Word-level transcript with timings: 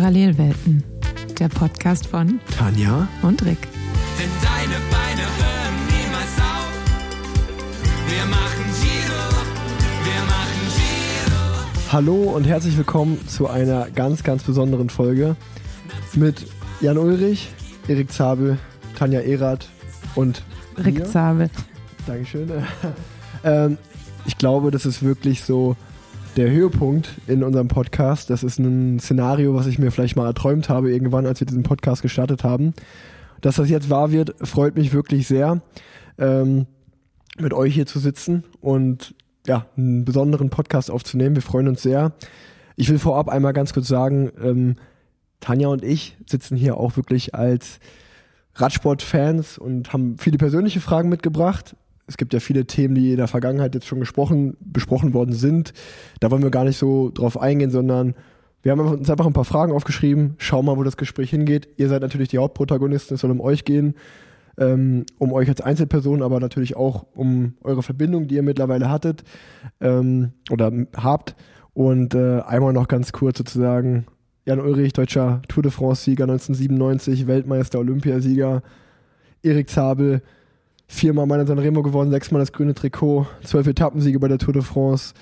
Parallelwelten, 0.00 0.84
der 1.40 1.48
Podcast 1.48 2.06
von 2.06 2.38
Tanja 2.56 3.08
und 3.22 3.44
Rick. 3.44 3.58
Denn 4.16 4.30
deine 4.40 4.76
Beine 4.92 5.22
hören 5.22 5.74
niemals 5.88 6.38
auf. 6.38 6.70
Wir 8.06 8.24
machen 8.26 8.64
Giro, 8.80 9.24
wir 10.04 10.22
machen 10.28 10.62
Giro. 10.76 11.92
Hallo 11.92 12.36
und 12.36 12.44
herzlich 12.44 12.76
willkommen 12.76 13.26
zu 13.26 13.48
einer 13.48 13.90
ganz, 13.90 14.22
ganz 14.22 14.44
besonderen 14.44 14.88
Folge 14.88 15.34
mit 16.14 16.46
Jan 16.80 16.96
Ulrich, 16.96 17.50
Erik 17.88 18.12
Zabel, 18.12 18.56
Tanja 18.96 19.18
Erath 19.18 19.68
und 20.14 20.44
Rick 20.76 20.98
mir. 21.00 21.04
Zabel. 21.06 21.50
Dankeschön. 22.06 22.48
ähm, 23.42 23.78
ich 24.26 24.38
glaube, 24.38 24.70
das 24.70 24.86
ist 24.86 25.02
wirklich 25.02 25.42
so 25.42 25.74
der 26.36 26.50
Höhepunkt 26.50 27.10
in 27.26 27.42
unserem 27.42 27.68
Podcast. 27.68 28.30
Das 28.30 28.42
ist 28.42 28.58
ein 28.58 28.98
Szenario, 29.00 29.54
was 29.54 29.66
ich 29.66 29.78
mir 29.78 29.90
vielleicht 29.90 30.16
mal 30.16 30.26
erträumt 30.26 30.68
habe, 30.68 30.90
irgendwann, 30.90 31.26
als 31.26 31.40
wir 31.40 31.46
diesen 31.46 31.62
Podcast 31.62 32.02
gestartet 32.02 32.44
haben. 32.44 32.74
Dass 33.40 33.56
das 33.56 33.68
jetzt 33.68 33.90
wahr 33.90 34.10
wird, 34.10 34.34
freut 34.46 34.76
mich 34.76 34.92
wirklich 34.92 35.26
sehr, 35.26 35.60
ähm, 36.18 36.66
mit 37.38 37.52
euch 37.52 37.74
hier 37.74 37.86
zu 37.86 37.98
sitzen 37.98 38.44
und 38.60 39.14
ja, 39.46 39.66
einen 39.76 40.04
besonderen 40.04 40.50
Podcast 40.50 40.90
aufzunehmen. 40.90 41.34
Wir 41.34 41.42
freuen 41.42 41.68
uns 41.68 41.82
sehr. 41.82 42.12
Ich 42.76 42.88
will 42.88 42.98
vorab 42.98 43.28
einmal 43.28 43.52
ganz 43.52 43.72
kurz 43.72 43.88
sagen, 43.88 44.30
ähm, 44.42 44.76
Tanja 45.40 45.68
und 45.68 45.84
ich 45.84 46.16
sitzen 46.26 46.56
hier 46.56 46.76
auch 46.76 46.96
wirklich 46.96 47.34
als 47.34 47.80
Radsport-Fans 48.54 49.58
und 49.58 49.92
haben 49.92 50.16
viele 50.18 50.38
persönliche 50.38 50.80
Fragen 50.80 51.08
mitgebracht. 51.08 51.76
Es 52.08 52.16
gibt 52.16 52.32
ja 52.32 52.40
viele 52.40 52.66
Themen, 52.66 52.94
die 52.94 53.12
in 53.12 53.18
der 53.18 53.28
Vergangenheit 53.28 53.74
jetzt 53.74 53.86
schon 53.86 54.00
gesprochen, 54.00 54.56
besprochen 54.60 55.12
worden 55.12 55.34
sind. 55.34 55.74
Da 56.20 56.30
wollen 56.30 56.42
wir 56.42 56.50
gar 56.50 56.64
nicht 56.64 56.78
so 56.78 57.10
drauf 57.10 57.40
eingehen, 57.40 57.70
sondern 57.70 58.14
wir 58.62 58.72
haben 58.72 58.80
uns 58.80 59.10
einfach 59.10 59.26
ein 59.26 59.32
paar 59.32 59.44
Fragen 59.44 59.72
aufgeschrieben. 59.72 60.34
Schau 60.38 60.62
mal, 60.62 60.76
wo 60.76 60.82
das 60.82 60.96
Gespräch 60.96 61.30
hingeht. 61.30 61.68
Ihr 61.76 61.88
seid 61.88 62.02
natürlich 62.02 62.28
die 62.28 62.38
Hauptprotagonisten, 62.38 63.14
es 63.14 63.20
soll 63.20 63.30
um 63.30 63.40
euch 63.40 63.64
gehen, 63.64 63.94
ähm, 64.56 65.04
um 65.18 65.32
euch 65.32 65.48
als 65.48 65.60
Einzelperson, 65.60 66.22
aber 66.22 66.40
natürlich 66.40 66.76
auch 66.76 67.06
um 67.14 67.54
eure 67.62 67.82
Verbindung, 67.82 68.26
die 68.26 68.36
ihr 68.36 68.42
mittlerweile 68.42 68.90
hattet 68.90 69.22
ähm, 69.80 70.32
oder 70.50 70.72
habt. 70.96 71.36
Und 71.74 72.14
äh, 72.14 72.40
einmal 72.40 72.72
noch 72.72 72.88
ganz 72.88 73.12
kurz 73.12 73.38
sozusagen, 73.38 74.06
Jan 74.46 74.60
Ulrich, 74.60 74.94
deutscher 74.94 75.42
Tour 75.46 75.62
de 75.62 75.70
France-Sieger 75.70 76.24
1997, 76.24 77.26
Weltmeister, 77.26 77.78
Olympiasieger, 77.78 78.62
Erik 79.42 79.68
Zabel, 79.68 80.22
viermal 80.88 81.26
Mann 81.26 81.40
in 81.40 81.46
Sanremo 81.46 81.82
gewonnen, 81.82 82.10
sechsmal 82.10 82.40
das 82.40 82.52
grüne 82.52 82.74
Trikot, 82.74 83.26
zwölf 83.44 83.66
Etappensiege 83.66 84.18
bei 84.18 84.28
der 84.28 84.38
Tour 84.38 84.54
de 84.54 84.62
France. 84.62 85.14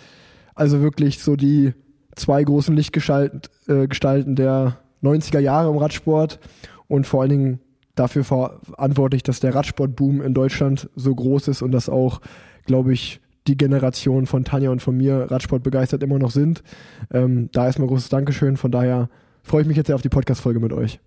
Also 0.54 0.80
wirklich 0.80 1.18
so 1.18 1.36
die 1.36 1.74
zwei 2.14 2.42
großen 2.42 2.74
Lichtgestalten 2.74 3.42
äh, 3.66 4.34
der 4.34 4.78
90er 5.02 5.40
Jahre 5.40 5.70
im 5.70 5.76
Radsport 5.76 6.40
und 6.88 7.06
vor 7.06 7.20
allen 7.20 7.30
Dingen 7.30 7.60
dafür 7.94 8.24
verantwortlich, 8.24 9.22
dass 9.22 9.40
der 9.40 9.54
Radsportboom 9.54 10.22
in 10.22 10.34
Deutschland 10.34 10.88
so 10.94 11.14
groß 11.14 11.48
ist 11.48 11.62
und 11.62 11.72
dass 11.72 11.88
auch, 11.88 12.20
glaube 12.64 12.92
ich, 12.92 13.20
die 13.46 13.56
Generation 13.56 14.26
von 14.26 14.44
Tanja 14.44 14.70
und 14.70 14.82
von 14.82 14.96
mir 14.96 15.30
Radsport 15.30 15.62
begeistert 15.62 16.02
immer 16.02 16.18
noch 16.18 16.30
sind. 16.30 16.62
Ähm, 17.12 17.48
da 17.52 17.66
erstmal 17.66 17.88
großes 17.88 18.08
Dankeschön. 18.08 18.56
Von 18.56 18.70
daher 18.70 19.08
freue 19.42 19.62
ich 19.62 19.68
mich 19.68 19.76
jetzt 19.76 19.86
sehr 19.86 19.94
auf 19.94 20.02
die 20.02 20.08
Podcast-Folge 20.08 20.60
mit 20.60 20.72
euch. 20.72 21.00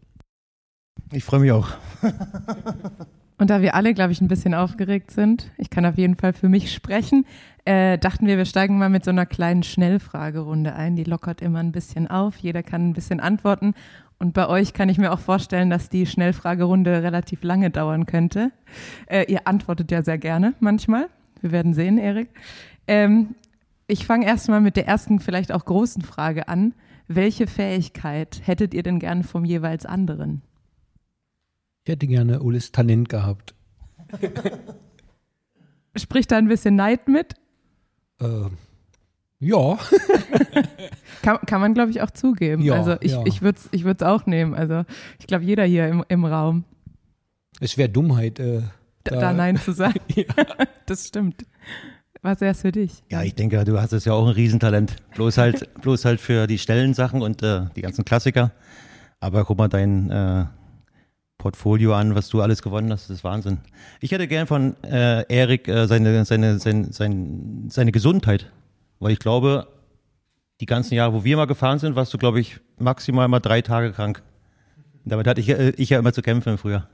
Ich 1.11 1.23
freue 1.23 1.41
mich 1.41 1.51
auch. 1.51 1.69
Und 3.39 3.49
da 3.49 3.61
wir 3.61 3.73
alle, 3.73 3.93
glaube 3.93 4.11
ich, 4.11 4.19
ein 4.19 4.27
bisschen 4.27 4.53
aufgeregt 4.53 5.11
sind, 5.11 5.49
ich 5.57 5.69
kann 5.69 5.85
auf 5.85 5.97
jeden 5.97 6.17
Fall 6.17 6.33
für 6.33 6.49
mich 6.49 6.73
sprechen, 6.73 7.25
äh, 7.63 7.97
dachten 7.97 8.27
wir, 8.27 8.37
wir 8.37 8.43
steigen 8.43 8.77
mal 8.77 8.89
mit 8.89 9.05
so 9.05 9.11
einer 9.11 9.25
kleinen 9.25 9.63
Schnellfragerunde 9.63 10.75
ein. 10.75 10.97
Die 10.97 11.05
lockert 11.05 11.41
immer 11.41 11.59
ein 11.59 11.71
bisschen 11.71 12.07
auf. 12.07 12.35
Jeder 12.37 12.63
kann 12.63 12.89
ein 12.89 12.93
bisschen 12.93 13.21
antworten. 13.21 13.75
Und 14.17 14.33
bei 14.33 14.47
euch 14.47 14.73
kann 14.73 14.89
ich 14.89 14.97
mir 14.97 15.13
auch 15.13 15.19
vorstellen, 15.19 15.69
dass 15.69 15.87
die 15.87 16.05
Schnellfragerunde 16.05 17.01
relativ 17.01 17.41
lange 17.43 17.69
dauern 17.69 18.05
könnte. 18.05 18.51
Äh, 19.05 19.31
ihr 19.31 19.47
antwortet 19.47 19.89
ja 19.89 20.01
sehr 20.01 20.17
gerne 20.17 20.53
manchmal. 20.59 21.07
Wir 21.39 21.53
werden 21.53 21.73
sehen, 21.73 21.97
Erik. 21.97 22.27
Ähm, 22.87 23.35
ich 23.87 24.05
fange 24.05 24.25
erstmal 24.25 24.59
mit 24.59 24.75
der 24.75 24.87
ersten, 24.87 25.21
vielleicht 25.21 25.53
auch 25.53 25.63
großen 25.63 26.01
Frage 26.01 26.49
an. 26.49 26.73
Welche 27.07 27.47
Fähigkeit 27.47 28.41
hättet 28.43 28.73
ihr 28.73 28.83
denn 28.83 28.99
gern 28.99 29.23
vom 29.23 29.45
jeweils 29.45 29.85
anderen? 29.85 30.41
Ich 31.89 31.93
hätte 31.93 32.05
gerne 32.05 32.43
Ulis 32.43 32.71
Talent 32.71 33.09
gehabt. 33.09 33.55
Spricht 35.95 36.29
da 36.29 36.37
ein 36.37 36.47
bisschen 36.47 36.75
Neid 36.75 37.07
mit? 37.07 37.33
Äh, 38.21 38.45
ja, 39.39 39.79
Kann, 41.23 41.39
kann 41.47 41.59
man, 41.59 41.73
glaube 41.73 41.89
ich, 41.89 42.03
auch 42.03 42.11
zugeben. 42.11 42.61
Ja, 42.61 42.75
also 42.75 42.97
ich, 43.01 43.13
ja. 43.13 43.23
ich 43.25 43.41
würde 43.41 43.57
es 43.57 43.69
ich 43.71 43.85
würd's 43.85 44.03
auch 44.03 44.27
nehmen. 44.27 44.53
Also 44.53 44.83
ich 45.17 45.25
glaube, 45.25 45.45
jeder 45.45 45.63
hier 45.63 45.87
im, 45.87 46.05
im 46.09 46.25
Raum, 46.25 46.63
es 47.59 47.75
wäre 47.75 47.89
Dummheit. 47.89 48.37
Äh, 48.37 48.61
da, 49.03 49.15
da 49.15 49.33
Nein 49.33 49.57
zu 49.57 49.71
sagen. 49.71 49.99
Das 50.85 51.07
stimmt. 51.07 51.43
Was 52.21 52.39
wär's 52.39 52.61
für 52.61 52.71
dich? 52.71 53.03
Ja, 53.09 53.23
ich 53.23 53.33
denke, 53.33 53.63
du 53.65 53.81
hast 53.81 53.93
es 53.93 54.05
ja 54.05 54.13
auch 54.13 54.27
ein 54.27 54.33
Riesentalent. 54.33 54.95
Bloß 55.15 55.39
halt, 55.39 55.73
bloß 55.81 56.05
halt 56.05 56.21
für 56.21 56.45
die 56.45 56.59
Stellensachen 56.59 57.23
und 57.23 57.41
äh, 57.41 57.61
die 57.75 57.81
ganzen 57.81 58.05
Klassiker. 58.05 58.51
Aber 59.19 59.43
guck 59.43 59.57
mal 59.57 59.69
dein 59.69 60.11
äh, 60.11 60.45
Portfolio 61.39 61.95
an, 61.95 62.13
was 62.13 62.29
du 62.29 62.41
alles 62.41 62.61
gewonnen 62.61 62.91
hast, 62.91 63.09
das 63.09 63.17
ist 63.17 63.23
Wahnsinn. 63.23 63.59
Ich 64.01 64.11
hätte 64.11 64.27
gern 64.27 64.45
von 64.45 64.75
äh, 64.83 65.23
Erik 65.33 65.67
äh, 65.67 65.87
seine, 65.87 66.23
seine, 66.25 66.59
seine, 66.59 66.93
seine, 66.93 67.69
seine 67.69 67.91
Gesundheit. 67.91 68.51
Weil 68.99 69.13
ich 69.13 69.19
glaube, 69.19 69.67
die 70.59 70.65
ganzen 70.67 70.93
Jahre, 70.93 71.13
wo 71.13 71.23
wir 71.23 71.37
mal 71.37 71.45
gefahren 71.45 71.79
sind, 71.79 71.95
warst 71.95 72.13
du, 72.13 72.17
glaube 72.17 72.39
ich, 72.41 72.59
maximal 72.77 73.27
mal 73.29 73.39
drei 73.39 73.61
Tage 73.61 73.93
krank. 73.93 74.21
Damit 75.05 75.25
hatte 75.25 75.39
ich, 75.41 75.49
äh, 75.49 75.71
ich 75.77 75.89
ja 75.89 75.97
immer 75.97 76.13
zu 76.13 76.21
kämpfen 76.21 76.57
früher. 76.57 76.87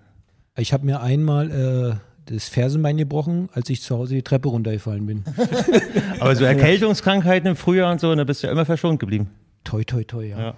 Ich 0.56 0.72
habe 0.72 0.86
mir 0.86 1.02
einmal 1.02 1.52
äh, 1.52 2.32
das 2.32 2.48
Fersenbein 2.48 2.98
gebrochen, 2.98 3.50
als 3.52 3.70
ich 3.72 3.82
zu 3.82 3.98
Hause 3.98 4.14
die 4.14 4.22
Treppe 4.22 4.50
runtergefallen 4.50 5.08
bin. 5.08 5.24
Aber 6.20 6.36
so 6.36 6.46
Erkältungskrankheiten 6.46 7.50
im 7.50 7.56
Frühjahr 7.56 7.92
und 7.92 8.00
so, 8.00 8.14
da 8.14 8.24
bist 8.24 8.44
du 8.44 8.48
ja 8.48 8.54
immer 8.54 8.66
verschont 8.66 9.00
geblieben. 9.00 9.32
toi, 9.64 9.84
toi, 9.84 10.04
toi, 10.04 10.24
ja. 10.24 10.40
Ja. 10.40 10.54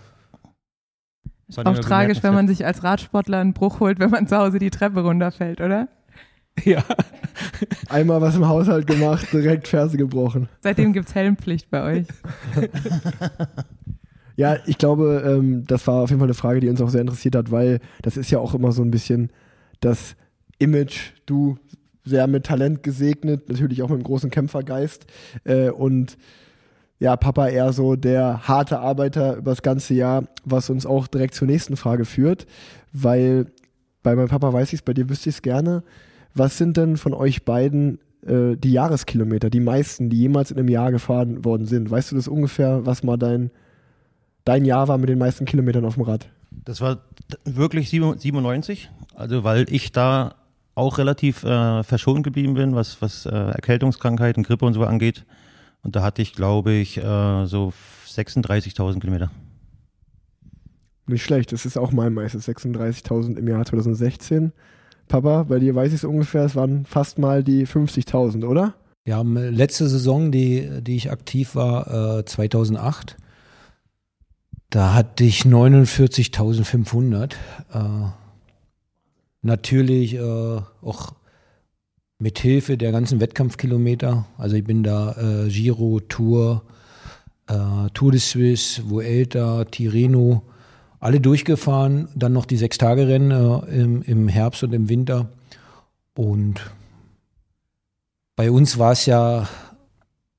Ist 1.47 1.66
auch 1.66 1.80
tragisch, 1.80 2.24
wenn 2.24 2.34
man 2.34 2.47
sich 2.47 2.66
als 2.66 2.84
Radsportler 2.84 3.40
einen 3.40 3.53
Bruch 3.53 3.80
holt, 3.80 4.00
wenn 4.00 4.09
man 4.09 4.28
zu 4.28 4.38
Hause 4.38 4.59
die 4.59 4.69
Treppe 4.69 5.02
runterfällt, 5.02 5.62
oder? 5.62 5.88
Ja. 6.63 6.84
Einmal 7.90 8.19
was 8.19 8.35
im 8.35 8.47
Haushalt 8.47 8.88
gemacht, 8.88 9.28
direkt 9.31 9.68
Ferse 9.68 9.97
gebrochen. 9.97 10.50
Seitdem 10.59 10.91
gibt's 10.91 11.16
Helmpflicht 11.16 11.69
bei 11.69 11.84
euch. 11.84 12.08
Ja, 14.38 14.58
ich 14.68 14.78
glaube, 14.78 15.24
ähm, 15.25 15.66
das 15.66 15.88
war 15.88 16.03
auf 16.03 16.12
jeden 16.12 16.19
Fall 16.19 16.28
eine 16.28 16.35
Frage, 16.35 16.59
die 16.59 16.69
uns 16.69 16.80
auch 16.80 16.90
sehr 16.90 17.02
interessiert 17.02 17.35
hat, 17.35 17.50
weil 17.52 17.79
das 18.03 18.18
ist 18.18 18.29
ja 18.29 18.38
auch 18.38 18.53
immer 18.53 18.72
so 18.72 18.84
ein 18.84 18.91
bisschen 18.91 19.31
das 19.79 20.16
Image, 20.59 21.14
du 21.25 21.58
sehr 22.06 22.28
mit 22.28 22.46
Talent 22.46 22.84
gesegnet, 22.84 23.50
natürlich 23.50 23.81
auch 23.81 23.90
mit 23.90 23.96
einem 23.96 24.03
großen 24.03 24.29
Kämpfergeist 24.29 25.08
äh, 25.44 25.72
und 25.72 26.18
ja, 27.00 27.16
Papa 27.16 27.47
eher 27.47 27.74
so 27.74 27.96
der 27.96 28.47
harte 28.47 28.80
Arbeiter 28.80 29.38
über 29.38 29.52
das 29.52 29.62
ganze 29.62 29.94
Jahr, 29.94 30.24
was 30.44 30.69
uns 30.69 30.85
auch 30.85 31.08
direkt 31.08 31.35
zur 31.35 31.47
nächsten 31.47 31.78
Frage 31.78 32.06
führt, 32.06 32.47
weil 32.91 33.47
bei 34.03 34.16
meinem 34.16 34.30
Papa 34.30 34.52
weiß 34.52 34.69
ich 34.69 34.80
es, 34.80 34.81
bei 34.81 34.94
dir 34.94 35.09
wüsste 35.09 35.30
ich 35.30 35.35
es 35.35 35.41
gerne. 35.41 35.84
Was 36.34 36.58
sind 36.58 36.78
denn 36.78 36.97
von 36.97 37.13
euch 37.13 37.46
beiden 37.46 38.00
äh, 38.25 38.56
die 38.56 38.72
Jahreskilometer, 38.72 39.50
die 39.50 39.59
meisten, 39.59 40.09
die 40.09 40.18
jemals 40.18 40.52
in 40.52 40.58
einem 40.58 40.69
Jahr 40.69 40.91
gefahren 40.91 41.46
worden 41.46 41.68
sind? 41.68 41.91
Weißt 41.91 42.12
du 42.12 42.16
das 42.16 42.28
ungefähr, 42.28 42.85
was 42.85 43.03
mal 43.03 43.18
dein 43.18 43.52
dein 44.47 44.66
Jahr 44.66 44.88
war 44.88 44.97
mit 44.97 45.09
den 45.09 45.19
meisten 45.19 45.46
Kilometern 45.46 45.85
auf 45.85 45.96
dem 45.96 46.03
Rad. 46.03 46.29
Das 46.52 46.79
war 46.81 47.00
wirklich 47.44 47.90
97, 47.90 48.90
also 49.14 49.44
weil 49.44 49.66
ich 49.69 49.91
da 49.91 50.35
auch 50.74 50.97
relativ 50.97 51.44
äh, 51.44 51.84
verschont 51.84 52.24
geblieben 52.24 52.53
bin, 52.53 52.75
was, 52.75 53.02
was 53.02 53.25
äh, 53.25 53.29
Erkältungskrankheiten, 53.29 54.44
Grippe 54.44 54.66
und 54.66 54.74
so 54.74 54.84
angeht. 54.84 55.25
Und 55.83 55.95
da 55.95 56.01
hatte 56.01 56.21
ich, 56.21 56.33
glaube 56.33 56.73
ich, 56.73 56.97
äh, 56.97 57.45
so 57.45 57.73
36.000 58.07 58.99
Kilometer. 58.99 59.31
Nicht 61.07 61.23
schlecht, 61.23 61.53
das 61.53 61.66
ist 61.66 61.78
auch 61.78 61.91
mein 61.91 62.13
meistes, 62.13 62.47
36.000 62.47 63.37
im 63.37 63.47
Jahr 63.47 63.66
2016. 63.66 64.52
Papa, 65.07 65.43
bei 65.43 65.59
dir 65.59 65.73
weiß 65.73 65.90
ich 65.90 65.99
es 65.99 66.03
ungefähr, 66.03 66.43
es 66.43 66.55
waren 66.55 66.85
fast 66.85 67.17
mal 67.17 67.43
die 67.43 67.66
50.000, 67.66 68.46
oder? 68.46 68.73
Wir 69.05 69.16
haben 69.16 69.37
äh, 69.37 69.49
letzte 69.49 69.87
Saison, 69.87 70.31
die, 70.31 70.81
die 70.81 70.97
ich 70.97 71.11
aktiv 71.11 71.55
war, 71.55 72.19
äh, 72.19 72.25
2008. 72.25 73.16
Da 74.69 74.93
hatte 74.93 75.23
ich 75.23 75.43
49.500. 75.43 77.34
Äh, 77.73 78.09
natürlich 79.41 80.16
äh, 80.16 80.61
auch 80.81 81.13
mit 82.19 82.40
Hilfe 82.40 82.78
der 82.78 82.91
ganzen 82.91 83.19
Wettkampfkilometer. 83.19 84.25
Also 84.37 84.55
ich 84.55 84.64
bin 84.64 84.84
da 84.84 85.11
äh, 85.11 85.49
Giro, 85.49 85.99
Tour, 85.99 86.64
äh, 87.47 87.90
Tour 87.93 88.11
de 88.11 88.19
Suisse, 88.19 88.90
Vuelta, 88.90 89.66
Tirreno, 89.66 90.43
alle 90.99 91.19
durchgefahren. 91.19 92.08
Dann 92.16 92.34
noch 92.34 92.46
die 92.46 92.58
Sechstagerennen 92.58 93.31
äh, 93.31 93.81
im, 93.81 94.02
im 94.02 94.28
Herbst 94.28 94.64
und 94.64 94.73
im 94.73 94.90
Winter. 94.90 95.29
Und 96.16 96.72
bei 98.35 98.49
uns 98.49 98.78
war 98.79 98.91
es 98.93 99.05
ja, 99.05 99.47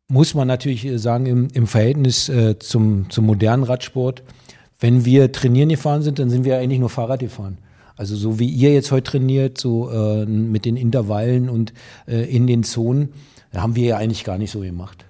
muss 0.09 0.35
man 0.35 0.49
natürlich 0.49 0.89
sagen, 1.01 1.27
im, 1.27 1.49
im 1.53 1.67
Verhältnis 1.67 2.29
äh, 2.29 2.59
zum, 2.59 3.09
zum 3.11 3.27
modernen 3.27 3.63
Radsport 3.63 4.23
wenn 4.81 5.05
wir 5.05 5.33
trainieren 5.33 5.69
gefahren 5.69 6.03
sind, 6.03 6.19
dann 6.19 6.31
sind 6.31 6.45
wir 6.45 6.59
eigentlich 6.59 6.79
nur 6.79 6.89
Fahrrad 6.89 7.21
gefahren. 7.21 7.59
Also 7.99 8.17
so 8.17 8.39
wie 8.39 8.49
ihr 8.49 8.73
jetzt 8.73 8.91
heute 8.93 9.11
trainiert, 9.11 9.59
so 9.59 9.91
äh, 9.91 10.25
mit 10.25 10.65
den 10.65 10.77
Intervallen 10.77 11.51
und 11.51 11.73
äh, 12.07 12.25
in 12.35 12.47
den 12.47 12.63
Zonen, 12.63 13.11
haben 13.55 13.77
wir 13.77 13.85
ja 13.87 13.97
eigentlich 13.97 14.25
gar 14.25 14.39
nicht 14.39 14.51
so 14.51 14.61
gemacht. 14.61 15.05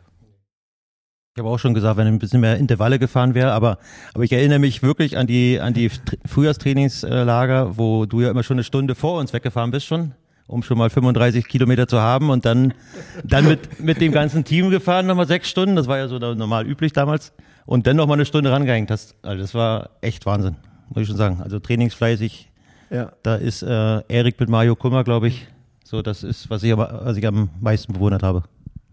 Ich 1.37 1.41
habe 1.41 1.51
auch 1.51 1.59
schon 1.59 1.75
gesagt, 1.75 1.97
wenn 1.99 2.07
ein 2.09 2.19
bisschen 2.19 2.41
mehr 2.41 2.57
Intervalle 2.57 2.99
gefahren 2.99 3.35
wäre, 3.35 3.53
aber, 3.53 3.79
aber 4.13 4.25
ich 4.25 4.33
erinnere 4.33 4.59
mich 4.59 4.83
wirklich 4.83 5.17
an 5.17 5.27
die, 5.29 5.61
an 5.61 5.73
die 5.73 5.89
Tr- 5.89 6.17
Frühjahrstrainingslager, 6.27 7.77
wo 7.79 8.07
du 8.07 8.23
ja 8.23 8.31
immer 8.31 8.43
schon 8.43 8.57
eine 8.57 8.65
Stunde 8.65 8.95
vor 8.97 9.21
uns 9.21 9.33
weggefahren 9.33 9.71
bist 9.71 9.87
schon, 9.87 10.15
um 10.49 10.63
schon 10.65 10.79
mal 10.79 10.91
35 10.91 11.47
Kilometer 11.47 11.87
zu 11.87 12.01
haben 12.01 12.31
und 12.31 12.45
dann, 12.45 12.75
dann 13.23 13.47
mit, 13.47 13.81
mit 13.81 14.01
dem 14.01 14.11
ganzen 14.13 14.45
Team 14.45 14.71
gefahren, 14.71 15.07
nochmal 15.07 15.29
sechs 15.29 15.49
Stunden, 15.49 15.77
das 15.77 15.87
war 15.87 15.99
ja 15.99 16.09
so 16.09 16.19
normal 16.19 16.67
üblich 16.67 16.93
damals, 16.93 17.33
und 17.67 17.87
dann 17.87 17.97
nochmal 17.97 18.17
eine 18.17 18.25
Stunde 18.27 18.51
rangehängt 18.51 18.91
hast. 18.91 19.15
Also 19.23 19.41
das 19.43 19.55
war 19.55 19.91
echt 20.01 20.27
Wahnsinn, 20.27 20.57
muss 20.89 21.03
ich 21.03 21.07
schon 21.09 21.17
sagen. 21.19 21.41
Also 21.43 21.61
trainingsfleißig, 21.61 22.48
Ja. 22.91 23.13
da 23.23 23.37
ist 23.37 23.63
äh, 23.63 24.01
Erik 24.09 24.39
mit 24.41 24.49
Mario 24.49 24.75
Kummer, 24.77 25.05
glaube 25.05 25.29
ich, 25.29 25.47
so 25.85 26.03
das 26.03 26.23
ist, 26.23 26.49
was 26.51 26.63
ich, 26.63 26.73
aber, 26.73 27.01
was 27.05 27.17
ich 27.17 27.27
am 27.27 27.51
meisten 27.61 27.93
bewundert 27.93 28.23
habe. 28.23 28.43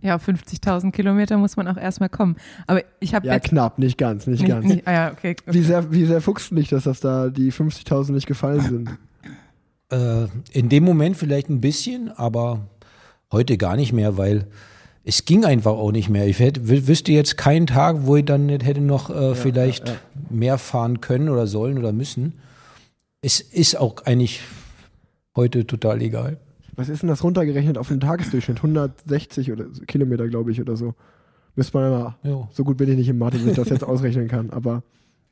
Ja, 0.01 0.15
auf 0.18 0.27
50.000 0.27 0.92
Kilometer 0.92 1.38
muss 1.38 1.56
man 1.57 1.68
auch 1.68 1.77
erstmal 1.77 2.09
kommen. 2.09 2.36
Aber 2.68 2.81
ich 3.00 3.15
habe 3.15 3.25
Ja, 3.25 3.33
jetzt 3.33 3.47
knapp, 3.50 3.80
nicht 3.80 3.97
ganz, 3.97 4.27
nicht, 4.27 4.42
nicht, 4.42 4.50
ganz. 4.50 4.65
nicht, 4.65 4.88
ah 4.88 4.92
ja, 4.94 5.12
okay. 5.12 5.36
Wie 5.47 5.62
sehr, 5.62 5.92
wie 5.92 6.06
sehr 6.06 6.21
fuchst 6.21 6.51
du 6.51 6.56
dich, 6.56 6.69
dass 6.69 6.83
das 6.83 7.00
da 7.00 7.30
die 7.30 7.51
50.000 7.51 8.12
nicht 8.12 8.27
gefallen 8.27 8.62
sind? 8.62 8.89
Äh, 9.92 10.27
in 10.51 10.69
dem 10.69 10.83
Moment 10.83 11.18
vielleicht 11.18 11.50
ein 11.50 11.62
bisschen, 11.62 12.12
aber 12.15 12.59
heute 13.31 13.57
gar 13.57 13.75
nicht 13.75 13.94
mehr, 13.94 14.18
weil 14.18 14.45
es 15.03 15.25
ging 15.25 15.45
einfach 15.45 15.71
auch 15.74 15.91
nicht 15.91 16.09
mehr. 16.09 16.27
Ich 16.27 16.39
hätte, 16.39 16.62
wü- 16.62 16.88
wüsste 16.88 17.12
jetzt 17.12 17.38
keinen 17.38 17.68
Tag, 17.68 17.98
wo 18.01 18.15
ich 18.15 18.25
dann 18.25 18.48
nicht 18.48 18.65
hätte 18.65 18.81
noch 18.81 19.09
äh, 19.09 19.36
vielleicht 19.36 19.88
ja. 19.89 19.95
mehr 20.30 20.57
fahren 20.57 21.01
können 21.01 21.30
oder 21.30 21.48
sollen 21.48 21.77
oder 21.77 21.91
müssen. 21.94 22.33
Es 23.21 23.39
ist 23.39 23.75
auch 23.79 23.95
eigentlich 24.06 24.41
heute 25.35 25.65
total 25.65 26.01
egal. 26.01 26.38
Was 26.75 26.89
ist 26.89 27.01
denn 27.01 27.09
das 27.09 27.23
runtergerechnet 27.23 27.77
auf 27.77 27.88
den 27.88 28.00
Tagesdurchschnitt? 28.00 28.57
160 28.57 29.51
oder 29.51 29.65
so, 29.71 29.81
Kilometer, 29.85 30.27
glaube 30.27 30.51
ich, 30.51 30.62
oder 30.62 30.75
so. 30.75 30.94
Müsste 31.56 31.77
man 31.77 31.89
mal. 31.91 32.15
Ja. 32.23 32.47
So 32.51 32.63
gut 32.65 32.77
bin 32.77 32.89
ich 32.89 32.97
nicht 32.97 33.07
in 33.09 33.17
Mathe, 33.17 33.38
dass 33.38 33.47
ich 33.47 33.56
das 33.56 33.69
jetzt 33.69 33.83
ausrechnen 33.83 34.27
kann. 34.27 34.50
Aber 34.50 34.83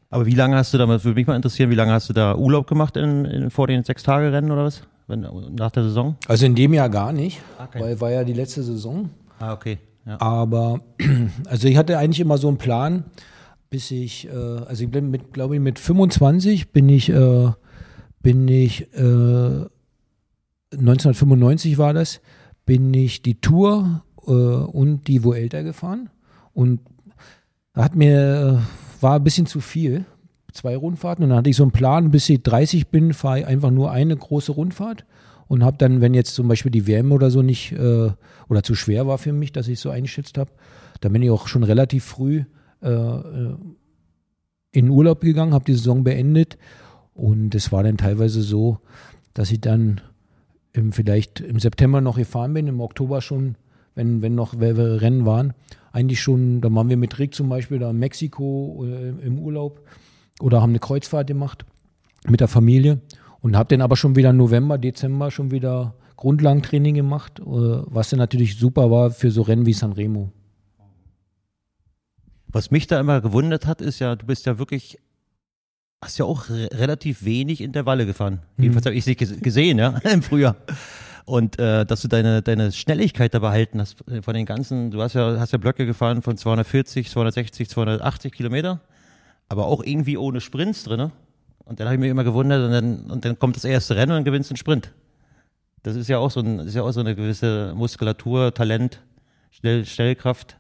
Aber 0.10 0.26
wie 0.26 0.36
lange 0.36 0.56
hast 0.56 0.74
du 0.74 0.78
da, 0.78 0.86
das 0.86 1.04
würde 1.04 1.16
mich 1.16 1.28
mal 1.28 1.36
interessieren, 1.36 1.70
wie 1.70 1.76
lange 1.76 1.92
hast 1.92 2.08
du 2.10 2.14
da 2.14 2.36
Urlaub 2.36 2.66
gemacht 2.68 2.96
in, 2.96 3.26
in, 3.26 3.50
vor 3.50 3.68
den 3.68 3.84
Sechs-Tage-Rennen 3.84 4.52
oder 4.52 4.64
was? 4.64 4.84
Wenn, 5.08 5.28
nach 5.56 5.72
der 5.72 5.84
Saison? 5.84 6.16
Also 6.30 6.46
in 6.46 6.56
dem 6.56 6.74
Jahr 6.74 6.90
gar 6.90 7.12
nicht, 7.12 7.42
Okay. 7.62 7.82
weil 7.82 8.00
war 8.00 8.10
ja 8.12 8.24
die 8.24 8.32
letzte 8.34 8.64
Saison. 8.64 9.10
Ah, 9.40 9.52
okay. 9.54 9.80
Ja. 10.06 10.20
Aber 10.22 10.80
also 11.48 11.68
ich 11.68 11.76
hatte 11.76 11.98
eigentlich 11.98 12.22
immer 12.22 12.38
so 12.38 12.48
einen 12.48 12.58
Plan, 12.58 13.04
bis 13.70 13.92
ich, 13.92 14.30
äh, 14.30 14.32
also 14.32 14.86
ich 14.86 14.90
bin 14.90 15.12
mit, 15.12 15.34
glaube 15.34 15.56
ich, 15.56 15.62
mit 15.62 15.78
25 15.78 16.72
bin 16.72 16.88
ich, 16.88 17.10
äh, 17.10 17.52
bin 18.24 18.48
ich, 18.48 18.92
äh, 18.94 19.68
1995 20.72 21.78
war 21.78 21.94
das, 21.94 22.22
bin 22.66 22.92
ich 22.94 23.22
die 23.22 23.40
Tour 23.40 24.04
äh, 24.26 24.32
und 24.32 25.08
die 25.08 25.24
Vuelta 25.24 25.62
gefahren. 25.62 26.10
Und 26.54 26.80
hat 27.76 27.96
mir, 27.96 28.62
äh, 28.62 29.02
war 29.04 29.18
ein 29.18 29.24
bisschen 29.24 29.46
zu 29.46 29.60
viel, 29.60 30.06
zwei 30.52 30.76
Rundfahrten. 30.76 31.24
Und 31.24 31.30
dann 31.30 31.40
hatte 31.40 31.50
ich 31.50 31.58
so 31.58 31.64
einen 31.64 31.74
Plan, 31.74 32.12
bis 32.12 32.30
ich 32.30 32.42
30 32.42 32.88
bin, 32.88 33.14
fahre 33.14 33.42
ich 33.42 33.46
einfach 33.46 33.72
nur 33.72 33.92
eine 33.92 34.16
große 34.16 34.54
Rundfahrt. 34.54 35.06
Und 35.48 35.64
habe 35.64 35.78
dann, 35.78 36.00
wenn 36.00 36.14
jetzt 36.14 36.34
zum 36.34 36.48
Beispiel 36.48 36.72
die 36.72 36.88
WM 36.88 37.12
oder 37.12 37.30
so 37.30 37.42
nicht 37.42 37.74
äh, 37.74 38.10
oder 38.48 38.64
zu 38.64 38.74
schwer 38.74 39.06
war 39.06 39.18
für 39.18 39.34
mich, 39.34 39.52
dass 39.52 39.68
ich 39.68 39.80
so 39.80 39.90
eingeschätzt 39.90 40.38
habe, 40.38 40.52
dann 41.02 41.12
bin 41.12 41.22
ich 41.22 41.30
auch 41.30 41.48
schon 41.48 41.64
relativ 41.64 42.06
früh 42.06 42.46
äh, 42.82 42.90
äh, 42.90 43.56
in 44.72 44.90
Urlaub 44.90 45.22
gegangen, 45.22 45.54
habe 45.54 45.66
die 45.66 45.74
Saison 45.74 46.04
beendet 46.04 46.58
und 47.14 47.56
es 47.56 47.72
war 47.72 47.84
dann 47.84 47.98
teilweise 47.98 48.42
so, 48.42 48.80
dass 49.34 49.52
ich 49.52 49.62
dann 49.62 50.02
im, 50.74 50.92
vielleicht 50.92 51.40
im 51.40 51.60
September 51.60 52.02
noch 52.02 52.18
gefahren 52.18 52.54
bin, 52.54 52.68
im 52.68 52.82
Oktober 52.82 53.22
schon, 53.22 53.56
wenn, 53.96 54.22
wenn 54.22 54.36
noch 54.36 54.60
Rennen 54.60 55.26
waren, 55.26 55.54
eigentlich 55.92 56.22
schon, 56.22 56.62
da 56.62 56.74
waren 56.74 56.90
wir 56.90 56.98
mit 56.98 57.20
Rick 57.20 57.36
zum 57.36 57.50
Beispiel 57.50 57.80
da 57.80 57.92
in 57.92 58.00
Mexiko 58.00 58.84
äh, 58.86 59.10
im 59.10 59.40
Urlaub 59.40 59.82
oder 60.42 60.62
haben 60.62 60.72
eine 60.72 60.80
Kreuzfahrt 60.80 61.28
gemacht 61.28 61.66
mit 62.28 62.40
der 62.40 62.48
Familie 62.48 63.02
und 63.42 63.56
habe 63.56 63.70
dann 63.70 63.82
aber 63.82 63.96
schon 63.96 64.16
wieder 64.16 64.34
November, 64.34 64.78
Dezember 64.78 65.30
schon 65.30 65.52
wieder 65.52 65.96
Grundlagentraining 66.16 66.96
gemacht, 66.96 67.40
äh, 67.40 67.44
was 67.46 68.10
dann 68.10 68.18
natürlich 68.20 68.58
super 68.58 68.90
war 68.90 69.12
für 69.12 69.30
so 69.30 69.44
Rennen 69.44 69.66
wie 69.68 69.74
Sanremo. 69.74 70.32
Was 72.48 72.72
mich 72.72 72.88
da 72.88 73.00
immer 73.00 73.22
gewundert 73.22 73.68
hat, 73.68 73.82
ist 73.82 74.00
ja, 74.00 74.16
du 74.16 74.26
bist 74.26 74.46
ja 74.46 74.58
wirklich, 74.58 75.00
hast 76.04 76.18
ja 76.18 76.26
auch 76.26 76.50
re 76.50 76.70
relativ 76.74 77.24
wenig 77.26 77.62
Intervalle 77.62 78.06
gefahren. 78.06 78.40
Jedenfalls 78.58 78.86
habe 78.86 78.96
ich 78.96 79.04
sie 79.06 79.14
ges- 79.16 79.40
gesehen, 79.42 79.78
ja, 79.80 79.90
im 80.12 80.22
Frühjahr. 80.22 80.56
Und 81.26 81.58
äh, 81.58 81.86
dass 81.86 82.02
du 82.02 82.08
deine, 82.10 82.42
deine 82.42 82.72
Schnelligkeit 82.74 83.34
da 83.34 83.40
behalten 83.40 83.80
hast 83.80 84.06
äh, 84.10 84.22
von 84.22 84.34
den 84.34 84.46
ganzen, 84.46 84.92
du 84.92 85.02
hast 85.02 85.14
ja, 85.14 85.40
hast 85.40 85.52
ja 85.54 85.58
Blöcke 85.58 85.86
gefahren 85.86 86.22
von 86.22 86.36
240, 86.38 87.10
260, 87.10 87.70
280 87.70 88.34
Kilometer, 88.34 88.82
aber 89.48 89.66
auch 89.68 89.84
irgendwie 89.84 90.18
ohne 90.18 90.42
Sprints 90.42 90.84
drin. 90.84 91.12
Und 91.66 91.80
dann 91.80 91.88
habe 91.88 91.96
ich 91.96 92.02
mich 92.02 92.10
immer 92.12 92.26
gewundert 92.26 92.66
und 92.66 92.72
dann, 92.72 93.12
und 93.12 93.24
dann 93.24 93.40
kommt 93.40 93.56
das 93.56 93.64
erste 93.64 93.96
Rennen 93.96 94.12
und 94.12 94.18
dann 94.18 94.24
gewinnst 94.26 94.52
einen 94.52 94.58
Sprint. 94.58 94.92
Das 95.84 95.96
ist 95.96 96.10
ja 96.10 96.18
auch 96.18 96.30
so, 96.32 96.42
ein, 96.42 96.60
ist 96.60 96.76
ja 96.76 96.84
auch 96.84 96.92
so 96.92 97.00
eine 97.00 97.16
gewisse 97.16 97.74
Muskulatur, 97.76 98.54
Talent, 98.54 99.02
Schnell, 99.52 99.86
Schnellkraft. 99.86 100.58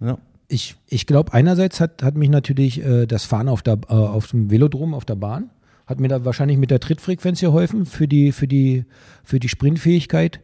Ja. 0.00 0.18
Ich, 0.54 0.76
ich 0.86 1.06
glaube, 1.06 1.32
einerseits 1.32 1.80
hat, 1.80 2.04
hat 2.04 2.14
mich 2.14 2.28
natürlich 2.28 2.80
äh, 2.80 3.06
das 3.06 3.24
Fahren 3.24 3.48
auf, 3.48 3.62
der, 3.62 3.80
äh, 3.88 3.92
auf 3.92 4.28
dem 4.28 4.52
Velodrom, 4.52 4.94
auf 4.94 5.04
der 5.04 5.16
Bahn, 5.16 5.50
hat 5.84 5.98
mir 5.98 6.06
da 6.06 6.24
wahrscheinlich 6.24 6.58
mit 6.58 6.70
der 6.70 6.78
Trittfrequenz 6.78 7.40
geholfen 7.40 7.86
für 7.86 8.06
die, 8.06 8.30
für 8.30 8.46
die, 8.46 8.84
für 9.24 9.40
die 9.40 9.48
Sprintfähigkeit. 9.48 10.38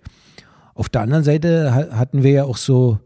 Auf 0.74 0.88
der 0.88 1.02
anderen 1.02 1.22
Seite 1.22 1.72
ha 1.72 1.96
hatten 1.96 2.24
wir 2.24 2.32
ja 2.32 2.44
auch 2.44 2.56
so 2.56 2.98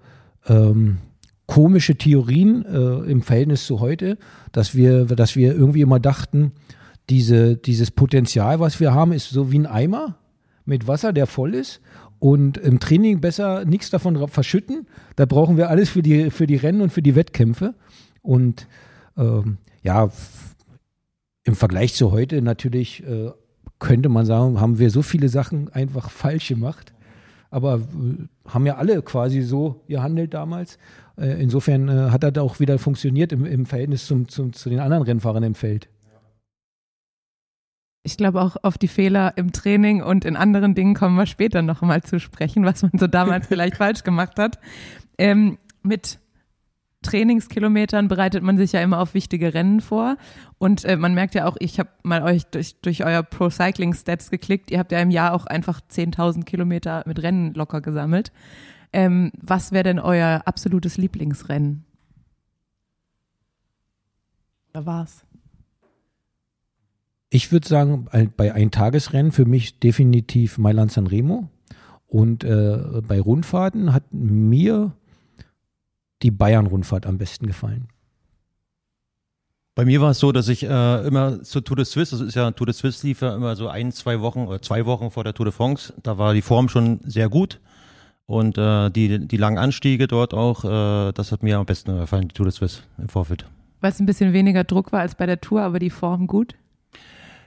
ähm, 0.49 0.97
komische 1.45 1.97
Theorien 1.97 2.65
äh, 2.65 3.11
im 3.11 3.21
Verhältnis 3.21 3.67
zu 3.67 3.81
heute, 3.81 4.17
dass 4.53 4.75
wir, 4.75 5.05
dass 5.05 5.37
wir 5.37 5.55
irgendwie 5.55 5.83
immer 5.83 6.01
dachten, 6.01 6.53
diese, 7.11 7.57
dieses 7.57 7.91
Potenzial, 7.91 8.61
was 8.61 8.81
wir 8.81 8.95
haben, 8.95 9.13
ist 9.13 9.29
so 9.29 9.53
wie 9.53 9.59
ein 9.59 9.67
Eimer 9.67 10.17
mit 10.65 10.89
Wasser, 10.89 11.13
der 11.13 11.27
voll 11.27 11.55
ist. 11.55 11.83
Und 12.25 12.57
im 12.57 12.81
Training 12.81 13.21
besser 13.21 13.67
nichts 13.67 13.91
davon 13.91 14.29
verschütten. 14.29 14.87
Da 15.15 15.27
brauchen 15.27 15.59
wir 15.59 15.69
alles 15.69 15.91
für 15.91 16.01
die, 16.01 16.31
für 16.31 16.47
die 16.47 16.57
Rennen 16.57 16.81
und 16.81 16.91
für 16.91 17.03
die 17.03 17.17
Wettkämpfe. 17.17 17.75
Und 18.23 18.67
ähm, 19.19 19.59
ja, 19.83 20.09
im 21.43 21.55
Vergleich 21.55 21.93
zu 21.93 22.13
heute 22.13 22.41
natürlich 22.41 23.07
äh, 23.07 23.31
könnte 23.79 24.09
man 24.09 24.25
sagen, 24.25 24.59
haben 24.59 24.79
wir 24.79 24.89
so 24.89 25.03
viele 25.03 25.29
Sachen 25.29 25.71
einfach 25.75 26.09
falsch 26.09 26.49
gemacht. 26.49 26.95
Aber 27.51 27.75
äh, 27.75 28.49
haben 28.49 28.65
ja 28.65 28.77
alle 28.77 29.03
quasi 29.03 29.43
so 29.43 29.83
gehandelt 29.87 30.33
damals. 30.33 30.79
Äh, 31.19 31.43
insofern 31.43 31.91
äh, 31.91 32.09
hat 32.09 32.23
das 32.23 32.39
auch 32.39 32.59
wieder 32.59 32.79
funktioniert 32.79 33.33
im, 33.33 33.45
im 33.45 33.67
Verhältnis 33.67 34.07
zum, 34.07 34.29
zum, 34.29 34.55
zu 34.55 34.71
den 34.71 34.81
anderen 34.81 35.03
Rennfahrern 35.03 35.43
im 35.43 35.55
Feld. 35.55 35.91
Ich 38.07 38.19
glaube 38.19 38.43
auch 38.43 38.57
auf 38.63 38.77
die 38.77 38.89
Fehler 38.89 39.33
im 39.37 39.53
Training 39.53 40.03
und 40.03 40.27
in 40.27 40.37
anderen 40.37 40.75
Dingen 40.75 40.95
kommen 40.95 41.17
wir 41.17 41.25
später 41.25 41.63
noch 41.63 41.81
mal 41.81 42.03
zu 42.03 42.21
sprechen, 42.21 42.65
was 42.65 42.83
man 42.83 42.93
so 42.99 43.07
damals 43.07 43.47
vielleicht 43.49 43.77
falsch 43.77 44.05
gemacht 44.05 44.39
hat. 44.39 44.59
Ähm, 45.17 45.59
mit 45.83 46.19
Trainingskilometern 47.01 48.09
bereitet 48.09 48.43
man 48.43 48.59
sich 48.59 48.73
ja 48.73 48.83
immer 48.83 48.99
auf 48.99 49.15
wichtige 49.15 49.55
Rennen 49.55 49.81
vor. 49.81 50.17
Und 50.59 50.85
äh, 50.85 50.97
man 50.97 51.15
merkt 51.15 51.35
ja 51.35 51.47
auch, 51.47 51.57
ich 51.61 51.79
habe 51.79 51.89
mal 52.03 52.23
euch 52.23 52.45
durch, 52.45 52.81
durch 52.81 53.05
euer 53.05 53.23
Pro 53.23 53.49
Cycling 53.49 53.95
Stats 53.95 54.31
geklickt. 54.31 54.71
Ihr 54.71 54.81
habt 54.81 54.93
ja 54.93 54.99
im 54.99 55.11
Jahr 55.11 55.33
auch 55.33 55.47
einfach 55.47 55.81
10.000 55.81 56.45
Kilometer 56.45 57.05
mit 57.07 57.23
Rennen 57.23 57.55
locker 57.55 57.81
gesammelt. 57.81 58.33
Ähm, 58.93 59.33
was 59.41 59.73
wäre 59.73 59.85
denn 59.85 59.99
euer 59.99 60.43
absolutes 60.45 60.99
Lieblingsrennen? 60.99 61.85
Da 64.73 64.85
war's. 64.85 65.25
Ich 67.35 67.51
würde 67.51 67.67
sagen, 67.67 68.07
ein- 68.13 68.33
bei 68.37 68.55
Eintagesrennen 68.55 69.33
für 69.33 69.45
mich 69.45 69.81
definitiv 69.81 70.57
Mailand 70.57 70.93
Sanremo. 70.93 71.49
Und 72.07 72.45
äh, 72.45 73.03
bei 73.09 73.21
Rundfahrten 73.21 73.93
hat 73.93 74.05
mir 74.13 74.93
die 76.23 76.31
Bayern-Rundfahrt 76.31 77.07
am 77.07 77.19
besten 77.19 77.49
gefallen. 77.49 77.89
Bei 79.75 79.85
mir 79.85 80.01
war 80.01 80.13
es 80.13 80.21
so, 80.21 80.31
dass 80.31 80.47
ich 80.47 80.63
äh, 80.63 81.07
immer 81.09 81.43
zur 81.43 81.65
Tour 81.65 81.75
de 81.75 81.85
Suisse, 81.85 82.17
das 82.17 82.21
ist 82.25 82.37
ja 82.37 82.49
Tour 82.53 82.67
de 82.67 82.73
Suisse 82.75 83.05
lief 83.05 83.21
ja 83.21 83.35
immer 83.35 83.57
so 83.57 83.67
ein, 83.69 83.91
zwei 83.91 84.21
Wochen 84.21 84.47
oder 84.47 84.63
zwei 84.63 84.87
Wochen 84.87 85.11
vor 85.11 85.25
der 85.25 85.35
Tour 85.35 85.47
de 85.47 85.53
France. 85.53 85.93
Da 86.05 86.17
war 86.19 86.35
die 86.35 86.43
Form 86.43 86.69
schon 86.69 87.01
sehr 87.03 87.29
gut 87.29 87.59
und 88.27 88.57
äh, 88.59 88.91
die, 88.91 89.27
die 89.27 89.37
langen 89.37 89.59
Anstiege 89.59 90.07
dort 90.07 90.35
auch, 90.35 90.65
äh, 90.65 91.13
das 91.13 91.33
hat 91.33 91.43
mir 91.43 91.59
am 91.59 91.67
besten 91.67 91.99
gefallen, 91.99 92.29
die 92.29 92.35
Tour 92.35 92.47
de 92.47 92.53
Suisse 92.53 92.83
im 92.99 93.09
Vorfeld. 93.09 93.45
Weil 93.81 93.91
es 93.91 93.99
ein 93.99 94.07
bisschen 94.07 94.33
weniger 94.33 94.63
Druck 94.63 94.93
war 94.93 95.01
als 95.01 95.17
bei 95.17 95.27
der 95.27 95.41
Tour, 95.41 95.63
aber 95.63 95.81
die 95.81 95.91
Form 95.91 96.29
gut. 96.29 96.55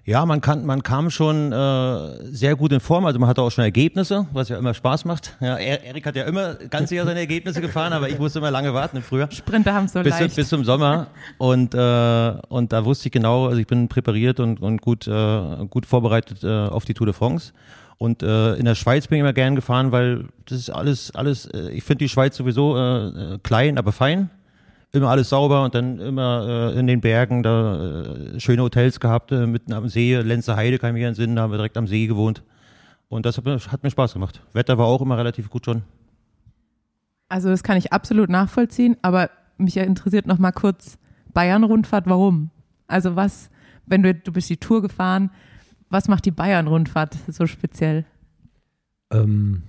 Ja, 0.10 0.26
man 0.26 0.40
kann, 0.40 0.66
man 0.66 0.84
kam 0.84 1.10
schon 1.12 1.52
äh, 1.52 2.26
sehr 2.34 2.56
gut 2.56 2.72
in 2.72 2.80
Form. 2.80 3.06
Also 3.06 3.20
man 3.20 3.28
hatte 3.28 3.42
auch 3.42 3.50
schon 3.52 3.66
Ergebnisse, 3.66 4.26
was 4.32 4.48
ja 4.48 4.58
immer 4.58 4.74
Spaß 4.74 5.04
macht. 5.04 5.36
Ja, 5.42 5.58
Er- 5.58 5.84
Erik 5.84 6.06
hat 6.06 6.16
ja 6.16 6.24
immer 6.24 6.54
ganz 6.56 6.88
sicher 6.88 7.04
seine 7.04 7.20
Ergebnisse 7.20 7.60
gefahren, 7.60 7.92
aber 7.92 8.08
ich 8.08 8.18
musste 8.18 8.40
immer 8.40 8.50
lange 8.50 8.74
warten 8.74 8.96
im 8.96 9.04
Frühjahr. 9.04 9.30
Sprinter 9.30 9.74
haben 9.74 9.90
so 9.90 10.02
bis, 10.02 10.18
leicht. 10.18 10.34
bis 10.38 10.48
zum 10.48 10.64
Sommer 10.64 11.08
und 11.38 11.74
äh, 11.76 12.32
und 12.48 12.72
da 12.72 12.86
wusste 12.86 13.10
ich 13.10 13.12
genau, 13.12 13.48
also 13.48 13.60
ich 13.60 13.68
bin 13.68 13.90
präpariert 13.90 14.40
und 14.40 14.62
und 14.62 14.82
gut 14.82 15.08
äh, 15.08 15.66
gut 15.70 15.86
vorbereitet 15.86 16.42
äh, 16.42 16.48
auf 16.68 16.86
die 16.86 16.94
Tour 16.94 17.08
de 17.08 17.14
France 17.14 17.52
und 17.98 18.24
äh, 18.24 18.54
in 18.56 18.64
der 18.64 18.76
Schweiz 18.76 19.08
bin 19.08 19.18
ich 19.18 19.22
immer 19.22 19.34
gern 19.34 19.56
gefahren, 19.56 19.92
weil 19.92 20.24
das 20.46 20.58
ist 20.58 20.70
alles 20.70 21.14
alles 21.16 21.48
äh, 21.48 21.72
ich 21.72 21.84
finde 21.84 22.06
die 22.06 22.10
Schweiz 22.10 22.38
sowieso 22.38 22.78
äh, 22.78 23.08
äh, 23.08 23.40
klein, 23.44 23.78
aber 23.78 23.92
fein. 23.92 24.30
Immer 24.94 25.10
alles 25.10 25.30
sauber 25.30 25.64
und 25.64 25.76
dann 25.76 26.00
immer 26.00 26.72
äh, 26.74 26.80
in 26.80 26.88
den 26.88 27.02
Bergen 27.02 27.44
da 27.44 28.04
äh, 28.04 28.40
schöne 28.40 28.62
Hotels 28.62 29.00
gehabt, 29.00 29.32
äh, 29.32 29.46
mitten 29.46 29.74
am 29.74 29.90
See, 29.90 30.16
Lenzer 30.16 30.56
Heide 30.56 30.80
kann 30.80 30.92
ich 30.92 30.94
mich 30.94 31.04
entsinnen, 31.04 31.36
da 31.36 31.44
haben 31.44 31.52
wir 31.52 31.58
direkt 31.58 31.78
am 31.78 31.88
See 31.88 32.08
gewohnt. 32.08 32.44
Und 33.10 33.26
das 33.26 33.38
hat 33.38 33.46
mir, 33.46 33.58
hat 33.58 33.84
mir 33.84 33.92
Spaß 33.92 34.14
gemacht. 34.14 34.42
Wetter 34.54 34.78
war 34.78 34.86
auch 34.86 35.02
immer 35.02 35.18
relativ 35.18 35.50
gut 35.50 35.66
schon. 35.66 35.84
Also 37.30 37.50
das 37.50 37.64
kann 37.64 37.78
ich 37.78 37.92
absolut 37.92 38.30
nachvollziehen, 38.30 38.98
aber 39.02 39.30
mich 39.58 39.76
interessiert 39.78 40.28
noch 40.28 40.38
mal 40.38 40.52
kurz 40.52 40.98
Bayern-Rundfahrt, 41.34 42.08
warum? 42.08 42.52
Also 42.88 43.16
was, 43.16 43.50
wenn 43.86 44.04
du, 44.04 44.14
du 44.14 44.32
bist 44.32 44.50
die 44.50 44.58
Tour 44.58 44.82
gefahren, 44.82 45.32
was 45.90 46.08
macht 46.08 46.26
die 46.26 46.32
Bayern-Rundfahrt 46.32 47.18
so 47.28 47.46
speziell? 47.46 48.06
Ähm, 49.12 49.64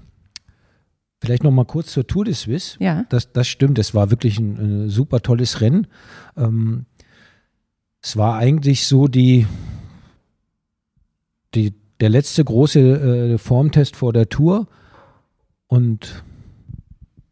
vielleicht 1.20 1.44
noch 1.44 1.50
mal 1.50 1.64
kurz 1.64 1.92
zur 1.92 2.06
Tour 2.06 2.25
de 2.25 2.34
Suisse. 2.34 2.76
Ja, 2.80 3.04
Das, 3.08 3.32
das 3.32 3.48
stimmt, 3.48 3.78
es 3.78 3.94
war 3.94 4.10
wirklich 4.10 4.38
ein, 4.38 4.84
ein 4.84 4.88
super 4.88 5.20
tolles 5.20 5.60
Rennen. 5.60 5.87
Ähm, 6.37 6.87
es 8.00 8.16
war 8.16 8.37
eigentlich 8.37 8.87
so 8.87 9.08
die, 9.08 9.46
die, 11.54 11.75
der 12.00 12.08
letzte 12.08 12.44
große 12.44 12.80
äh, 13.34 13.38
Formtest 13.38 13.96
vor 13.96 14.12
der 14.12 14.28
Tour. 14.28 14.68
Und 15.66 16.25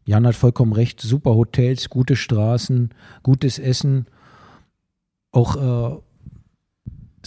Jan 0.05 0.27
hat 0.27 0.35
vollkommen 0.35 0.73
recht, 0.73 1.01
super 1.01 1.35
Hotels, 1.35 1.89
gute 1.89 2.15
Straßen, 2.15 2.93
gutes 3.23 3.59
Essen. 3.59 4.07
Auch 5.31 5.55
äh, 5.55 6.01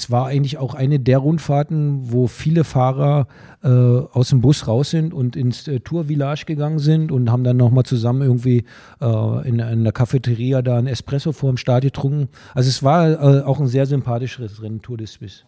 es 0.01 0.11
war 0.11 0.27
eigentlich 0.27 0.57
auch 0.57 0.73
eine 0.73 0.99
der 0.99 1.19
Rundfahrten, 1.19 2.11
wo 2.11 2.27
viele 2.27 2.65
Fahrer 2.65 3.27
äh, 3.63 3.69
aus 3.69 4.31
dem 4.31 4.41
Bus 4.41 4.67
raus 4.67 4.89
sind 4.89 5.13
und 5.13 5.37
ins 5.37 5.69
äh, 5.69 5.81
Tour-Village 5.81 6.47
gegangen 6.47 6.79
sind 6.79 7.13
und 7.13 7.31
haben 7.31 7.45
dann 7.45 7.59
nochmal 7.59 7.85
zusammen 7.85 8.23
irgendwie 8.23 8.65
äh, 9.03 9.49
in, 9.49 9.59
in 9.59 9.85
der 9.85 9.93
Cafeteria 9.93 10.63
da 10.63 10.79
ein 10.79 10.87
Espresso 10.87 11.33
vor 11.33 11.53
dem 11.53 11.59
Start 11.59 11.83
getrunken. 11.83 12.29
Also 12.55 12.71
es 12.71 12.83
war 12.83 13.11
äh, 13.11 13.43
auch 13.43 13.61
ein 13.61 13.67
sehr 13.67 13.85
sympathisches 13.85 14.63
Rennen, 14.63 14.81
Tour 14.81 14.97
de 14.97 15.07
Suisse. 15.07 15.45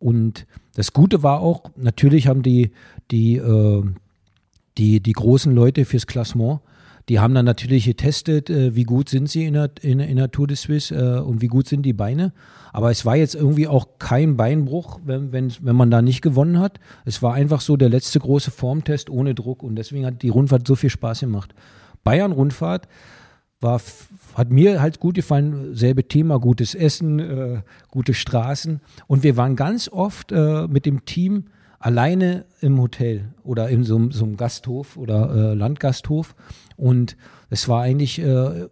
Und 0.00 0.44
das 0.74 0.92
Gute 0.92 1.22
war 1.22 1.38
auch, 1.38 1.70
natürlich 1.76 2.26
haben 2.26 2.42
die, 2.42 2.72
die, 3.12 3.36
äh, 3.36 3.84
die, 4.76 4.98
die 4.98 5.12
großen 5.12 5.54
Leute 5.54 5.84
fürs 5.84 6.08
Klassement, 6.08 6.58
die 7.08 7.20
haben 7.20 7.34
dann 7.34 7.44
natürlich 7.44 7.84
getestet, 7.84 8.48
äh, 8.50 8.74
wie 8.74 8.84
gut 8.84 9.08
sind 9.08 9.28
sie 9.28 9.44
in 9.44 9.54
der, 9.54 9.70
in, 9.82 10.00
in 10.00 10.16
der 10.16 10.30
Tour 10.30 10.46
de 10.46 10.56
Suisse 10.56 10.94
äh, 10.94 11.20
und 11.20 11.42
wie 11.42 11.48
gut 11.48 11.68
sind 11.68 11.82
die 11.82 11.92
Beine. 11.92 12.32
Aber 12.72 12.90
es 12.90 13.04
war 13.04 13.14
jetzt 13.16 13.34
irgendwie 13.34 13.68
auch 13.68 13.98
kein 13.98 14.36
Beinbruch, 14.36 15.00
wenn, 15.04 15.30
wenn, 15.30 15.52
wenn 15.60 15.76
man 15.76 15.90
da 15.90 16.02
nicht 16.02 16.22
gewonnen 16.22 16.58
hat. 16.58 16.80
Es 17.04 17.22
war 17.22 17.34
einfach 17.34 17.60
so 17.60 17.76
der 17.76 17.88
letzte 17.88 18.18
große 18.20 18.50
Formtest 18.50 19.10
ohne 19.10 19.34
Druck 19.34 19.62
und 19.62 19.76
deswegen 19.76 20.06
hat 20.06 20.22
die 20.22 20.28
Rundfahrt 20.30 20.66
so 20.66 20.74
viel 20.74 20.90
Spaß 20.90 21.20
gemacht. 21.20 21.54
Bayern-Rundfahrt 22.02 22.88
war, 23.60 23.80
hat 24.34 24.50
mir 24.50 24.82
halt 24.82 24.98
gut 25.00 25.14
gefallen, 25.14 25.74
selbe 25.74 26.08
Thema, 26.08 26.38
gutes 26.38 26.74
Essen, 26.74 27.18
äh, 27.20 27.62
gute 27.90 28.12
Straßen 28.14 28.80
und 29.06 29.22
wir 29.22 29.36
waren 29.36 29.56
ganz 29.56 29.88
oft 29.88 30.32
äh, 30.32 30.66
mit 30.66 30.84
dem 30.84 31.04
Team 31.04 31.44
alleine 31.78 32.44
im 32.60 32.80
Hotel 32.80 33.26
oder 33.42 33.68
in 33.68 33.84
so, 33.84 33.96
einem- 33.96 34.10
so 34.10 34.24
einem 34.24 34.36
Gasthof 34.36 34.96
oder 34.96 35.52
äh, 35.52 35.54
Landgasthof 35.54 36.34
und 36.76 37.16
es 37.50 37.68
war 37.68 37.82
eigentlich 37.82 38.20
äh, 38.20 38.68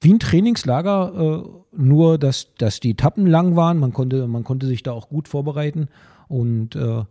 wie 0.00 0.12
ein 0.12 0.18
Trainingslager, 0.18 1.44
äh, 1.44 1.48
nur 1.76 2.18
dass, 2.18 2.54
dass 2.58 2.80
die 2.80 2.90
Etappen 2.90 3.26
lang 3.26 3.56
waren, 3.56 3.78
man 3.78 3.92
konnte, 3.92 4.26
man 4.26 4.44
konnte 4.44 4.66
sich 4.66 4.82
da 4.82 4.92
auch 4.92 5.08
gut 5.08 5.28
vorbereiten 5.28 5.88
und 6.28 6.76
äh, 6.76 7.04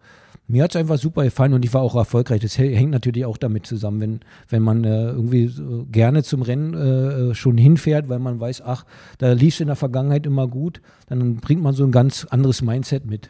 mir 0.47 0.63
hat 0.63 0.71
es 0.71 0.75
einfach 0.75 0.97
super 0.97 1.23
gefallen 1.23 1.53
und 1.53 1.63
ich 1.63 1.73
war 1.73 1.81
auch 1.81 1.95
erfolgreich. 1.95 2.41
Das 2.41 2.57
hä- 2.59 2.75
hängt 2.75 2.91
natürlich 2.91 3.25
auch 3.25 3.37
damit 3.37 3.65
zusammen, 3.65 4.01
wenn, 4.01 4.19
wenn 4.49 4.61
man 4.61 4.83
äh, 4.83 5.11
irgendwie 5.11 5.47
so 5.47 5.85
gerne 5.89 6.23
zum 6.23 6.41
Rennen 6.41 6.73
äh, 6.73 7.35
schon 7.35 7.57
hinfährt, 7.57 8.09
weil 8.09 8.19
man 8.19 8.39
weiß, 8.39 8.61
ach, 8.65 8.85
da 9.17 9.31
lief 9.31 9.53
es 9.53 9.61
in 9.61 9.67
der 9.67 9.77
Vergangenheit 9.77 10.25
immer 10.25 10.47
gut, 10.47 10.81
dann 11.07 11.37
bringt 11.37 11.63
man 11.63 11.73
so 11.73 11.85
ein 11.85 11.91
ganz 11.91 12.25
anderes 12.25 12.61
Mindset 12.61 13.05
mit. 13.05 13.29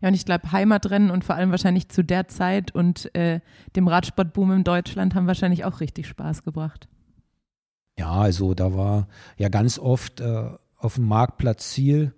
Ja 0.00 0.08
und 0.08 0.14
ich 0.14 0.24
glaube 0.24 0.52
Heimatrennen 0.52 1.10
und 1.10 1.24
vor 1.24 1.34
allem 1.34 1.50
wahrscheinlich 1.50 1.88
zu 1.88 2.04
der 2.04 2.28
Zeit 2.28 2.74
und 2.74 3.14
äh, 3.14 3.40
dem 3.74 3.88
Radsportboom 3.88 4.52
in 4.52 4.64
Deutschland 4.64 5.14
haben 5.14 5.26
wahrscheinlich 5.26 5.64
auch 5.64 5.80
richtig 5.80 6.06
Spaß 6.06 6.42
gebracht. 6.42 6.88
Ja, 7.98 8.12
also 8.12 8.54
da 8.54 8.74
war 8.76 9.08
ja 9.38 9.48
ganz 9.48 9.78
oft 9.78 10.20
äh, 10.20 10.50
auf 10.76 10.96
dem 10.96 11.04
Marktplatz 11.04 11.70
Ziel, 11.70 12.12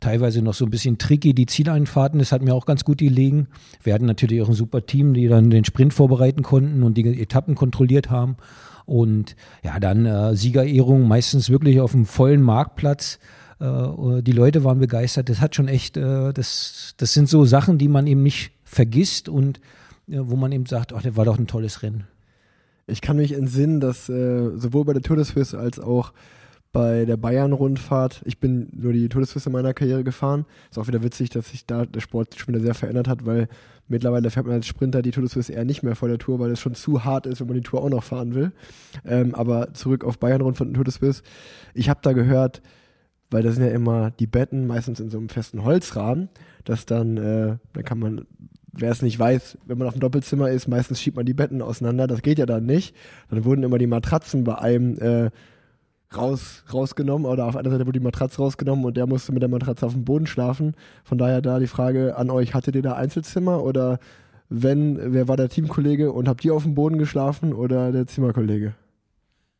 teilweise 0.00 0.42
noch 0.42 0.54
so 0.54 0.64
ein 0.64 0.70
bisschen 0.70 0.98
tricky, 0.98 1.34
die 1.34 1.46
Zieleinfahrten, 1.46 2.18
das 2.18 2.32
hat 2.32 2.42
mir 2.42 2.54
auch 2.54 2.66
ganz 2.66 2.84
gut 2.84 2.98
gelegen. 2.98 3.48
Wir 3.82 3.94
hatten 3.94 4.06
natürlich 4.06 4.42
auch 4.42 4.48
ein 4.48 4.54
super 4.54 4.84
Team, 4.84 5.14
die 5.14 5.28
dann 5.28 5.50
den 5.50 5.64
Sprint 5.64 5.94
vorbereiten 5.94 6.42
konnten 6.42 6.82
und 6.82 6.94
die 6.94 7.20
Etappen 7.20 7.54
kontrolliert 7.54 8.10
haben. 8.10 8.36
Und 8.84 9.36
ja, 9.62 9.78
dann 9.78 10.06
äh, 10.06 10.34
Siegerehrung, 10.34 11.06
meistens 11.06 11.50
wirklich 11.50 11.80
auf 11.80 11.92
dem 11.92 12.04
vollen 12.04 12.42
Marktplatz. 12.42 13.18
Äh, 13.62 14.22
die 14.22 14.32
Leute 14.32 14.64
waren 14.64 14.78
begeistert. 14.78 15.28
Das 15.28 15.40
hat 15.40 15.54
schon 15.54 15.68
echt, 15.68 15.96
äh, 15.96 16.32
das, 16.32 16.94
das 16.96 17.14
sind 17.14 17.28
so 17.28 17.44
Sachen, 17.44 17.78
die 17.78 17.88
man 17.88 18.06
eben 18.06 18.22
nicht 18.22 18.52
vergisst 18.64 19.28
und 19.28 19.58
äh, 20.08 20.18
wo 20.18 20.36
man 20.36 20.52
eben 20.52 20.66
sagt, 20.66 20.92
ach, 20.92 21.02
das 21.02 21.16
war 21.16 21.24
doch 21.24 21.38
ein 21.38 21.46
tolles 21.46 21.82
Rennen. 21.82 22.04
Ich 22.86 23.00
kann 23.00 23.16
mich 23.16 23.32
entsinnen, 23.32 23.80
dass 23.80 24.08
äh, 24.08 24.50
sowohl 24.56 24.84
bei 24.84 24.92
der 24.92 25.02
Tour 25.02 25.16
de 25.16 25.24
Suisse 25.24 25.56
als 25.56 25.78
auch 25.78 26.12
bei 26.72 27.04
der 27.04 27.18
Bayern-Rundfahrt, 27.18 28.22
ich 28.24 28.38
bin 28.38 28.68
nur 28.72 28.94
die 28.94 29.08
Tour 29.08 29.20
de 29.20 29.30
Suisse 29.30 29.48
in 29.48 29.52
meiner 29.52 29.74
Karriere 29.74 30.02
gefahren. 30.02 30.46
Ist 30.70 30.78
auch 30.78 30.88
wieder 30.88 31.02
witzig, 31.02 31.30
dass 31.30 31.50
sich 31.50 31.66
da 31.66 31.84
der 31.84 32.00
Sport 32.00 32.34
schon 32.34 32.54
wieder 32.54 32.64
sehr 32.64 32.74
verändert 32.74 33.08
hat, 33.08 33.26
weil 33.26 33.48
mittlerweile 33.88 34.30
fährt 34.30 34.46
man 34.46 34.56
als 34.56 34.66
Sprinter 34.66 35.02
die 35.02 35.10
Tour 35.10 35.22
de 35.22 35.30
Suisse 35.30 35.52
eher 35.52 35.66
nicht 35.66 35.82
mehr 35.82 35.94
vor 35.94 36.08
der 36.08 36.18
Tour, 36.18 36.40
weil 36.40 36.50
es 36.50 36.60
schon 36.60 36.74
zu 36.74 37.04
hart 37.04 37.26
ist, 37.26 37.40
wenn 37.40 37.46
man 37.46 37.56
die 37.56 37.62
Tour 37.62 37.82
auch 37.82 37.90
noch 37.90 38.02
fahren 38.02 38.34
will. 38.34 38.52
Ähm, 39.04 39.34
aber 39.34 39.74
zurück 39.74 40.02
auf 40.02 40.18
Bayern-Rundfahrt 40.18 40.68
und 40.68 40.74
Tour 40.74 40.84
de 40.84 40.92
Suisse. 40.92 41.22
Ich 41.74 41.90
habe 41.90 42.00
da 42.02 42.14
gehört, 42.14 42.62
weil 43.32 43.42
da 43.42 43.50
sind 43.50 43.64
ja 43.64 43.70
immer 43.70 44.10
die 44.10 44.26
Betten 44.26 44.66
meistens 44.66 45.00
in 45.00 45.10
so 45.10 45.18
einem 45.18 45.28
festen 45.28 45.64
Holzrahmen, 45.64 46.28
dass 46.64 46.86
dann, 46.86 47.16
äh, 47.16 47.56
da 47.72 47.82
kann 47.82 47.98
man, 47.98 48.26
wer 48.72 48.90
es 48.90 49.02
nicht 49.02 49.18
weiß, 49.18 49.58
wenn 49.66 49.78
man 49.78 49.88
auf 49.88 49.94
dem 49.94 50.00
Doppelzimmer 50.00 50.50
ist, 50.50 50.68
meistens 50.68 51.00
schiebt 51.00 51.16
man 51.16 51.26
die 51.26 51.34
Betten 51.34 51.62
auseinander, 51.62 52.06
das 52.06 52.22
geht 52.22 52.38
ja 52.38 52.46
dann 52.46 52.66
nicht. 52.66 52.94
Dann 53.30 53.44
wurden 53.44 53.62
immer 53.62 53.78
die 53.78 53.86
Matratzen 53.86 54.44
bei 54.44 54.56
einem 54.56 54.98
äh, 54.98 55.30
raus, 56.16 56.64
rausgenommen 56.72 57.26
oder 57.26 57.46
auf 57.46 57.56
einer 57.56 57.70
Seite 57.70 57.86
wurde 57.86 57.98
die 57.98 58.04
Matratze 58.04 58.38
rausgenommen 58.38 58.84
und 58.84 58.96
der 58.96 59.06
musste 59.06 59.32
mit 59.32 59.42
der 59.42 59.48
Matratze 59.48 59.86
auf 59.86 59.92
dem 59.92 60.04
Boden 60.04 60.26
schlafen. 60.26 60.74
Von 61.04 61.18
daher 61.18 61.40
da 61.40 61.58
die 61.58 61.66
Frage 61.66 62.16
an 62.16 62.30
euch, 62.30 62.54
hattet 62.54 62.76
ihr 62.76 62.82
da 62.82 62.94
Einzelzimmer 62.94 63.62
oder 63.62 63.98
wenn, 64.48 65.14
wer 65.14 65.28
war 65.28 65.36
der 65.36 65.48
Teamkollege 65.48 66.12
und 66.12 66.28
habt 66.28 66.44
ihr 66.44 66.54
auf 66.54 66.64
dem 66.64 66.74
Boden 66.74 66.98
geschlafen 66.98 67.54
oder 67.54 67.90
der 67.90 68.06
Zimmerkollege? 68.06 68.74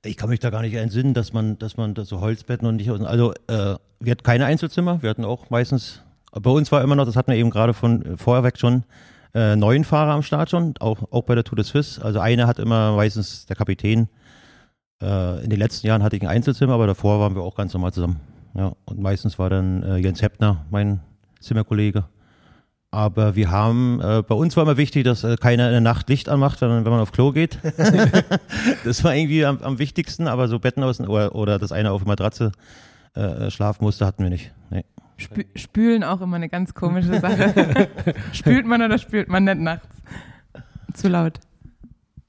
Ich 0.05 0.17
kann 0.17 0.29
mich 0.31 0.41
da 0.41 0.51
gar 0.51 0.63
nicht 0.63 0.75
entsinnen, 0.75 1.15
dass 1.15 1.33
man, 1.33 1.59
dass 1.59 1.77
man 1.77 1.95
da 1.95 2.05
so 2.05 2.21
Holzbetten 2.21 2.67
und 2.67 2.77
nicht. 2.77 2.91
Also 2.91 3.33
äh, 3.47 3.77
wir 4.01 4.11
hatten 4.11 4.25
keine 4.25 4.47
Einzelzimmer, 4.47 5.03
wir 5.03 5.11
hatten 5.11 5.25
auch 5.25 5.51
meistens. 5.51 6.03
Bei 6.33 6.51
uns 6.51 6.73
war 6.73 6.83
immer 6.83 6.97
noch, 6.97 7.05
das 7.05 7.15
hatten 7.15 7.31
wir 7.31 7.39
eben 7.39 7.51
gerade 7.51 7.73
von 7.73 8.03
äh, 8.03 8.17
vorher 8.17 8.43
weg 8.43 8.59
schon, 8.59 8.85
äh, 9.35 9.55
neun 9.55 9.85
Fahrer 9.85 10.13
am 10.13 10.23
Start 10.23 10.51
schon, 10.51 10.75
auch, 10.81 11.13
auch 11.13 11.23
bei 11.23 11.35
der 11.35 11.45
Tour 11.45 11.57
de 11.57 11.65
Suisse. 11.65 12.05
Also 12.05 12.19
einer 12.19 12.47
hat 12.47 12.59
immer 12.59 12.97
meistens 12.97 13.47
der 13.47 13.55
Kapitän. 13.55 14.09
Äh, 15.01 15.45
in 15.45 15.51
den 15.51 15.59
letzten 15.59 15.87
Jahren 15.87 16.03
hatte 16.03 16.17
ich 16.17 16.23
ein 16.23 16.29
Einzelzimmer, 16.29 16.75
aber 16.75 16.87
davor 16.87 17.21
waren 17.21 17.35
wir 17.35 17.43
auch 17.43 17.55
ganz 17.55 17.73
normal 17.73 17.93
zusammen. 17.93 18.21
Ja, 18.55 18.73
und 18.85 19.01
meistens 19.01 19.39
war 19.39 19.51
dann 19.51 19.83
äh, 19.83 19.97
Jens 19.99 20.21
Heppner, 20.21 20.65
mein 20.71 21.01
Zimmerkollege. 21.41 22.05
Aber 22.95 23.37
wir 23.37 23.51
haben, 23.51 24.01
äh, 24.03 24.23
bei 24.23 24.35
uns 24.35 24.55
war 24.55 24.65
immer 24.65 24.77
wichtig, 24.77 25.05
dass 25.05 25.25
äh, 25.25 25.37
keiner 25.37 25.67
in 25.67 25.73
der 25.73 25.81
Nacht 25.81 26.11
Licht 26.11 26.29
anmacht, 26.29 26.61
wenn, 26.61 26.71
wenn 26.85 26.91
man 26.93 27.01
auf 27.01 27.11
Klo 27.11 27.33
geht. 27.33 27.59
das 28.85 29.03
war 29.03 29.15
irgendwie 29.15 29.47
am, 29.47 29.59
am 29.63 29.79
wichtigsten, 29.79 30.29
aber 30.29 30.47
so 30.47 30.59
Betten 30.59 30.83
aus 30.83 31.01
oder, 31.01 31.35
oder 31.35 31.59
dass 31.59 31.73
einer 31.73 31.93
auf 31.93 32.03
der 32.03 32.09
Matratze 32.09 32.53
äh, 33.15 33.51
schlafen 33.51 33.83
musste, 33.85 34.05
hatten 34.05 34.23
wir 34.23 34.29
nicht. 34.31 34.53
Nee. 34.71 34.85
Spü 35.17 35.45
spülen 35.55 36.05
auch 36.05 36.21
immer 36.21 36.37
eine 36.37 36.51
ganz 36.51 36.75
komische 36.75 37.19
Sache. 37.19 37.89
spült 38.33 38.67
man 38.67 38.83
oder 38.83 38.99
spült 38.99 39.29
man 39.29 39.45
nicht 39.45 39.59
nachts? 39.59 39.89
Zu 40.93 41.09
laut. 41.09 41.39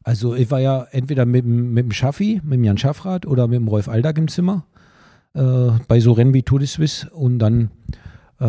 Also 0.05 0.34
ich 0.34 0.50
war 0.50 0.60
ja 0.62 0.88
entweder 0.91 1.25
mit, 1.25 1.43
dem- 1.43 1.74
mit 1.74 1.86
dem 1.86 1.91
Schaffi, 1.91 2.39
mit 2.43 2.53
dem 2.53 2.63
Jan 2.63 2.77
Schaffrath 2.77 3.25
oder 3.25 3.48
mit 3.48 3.58
dem 3.60 3.67
Rolf 3.67 3.89
Aldag 3.89 4.17
im 4.17 4.29
Zimmer 4.29 4.63
äh, 5.34 5.72
bei 5.89 6.00
so 6.00 6.13
Rennen 6.13 6.34
wie 6.34 6.43
Tour 6.43 6.60
de 6.60 6.67
Suisse 6.70 7.10
und 7.10 7.39
dann 7.39 7.70
äh, 8.39 8.46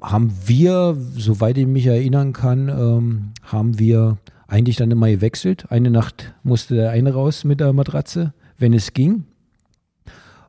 haben 0.00 0.32
wir, 0.46 0.96
soweit 1.16 1.58
ich 1.58 1.66
mich 1.66 1.86
erinnern 1.86 2.32
kann, 2.32 2.68
ähm, 2.68 3.32
haben 3.44 3.78
wir 3.78 4.18
eigentlich 4.46 4.76
dann 4.76 4.90
immer 4.90 5.08
gewechselt. 5.08 5.66
Eine 5.70 5.90
Nacht 5.90 6.34
musste 6.42 6.74
der 6.74 6.90
eine 6.90 7.12
raus 7.12 7.44
mit 7.44 7.60
der 7.60 7.72
Matratze, 7.72 8.32
wenn 8.58 8.72
es 8.72 8.92
ging. 8.92 9.24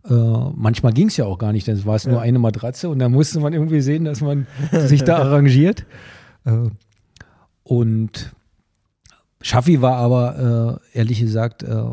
Äh, 0.10 0.13
manchmal 0.13 0.93
ging 0.93 1.08
es 1.08 1.17
ja 1.17 1.25
auch 1.25 1.38
gar 1.38 1.51
nicht, 1.51 1.67
dann 1.67 1.86
war 1.86 1.96
es 1.96 2.08
nur 2.08 2.22
eine 2.22 2.39
Matratze 2.39 2.89
und 2.89 2.98
dann 3.00 3.12
musste 3.12 3.39
man 3.39 3.53
irgendwie 3.53 3.81
sehen, 3.81 4.05
dass 4.05 4.22
man 4.22 4.48
sich 4.72 5.03
da 5.03 5.17
arrangiert. 5.17 5.86
Äh, 6.46 6.70
und 7.63 8.34
Schaffi 9.41 9.81
war 9.81 9.98
aber, 9.98 10.79
äh, 10.93 10.98
ehrlich 10.98 11.20
gesagt, 11.20 11.63
äh, 11.63 11.84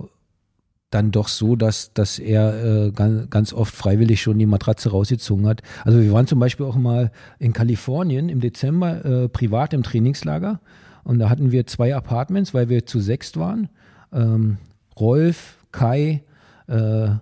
dann 0.90 1.11
doch 1.11 1.28
so, 1.28 1.54
dass, 1.54 1.92
dass 1.92 2.18
er 2.18 2.87
äh, 2.87 2.90
ganz, 2.92 3.30
ganz 3.30 3.52
oft 3.52 3.75
freiwillig 3.75 4.23
schon 4.23 4.38
die 4.38 4.47
Matratze 4.47 4.90
rausgezogen 4.90 5.47
hat. 5.47 5.62
Also 5.85 6.00
wir 6.00 6.12
waren 6.12 6.26
zum 6.26 6.38
Beispiel 6.38 6.66
auch 6.66 6.76
mal 6.76 7.11
in 7.38 7.52
Kalifornien 7.52 8.28
im 8.28 8.40
Dezember 8.40 9.04
äh, 9.04 9.28
privat 9.28 9.75
im 9.75 9.83
Trainingslager 9.83 10.61
und 11.04 11.18
da 11.18 11.30
hatten 11.30 11.52
wir 11.52 11.66
zwei 11.66 11.95
Apartments, 11.95 12.54
weil 12.54 12.68
wir 12.68 12.87
zu 12.87 13.00
sechst 13.00 13.38
waren. 13.38 13.68
Ähm, 14.12 14.59
Rolf, 14.99 15.59
Kai, 15.73 16.23
äh, 16.68 16.75
äh, 16.75 17.16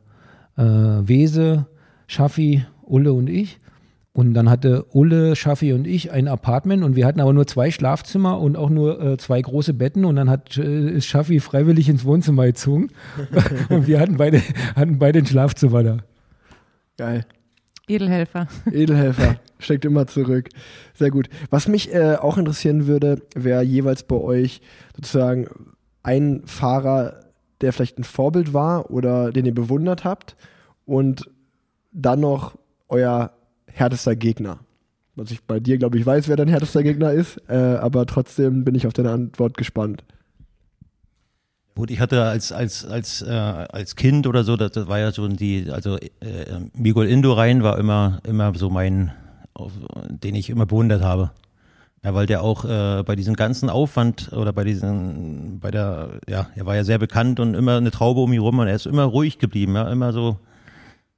Wese, 0.56 1.66
Schaffi, 2.06 2.64
Ulle 2.82 3.12
und 3.12 3.28
ich. 3.28 3.58
Und 4.16 4.32
dann 4.32 4.48
hatte 4.48 4.86
Ulle, 4.94 5.36
Schaffi 5.36 5.74
und 5.74 5.86
ich 5.86 6.10
ein 6.10 6.26
Apartment 6.26 6.82
und 6.82 6.96
wir 6.96 7.04
hatten 7.04 7.20
aber 7.20 7.34
nur 7.34 7.46
zwei 7.46 7.70
Schlafzimmer 7.70 8.40
und 8.40 8.56
auch 8.56 8.70
nur 8.70 8.98
äh, 8.98 9.18
zwei 9.18 9.42
große 9.42 9.74
Betten 9.74 10.06
und 10.06 10.16
dann 10.16 10.30
hat 10.30 10.56
äh, 10.56 10.88
ist 10.88 11.04
Schaffi 11.04 11.38
freiwillig 11.38 11.90
ins 11.90 12.06
Wohnzimmer 12.06 12.46
gezogen 12.46 12.88
und 13.68 13.86
wir 13.86 14.00
hatten 14.00 14.16
beide, 14.16 14.40
hatten 14.74 14.98
beide 14.98 15.18
ein 15.18 15.26
Schlafzimmer 15.26 15.82
da. 15.82 15.96
Geil. 16.96 17.26
Edelhelfer. 17.88 18.48
Edelhelfer 18.72 19.36
steckt 19.58 19.84
immer 19.84 20.06
zurück. 20.06 20.48
Sehr 20.94 21.10
gut. 21.10 21.28
Was 21.50 21.68
mich 21.68 21.92
äh, 21.92 22.16
auch 22.18 22.38
interessieren 22.38 22.86
würde, 22.86 23.20
wäre 23.34 23.62
jeweils 23.64 24.02
bei 24.04 24.16
euch 24.16 24.62
sozusagen 24.96 25.46
ein 26.02 26.40
Fahrer, 26.46 27.20
der 27.60 27.74
vielleicht 27.74 27.98
ein 27.98 28.04
Vorbild 28.04 28.54
war 28.54 28.90
oder 28.90 29.30
den 29.30 29.44
ihr 29.44 29.54
bewundert 29.54 30.04
habt 30.04 30.36
und 30.86 31.30
dann 31.92 32.20
noch 32.20 32.56
euer 32.88 33.35
härtester 33.76 34.16
Gegner. 34.16 34.58
Was 35.14 35.30
ich 35.30 35.42
bei 35.42 35.60
dir, 35.60 35.78
glaube 35.78 35.98
ich, 35.98 36.04
weiß, 36.04 36.28
wer 36.28 36.36
dein 36.36 36.48
härtester 36.48 36.82
Gegner 36.82 37.12
ist, 37.12 37.40
äh, 37.48 37.54
aber 37.54 38.04
trotzdem 38.06 38.64
bin 38.64 38.74
ich 38.74 38.86
auf 38.86 38.92
deine 38.92 39.10
Antwort 39.10 39.56
gespannt. 39.56 40.04
Gut, 41.74 41.90
ich 41.90 42.00
hatte 42.00 42.22
als 42.22 42.52
als 42.52 42.86
als 42.86 43.22
äh, 43.22 43.30
als 43.30 43.96
Kind 43.96 44.26
oder 44.26 44.44
so, 44.44 44.56
das, 44.56 44.72
das 44.72 44.88
war 44.88 44.98
ja 44.98 45.12
so 45.12 45.28
die, 45.28 45.70
also 45.70 45.96
äh, 45.98 46.08
Miguel 46.74 47.06
Indurain 47.06 47.62
war 47.62 47.78
immer 47.78 48.20
immer 48.24 48.54
so 48.54 48.70
mein, 48.70 49.12
auf- 49.52 49.72
den 50.08 50.34
ich 50.34 50.48
immer 50.50 50.66
bewundert 50.66 51.02
habe. 51.02 51.32
Ja, 52.04 52.14
weil 52.14 52.26
der 52.26 52.42
auch 52.42 52.64
äh, 52.64 53.02
bei 53.02 53.16
diesem 53.16 53.34
ganzen 53.34 53.68
Aufwand 53.68 54.32
oder 54.32 54.52
bei 54.52 54.64
diesen, 54.64 55.58
bei 55.60 55.70
der, 55.70 56.20
ja, 56.28 56.46
er 56.54 56.64
war 56.64 56.76
ja 56.76 56.84
sehr 56.84 56.98
bekannt 56.98 57.40
und 57.40 57.54
immer 57.54 57.78
eine 57.78 57.90
Traube 57.90 58.20
um 58.20 58.32
ihn 58.32 58.40
rum 58.40 58.58
und 58.60 58.68
er 58.68 58.76
ist 58.76 58.86
immer 58.86 59.04
ruhig 59.04 59.38
geblieben, 59.38 59.74
ja, 59.74 59.90
immer 59.90 60.12
so, 60.12 60.38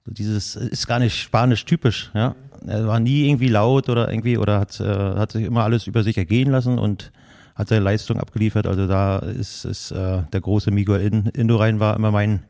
so 0.06 0.12
dieses 0.12 0.56
ist 0.56 0.86
gar 0.86 0.98
nicht 0.98 1.20
spanisch 1.20 1.64
typisch, 1.66 2.10
ja. 2.14 2.34
Er 2.66 2.86
war 2.86 3.00
nie 3.00 3.26
irgendwie 3.26 3.48
laut 3.48 3.88
oder 3.88 4.10
irgendwie 4.10 4.38
oder 4.38 4.60
hat 4.60 4.80
äh, 4.80 4.84
hat 4.84 5.32
sich 5.32 5.44
immer 5.44 5.64
alles 5.64 5.86
über 5.86 6.02
sich 6.02 6.18
ergehen 6.18 6.50
lassen 6.50 6.78
und 6.78 7.12
hat 7.54 7.68
seine 7.68 7.84
Leistung 7.84 8.18
abgeliefert. 8.18 8.66
Also 8.66 8.86
da 8.86 9.18
ist, 9.18 9.64
ist 9.64 9.90
äh, 9.90 10.22
der 10.32 10.40
große 10.40 10.70
Miguel 10.70 11.00
In 11.00 11.26
Indurain 11.26 11.80
war 11.80 11.96
immer 11.96 12.10
mein 12.10 12.44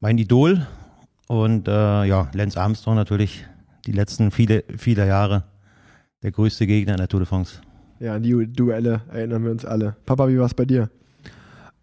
mein 0.00 0.18
Idol 0.18 0.66
und 1.28 1.68
äh, 1.68 2.04
ja 2.04 2.28
Lance 2.32 2.60
Armstrong 2.60 2.96
natürlich 2.96 3.46
die 3.86 3.92
letzten 3.92 4.30
viele 4.30 4.64
viele 4.76 5.06
Jahre 5.06 5.44
der 6.22 6.32
größte 6.32 6.66
Gegner 6.66 6.92
in 6.94 6.98
der 6.98 7.08
Tour 7.08 7.20
de 7.20 7.26
France. 7.26 7.60
Ja, 8.00 8.14
an 8.14 8.22
die 8.22 8.46
Duelle 8.52 9.02
erinnern 9.12 9.44
wir 9.44 9.52
uns 9.52 9.64
alle. 9.64 9.96
Papa, 10.06 10.28
wie 10.28 10.38
war 10.38 10.46
es 10.46 10.54
bei 10.54 10.64
dir? 10.64 10.90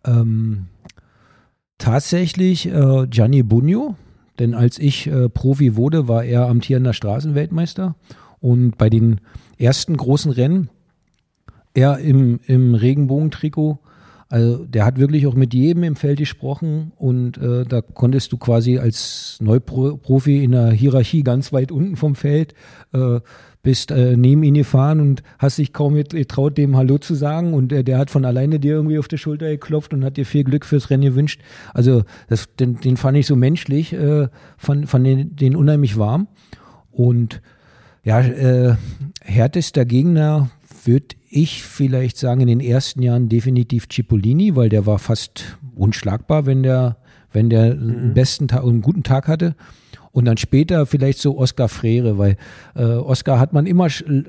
Ähm, 0.06 0.68
tatsächlich 1.78 2.68
äh, 2.68 3.08
Gianni 3.08 3.44
Bugno, 3.44 3.96
denn 4.40 4.54
als 4.54 4.80
ich 4.80 5.08
äh, 5.08 5.30
Profi 5.30 5.76
wurde, 5.76 6.08
war 6.08 6.24
er 6.24 6.48
amtierender 6.48 6.94
Straßenweltmeister. 6.94 7.96
Und 8.40 8.78
bei 8.78 8.90
den 8.90 9.20
ersten 9.58 9.98
großen 9.98 10.32
Rennen 10.32 10.70
er 11.74 12.00
im, 12.00 12.40
im 12.48 12.74
Regenbogentrikot, 12.74 13.80
also 14.30 14.64
der 14.66 14.86
hat 14.86 14.98
wirklich 15.00 15.26
auch 15.28 15.34
mit 15.34 15.54
jedem 15.54 15.84
im 15.84 15.96
Feld 15.96 16.20
gesprochen. 16.20 16.92
Und 16.98 17.38
äh, 17.38 17.66
da 17.66 17.82
konntest 17.82 18.32
du 18.32 18.38
quasi 18.38 18.78
als 18.78 19.38
Neuprofi 19.42 20.44
in 20.44 20.52
der 20.52 20.72
Hierarchie 20.72 21.24
ganz 21.24 21.52
weit 21.52 21.72
unten 21.72 21.96
vom 21.96 22.16
Feld 22.16 22.54
äh, 22.94 23.20
bist 23.62 23.92
äh, 23.92 24.16
neben 24.16 24.44
ihn 24.44 24.54
gefahren 24.54 25.00
und 25.00 25.22
hast 25.38 25.58
dich 25.58 25.74
kaum 25.74 25.96
get- 25.96 26.12
getraut, 26.12 26.58
dem 26.58 26.78
Hallo 26.78 26.98
zu 26.98 27.14
sagen 27.14 27.54
und 27.54 27.74
äh, 27.74 27.84
der 27.84 27.98
hat 27.98 28.10
von 28.10 28.24
alleine 28.24 28.60
dir 28.60 28.74
irgendwie 28.74 29.00
auf 29.00 29.08
die 29.08 29.18
Schulter 29.18 29.50
geklopft 29.50 29.94
und 29.94 30.04
hat 30.06 30.18
dir 30.18 30.26
viel 30.26 30.44
Glück 30.44 30.66
fürs 30.66 30.90
Rennen 30.90 31.04
gewünscht. 31.04 31.42
Also 31.74 32.04
das, 32.30 32.48
den, 32.56 32.80
den 32.80 32.96
fand 32.96 33.18
ich 33.18 33.28
so 33.28 33.36
menschlich, 33.36 33.94
äh, 33.94 34.28
fand, 34.58 34.90
fand 34.90 35.06
den, 35.06 35.36
den 35.36 35.56
unheimlich 35.56 35.98
warm 35.98 36.28
und 36.92 37.42
ja, 38.04 38.22
äh, 38.22 38.76
härtester 39.22 39.84
Gegner 39.84 40.50
würde 40.86 41.16
ich 41.30 41.64
vielleicht 41.64 42.18
sagen 42.18 42.42
in 42.42 42.48
den 42.48 42.62
ersten 42.62 43.02
Jahren 43.02 43.28
definitiv 43.28 43.88
Cipollini, 43.90 44.56
weil 44.56 44.70
der 44.70 44.86
war 44.86 45.00
fast 45.00 45.58
unschlagbar, 45.76 46.46
wenn 46.46 46.64
der, 46.64 46.98
wenn 47.34 47.50
der 47.50 47.72
einen 47.74 48.14
besten 48.14 48.48
Tag, 48.48 48.64
einen 48.64 48.82
guten 48.82 49.04
Tag 49.04 49.28
hatte. 49.28 49.56
Und 50.12 50.26
dann 50.26 50.38
später 50.38 50.86
vielleicht 50.86 51.20
so 51.20 51.38
Oscar 51.38 51.70
Freire, 51.70 52.18
weil 52.18 52.38
äh, 52.76 52.84
Oscar 52.84 53.40
hat 53.40 53.54
man 53.54 53.66
immer 53.66 53.88
äh, 53.88 54.24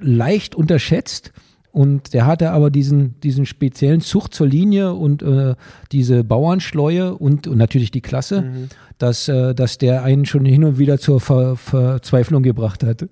leicht 0.00 0.54
unterschätzt. 0.54 1.32
Und 1.72 2.14
der 2.14 2.24
hatte 2.24 2.52
aber 2.52 2.70
diesen, 2.70 3.18
diesen 3.20 3.46
speziellen 3.46 4.00
Zucht 4.00 4.32
zur 4.32 4.46
Linie 4.46 4.94
und 4.94 5.22
äh, 5.22 5.56
diese 5.90 6.22
Bauernschleue 6.22 7.16
und, 7.16 7.48
und 7.48 7.58
natürlich 7.58 7.90
die 7.90 8.00
Klasse, 8.00 8.68
dass, 8.98 9.28
äh, 9.28 9.56
dass 9.56 9.78
der 9.78 10.04
einen 10.04 10.24
schon 10.24 10.44
hin 10.44 10.62
und 10.62 10.78
wieder 10.78 10.98
zur 10.98 11.20
Ver 11.20 11.56
Verzweiflung 11.56 12.44
gebracht 12.44 12.84
hat. 12.84 13.08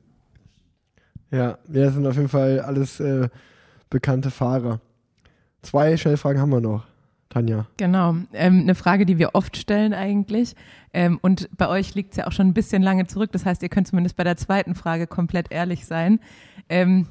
Ja, 1.33 1.59
wir 1.66 1.90
sind 1.90 2.07
auf 2.07 2.14
jeden 2.14 2.29
Fall 2.29 2.61
alles 2.61 3.01
äh, 3.01 3.29
bekannte 3.90 4.31
Fahrer. 4.31 4.81
Zwei 5.62 5.96
Schnellfragen 5.96 6.40
haben 6.40 6.51
wir 6.51 6.61
noch. 6.61 6.85
Tanja. 7.33 7.66
Genau. 7.79 8.16
Ähm, 8.35 8.61
eine 8.61 8.75
Frage, 8.75 9.07
die 9.07 9.18
wir 9.18 9.31
oft 9.35 9.57
stellen 9.57 9.95
eigentlich. 9.95 10.55
Ähm, 10.92 11.18
und 11.23 11.49
bei 11.57 11.68
euch 11.68 11.95
liegt 11.95 12.12
es 12.12 12.18
ja 12.18 12.27
auch 12.27 12.33
schon 12.33 12.49
ein 12.49 12.55
bisschen 12.55 12.83
lange 12.83 13.07
zurück. 13.07 13.33
Das 13.33 13.47
heißt, 13.47 13.62
ihr 13.62 13.71
könnt 13.71 13.88
zumindest 13.88 14.16
bei 14.16 14.25
der 14.25 14.37
zweiten 14.37 14.75
Frage 14.75 15.07
komplett 15.07 15.51
ehrlich 15.51 15.87
sein. 15.87 16.21
Ähm, 16.68 17.09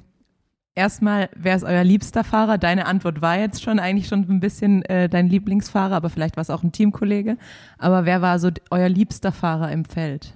erstmal, 0.75 1.29
wer 1.35 1.55
ist 1.55 1.63
euer 1.63 1.83
liebster 1.83 2.23
Fahrer? 2.23 2.59
Deine 2.59 2.85
Antwort 2.85 3.21
war 3.21 3.39
jetzt 3.39 3.63
schon 3.63 3.79
eigentlich 3.79 4.07
schon 4.07 4.29
ein 4.29 4.39
bisschen 4.39 4.83
äh, 4.83 5.09
dein 5.09 5.27
Lieblingsfahrer, 5.27 5.95
aber 5.95 6.11
vielleicht 6.11 6.37
war 6.37 6.43
es 6.43 6.51
auch 6.51 6.61
ein 6.61 6.71
Teamkollege. 6.71 7.37
Aber 7.79 8.05
wer 8.05 8.21
war 8.21 8.37
so 8.37 8.51
euer 8.69 8.89
liebster 8.89 9.31
Fahrer 9.31 9.71
im 9.71 9.85
Feld? 9.85 10.35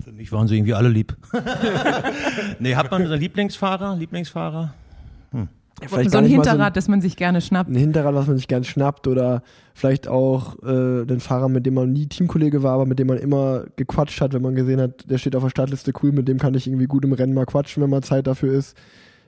Für 0.00 0.12
mich 0.12 0.30
waren 0.30 0.46
sie 0.46 0.56
irgendwie 0.56 0.74
alle 0.74 0.90
lieb. 0.90 1.16
nee, 2.60 2.76
hat 2.76 2.90
man 2.90 3.02
einen 3.02 3.18
Lieblingsfahrer? 3.18 3.96
Lieblingsfahrer? 3.96 4.74
Vielleicht 5.88 6.10
so 6.10 6.18
ein 6.18 6.22
gar 6.24 6.28
nicht 6.28 6.36
mal 6.36 6.44
Hinterrad, 6.44 6.76
das 6.76 6.88
man 6.88 7.00
sich 7.00 7.16
gerne 7.16 7.40
schnappt. 7.40 7.70
ein 7.70 7.76
Hinterrad, 7.76 8.14
was 8.14 8.26
man 8.26 8.36
sich 8.36 8.48
gern 8.48 8.64
schnappt 8.64 9.06
oder 9.06 9.42
vielleicht 9.74 10.08
auch 10.08 10.62
äh, 10.62 11.04
den 11.04 11.20
Fahrer, 11.20 11.48
mit 11.48 11.66
dem 11.66 11.74
man 11.74 11.92
nie 11.92 12.06
Teamkollege 12.06 12.62
war, 12.62 12.72
aber 12.74 12.86
mit 12.86 12.98
dem 12.98 13.08
man 13.08 13.18
immer 13.18 13.64
gequatscht 13.76 14.20
hat, 14.20 14.32
wenn 14.32 14.42
man 14.42 14.54
gesehen 14.54 14.80
hat, 14.80 15.10
der 15.10 15.18
steht 15.18 15.36
auf 15.36 15.42
der 15.42 15.50
Startliste 15.50 15.92
cool, 16.02 16.12
mit 16.12 16.28
dem 16.28 16.38
kann 16.38 16.54
ich 16.54 16.66
irgendwie 16.66 16.86
gut 16.86 17.04
im 17.04 17.12
Rennen 17.12 17.34
mal 17.34 17.46
quatschen, 17.46 17.82
wenn 17.82 17.90
mal 17.90 18.02
Zeit 18.02 18.26
dafür 18.26 18.52
ist. 18.52 18.76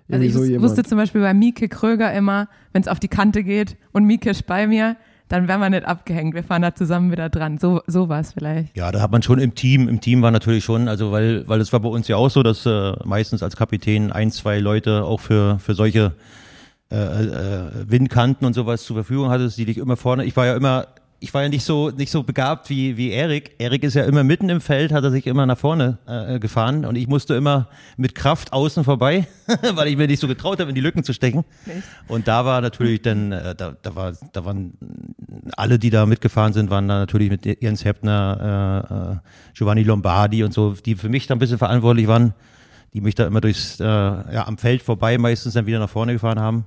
Also 0.08 0.22
Irgendwie 0.22 0.52
ich 0.52 0.56
so 0.56 0.62
wusste 0.62 0.84
zum 0.84 0.98
Beispiel 0.98 1.20
bei 1.20 1.34
Mieke 1.34 1.68
Kröger 1.68 2.12
immer, 2.12 2.48
wenn 2.72 2.82
es 2.82 2.88
auf 2.88 3.00
die 3.00 3.08
Kante 3.08 3.42
geht 3.42 3.76
und 3.92 4.04
Mieke 4.04 4.30
ist 4.30 4.46
bei 4.46 4.66
mir, 4.66 4.96
dann 5.28 5.48
wären 5.48 5.60
wir 5.60 5.70
nicht 5.70 5.84
abgehängt. 5.84 6.34
Wir 6.34 6.44
fahren 6.44 6.62
da 6.62 6.74
zusammen 6.74 7.10
wieder 7.10 7.28
dran. 7.28 7.58
So, 7.58 7.80
so 7.86 8.08
war 8.08 8.20
es 8.20 8.32
vielleicht. 8.32 8.76
Ja, 8.76 8.92
da 8.92 9.00
hat 9.00 9.10
man 9.10 9.22
schon 9.22 9.40
im 9.40 9.54
Team, 9.54 9.88
im 9.88 10.00
Team 10.00 10.22
war 10.22 10.30
natürlich 10.30 10.64
schon, 10.64 10.88
also 10.88 11.10
weil, 11.10 11.46
weil 11.48 11.60
es 11.60 11.72
war 11.72 11.80
bei 11.80 11.88
uns 11.88 12.06
ja 12.06 12.16
auch 12.16 12.30
so, 12.30 12.42
dass 12.42 12.64
äh, 12.66 12.92
meistens 13.04 13.42
als 13.42 13.56
Kapitän 13.56 14.12
ein, 14.12 14.30
zwei 14.30 14.60
Leute 14.60 15.04
auch 15.04 15.20
für, 15.20 15.58
für 15.58 15.74
solche 15.74 16.12
äh, 16.90 16.96
äh, 16.96 17.70
Windkanten 17.90 18.46
und 18.46 18.54
sowas 18.54 18.84
zur 18.84 18.94
Verfügung 18.96 19.28
hattest, 19.28 19.58
die 19.58 19.64
dich 19.64 19.78
immer 19.78 19.96
vorne, 19.96 20.24
ich 20.24 20.36
war 20.36 20.46
ja 20.46 20.54
immer, 20.54 20.86
ich 21.18 21.34
war 21.34 21.42
ja 21.42 21.48
nicht 21.48 21.64
so, 21.64 21.90
nicht 21.90 22.10
so 22.12 22.22
begabt 22.22 22.70
wie, 22.70 22.96
wie 22.96 23.10
Erik. 23.10 23.56
Erik 23.58 23.82
ist 23.82 23.94
ja 23.94 24.04
immer 24.04 24.22
mitten 24.22 24.48
im 24.50 24.60
Feld, 24.60 24.92
hat 24.92 25.02
er 25.02 25.10
sich 25.10 25.26
immer 25.26 25.46
nach 25.46 25.58
vorne 25.58 25.98
äh, 26.06 26.38
gefahren 26.38 26.84
und 26.84 26.94
ich 26.94 27.08
musste 27.08 27.34
immer 27.34 27.68
mit 27.96 28.14
Kraft 28.14 28.52
außen 28.52 28.84
vorbei, 28.84 29.26
weil 29.74 29.88
ich 29.88 29.96
mir 29.96 30.06
nicht 30.06 30.20
so 30.20 30.28
getraut 30.28 30.60
habe, 30.60 30.68
in 30.68 30.74
die 30.74 30.80
Lücken 30.80 31.02
zu 31.04 31.12
stecken. 31.12 31.44
Und 32.06 32.28
da 32.28 32.44
war 32.44 32.60
natürlich 32.60 33.02
dann, 33.02 33.32
äh, 33.32 33.54
da, 33.54 33.74
da 33.82 33.96
war, 33.96 34.12
da 34.32 34.44
waren 34.44 34.74
alle, 35.56 35.80
die 35.80 35.90
da 35.90 36.06
mitgefahren 36.06 36.52
sind, 36.52 36.70
waren 36.70 36.86
da 36.86 36.98
natürlich 36.98 37.30
mit 37.30 37.62
Jens 37.62 37.84
Heppner, 37.84 38.84
äh, 38.90 39.14
äh, 39.14 39.16
Giovanni 39.54 39.82
Lombardi 39.82 40.44
und 40.44 40.52
so, 40.52 40.74
die 40.74 40.94
für 40.94 41.08
mich 41.08 41.26
da 41.26 41.34
ein 41.34 41.38
bisschen 41.38 41.58
verantwortlich 41.58 42.06
waren, 42.06 42.34
die 42.92 43.00
mich 43.00 43.14
da 43.14 43.26
immer 43.26 43.40
durchs, 43.40 43.80
äh, 43.80 43.84
ja, 43.84 44.46
am 44.46 44.58
Feld 44.58 44.82
vorbei 44.82 45.18
meistens 45.18 45.54
dann 45.54 45.66
wieder 45.66 45.78
nach 45.78 45.90
vorne 45.90 46.12
gefahren 46.12 46.38
haben. 46.38 46.64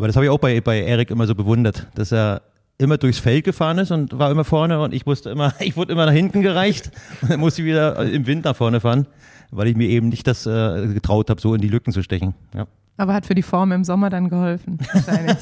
Aber 0.00 0.06
das 0.06 0.16
habe 0.16 0.24
ich 0.24 0.30
auch 0.30 0.38
bei, 0.38 0.62
bei 0.62 0.80
Erik 0.80 1.10
immer 1.10 1.26
so 1.26 1.34
bewundert, 1.34 1.86
dass 1.94 2.10
er 2.10 2.40
immer 2.78 2.96
durchs 2.96 3.18
Feld 3.18 3.44
gefahren 3.44 3.76
ist 3.76 3.90
und 3.90 4.18
war 4.18 4.30
immer 4.30 4.44
vorne 4.44 4.80
und 4.80 4.94
ich 4.94 5.04
musste 5.04 5.28
immer, 5.28 5.52
ich 5.60 5.76
wurde 5.76 5.92
immer 5.92 6.06
nach 6.06 6.14
hinten 6.14 6.40
gereicht 6.40 6.90
und 7.20 7.30
dann 7.30 7.38
musste 7.38 7.60
ich 7.60 7.68
wieder 7.68 8.02
im 8.10 8.26
Wind 8.26 8.46
nach 8.46 8.56
vorne 8.56 8.80
fahren, 8.80 9.06
weil 9.50 9.68
ich 9.68 9.76
mir 9.76 9.90
eben 9.90 10.08
nicht 10.08 10.26
das 10.26 10.46
äh, 10.46 10.86
getraut 10.94 11.28
habe, 11.28 11.38
so 11.38 11.54
in 11.54 11.60
die 11.60 11.68
Lücken 11.68 11.92
zu 11.92 12.02
stechen. 12.02 12.32
Ja, 12.54 12.66
Aber 12.96 13.12
hat 13.12 13.26
für 13.26 13.34
die 13.34 13.42
Form 13.42 13.72
im 13.72 13.84
Sommer 13.84 14.08
dann 14.08 14.30
geholfen. 14.30 14.78
Wahrscheinlich. 14.90 15.36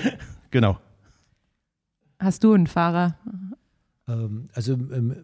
genau. 0.50 0.78
Hast 2.18 2.42
du 2.44 2.54
einen 2.54 2.66
Fahrer? 2.66 3.14
Ähm, 4.08 4.48
also 4.54 4.72
ähm, 4.72 5.16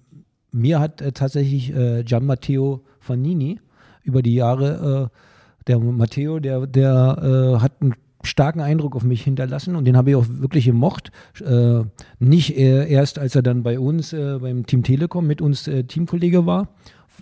mir 0.52 0.78
hat 0.78 1.00
äh, 1.00 1.12
tatsächlich 1.12 1.74
äh, 1.74 2.04
Gian 2.04 2.26
Matteo 2.26 2.84
Fanini 3.00 3.60
über 4.02 4.20
die 4.20 4.34
Jahre, 4.34 5.10
äh, 5.10 5.68
der 5.68 5.78
Matteo, 5.78 6.38
der, 6.38 6.66
der 6.66 7.54
äh, 7.56 7.60
hat 7.62 7.72
einen 7.80 7.94
starken 8.26 8.60
Eindruck 8.60 8.96
auf 8.96 9.04
mich 9.04 9.22
hinterlassen 9.22 9.76
und 9.76 9.84
den 9.84 9.96
habe 9.96 10.10
ich 10.10 10.16
auch 10.16 10.26
wirklich 10.28 10.64
gemocht. 10.64 11.12
Äh, 11.44 11.82
nicht 12.18 12.56
äh, 12.56 12.88
erst, 12.88 13.18
als 13.18 13.34
er 13.34 13.42
dann 13.42 13.62
bei 13.62 13.78
uns 13.78 14.12
äh, 14.12 14.38
beim 14.40 14.66
Team 14.66 14.82
Telekom 14.82 15.26
mit 15.26 15.40
uns 15.40 15.68
äh, 15.68 15.84
Teamkollege 15.84 16.46
war. 16.46 16.68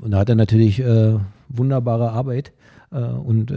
Und 0.00 0.12
da 0.12 0.18
hat 0.18 0.28
er 0.28 0.34
natürlich 0.34 0.80
äh, 0.80 1.18
wunderbare 1.48 2.10
Arbeit 2.10 2.52
und 2.90 3.50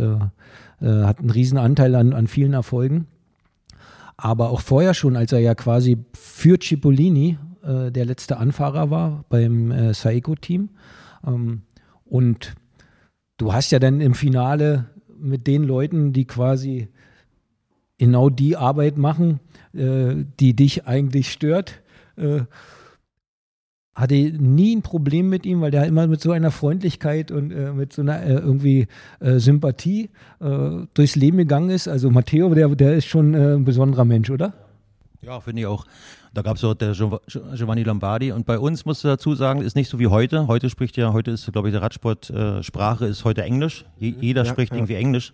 hat 0.82 1.20
einen 1.20 1.30
riesen 1.30 1.58
Anteil 1.58 1.94
an, 1.96 2.14
an 2.14 2.28
vielen 2.28 2.54
Erfolgen. 2.54 3.08
Aber 4.16 4.50
auch 4.50 4.62
vorher 4.62 4.94
schon, 4.94 5.18
als 5.18 5.34
er 5.34 5.40
ja 5.40 5.56
quasi 5.56 5.98
für 6.14 6.58
Cipollini 6.58 7.38
der 7.62 8.06
letzte 8.06 8.38
Anfahrer 8.38 8.92
war 8.92 9.26
beim 9.28 9.94
Saeco-Team. 9.94 10.70
Ähm, 11.26 11.64
und 12.06 12.56
du 13.38 13.54
hast 13.54 13.72
ja 13.72 13.80
dann 13.80 14.00
im 14.00 14.14
Finale 14.14 14.86
mit 15.18 15.48
den 15.48 15.64
Leuten, 15.64 16.14
die 16.14 16.26
quasi 16.26 16.88
genau 18.06 18.30
die 18.30 18.56
Arbeit 18.56 18.98
machen, 18.98 19.40
äh, 19.74 20.24
die 20.40 20.56
dich 20.56 20.86
eigentlich 20.88 21.32
stört, 21.32 21.82
äh, 22.18 22.42
hatte 23.94 24.16
nie 24.16 24.76
ein 24.76 24.82
Problem 24.82 25.30
mit 25.30 25.46
ihm, 25.46 25.62
weil 25.62 25.72
der 25.72 25.86
immer 25.86 26.06
mit 26.08 26.20
so 26.20 26.32
einer 26.32 26.52
Freundlichkeit 26.52 27.32
und 27.32 27.52
äh, 27.52 27.72
mit 27.72 27.94
so 27.94 28.02
einer 28.02 28.22
äh, 28.24 28.34
irgendwie 28.34 28.88
äh, 29.22 29.40
Sympathie 29.40 30.10
äh, 30.42 30.86
durchs 30.94 31.16
Leben 31.16 31.38
gegangen 31.38 31.70
ist. 31.70 31.88
Also 31.88 32.12
Matteo, 32.12 32.54
der, 32.54 32.68
der 32.76 32.96
ist 32.96 33.06
schon 33.06 33.34
äh, 33.34 33.54
ein 33.56 33.64
besonderer 33.64 34.04
Mensch, 34.04 34.30
oder? 34.30 34.54
Ja, 35.22 35.40
finde 35.40 35.62
ich 35.62 35.66
auch. 35.68 35.86
Da 36.34 36.42
gab 36.42 36.58
es 36.58 36.64
auch 36.66 36.74
der 36.74 36.94
Gio- 36.94 37.22
Giovanni 37.56 37.84
Lombardi 37.84 38.34
und 38.34 38.46
bei 38.46 38.60
uns 38.60 38.84
musst 38.86 39.06
du 39.06 39.08
dazu 39.08 39.34
sagen, 39.34 39.62
ist 39.62 39.78
nicht 39.78 39.90
so 39.90 39.98
wie 39.98 40.08
heute. 40.08 40.48
Heute 40.48 40.70
spricht 40.70 40.98
ja, 40.98 41.14
heute 41.14 41.32
ist, 41.32 41.50
glaube 41.54 41.70
ich, 41.70 41.72
der 41.72 41.82
Radsport, 41.82 42.30
äh, 42.30 42.62
Sprache 42.64 43.06
ist 43.06 43.24
heute 43.24 43.44
Englisch. 43.44 43.86
Je, 43.98 44.14
jeder 44.20 44.44
Ja, 44.44 44.50
spricht 44.52 44.74
ja. 44.74 44.78
irgendwie 44.78 44.96
Englisch. 44.96 45.34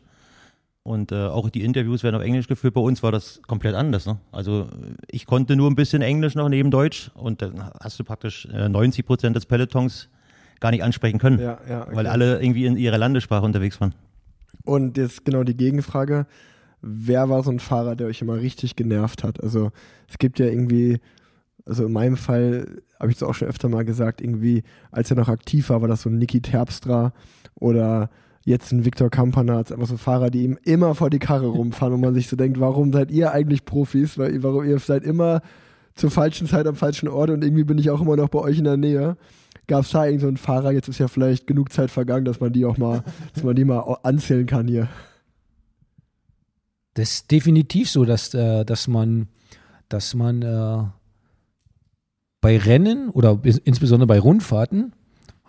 Und 0.83 1.11
äh, 1.11 1.27
auch 1.27 1.49
die 1.51 1.63
Interviews 1.63 2.01
werden 2.03 2.15
auf 2.15 2.23
Englisch 2.23 2.47
geführt. 2.47 2.73
Bei 2.73 2.81
uns 2.81 3.03
war 3.03 3.11
das 3.11 3.39
komplett 3.47 3.75
anders. 3.75 4.07
Ne? 4.07 4.17
Also 4.31 4.67
ich 5.09 5.27
konnte 5.27 5.55
nur 5.55 5.69
ein 5.69 5.75
bisschen 5.75 6.01
Englisch 6.01 6.33
noch 6.33 6.49
neben 6.49 6.71
Deutsch 6.71 7.11
und 7.13 7.41
dann 7.43 7.69
hast 7.79 7.99
du 7.99 8.03
praktisch 8.03 8.47
äh, 8.51 8.67
90 8.67 9.05
Prozent 9.05 9.35
des 9.35 9.45
Pelotons 9.45 10.09
gar 10.59 10.71
nicht 10.71 10.83
ansprechen 10.83 11.19
können, 11.19 11.39
Ja, 11.39 11.59
ja, 11.69 11.81
okay. 11.83 11.95
weil 11.95 12.07
alle 12.07 12.41
irgendwie 12.41 12.65
in 12.65 12.77
ihrer 12.77 12.97
Landessprache 12.97 13.45
unterwegs 13.45 13.79
waren. 13.79 13.93
Und 14.63 14.97
jetzt 14.97 15.23
genau 15.25 15.43
die 15.43 15.55
Gegenfrage. 15.57 16.25
Wer 16.81 17.29
war 17.29 17.43
so 17.43 17.51
ein 17.51 17.59
Fahrer, 17.59 17.95
der 17.95 18.07
euch 18.07 18.21
immer 18.21 18.37
richtig 18.37 18.75
genervt 18.75 19.23
hat? 19.23 19.41
Also 19.41 19.71
es 20.07 20.17
gibt 20.17 20.39
ja 20.39 20.47
irgendwie, 20.47 20.99
also 21.65 21.85
in 21.85 21.91
meinem 21.91 22.17
Fall 22.17 22.81
habe 22.99 23.11
ich 23.11 23.17
es 23.17 23.23
auch 23.23 23.33
schon 23.35 23.47
öfter 23.47 23.69
mal 23.69 23.85
gesagt, 23.85 24.19
irgendwie, 24.21 24.63
als 24.91 25.11
er 25.11 25.17
noch 25.17 25.29
aktiv 25.29 25.69
war, 25.69 25.81
war 25.81 25.87
das 25.87 26.03
so 26.03 26.09
ein 26.09 26.17
Niki 26.17 26.41
Terpstra 26.41 27.13
oder 27.55 28.09
jetzt 28.43 28.71
ein 28.71 28.86
Viktor 28.86 29.10
Kampanatz, 29.10 29.71
einfach 29.71 29.88
so 29.88 29.97
Fahrer, 29.97 30.30
die 30.30 30.43
ihm 30.43 30.58
immer 30.63 30.95
vor 30.95 31.10
die 31.10 31.19
Karre 31.19 31.47
rumfahren 31.47 31.93
und 31.93 32.01
man 32.01 32.13
sich 32.13 32.27
so 32.27 32.36
denkt, 32.36 32.60
warum 32.60 32.91
seid 32.91 33.12
ihr 33.12 33.32
eigentlich 33.32 33.65
Profis? 33.65 34.17
Weil, 34.17 34.41
warum 34.43 34.65
ihr 34.65 34.80
seid 34.80 35.04
immer 35.04 35.41
zur 35.95 36.10
falschen 36.10 36.47
Zeit 36.47 36.67
am 36.67 36.75
falschen 36.75 37.08
Ort 37.08 37.30
und 37.30 37.43
irgendwie 37.43 37.63
bin 37.63 37.77
ich 37.77 37.89
auch 37.89 38.01
immer 38.01 38.15
noch 38.15 38.30
bei 38.30 38.39
euch 38.39 38.58
in 38.58 38.63
der 38.63 38.77
Nähe. 38.77 39.17
Gab 39.67 39.84
es 39.84 39.91
da 39.91 40.06
irgend 40.06 40.21
so 40.21 40.27
einen 40.27 40.38
Fahrer, 40.38 40.71
jetzt 40.71 40.88
ist 40.88 40.99
ja 40.99 41.08
vielleicht 41.08 41.47
genug 41.47 41.71
Zeit 41.71 41.91
vergangen, 41.91 42.25
dass 42.25 42.39
man 42.39 42.51
die 42.51 42.65
auch 42.65 42.77
mal, 42.77 43.04
dass 43.34 43.43
man 43.43 43.56
die 43.56 43.65
mal 43.65 43.97
anzählen 44.04 44.45
kann 44.45 44.67
hier. 44.67 44.88
Das 46.93 47.12
ist 47.12 47.32
definitiv 47.32 47.89
so, 47.89 48.04
dass, 48.04 48.34
äh, 48.34 48.65
dass 48.65 48.88
man, 48.88 49.27
dass 49.88 50.13
man 50.13 50.41
äh, 50.41 50.84
bei 52.41 52.58
Rennen 52.58 53.10
oder 53.10 53.39
insbesondere 53.43 54.08
bei 54.08 54.19
Rundfahrten 54.19 54.93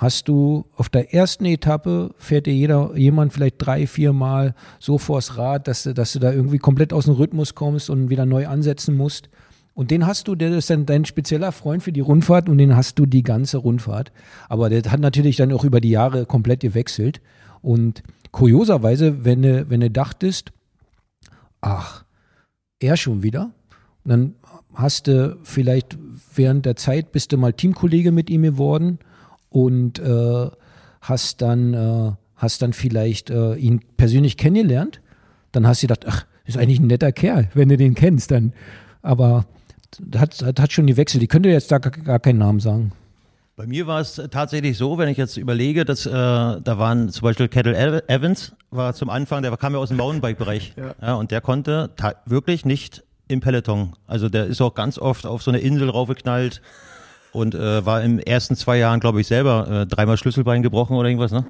hast 0.02 0.28
du 0.28 0.66
auf 0.76 0.88
der 0.88 1.14
ersten 1.14 1.44
Etappe 1.46 2.14
fährt 2.18 2.46
dir 2.46 2.54
jeder, 2.54 2.96
jemand 2.96 3.32
vielleicht 3.32 3.56
drei, 3.58 3.86
vier 3.86 4.12
Mal 4.12 4.54
so 4.78 4.98
vors 4.98 5.38
Rad, 5.38 5.68
dass, 5.68 5.84
du- 5.84 5.94
dass 5.94 6.12
du 6.12 6.18
da 6.18 6.32
irgendwie 6.32 6.58
komplett 6.58 6.92
aus 6.92 7.06
dem 7.06 7.14
Rhythmus 7.14 7.54
kommst 7.54 7.88
und 7.88 8.10
wieder 8.10 8.26
neu 8.26 8.46
ansetzen 8.46 8.96
musst. 8.96 9.28
Und 9.74 9.90
den 9.90 10.06
hast 10.06 10.28
du, 10.28 10.34
der 10.34 10.50
ist 10.52 10.68
dann 10.68 10.84
dein 10.84 11.06
spezieller 11.06 11.50
Freund 11.52 11.82
für 11.82 11.92
die 11.92 12.00
Rundfahrt 12.00 12.48
und 12.48 12.58
den 12.58 12.76
hast 12.76 12.98
du 12.98 13.06
die 13.06 13.22
ganze 13.22 13.56
Rundfahrt. 13.58 14.12
Aber 14.50 14.68
der 14.68 14.82
hat 14.92 15.00
natürlich 15.00 15.36
dann 15.36 15.52
auch 15.52 15.64
über 15.64 15.80
die 15.80 15.90
Jahre 15.90 16.26
komplett 16.26 16.60
gewechselt. 16.60 17.22
Und 17.62 18.02
kurioserweise, 18.32 19.24
wenn 19.24 19.40
du, 19.42 19.70
wenn 19.70 19.80
du 19.80 19.90
dachtest, 19.90 20.52
ach, 21.62 22.04
er 22.80 22.96
schon 22.96 23.22
wieder. 23.22 23.52
Dann 24.04 24.34
hast 24.74 25.06
du 25.06 25.38
vielleicht 25.42 25.96
während 26.34 26.66
der 26.66 26.76
Zeit 26.76 27.12
bist 27.12 27.32
du 27.32 27.38
mal 27.38 27.52
Teamkollege 27.52 28.10
mit 28.10 28.28
ihm 28.30 28.42
geworden 28.42 28.98
und 29.52 29.98
äh, 29.98 30.50
hast 31.00 31.42
dann 31.42 31.74
äh, 31.74 32.12
hast 32.36 32.62
dann 32.62 32.72
vielleicht 32.72 33.30
äh, 33.30 33.54
ihn 33.54 33.80
persönlich 33.96 34.36
kennengelernt. 34.36 35.00
Dann 35.52 35.66
hast 35.66 35.82
du 35.82 35.86
gedacht, 35.86 36.04
ach, 36.08 36.24
ist 36.44 36.56
eigentlich 36.58 36.80
ein 36.80 36.86
netter 36.88 37.12
Kerl, 37.12 37.48
wenn 37.54 37.68
du 37.68 37.76
den 37.76 37.94
kennst, 37.94 38.30
dann. 38.30 38.52
Aber 39.02 39.44
hat, 40.16 40.42
hat, 40.42 40.58
hat 40.60 40.72
schon 40.72 40.86
gewechselt. 40.86 41.22
Ich 41.22 41.28
könnte 41.28 41.48
jetzt 41.50 41.70
da 41.70 41.78
gar, 41.78 42.18
keinen 42.18 42.38
Namen 42.38 42.58
sagen. 42.60 42.92
Bei 43.54 43.66
mir 43.66 43.86
war 43.86 44.00
es 44.00 44.20
tatsächlich 44.30 44.78
so, 44.78 44.96
wenn 44.96 45.08
ich 45.08 45.18
jetzt 45.18 45.36
überlege, 45.36 45.84
dass 45.84 46.06
äh, 46.06 46.10
da 46.10 46.78
waren 46.78 47.10
zum 47.10 47.22
Beispiel 47.26 47.48
Kettle 47.48 47.76
Ev- 47.78 48.02
Evans, 48.08 48.54
war 48.70 48.94
zum 48.94 49.10
Anfang, 49.10 49.42
der 49.42 49.54
kam 49.58 49.74
ja 49.74 49.78
aus 49.78 49.88
dem 49.88 49.98
Mountainbike-Bereich. 49.98 50.74
Ja. 51.02 51.14
und 51.14 51.30
der 51.30 51.42
konnte 51.42 51.90
wirklich 52.24 52.64
nicht 52.64 53.04
im 53.28 53.40
Peloton. 53.40 53.92
Also 54.06 54.28
der 54.30 54.46
ist 54.46 54.60
auch 54.62 54.74
ganz 54.74 54.98
oft 54.98 55.26
auf 55.26 55.42
so 55.42 55.50
eine 55.50 55.58
Insel 55.60 55.90
raufgeknallt 55.90 56.62
und 57.32 57.54
äh, 57.54 57.84
war 57.84 58.02
im 58.02 58.18
ersten 58.18 58.56
zwei 58.56 58.78
Jahren, 58.78 59.00
glaube 59.00 59.20
ich, 59.20 59.26
selber 59.26 59.68
äh, 59.68 59.86
dreimal 59.86 60.16
Schlüsselbein 60.16 60.62
gebrochen 60.62 60.96
oder 60.96 61.08
irgendwas, 61.08 61.32
ne? 61.32 61.44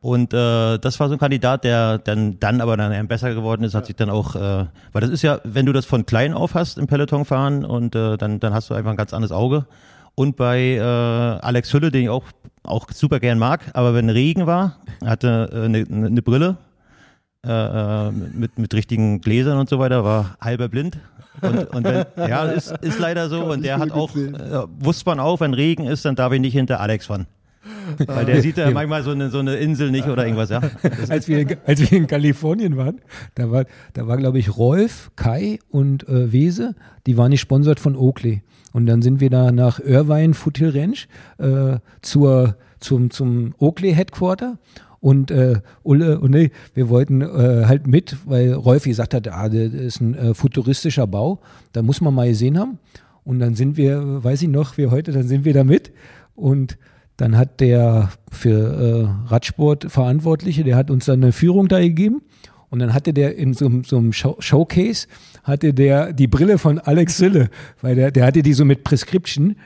Und 0.00 0.34
äh, 0.34 0.78
das 0.78 1.00
war 1.00 1.08
so 1.08 1.14
ein 1.14 1.18
Kandidat, 1.18 1.64
der 1.64 1.96
dann, 1.96 2.38
dann 2.38 2.60
aber 2.60 2.76
dann 2.76 3.08
besser 3.08 3.34
geworden 3.34 3.64
ist, 3.64 3.74
hat 3.74 3.86
sich 3.86 3.96
dann 3.96 4.10
auch, 4.10 4.36
äh, 4.36 4.66
weil 4.92 5.00
das 5.00 5.08
ist 5.08 5.22
ja, 5.22 5.40
wenn 5.44 5.64
du 5.64 5.72
das 5.72 5.86
von 5.86 6.04
klein 6.04 6.34
auf 6.34 6.54
hast 6.54 6.76
im 6.76 6.86
Peloton 6.86 7.24
fahren 7.24 7.64
und 7.64 7.96
äh, 7.96 8.18
dann, 8.18 8.38
dann 8.38 8.52
hast 8.52 8.68
du 8.68 8.74
einfach 8.74 8.90
ein 8.90 8.98
ganz 8.98 9.14
anderes 9.14 9.32
Auge. 9.32 9.64
Und 10.14 10.36
bei 10.36 10.74
äh, 10.74 10.80
Alex 10.82 11.72
Hülle, 11.72 11.90
den 11.90 12.02
ich 12.02 12.08
auch, 12.10 12.24
auch 12.64 12.90
super 12.92 13.18
gern 13.18 13.38
mag, 13.38 13.62
aber 13.72 13.94
wenn 13.94 14.10
Regen 14.10 14.46
war, 14.46 14.76
hatte 15.02 15.48
äh, 15.50 15.64
eine, 15.64 15.86
eine 15.88 16.20
Brille 16.20 16.58
äh, 17.46 18.08
äh, 18.08 18.10
mit, 18.12 18.58
mit 18.58 18.74
richtigen 18.74 19.20
Gläsern 19.20 19.58
und 19.58 19.68
so 19.68 19.78
weiter, 19.78 20.04
war 20.04 20.36
halber 20.40 20.68
blind. 20.68 20.98
Und, 21.40 21.66
und 21.74 21.84
wenn, 21.84 22.04
ja, 22.16 22.44
ist, 22.44 22.72
ist 22.80 22.98
leider 22.98 23.28
so. 23.28 23.44
Und 23.44 23.64
der 23.64 23.78
hat 23.78 23.90
auch, 23.90 24.14
äh, 24.16 24.30
wusste 24.78 25.04
man 25.06 25.20
auch, 25.20 25.40
wenn 25.40 25.52
Regen 25.54 25.86
ist, 25.86 26.04
dann 26.04 26.14
darf 26.16 26.32
ich 26.32 26.40
nicht 26.40 26.52
hinter 26.54 26.80
Alex 26.80 27.06
fahren. 27.06 27.26
Weil 28.06 28.26
der 28.26 28.42
sieht 28.42 28.56
ja 28.58 28.70
manchmal 28.70 29.02
so 29.02 29.10
eine, 29.12 29.30
so 29.30 29.38
eine 29.38 29.56
Insel 29.56 29.90
nicht 29.90 30.06
oder 30.06 30.24
irgendwas, 30.24 30.50
ja. 30.50 30.60
als 31.08 31.28
wir, 31.28 31.40
in- 31.40 31.56
als 31.66 31.80
wir 31.80 31.92
in 31.96 32.06
Kalifornien 32.06 32.76
waren, 32.76 33.00
da 33.34 33.50
war, 33.50 33.64
da 33.94 34.06
war 34.06 34.16
glaube 34.18 34.38
ich, 34.38 34.56
Rolf, 34.56 35.10
Kai 35.16 35.58
und 35.70 36.06
äh, 36.08 36.30
Wese, 36.30 36.74
die 37.06 37.16
waren 37.16 37.30
nicht 37.30 37.40
sponsert 37.40 37.80
von 37.80 37.96
Oakley. 37.96 38.42
Und 38.72 38.86
dann 38.86 39.00
sind 39.02 39.20
wir 39.20 39.30
da 39.30 39.50
nach 39.50 39.80
Irvine 39.80 40.34
Foothill 40.34 40.70
Ranch 40.78 41.08
äh, 41.38 41.78
zur, 42.02 42.56
zum, 42.80 43.10
zum 43.10 43.54
Oakley 43.58 43.94
Headquarter. 43.94 44.58
Und 45.04 45.30
äh, 45.30 45.60
Ulle 45.82 46.18
und 46.18 46.30
nee, 46.30 46.50
wir 46.72 46.88
wollten 46.88 47.20
äh, 47.20 47.64
halt 47.66 47.86
mit, 47.86 48.16
weil 48.24 48.54
Rolf 48.54 48.84
gesagt 48.84 49.12
hat, 49.12 49.28
ah, 49.28 49.50
das 49.50 49.74
ist 49.74 50.00
ein 50.00 50.14
äh, 50.14 50.32
futuristischer 50.32 51.06
Bau, 51.06 51.40
da 51.72 51.82
muss 51.82 52.00
man 52.00 52.14
mal 52.14 52.26
gesehen 52.26 52.58
haben. 52.58 52.78
Und 53.22 53.38
dann 53.38 53.54
sind 53.54 53.76
wir, 53.76 54.24
weiß 54.24 54.40
ich 54.40 54.48
noch, 54.48 54.78
wie 54.78 54.86
heute, 54.86 55.12
dann 55.12 55.28
sind 55.28 55.44
wir 55.44 55.52
da 55.52 55.62
mit. 55.62 55.92
Und 56.34 56.78
dann 57.18 57.36
hat 57.36 57.60
der 57.60 58.12
für 58.32 58.48
äh, 59.26 59.30
Radsport 59.30 59.92
Verantwortliche, 59.92 60.64
der 60.64 60.76
hat 60.76 60.90
uns 60.90 61.04
dann 61.04 61.22
eine 61.22 61.32
Führung 61.32 61.68
da 61.68 61.80
gegeben. 61.80 62.22
Und 62.70 62.78
dann 62.78 62.94
hatte 62.94 63.12
der 63.12 63.36
in 63.36 63.52
so, 63.52 63.70
so 63.84 63.98
einem 63.98 64.14
Show 64.14 64.36
Showcase, 64.38 65.06
hatte 65.42 65.74
der 65.74 66.14
die 66.14 66.28
Brille 66.28 66.56
von 66.56 66.78
Alex 66.78 67.18
Sille, 67.18 67.50
weil 67.82 67.94
der, 67.94 68.10
der 68.10 68.24
hatte 68.24 68.42
die 68.42 68.54
so 68.54 68.64
mit 68.64 68.84
Prescription. 68.84 69.56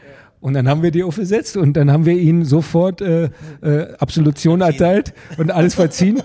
Und 0.40 0.55
dann 0.55 0.68
haben 0.68 0.83
wir 0.83 0.90
die 0.90 1.03
aufgesetzt 1.03 1.57
und 1.57 1.77
dann 1.77 1.90
haben 1.90 2.07
wir 2.07 2.14
ihn 2.14 2.44
sofort 2.44 3.01
äh, 3.01 3.31
äh, 3.61 3.94
Absolution 3.98 4.61
erteilt 4.61 5.12
und 5.37 5.51
alles 5.51 5.74
verziehen. 5.74 6.22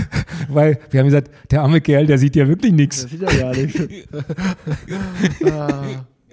weil 0.48 0.78
wir 0.90 1.00
haben 1.00 1.06
gesagt, 1.06 1.30
der 1.50 1.62
arme 1.62 1.80
Kerl, 1.80 2.06
der 2.06 2.18
sieht 2.18 2.36
ja 2.36 2.48
wirklich 2.48 2.72
nichts. 2.72 3.02
Das 3.02 3.10
sieht 3.10 3.22
ja 3.22 3.38
gar 3.38 3.54
nichts. 3.54 3.80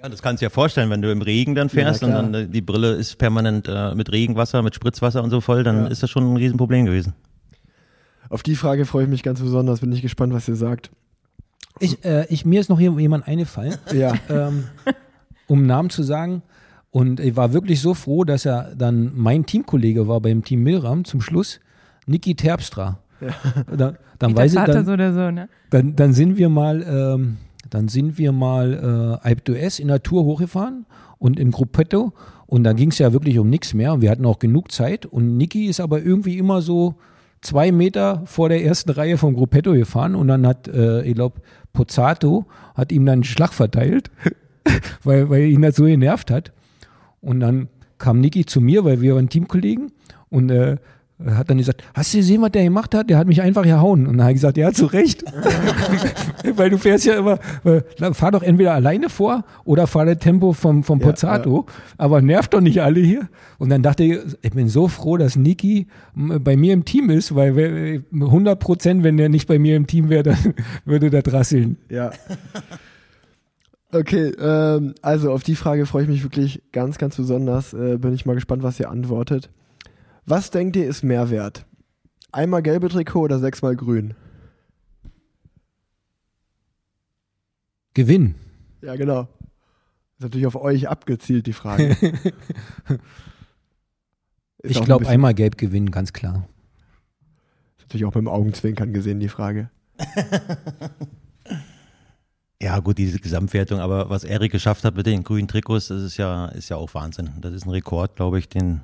Ja, 0.00 0.08
das 0.08 0.22
kannst 0.22 0.40
du 0.40 0.46
dir 0.46 0.50
vorstellen, 0.50 0.90
wenn 0.90 1.02
du 1.02 1.10
im 1.10 1.22
Regen 1.22 1.56
dann 1.56 1.68
fährst 1.68 2.02
Ja, 2.02 2.06
und 2.06 2.14
dann 2.14 2.34
äh, 2.34 2.46
die 2.46 2.60
Brille 2.60 2.92
ist 2.92 3.18
permanent 3.18 3.66
äh, 3.68 3.96
mit 3.96 4.12
Regenwasser, 4.12 4.62
mit 4.62 4.76
Spritzwasser 4.76 5.24
und 5.24 5.30
so 5.30 5.40
voll, 5.40 5.64
dann 5.64 5.88
ist 5.88 6.04
das 6.04 6.10
schon 6.10 6.32
ein 6.32 6.36
Riesenproblem 6.36 6.86
gewesen. 6.86 7.14
auf 8.28 8.44
die 8.44 8.54
Frage 8.54 8.84
freue 8.84 9.04
ich 9.04 9.10
mich 9.10 9.24
ganz 9.24 9.40
besonders. 9.40 9.80
Bin 9.80 9.90
ich 9.90 10.00
gespannt, 10.00 10.32
was 10.32 10.46
ihr 10.46 10.54
sagt. 10.54 10.92
Ich, 11.80 12.04
äh, 12.04 12.26
ich, 12.28 12.44
mir 12.44 12.60
ist 12.60 12.68
noch 12.68 12.78
jemand 12.78 13.26
eingefallen. 13.26 13.74
Ja, 13.92 14.14
ähm, 14.28 14.66
um 15.48 15.66
Namen 15.66 15.90
zu 15.90 16.04
sagen. 16.04 16.42
Und 16.98 17.20
ich 17.20 17.36
war 17.36 17.52
wirklich 17.52 17.80
so 17.80 17.94
froh, 17.94 18.24
dass 18.24 18.44
er 18.44 18.74
dann 18.74 19.12
mein 19.14 19.46
Teamkollege 19.46 20.08
war 20.08 20.20
beim 20.20 20.42
Team 20.42 20.64
Milram 20.64 21.04
zum 21.04 21.20
Schluss, 21.20 21.60
Niki 22.06 22.34
Terpstra. 22.34 22.98
Da, 23.76 23.94
dann, 24.18 24.32
Wie 24.32 24.36
weiß 24.36 24.54
ich, 24.54 24.64
dann, 24.64 24.84
so 24.84 24.92
oder 24.94 25.12
so, 25.12 25.30
ne? 25.30 25.48
dann, 25.70 25.94
dann 25.94 26.12
sind 26.12 26.38
wir 26.38 26.48
mal, 26.48 26.82
ähm, 26.82 27.36
dann 27.70 27.86
sind 27.86 28.18
wir 28.18 28.32
mal 28.32 29.20
äh, 29.22 29.28
Alp 29.28 29.42
d'Huez 29.46 29.78
in 29.78 29.86
der 29.86 30.02
Tour 30.02 30.24
hochgefahren 30.24 30.86
und 31.18 31.38
im 31.38 31.52
Gruppetto. 31.52 32.14
Und 32.46 32.64
da 32.64 32.72
ging 32.72 32.90
es 32.90 32.98
ja 32.98 33.12
wirklich 33.12 33.38
um 33.38 33.48
nichts 33.48 33.74
mehr. 33.74 33.92
Und 33.92 34.00
wir 34.00 34.10
hatten 34.10 34.26
auch 34.26 34.40
genug 34.40 34.72
Zeit. 34.72 35.06
Und 35.06 35.36
Niki 35.36 35.66
ist 35.66 35.78
aber 35.78 36.02
irgendwie 36.02 36.36
immer 36.36 36.62
so 36.62 36.96
zwei 37.42 37.70
Meter 37.70 38.22
vor 38.24 38.48
der 38.48 38.64
ersten 38.64 38.90
Reihe 38.90 39.18
vom 39.18 39.36
Gruppetto 39.36 39.72
gefahren. 39.72 40.16
Und 40.16 40.26
dann 40.26 40.44
hat, 40.44 40.66
äh, 40.66 41.02
ich 41.02 41.14
glaube, 41.14 41.42
Pozzato 41.72 42.46
hat 42.74 42.90
ihm 42.90 43.06
dann 43.06 43.18
einen 43.18 43.24
Schlag 43.24 43.52
verteilt, 43.52 44.10
weil, 45.04 45.30
weil 45.30 45.42
ihn 45.42 45.62
das 45.62 45.76
so 45.76 45.84
genervt 45.84 46.32
hat. 46.32 46.52
Und 47.20 47.40
dann 47.40 47.68
kam 47.98 48.20
Niki 48.20 48.44
zu 48.46 48.60
mir, 48.60 48.84
weil 48.84 49.00
wir 49.00 49.14
waren 49.14 49.28
Teamkollegen. 49.28 49.90
Und 50.30 50.50
äh, 50.50 50.76
hat 51.26 51.50
dann 51.50 51.58
gesagt, 51.58 51.82
hast 51.94 52.14
du 52.14 52.18
gesehen, 52.18 52.42
was 52.42 52.52
der 52.52 52.62
gemacht 52.62 52.94
hat? 52.94 53.10
Der 53.10 53.18
hat 53.18 53.26
mich 53.26 53.42
einfach 53.42 53.64
gehauen. 53.64 54.06
Und 54.06 54.18
dann 54.18 54.22
habe 54.22 54.30
ich 54.32 54.36
gesagt, 54.36 54.56
ja, 54.56 54.70
zu 54.72 54.86
Recht. 54.86 55.24
Weil 56.56 56.70
du 56.70 56.78
fährst 56.78 57.06
ja 57.06 57.14
immer, 57.18 57.40
äh, 57.64 57.80
fahr 58.14 58.30
doch 58.30 58.42
entweder 58.44 58.74
alleine 58.74 59.08
vor 59.08 59.42
oder 59.64 59.88
fahr 59.88 60.06
das 60.06 60.18
Tempo 60.18 60.52
vom, 60.52 60.84
vom 60.84 61.00
Ja, 61.00 61.06
Pozzato. 61.06 61.66
Aber 61.96 62.22
nervt 62.22 62.54
doch 62.54 62.60
nicht 62.60 62.82
alle 62.82 63.00
hier. 63.00 63.28
Und 63.58 63.70
dann 63.70 63.82
dachte 63.82 64.04
ich, 64.04 64.18
ich 64.42 64.50
bin 64.52 64.68
so 64.68 64.86
froh, 64.86 65.16
dass 65.16 65.34
Niki 65.34 65.88
bei 66.14 66.56
mir 66.56 66.72
im 66.72 66.84
Team 66.84 67.10
ist, 67.10 67.34
weil 67.34 67.56
wer- 67.56 68.00
100 68.12 68.60
Prozent, 68.60 69.02
wenn 69.02 69.16
der 69.16 69.28
nicht 69.28 69.48
bei 69.48 69.58
mir 69.58 69.74
im 69.74 69.88
Team 69.88 70.10
wäre, 70.10 70.22
dann 70.22 70.38
würde 70.84 71.10
das 71.10 71.32
rasseln. 71.32 71.78
Ja. 71.88 72.10
Okay, 73.90 74.28
ähm, 74.38 74.94
also 75.00 75.32
auf 75.32 75.42
die 75.42 75.56
Frage 75.56 75.86
freue 75.86 76.02
ich 76.02 76.08
mich 76.08 76.22
wirklich 76.22 76.62
ganz, 76.72 76.98
ganz 76.98 77.16
besonders. 77.16 77.72
Äh, 77.72 77.96
bin 77.98 78.12
ich 78.12 78.26
mal 78.26 78.34
gespannt, 78.34 78.62
was 78.62 78.78
ihr 78.78 78.90
antwortet. 78.90 79.50
Was 80.26 80.50
denkt 80.50 80.76
ihr 80.76 80.86
ist 80.86 81.02
mehr 81.02 81.30
wert? 81.30 81.64
Einmal 82.32 82.62
gelbe 82.62 82.88
Trikot 82.90 83.20
oder 83.22 83.38
sechsmal 83.38 83.76
grün? 83.76 84.14
Gewinn. 87.94 88.34
Ja, 88.82 88.94
genau. 88.96 89.22
Ist 90.18 90.22
natürlich 90.24 90.46
auf 90.46 90.56
euch 90.56 90.88
abgezielt, 90.88 91.46
die 91.46 91.52
Frage. 91.52 91.96
Ich 94.64 94.76
ein 94.76 94.84
glaube, 94.86 95.02
bisschen- 95.02 95.14
einmal 95.14 95.34
gelb 95.34 95.56
gewinnen, 95.56 95.92
ganz 95.92 96.12
klar. 96.12 96.48
Ist 97.76 97.82
natürlich 97.84 98.04
auch 98.06 98.14
mit 98.16 98.22
dem 98.24 98.28
Augenzwinkern 98.28 98.92
gesehen, 98.92 99.20
die 99.20 99.28
Frage. 99.28 99.70
Ja, 102.60 102.80
gut, 102.80 102.98
diese 102.98 103.20
Gesamtwertung, 103.20 103.78
aber 103.78 104.10
was 104.10 104.24
Erik 104.24 104.50
geschafft 104.50 104.82
hat 104.84 104.96
mit 104.96 105.06
den 105.06 105.22
grünen 105.22 105.46
Trikots, 105.46 105.88
das 105.88 106.02
ist 106.02 106.16
ja, 106.16 106.46
ist 106.46 106.68
ja 106.70 106.76
auch 106.76 106.92
Wahnsinn. 106.94 107.30
Das 107.40 107.52
ist 107.52 107.64
ein 107.66 107.70
Rekord, 107.70 108.16
glaube 108.16 108.40
ich, 108.40 108.48
den, 108.48 108.80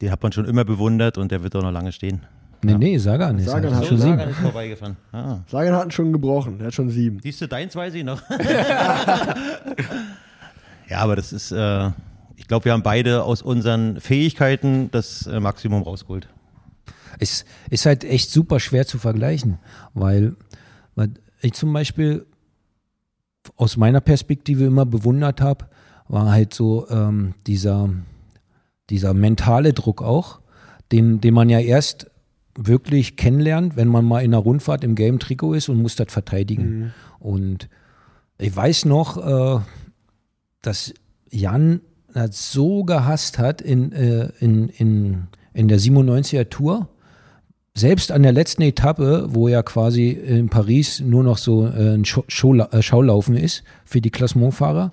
den 0.00 0.10
hat 0.10 0.22
man 0.22 0.32
schon 0.32 0.46
immer 0.46 0.64
bewundert 0.64 1.18
und 1.18 1.30
der 1.30 1.42
wird 1.42 1.54
auch 1.56 1.62
noch 1.62 1.72
lange 1.72 1.92
stehen. 1.92 2.22
Nee, 2.62 2.72
Ja. 2.72 2.78
nee, 2.78 2.96
Sagan 2.98 3.38
ist 3.38 3.44
Sagan 3.46 3.76
hat- 3.76 3.84
schon 3.86 3.98
Sagan 3.98 4.18
sieben. 4.18 4.30
ist 4.30 4.38
vorbeigefahren. 4.38 4.96
Ah. 5.12 5.40
Sagan 5.46 5.74
hat 5.76 5.84
ihn 5.86 5.90
schon 5.90 6.10
gebrochen. 6.12 6.58
Er 6.60 6.66
hat 6.68 6.74
schon 6.74 6.88
sieben. 6.90 7.20
Siehst 7.22 7.40
du, 7.42 7.46
deins 7.48 7.76
weiß 7.76 7.92
ich 7.94 8.02
noch. 8.02 8.20
ja, 10.88 10.98
aber 10.98 11.16
das 11.16 11.32
ist, 11.32 11.52
äh, 11.52 11.90
ich 12.36 12.46
glaube, 12.48 12.64
wir 12.64 12.72
haben 12.72 12.82
beide 12.82 13.22
aus 13.24 13.42
unseren 13.42 14.00
Fähigkeiten 14.00 14.90
das 14.90 15.26
äh, 15.26 15.38
Maximum 15.38 15.82
rausgeholt. 15.82 16.28
Es 17.18 17.44
ist 17.70 17.84
halt 17.86 18.04
echt 18.04 18.30
super 18.30 18.58
schwer 18.60 18.86
zu 18.86 18.98
vergleichen, 18.98 19.58
weil, 19.92 20.34
weil 20.94 21.10
ich 21.42 21.52
zum 21.52 21.72
Beispiel 21.72 22.26
aus 23.56 23.76
meiner 23.76 24.00
Perspektive 24.00 24.64
immer 24.64 24.86
bewundert 24.86 25.40
habe, 25.40 25.66
war 26.08 26.30
halt 26.30 26.54
so 26.54 26.88
ähm, 26.90 27.34
dieser, 27.46 27.90
dieser 28.90 29.14
mentale 29.14 29.72
Druck 29.72 30.02
auch, 30.02 30.40
den, 30.92 31.20
den 31.20 31.34
man 31.34 31.50
ja 31.50 31.60
erst 31.60 32.10
wirklich 32.56 33.16
kennenlernt, 33.16 33.76
wenn 33.76 33.88
man 33.88 34.04
mal 34.04 34.20
in 34.20 34.34
einer 34.34 34.42
Rundfahrt 34.42 34.82
im 34.82 34.94
gelben 34.94 35.18
Trikot 35.18 35.54
ist 35.54 35.68
und 35.68 35.80
muss 35.80 35.96
das 35.96 36.12
verteidigen. 36.12 36.92
Und 37.20 37.68
ich 38.38 38.54
weiß 38.54 38.84
noch, 38.86 39.16
äh, 39.58 39.60
dass 40.62 40.92
Jan 41.30 41.80
das 42.12 42.52
so 42.52 42.84
gehasst 42.84 43.38
hat 43.38 43.60
in, 43.60 43.92
äh, 43.92 44.30
in, 44.40 44.68
in, 44.70 45.26
in 45.52 45.68
der 45.68 45.78
97er 45.78 46.48
Tour. 46.48 46.88
Selbst 47.78 48.10
an 48.10 48.24
der 48.24 48.32
letzten 48.32 48.62
Etappe, 48.62 49.28
wo 49.30 49.46
ja 49.46 49.62
quasi 49.62 50.10
in 50.10 50.48
Paris 50.48 50.98
nur 50.98 51.22
noch 51.22 51.38
so 51.38 51.64
äh, 51.64 51.94
ein 51.94 52.02
äh, 52.02 52.82
Schaulaufen 52.82 53.36
ist 53.36 53.62
für 53.84 54.00
die 54.00 54.10
Klassementfahrer. 54.10 54.92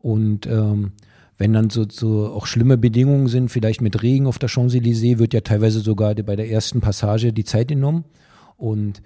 Und 0.00 0.46
ähm, 0.46 0.92
wenn 1.36 1.52
dann 1.52 1.68
so, 1.68 1.84
so 1.86 2.28
auch 2.28 2.46
schlimme 2.46 2.78
Bedingungen 2.78 3.28
sind, 3.28 3.50
vielleicht 3.50 3.82
mit 3.82 4.02
Regen 4.02 4.26
auf 4.26 4.38
der 4.38 4.48
Champs-Élysées, 4.48 5.18
wird 5.18 5.34
ja 5.34 5.42
teilweise 5.42 5.80
sogar 5.80 6.14
bei 6.14 6.34
der 6.34 6.50
ersten 6.50 6.80
Passage 6.80 7.34
die 7.34 7.44
Zeit 7.44 7.68
genommen. 7.68 8.04
Und 8.56 9.02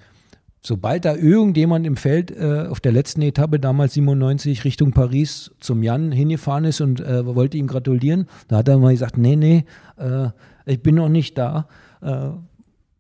sobald 0.61 1.05
da 1.05 1.17
irgendjemand 1.17 1.87
im 1.87 1.97
Feld 1.97 2.31
äh, 2.31 2.67
auf 2.71 2.79
der 2.79 2.93
letzten 2.93 3.23
Etappe, 3.23 3.59
damals 3.59 3.95
97, 3.95 4.65
Richtung 4.65 4.93
Paris 4.93 5.51
zum 5.59 5.83
Jan 5.83 6.13
hingefahren 6.13 6.67
ist 6.67 6.81
und 6.81 7.01
äh, 7.01 7.27
wollte 7.27 7.57
ihm 7.57 7.67
gratulieren, 7.67 8.27
da 8.47 8.59
hat 8.59 8.69
er 8.69 8.79
mal 8.79 8.93
gesagt, 8.93 9.19
nee, 9.19 9.35
nee, 9.35 9.65
äh, 9.97 10.29
ich 10.67 10.85
bin 10.85 10.95
noch 10.95 11.09
nicht 11.09 11.37
da. 11.37 11.67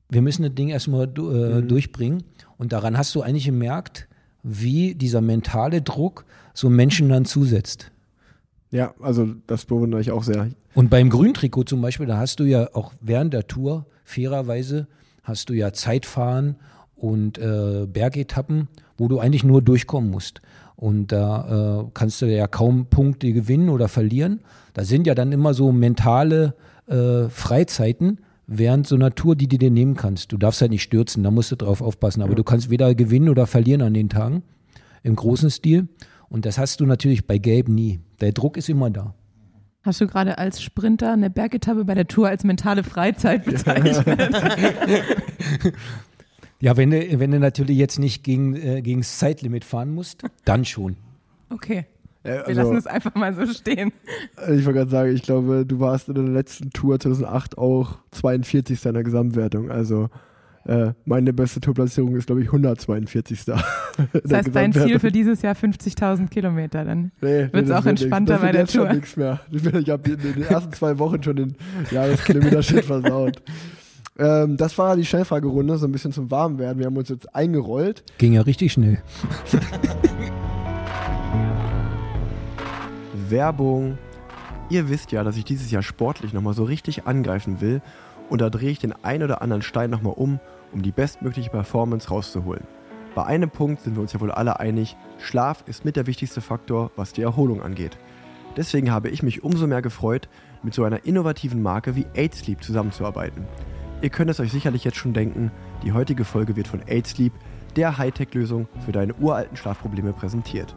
Wir 0.08 0.22
müssen 0.22 0.42
das 0.42 0.54
Ding 0.54 0.68
erstmal 0.68 1.06
du, 1.06 1.30
äh, 1.30 1.62
durchbringen. 1.62 2.24
Und 2.56 2.72
daran 2.72 2.96
hast 2.96 3.14
du 3.14 3.22
eigentlich 3.22 3.44
gemerkt, 3.44 4.08
wie 4.42 4.94
dieser 4.94 5.20
mentale 5.20 5.82
Druck 5.82 6.24
so 6.54 6.70
Menschen 6.70 7.08
dann 7.08 7.24
zusetzt. 7.24 7.90
Ja, 8.70 8.94
also 9.00 9.28
das 9.46 9.64
bewundere 9.64 10.00
ich 10.00 10.10
auch 10.10 10.22
sehr. 10.22 10.50
Und 10.74 10.90
beim 10.90 11.10
Grüntrikot 11.10 11.64
zum 11.64 11.80
Beispiel, 11.80 12.06
da 12.06 12.18
hast 12.18 12.40
du 12.40 12.44
ja 12.44 12.68
auch 12.74 12.92
während 13.00 13.32
der 13.32 13.46
Tour, 13.46 13.86
fairerweise, 14.04 14.86
hast 15.22 15.48
du 15.48 15.54
ja 15.54 15.72
Zeitfahren 15.72 16.56
und 16.96 17.38
äh, 17.38 17.86
Bergetappen, 17.86 18.68
wo 18.96 19.08
du 19.08 19.18
eigentlich 19.20 19.44
nur 19.44 19.62
durchkommen 19.62 20.10
musst. 20.10 20.40
Und 20.76 21.12
da 21.12 21.80
äh, 21.80 21.90
kannst 21.94 22.22
du 22.22 22.26
ja 22.26 22.46
kaum 22.46 22.86
Punkte 22.86 23.32
gewinnen 23.32 23.68
oder 23.68 23.88
verlieren. 23.88 24.40
Da 24.74 24.84
sind 24.84 25.06
ja 25.06 25.14
dann 25.14 25.32
immer 25.32 25.54
so 25.54 25.72
mentale 25.72 26.54
äh, 26.86 27.28
Freizeiten 27.28 28.20
während 28.48 28.86
so 28.88 28.96
einer 28.96 29.14
Tour, 29.14 29.36
die 29.36 29.46
du 29.46 29.58
dir 29.58 29.70
nehmen 29.70 29.94
kannst. 29.94 30.32
Du 30.32 30.38
darfst 30.38 30.60
halt 30.60 30.72
nicht 30.72 30.82
stürzen, 30.82 31.22
da 31.22 31.30
musst 31.30 31.52
du 31.52 31.56
drauf 31.56 31.80
aufpassen. 31.80 32.22
Aber 32.22 32.34
du 32.34 32.42
kannst 32.42 32.70
weder 32.70 32.94
gewinnen 32.96 33.28
oder 33.28 33.46
verlieren 33.46 33.82
an 33.82 33.94
den 33.94 34.08
Tagen 34.08 34.42
im 35.04 35.14
großen 35.14 35.50
Stil. 35.50 35.86
Und 36.28 36.44
das 36.44 36.58
hast 36.58 36.80
du 36.80 36.86
natürlich 36.86 37.26
bei 37.26 37.38
Gelb 37.38 37.68
nie. 37.68 38.00
Der 38.20 38.32
Druck 38.32 38.56
ist 38.56 38.68
immer 38.68 38.90
da. 38.90 39.14
Hast 39.82 40.00
du 40.00 40.06
gerade 40.06 40.38
als 40.38 40.60
Sprinter 40.60 41.12
eine 41.12 41.30
Bergetappe 41.30 41.84
bei 41.84 41.94
der 41.94 42.08
Tour 42.08 42.28
als 42.28 42.42
mentale 42.42 42.82
Freizeit 42.82 43.44
bezeichnet? 43.44 44.04
Ja, 46.60 46.76
wenn 46.76 46.90
du, 46.90 47.20
wenn 47.20 47.30
du 47.30 47.38
natürlich 47.38 47.76
jetzt 47.76 47.98
nicht 47.98 48.24
gegen, 48.24 48.56
äh, 48.56 48.82
gegen 48.82 49.00
das 49.00 49.18
Zeitlimit 49.18 49.64
fahren 49.64 49.94
musst, 49.94 50.24
dann 50.44 50.64
schon. 50.64 50.96
Okay, 51.50 51.86
wir 52.34 52.46
also, 52.46 52.60
lassen 52.60 52.76
es 52.76 52.86
einfach 52.86 53.14
mal 53.14 53.34
so 53.34 53.46
stehen. 53.46 53.92
ich 54.36 54.64
wollte 54.64 54.74
gerade 54.74 54.90
sagen, 54.90 55.14
ich 55.14 55.22
glaube, 55.22 55.64
du 55.66 55.80
warst 55.80 56.08
in 56.08 56.14
der 56.14 56.24
letzten 56.24 56.70
Tour 56.70 56.98
2008 56.98 57.58
auch 57.58 57.98
42. 58.12 58.84
in 58.86 58.94
der 58.94 59.02
Gesamtwertung. 59.02 59.70
Also 59.70 60.08
äh, 60.68 60.92
meine 61.06 61.32
beste 61.32 61.60
Tourplatzierung 61.60 62.14
ist, 62.16 62.26
glaube 62.26 62.42
ich, 62.42 62.48
142. 62.48 63.40
Das 64.12 64.32
heißt, 64.32 64.54
dein 64.54 64.72
Ziel 64.72 65.00
für 65.00 65.10
dieses 65.10 65.42
Jahr 65.42 65.56
50.000 65.56 66.28
Kilometer 66.28 66.84
dann. 66.84 67.10
Nee, 67.20 67.48
Wird's 67.50 67.68
das 67.68 67.80
auch 67.80 67.84
wird 67.84 68.00
entspannter 68.00 68.34
nix. 68.34 68.40
Das 68.40 68.40
bei 68.40 68.52
der 68.52 68.52
wird 68.52 68.54
jetzt 68.54 68.72
schon 68.72 68.84
Tour. 68.84 68.94
nichts 68.94 69.16
mehr. 69.16 69.40
Ich 69.80 69.90
habe 69.90 70.10
in 70.10 70.18
den 70.34 70.42
ersten 70.42 70.72
zwei 70.72 70.98
Wochen 71.00 71.20
schon 71.20 71.34
den 71.34 71.56
Jahreskilometer-Shit 71.90 72.84
versaut. 72.84 73.42
Ähm, 74.18 74.56
das 74.56 74.76
war 74.78 74.96
die 74.96 75.04
Schnellfragerunde, 75.04 75.78
so 75.78 75.86
ein 75.86 75.92
bisschen 75.92 76.12
zum 76.12 76.30
Warmwerden. 76.30 76.78
Wir 76.78 76.86
haben 76.86 76.96
uns 76.96 77.08
jetzt 77.08 77.34
eingerollt. 77.34 78.04
Ging 78.18 78.34
ja 78.34 78.42
richtig 78.42 78.72
schnell. 78.72 78.98
Werbung. 83.30 83.98
Ihr 84.70 84.88
wisst 84.88 85.12
ja, 85.12 85.24
dass 85.24 85.36
ich 85.36 85.44
dieses 85.44 85.70
Jahr 85.70 85.82
sportlich 85.82 86.32
nochmal 86.32 86.54
so 86.54 86.64
richtig 86.64 87.06
angreifen 87.06 87.60
will 87.60 87.80
und 88.28 88.40
da 88.40 88.50
drehe 88.50 88.70
ich 88.70 88.78
den 88.78 88.94
ein 89.02 89.22
oder 89.22 89.42
anderen 89.42 89.62
Stein 89.62 89.90
nochmal 89.90 90.14
um, 90.16 90.40
um 90.72 90.82
die 90.82 90.92
bestmögliche 90.92 91.50
Performance 91.50 92.08
rauszuholen. 92.08 92.64
Bei 93.14 93.24
einem 93.24 93.50
Punkt 93.50 93.82
sind 93.82 93.96
wir 93.96 94.02
uns 94.02 94.12
ja 94.12 94.20
wohl 94.20 94.30
alle 94.30 94.60
einig, 94.60 94.96
Schlaf 95.18 95.64
ist 95.66 95.84
mit 95.84 95.96
der 95.96 96.06
wichtigste 96.06 96.40
Faktor, 96.40 96.90
was 96.96 97.12
die 97.12 97.22
Erholung 97.22 97.62
angeht. 97.62 97.98
Deswegen 98.56 98.90
habe 98.90 99.08
ich 99.08 99.22
mich 99.22 99.42
umso 99.42 99.66
mehr 99.66 99.82
gefreut, 99.82 100.28
mit 100.62 100.74
so 100.74 100.84
einer 100.84 101.04
innovativen 101.04 101.62
Marke 101.62 101.96
wie 101.96 102.06
8Sleep 102.16 102.60
zusammenzuarbeiten. 102.60 103.46
Ihr 104.02 104.10
könnt 104.10 104.30
es 104.30 104.40
euch 104.40 104.52
sicherlich 104.52 104.84
jetzt 104.84 104.96
schon 104.96 105.12
denken, 105.12 105.50
die 105.82 105.92
heutige 105.92 106.24
Folge 106.24 106.56
wird 106.56 106.68
von 106.68 106.82
8Sleep, 106.82 107.32
der 107.76 107.98
Hightech-Lösung 107.98 108.68
für 108.84 108.92
deine 108.92 109.14
uralten 109.14 109.56
Schlafprobleme 109.56 110.12
präsentiert. 110.12 110.76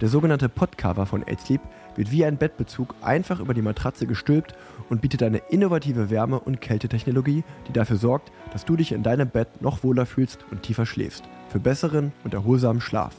Der 0.00 0.08
sogenannte 0.08 0.48
Podcover 0.48 1.06
von 1.06 1.24
8Sleep 1.24 1.60
wird 2.00 2.12
wie 2.12 2.24
ein 2.24 2.38
Bettbezug 2.38 2.94
einfach 3.02 3.40
über 3.40 3.52
die 3.52 3.60
Matratze 3.60 4.06
gestülpt 4.06 4.54
und 4.88 5.02
bietet 5.02 5.22
eine 5.22 5.42
innovative 5.50 6.08
Wärme- 6.08 6.40
und 6.40 6.62
Kältetechnologie, 6.62 7.44
die 7.68 7.72
dafür 7.74 7.96
sorgt, 7.96 8.32
dass 8.54 8.64
du 8.64 8.74
dich 8.74 8.92
in 8.92 9.02
deinem 9.02 9.28
Bett 9.28 9.60
noch 9.60 9.84
wohler 9.84 10.06
fühlst 10.06 10.46
und 10.50 10.62
tiefer 10.62 10.86
schläfst. 10.86 11.24
Für 11.50 11.60
besseren 11.60 12.12
und 12.24 12.32
erholsamen 12.32 12.80
Schlaf. 12.80 13.16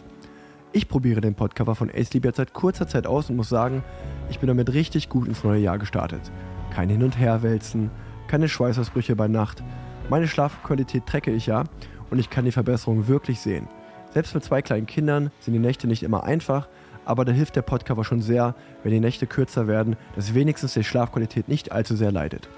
Ich 0.74 0.88
probiere 0.88 1.22
den 1.22 1.36
Podcover 1.36 1.76
von 1.76 1.92
AceLeap 1.92 2.26
jetzt 2.26 2.38
seit 2.38 2.54
kurzer 2.54 2.88
Zeit 2.88 3.06
aus 3.06 3.30
und 3.30 3.36
muss 3.36 3.50
sagen, 3.50 3.84
ich 4.32 4.40
bin 4.40 4.48
damit 4.48 4.74
richtig 4.74 5.10
gut 5.10 5.28
ins 5.28 5.44
neue 5.44 5.62
Jahr 5.62 5.78
gestartet. 5.78 6.32
Kein 6.74 6.90
Hin- 6.90 7.04
und 7.04 7.20
Herwälzen, 7.20 7.92
keine 8.28 8.50
Schweißausbrüche 8.50 9.16
bei 9.16 9.28
Nacht. 9.28 9.64
Meine 10.10 10.28
Schlafqualität 10.28 11.06
trecke 11.06 11.30
ich 11.30 11.46
ja 11.46 11.66
und 12.10 12.18
ich 12.18 12.32
kann 12.32 12.46
die 12.46 12.52
Verbesserung 12.52 13.08
wirklich 13.08 13.42
sehen. 13.42 13.68
Selbst 14.12 14.34
mit 14.34 14.44
zwei 14.44 14.64
kleinen 14.64 14.88
Kindern 14.88 15.30
sind 15.40 15.54
die 15.54 15.60
Nächte 15.60 15.86
nicht 15.86 16.02
immer 16.02 16.24
einfach, 16.24 16.68
aber 17.06 17.26
da 17.26 17.32
hilft 17.32 17.56
der 17.56 17.62
Podcover 17.62 18.04
schon 18.04 18.22
sehr, 18.22 18.56
wenn 18.84 18.92
die 18.92 19.00
Nächte 19.00 19.28
kürzer 19.28 19.68
werden, 19.68 19.96
dass 20.16 20.34
wenigstens 20.34 20.74
die 20.74 20.84
Schlafqualität 20.84 21.48
nicht 21.48 21.72
allzu 21.72 21.96
sehr 21.96 22.12
leidet. 22.12 22.50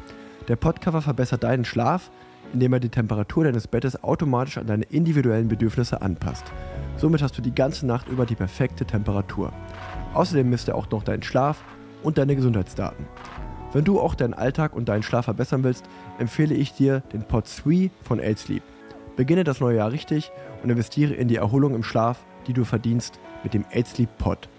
Der 0.48 0.56
Podcover 0.56 1.02
verbessert 1.02 1.44
deinen 1.44 1.66
Schlaf, 1.66 2.12
indem 2.52 2.74
er 2.74 2.80
die 2.80 2.90
Temperatur 2.90 3.46
deines 3.46 3.68
Bettes 3.68 4.04
automatisch 4.04 4.58
an 4.58 4.68
deine 4.68 4.84
individuellen 4.84 5.48
Bedürfnisse 5.48 6.02
anpasst. 6.02 6.46
Somit 6.98 7.22
hast 7.22 7.38
du 7.38 7.42
die 7.42 7.56
ganze 7.56 7.88
Nacht 7.88 8.08
über 8.10 8.26
die 8.26 8.36
perfekte 8.36 8.86
Temperatur. 8.86 9.52
Außerdem 10.14 10.50
misst 10.50 10.68
er 10.68 10.76
auch 10.76 10.90
noch 10.92 11.04
deinen 11.04 11.24
Schlaf 11.24 11.64
und 12.04 12.18
deine 12.18 12.36
Gesundheitsdaten. 12.36 13.06
Wenn 13.72 13.86
du 13.86 14.00
auch 14.00 14.14
deinen 14.14 14.36
Alltag 14.36 14.76
und 14.76 14.88
deinen 14.88 15.02
Schlaf 15.02 15.26
verbessern 15.26 15.64
willst, 15.64 15.86
empfehle 16.20 16.54
ich 16.54 16.74
dir 16.74 17.02
den 17.12 17.24
Pod 17.24 17.46
3 17.66 17.90
von 18.04 18.20
8 18.20 18.38
Sleep. 18.38 18.64
Beginne 19.16 19.44
das 19.44 19.60
neue 19.60 19.78
Jahr 19.78 19.92
richtig 19.92 20.32
und 20.62 20.70
investiere 20.70 21.14
in 21.14 21.28
die 21.28 21.38
Erholung 21.38 21.74
im 21.74 21.84
Schlaf, 21.84 22.24
die 22.46 22.54
du 22.54 22.66
verdienst 22.66 23.20
mit 23.44 23.54
dem 23.54 23.66
8 23.74 23.88
Sleep 23.88 24.18
Pod. 24.18 24.50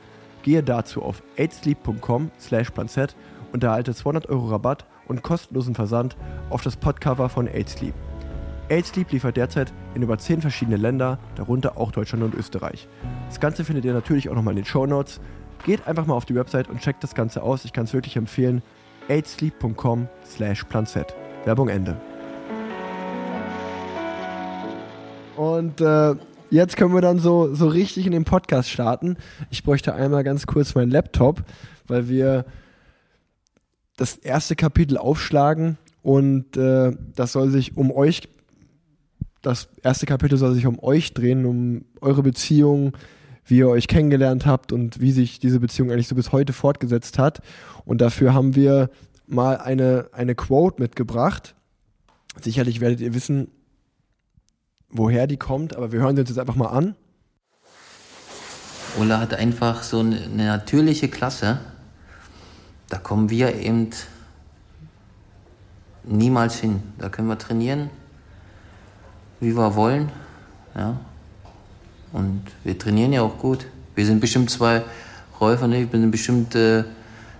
Gehe 0.42 0.62
dazu 0.62 1.02
auf 1.02 1.22
8sleep.com 1.38 2.30
slash 2.38 2.70
planzett 2.70 3.16
und 3.52 3.64
erhalte 3.64 3.94
200 3.94 4.28
Euro 4.28 4.48
Rabatt 4.48 4.84
und 5.06 5.22
kostenlosen 5.22 5.74
Versand 5.74 6.16
auf 6.50 6.62
das 6.62 6.76
Podcover 6.76 7.28
von 7.28 7.48
8 7.48 7.68
Sleep. 7.68 7.94
8 8.70 8.86
Sleep 8.86 9.10
liefert 9.12 9.36
derzeit 9.36 9.72
in 9.94 10.02
über 10.02 10.18
10 10.18 10.40
verschiedene 10.40 10.76
Länder, 10.76 11.18
darunter 11.36 11.76
auch 11.76 11.92
Deutschland 11.92 12.24
und 12.24 12.34
Österreich. 12.34 12.88
Das 13.28 13.40
Ganze 13.40 13.64
findet 13.64 13.84
ihr 13.84 13.92
natürlich 13.92 14.28
auch 14.28 14.34
nochmal 14.34 14.52
in 14.52 14.62
den 14.62 14.64
Show 14.64 14.86
Notes. 14.86 15.20
Geht 15.64 15.86
einfach 15.86 16.06
mal 16.06 16.14
auf 16.14 16.24
die 16.24 16.34
Website 16.34 16.68
und 16.68 16.80
checkt 16.80 17.02
das 17.02 17.14
Ganze 17.14 17.42
aus. 17.42 17.64
Ich 17.64 17.72
kann 17.72 17.84
es 17.84 17.92
wirklich 17.92 18.16
empfehlen. 18.16 18.62
8sleep.com 19.08 20.08
slash 20.26 20.64
planzett. 20.64 21.14
Werbung 21.44 21.68
Ende. 21.68 21.96
Und 25.36 25.80
äh, 25.80 26.14
jetzt 26.50 26.76
können 26.76 26.94
wir 26.94 27.00
dann 27.00 27.18
so, 27.18 27.54
so 27.54 27.68
richtig 27.68 28.06
in 28.06 28.12
den 28.12 28.24
Podcast 28.24 28.70
starten. 28.70 29.16
Ich 29.50 29.62
bräuchte 29.62 29.94
einmal 29.94 30.24
ganz 30.24 30.46
kurz 30.46 30.74
meinen 30.74 30.90
Laptop, 30.90 31.42
weil 31.86 32.08
wir 32.08 32.44
das 33.96 34.16
erste 34.16 34.56
Kapitel 34.56 34.98
aufschlagen 34.98 35.78
und 36.02 36.56
äh, 36.56 36.92
das 37.14 37.32
soll 37.32 37.50
sich 37.50 37.76
um 37.76 37.90
euch, 37.90 38.28
das 39.42 39.68
erste 39.82 40.06
Kapitel 40.06 40.36
soll 40.36 40.54
sich 40.54 40.66
um 40.66 40.78
euch 40.82 41.14
drehen, 41.14 41.44
um 41.44 41.84
eure 42.00 42.22
Beziehung, 42.22 42.96
wie 43.46 43.58
ihr 43.58 43.68
euch 43.68 43.88
kennengelernt 43.88 44.46
habt 44.46 44.72
und 44.72 45.00
wie 45.00 45.12
sich 45.12 45.38
diese 45.38 45.60
Beziehung 45.60 45.90
eigentlich 45.90 46.08
so 46.08 46.14
bis 46.14 46.32
heute 46.32 46.52
fortgesetzt 46.52 47.18
hat. 47.18 47.40
Und 47.84 48.00
dafür 48.00 48.34
haben 48.34 48.54
wir 48.54 48.90
mal 49.26 49.58
eine, 49.58 50.08
eine 50.12 50.34
Quote 50.34 50.80
mitgebracht. 50.80 51.54
Sicherlich 52.40 52.80
werdet 52.80 53.00
ihr 53.00 53.14
wissen, 53.14 53.48
woher 54.94 55.26
die 55.26 55.36
kommt, 55.36 55.76
aber 55.76 55.92
wir 55.92 56.00
hören 56.00 56.16
sie 56.16 56.20
uns 56.20 56.30
jetzt 56.30 56.38
einfach 56.38 56.54
mal 56.54 56.68
an. 56.68 56.94
Ola 58.98 59.18
hat 59.20 59.34
einfach 59.34 59.82
so 59.82 59.98
eine 59.98 60.46
natürliche 60.46 61.08
Klasse. 61.08 61.58
Da 62.88 62.98
kommen 62.98 63.28
wir 63.28 63.56
eben 63.56 63.90
niemals 66.04 66.60
hin. 66.60 66.80
Da 66.98 67.08
können 67.08 67.26
wir 67.26 67.38
trainieren, 67.38 67.90
wie 69.40 69.56
wir 69.56 69.74
wollen. 69.74 70.10
Ja. 70.76 70.96
Und 72.12 72.42
wir 72.62 72.78
trainieren 72.78 73.12
ja 73.12 73.22
auch 73.22 73.36
gut. 73.38 73.66
Wir 73.96 74.06
sind 74.06 74.20
bestimmt 74.20 74.48
zwei 74.48 74.82
Räufer, 75.40 75.66
ne? 75.66 75.82
ich 75.82 75.88
bin 75.88 76.08
bestimmt 76.12 76.54
äh, 76.54 76.84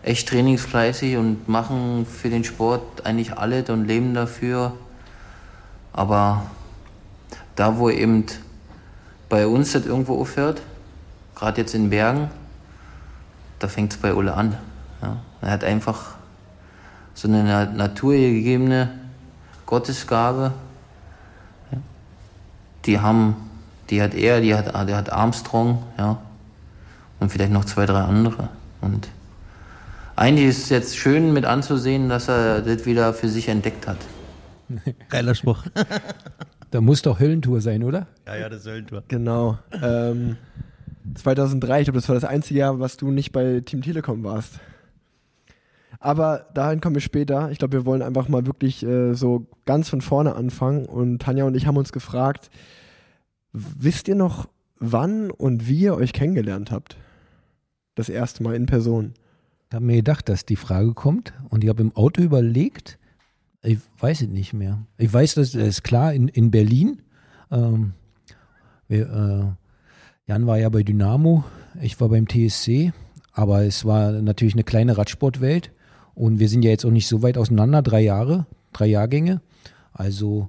echt 0.03 0.29
trainingsfleißig 0.29 1.17
und 1.17 1.49
machen 1.49 2.05
für 2.05 2.31
den 2.31 2.43
Sport 2.43 3.07
eigentlich 3.07 3.39
alles 3.39 3.71
und 3.71 3.85
leben 3.87 4.13
dafür. 4.13 4.73
Aber 5.93 6.51
da, 7.57 7.79
wo 7.79 7.91
eben 7.91 8.27
bei 9.29 9.47
uns 9.47 9.73
das 9.73 9.87
irgendwo 9.87 10.21
aufhört, 10.21 10.63
gerade 11.35 11.61
jetzt 11.61 11.75
in 11.75 11.91
Bergen, 11.91 12.31
da 13.59 13.69
fängt 13.69 13.93
es 13.93 13.99
bei 13.99 14.15
Ulle 14.15 14.35
an. 14.35 14.57
Ja. 15.03 15.17
Er 15.41 15.51
hat 15.51 15.65
einfach 15.65 16.15
so 17.15 17.29
eine 17.29 17.73
naturgegebene 17.73 18.91
Gottesgabe. 19.67 20.53
Ja. 21.71 21.79
Die 22.85 23.01
haben, 23.01 23.37
die 23.91 24.03
hat 24.03 24.15
er, 24.15 24.41
die 24.41 24.55
hat, 24.55 24.75
der 24.89 24.97
hat 24.97 25.13
Armstrong, 25.13 25.83
ja. 25.99 26.19
Und 27.21 27.31
vielleicht 27.31 27.53
noch 27.53 27.65
zwei, 27.65 27.87
drei 27.87 28.01
andere. 28.01 28.49
Und 28.81 29.09
eigentlich 30.17 30.49
ist 30.49 30.65
es 30.65 30.69
jetzt 30.69 30.97
schön 30.97 31.33
mit 31.33 31.45
anzusehen, 31.45 32.09
dass 32.09 32.29
er 32.29 32.61
das 32.61 32.85
wieder 32.87 33.15
für 33.15 33.29
sich 33.29 33.49
entdeckt 33.49 33.87
hat. 33.87 33.99
Geiler 35.09 35.35
Spruch. 35.35 35.63
Da 36.75 36.81
muss 36.81 37.03
doch 37.03 37.21
Höllentour 37.21 37.61
sein, 37.61 37.85
oder? 37.85 38.09
ja, 38.27 38.35
ja, 38.35 38.49
das 38.49 38.63
ist 38.63 38.67
Höllentor. 38.67 39.05
Genau. 39.07 39.59
Ähm, 39.81 40.37
2003, 41.15 41.79
ich 41.79 41.85
glaube, 41.85 41.99
das 41.99 42.09
war 42.09 42.17
das 42.17 42.25
einzige 42.25 42.59
Jahr, 42.59 42.81
was 42.81 42.97
du 42.97 43.13
nicht 43.13 43.31
bei 43.31 43.61
Team 43.61 43.81
Telekom 43.81 44.25
warst. 44.25 44.59
Aber 46.01 46.49
dahin 46.53 46.81
kommen 46.81 46.97
wir 46.97 47.01
später. 47.01 47.53
Ich 47.53 47.59
glaube, 47.59 47.75
wir 47.75 47.87
wollen 47.87 48.03
einfach 48.03 48.29
mal 48.29 48.45
wirklich 48.47 48.85
äh, 48.85 49.15
so 49.15 49.47
ganz 49.67 49.89
von 49.89 50.01
vorne 50.01 50.35
anfangen. 50.35 50.87
Und 50.87 51.23
Tanja 51.23 51.45
und 51.45 51.55
ich 51.55 51.69
haben 51.69 51.77
uns 51.77 51.93
gefragt, 51.93 52.51
wisst 53.53 54.09
ihr 54.09 54.17
noch, 54.17 54.49
wann 54.81 55.31
und 55.31 55.69
wie 55.69 55.79
ihr 55.79 55.95
euch 55.95 56.13
kennengelernt 56.13 56.73
habt? 56.73 56.97
Das 57.95 58.09
erste 58.09 58.43
Mal 58.43 58.57
in 58.57 58.67
Person. 58.67 59.15
Ich 59.69 59.77
habe 59.77 59.85
mir 59.85 59.95
gedacht, 59.99 60.29
dass 60.29 60.45
die 60.45 60.57
Frage 60.57 60.93
kommt 60.93 61.35
und 61.51 61.63
ich 61.63 61.71
habe 61.71 61.83
im 61.83 61.95
Auto 61.95 62.21
überlegt, 62.21 62.99
ich 63.65 63.79
weiß 63.99 64.23
es 64.23 64.29
nicht 64.29 64.53
mehr. 64.53 64.87
Ich 64.99 65.13
weiß, 65.13 65.35
das 65.35 65.55
ist 65.55 65.83
klar 65.83 66.13
in, 66.13 66.29
in 66.29 66.51
Berlin. 66.51 67.03
Ähm, 67.51 67.95
wir, 68.89 69.57
äh, 70.27 70.31
Jan 70.31 70.47
war 70.47 70.59
ja 70.59 70.69
bei 70.69 70.83
Dynamo, 70.83 71.45
ich 71.81 72.01
war 72.01 72.09
beim 72.09 72.29
TSC, 72.29 72.93
aber 73.33 73.65
es 73.65 73.85
war 73.85 74.13
natürlich 74.13 74.55
eine 74.55 74.65
kleine 74.65 74.97
Radsportwelt 74.97 75.73
und 76.15 76.39
wir 76.39 76.49
sind 76.49 76.65
ja 76.65 76.71
jetzt 76.71 76.85
auch 76.85 76.91
nicht 76.91 77.09
so 77.09 77.23
weit 77.23 77.39
auseinander, 77.39 77.83
drei 77.83 78.01
Jahre, 78.01 78.47
drei 78.73 78.87
Jahrgänge. 78.87 79.41
Also 79.93 80.49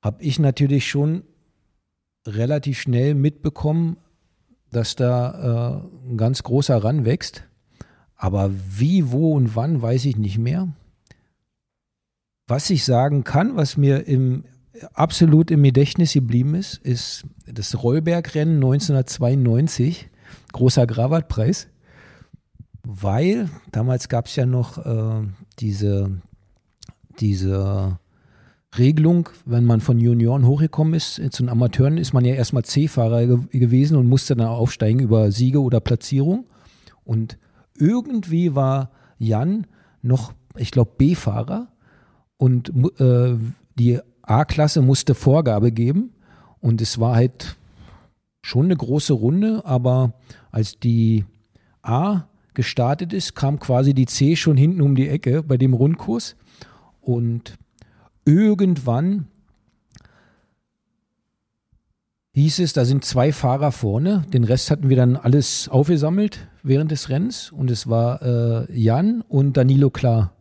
habe 0.00 0.22
ich 0.22 0.38
natürlich 0.38 0.88
schon 0.88 1.24
relativ 2.26 2.80
schnell 2.80 3.14
mitbekommen, 3.14 3.96
dass 4.70 4.96
da 4.96 5.82
äh, 5.82 6.10
ein 6.10 6.16
ganz 6.16 6.42
großer 6.42 6.76
Ran 6.82 7.04
wächst. 7.04 7.44
Aber 8.16 8.50
wie, 8.52 9.10
wo 9.10 9.32
und 9.34 9.56
wann, 9.56 9.82
weiß 9.82 10.04
ich 10.06 10.16
nicht 10.16 10.38
mehr. 10.38 10.68
Was 12.48 12.70
ich 12.70 12.84
sagen 12.84 13.24
kann, 13.24 13.56
was 13.56 13.76
mir 13.76 14.06
im, 14.06 14.44
absolut 14.94 15.50
im 15.50 15.64
Gedächtnis 15.64 16.12
geblieben 16.12 16.54
ist, 16.54 16.78
ist 16.78 17.24
das 17.44 17.82
Rollbergrennen 17.82 18.56
1992, 18.56 20.08
großer 20.52 20.86
Gravatpreis, 20.86 21.66
weil 22.84 23.48
damals 23.72 24.08
gab 24.08 24.26
es 24.26 24.36
ja 24.36 24.46
noch 24.46 24.78
äh, 24.86 25.26
diese, 25.58 26.20
diese 27.18 27.98
Regelung, 28.78 29.28
wenn 29.44 29.64
man 29.64 29.80
von 29.80 29.98
Junioren 29.98 30.46
hochgekommen 30.46 30.94
ist 30.94 31.14
zu 31.14 31.42
den 31.42 31.48
Amateuren, 31.48 31.98
ist 31.98 32.12
man 32.12 32.24
ja 32.24 32.34
erstmal 32.34 32.64
C-Fahrer 32.64 33.26
ge 33.26 33.58
gewesen 33.58 33.96
und 33.96 34.08
musste 34.08 34.36
dann 34.36 34.46
aufsteigen 34.46 35.00
über 35.00 35.32
Siege 35.32 35.60
oder 35.60 35.80
Platzierung. 35.80 36.46
Und 37.02 37.38
irgendwie 37.76 38.54
war 38.54 38.92
Jan 39.18 39.66
noch, 40.02 40.32
ich 40.56 40.70
glaube, 40.70 40.92
B-Fahrer 40.96 41.68
und 42.38 42.70
äh, 43.00 43.36
die 43.78 44.00
A-Klasse 44.22 44.82
musste 44.82 45.14
Vorgabe 45.14 45.72
geben. 45.72 46.12
Und 46.60 46.80
es 46.80 46.98
war 46.98 47.14
halt 47.14 47.56
schon 48.42 48.66
eine 48.66 48.76
große 48.76 49.12
Runde, 49.12 49.62
aber 49.64 50.14
als 50.50 50.78
die 50.78 51.24
A 51.82 52.24
gestartet 52.54 53.12
ist, 53.12 53.34
kam 53.34 53.60
quasi 53.60 53.94
die 53.94 54.06
C 54.06 54.36
schon 54.36 54.56
hinten 54.56 54.82
um 54.82 54.96
die 54.96 55.08
Ecke 55.08 55.42
bei 55.42 55.56
dem 55.56 55.74
Rundkurs. 55.74 56.36
Und 57.00 57.56
irgendwann 58.24 59.26
hieß 62.32 62.58
es, 62.58 62.72
da 62.72 62.84
sind 62.84 63.04
zwei 63.04 63.32
Fahrer 63.32 63.72
vorne, 63.72 64.24
den 64.32 64.44
Rest 64.44 64.70
hatten 64.70 64.88
wir 64.88 64.96
dann 64.96 65.16
alles 65.16 65.68
aufgesammelt 65.68 66.48
während 66.62 66.90
des 66.90 67.08
Rennens. 67.08 67.52
Und 67.52 67.70
es 67.70 67.88
war 67.88 68.22
äh, 68.22 68.78
Jan 68.78 69.22
und 69.22 69.56
Danilo 69.56 69.90
Klar. 69.90 70.32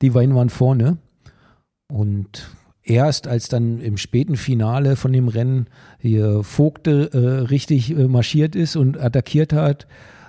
Die 0.00 0.10
beiden 0.10 0.34
waren 0.34 0.50
vorne 0.50 0.98
und 1.92 2.48
erst 2.82 3.28
als 3.28 3.48
dann 3.48 3.80
im 3.80 3.98
späten 3.98 4.36
Finale 4.36 4.96
von 4.96 5.12
dem 5.12 5.28
Rennen 5.28 5.66
hier 5.98 6.42
Vogte 6.42 7.10
äh, 7.12 7.46
richtig 7.48 7.90
äh, 7.90 8.08
marschiert 8.08 8.56
ist 8.56 8.76
und 8.76 8.98
attackiert 8.98 9.52
hat, 9.52 9.86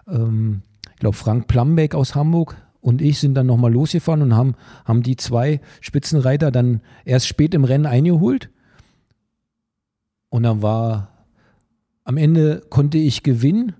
ähm, 0.07 0.61
ich 0.91 0.99
glaube 0.99 1.15
Frank 1.15 1.47
Plambeck 1.47 1.95
aus 1.95 2.15
Hamburg 2.15 2.57
und 2.81 3.01
ich 3.01 3.19
sind 3.19 3.35
dann 3.35 3.47
nochmal 3.47 3.71
losgefahren 3.71 4.21
und 4.21 4.35
haben, 4.35 4.55
haben 4.83 5.03
die 5.03 5.15
zwei 5.15 5.61
Spitzenreiter 5.79 6.51
dann 6.51 6.81
erst 7.05 7.27
spät 7.27 7.53
im 7.53 7.63
Rennen 7.63 7.85
eingeholt. 7.85 8.49
Und 10.27 10.43
dann 10.43 10.61
war, 10.61 11.25
am 12.03 12.17
Ende 12.17 12.61
konnte 12.69 12.97
ich 12.97 13.23
gewinnen, 13.23 13.73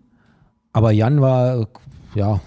aber 0.72 0.92
Jan 0.92 1.20
war, 1.20 1.68
ja, 2.16 2.40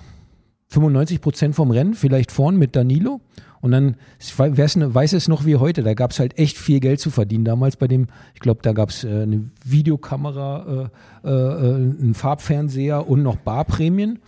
95 0.68 1.20
Prozent 1.20 1.54
vom 1.54 1.70
Rennen, 1.70 1.94
vielleicht 1.94 2.32
vorn 2.32 2.56
mit 2.56 2.74
Danilo. 2.74 3.20
Und 3.60 3.70
dann 3.72 3.96
ich 4.20 4.38
wei- 4.38 4.56
wer's, 4.56 4.76
ne- 4.76 4.94
weiß 4.94 5.12
es 5.14 5.28
noch 5.28 5.44
wie 5.44 5.56
heute, 5.56 5.82
da 5.82 5.94
gab 5.94 6.10
es 6.12 6.18
halt 6.20 6.38
echt 6.38 6.56
viel 6.58 6.80
Geld 6.80 7.00
zu 7.00 7.10
verdienen. 7.10 7.44
Damals 7.44 7.76
bei 7.76 7.88
dem, 7.88 8.06
ich 8.34 8.40
glaube, 8.40 8.60
da 8.62 8.72
gab 8.72 8.90
es 8.90 9.04
äh, 9.04 9.22
eine 9.22 9.50
Videokamera, 9.64 10.90
äh, 11.24 11.28
äh, 11.28 11.74
einen 11.74 12.14
Farbfernseher 12.14 13.08
und 13.08 13.22
noch 13.22 13.36
Barprämien. 13.36 14.18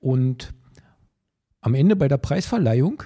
Und 0.00 0.54
am 1.60 1.74
Ende 1.74 1.96
bei 1.96 2.08
der 2.08 2.18
Preisverleihung 2.18 3.02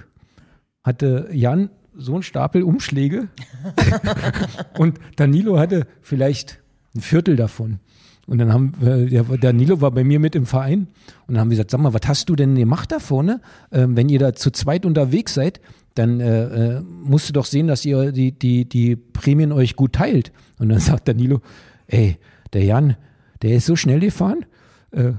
hatte 0.83 1.29
Jan 1.31 1.69
so 1.95 2.13
einen 2.13 2.23
Stapel 2.23 2.63
Umschläge 2.63 3.27
und 4.77 4.99
Danilo 5.15 5.59
hatte 5.59 5.87
vielleicht 6.01 6.59
ein 6.95 7.01
Viertel 7.01 7.35
davon. 7.35 7.79
Und 8.25 8.37
dann 8.37 8.53
haben 8.53 8.73
wir, 8.79 9.05
der, 9.07 9.23
Danilo 9.37 9.81
war 9.81 9.91
bei 9.91 10.03
mir 10.05 10.19
mit 10.19 10.33
im 10.35 10.45
Verein 10.45 10.87
und 11.27 11.33
dann 11.35 11.39
haben 11.39 11.49
wir 11.49 11.55
gesagt, 11.57 11.71
sag 11.71 11.81
mal, 11.81 11.93
was 11.93 12.07
hast 12.07 12.29
du 12.29 12.35
denn 12.37 12.55
gemacht 12.55 12.91
da 12.91 12.99
vorne? 12.99 13.41
Ähm, 13.71 13.97
wenn 13.97 14.07
ihr 14.07 14.19
da 14.19 14.33
zu 14.33 14.49
zweit 14.51 14.85
unterwegs 14.85 15.33
seid, 15.33 15.59
dann 15.95 16.19
äh, 16.21 16.77
äh, 16.77 16.81
musst 16.81 17.27
du 17.29 17.33
doch 17.33 17.45
sehen, 17.45 17.67
dass 17.67 17.83
ihr 17.85 18.11
die, 18.13 18.31
die, 18.31 18.63
die 18.65 18.95
Prämien 18.95 19.51
euch 19.51 19.75
gut 19.75 19.93
teilt. 19.93 20.31
Und 20.57 20.69
dann 20.69 20.79
sagt 20.79 21.07
Danilo, 21.07 21.41
ey, 21.87 22.17
der 22.53 22.63
Jan, 22.63 22.95
der 23.41 23.55
ist 23.57 23.65
so 23.65 23.75
schnell 23.75 23.99
gefahren, 23.99 24.45
äh, 24.91 25.11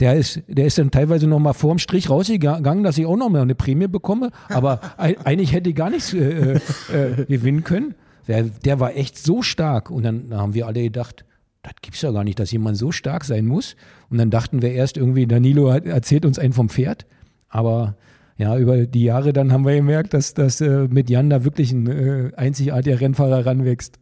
der 0.00 0.14
ist, 0.14 0.42
der 0.48 0.66
ist 0.66 0.78
dann 0.78 0.90
teilweise 0.90 1.26
noch 1.26 1.38
mal 1.38 1.52
vorm 1.54 1.78
Strich 1.78 2.10
rausgegangen, 2.10 2.82
dass 2.84 2.98
ich 2.98 3.06
auch 3.06 3.16
noch 3.16 3.28
mal 3.30 3.40
eine 3.42 3.54
Prämie 3.54 3.86
bekomme. 3.88 4.30
Aber 4.48 4.80
ei- 4.98 5.16
eigentlich 5.24 5.52
hätte 5.52 5.70
ich 5.70 5.76
gar 5.76 5.90
nichts 5.90 6.12
äh, 6.14 6.54
äh, 6.54 7.24
gewinnen 7.28 7.64
können. 7.64 7.94
Der, 8.28 8.42
der 8.44 8.80
war 8.80 8.96
echt 8.96 9.18
so 9.18 9.42
stark. 9.42 9.90
Und 9.90 10.02
dann 10.04 10.28
haben 10.32 10.54
wir 10.54 10.66
alle 10.66 10.82
gedacht, 10.82 11.24
das 11.66 11.82
gibt's 11.82 12.02
ja 12.02 12.12
gar 12.12 12.22
nicht, 12.22 12.38
dass 12.38 12.52
jemand 12.52 12.76
so 12.76 12.92
stark 12.92 13.24
sein 13.24 13.46
muss. 13.46 13.74
Und 14.08 14.18
dann 14.18 14.30
dachten 14.30 14.62
wir 14.62 14.72
erst 14.72 14.96
irgendwie, 14.96 15.26
Danilo 15.26 15.72
hat, 15.72 15.84
erzählt 15.84 16.24
uns 16.24 16.38
einen 16.38 16.52
vom 16.52 16.68
Pferd. 16.68 17.06
Aber 17.48 17.96
ja, 18.38 18.56
über 18.56 18.86
die 18.86 19.02
Jahre 19.02 19.32
dann 19.32 19.52
haben 19.52 19.66
wir 19.66 19.74
gemerkt, 19.74 20.14
dass, 20.14 20.34
dass 20.34 20.60
äh, 20.60 20.86
mit 20.88 21.10
Jan 21.10 21.28
da 21.28 21.44
wirklich 21.44 21.72
ein 21.72 21.86
äh, 21.88 22.32
einzigartiger 22.36 23.00
Rennfahrer 23.00 23.46
ranwächst. 23.46 23.98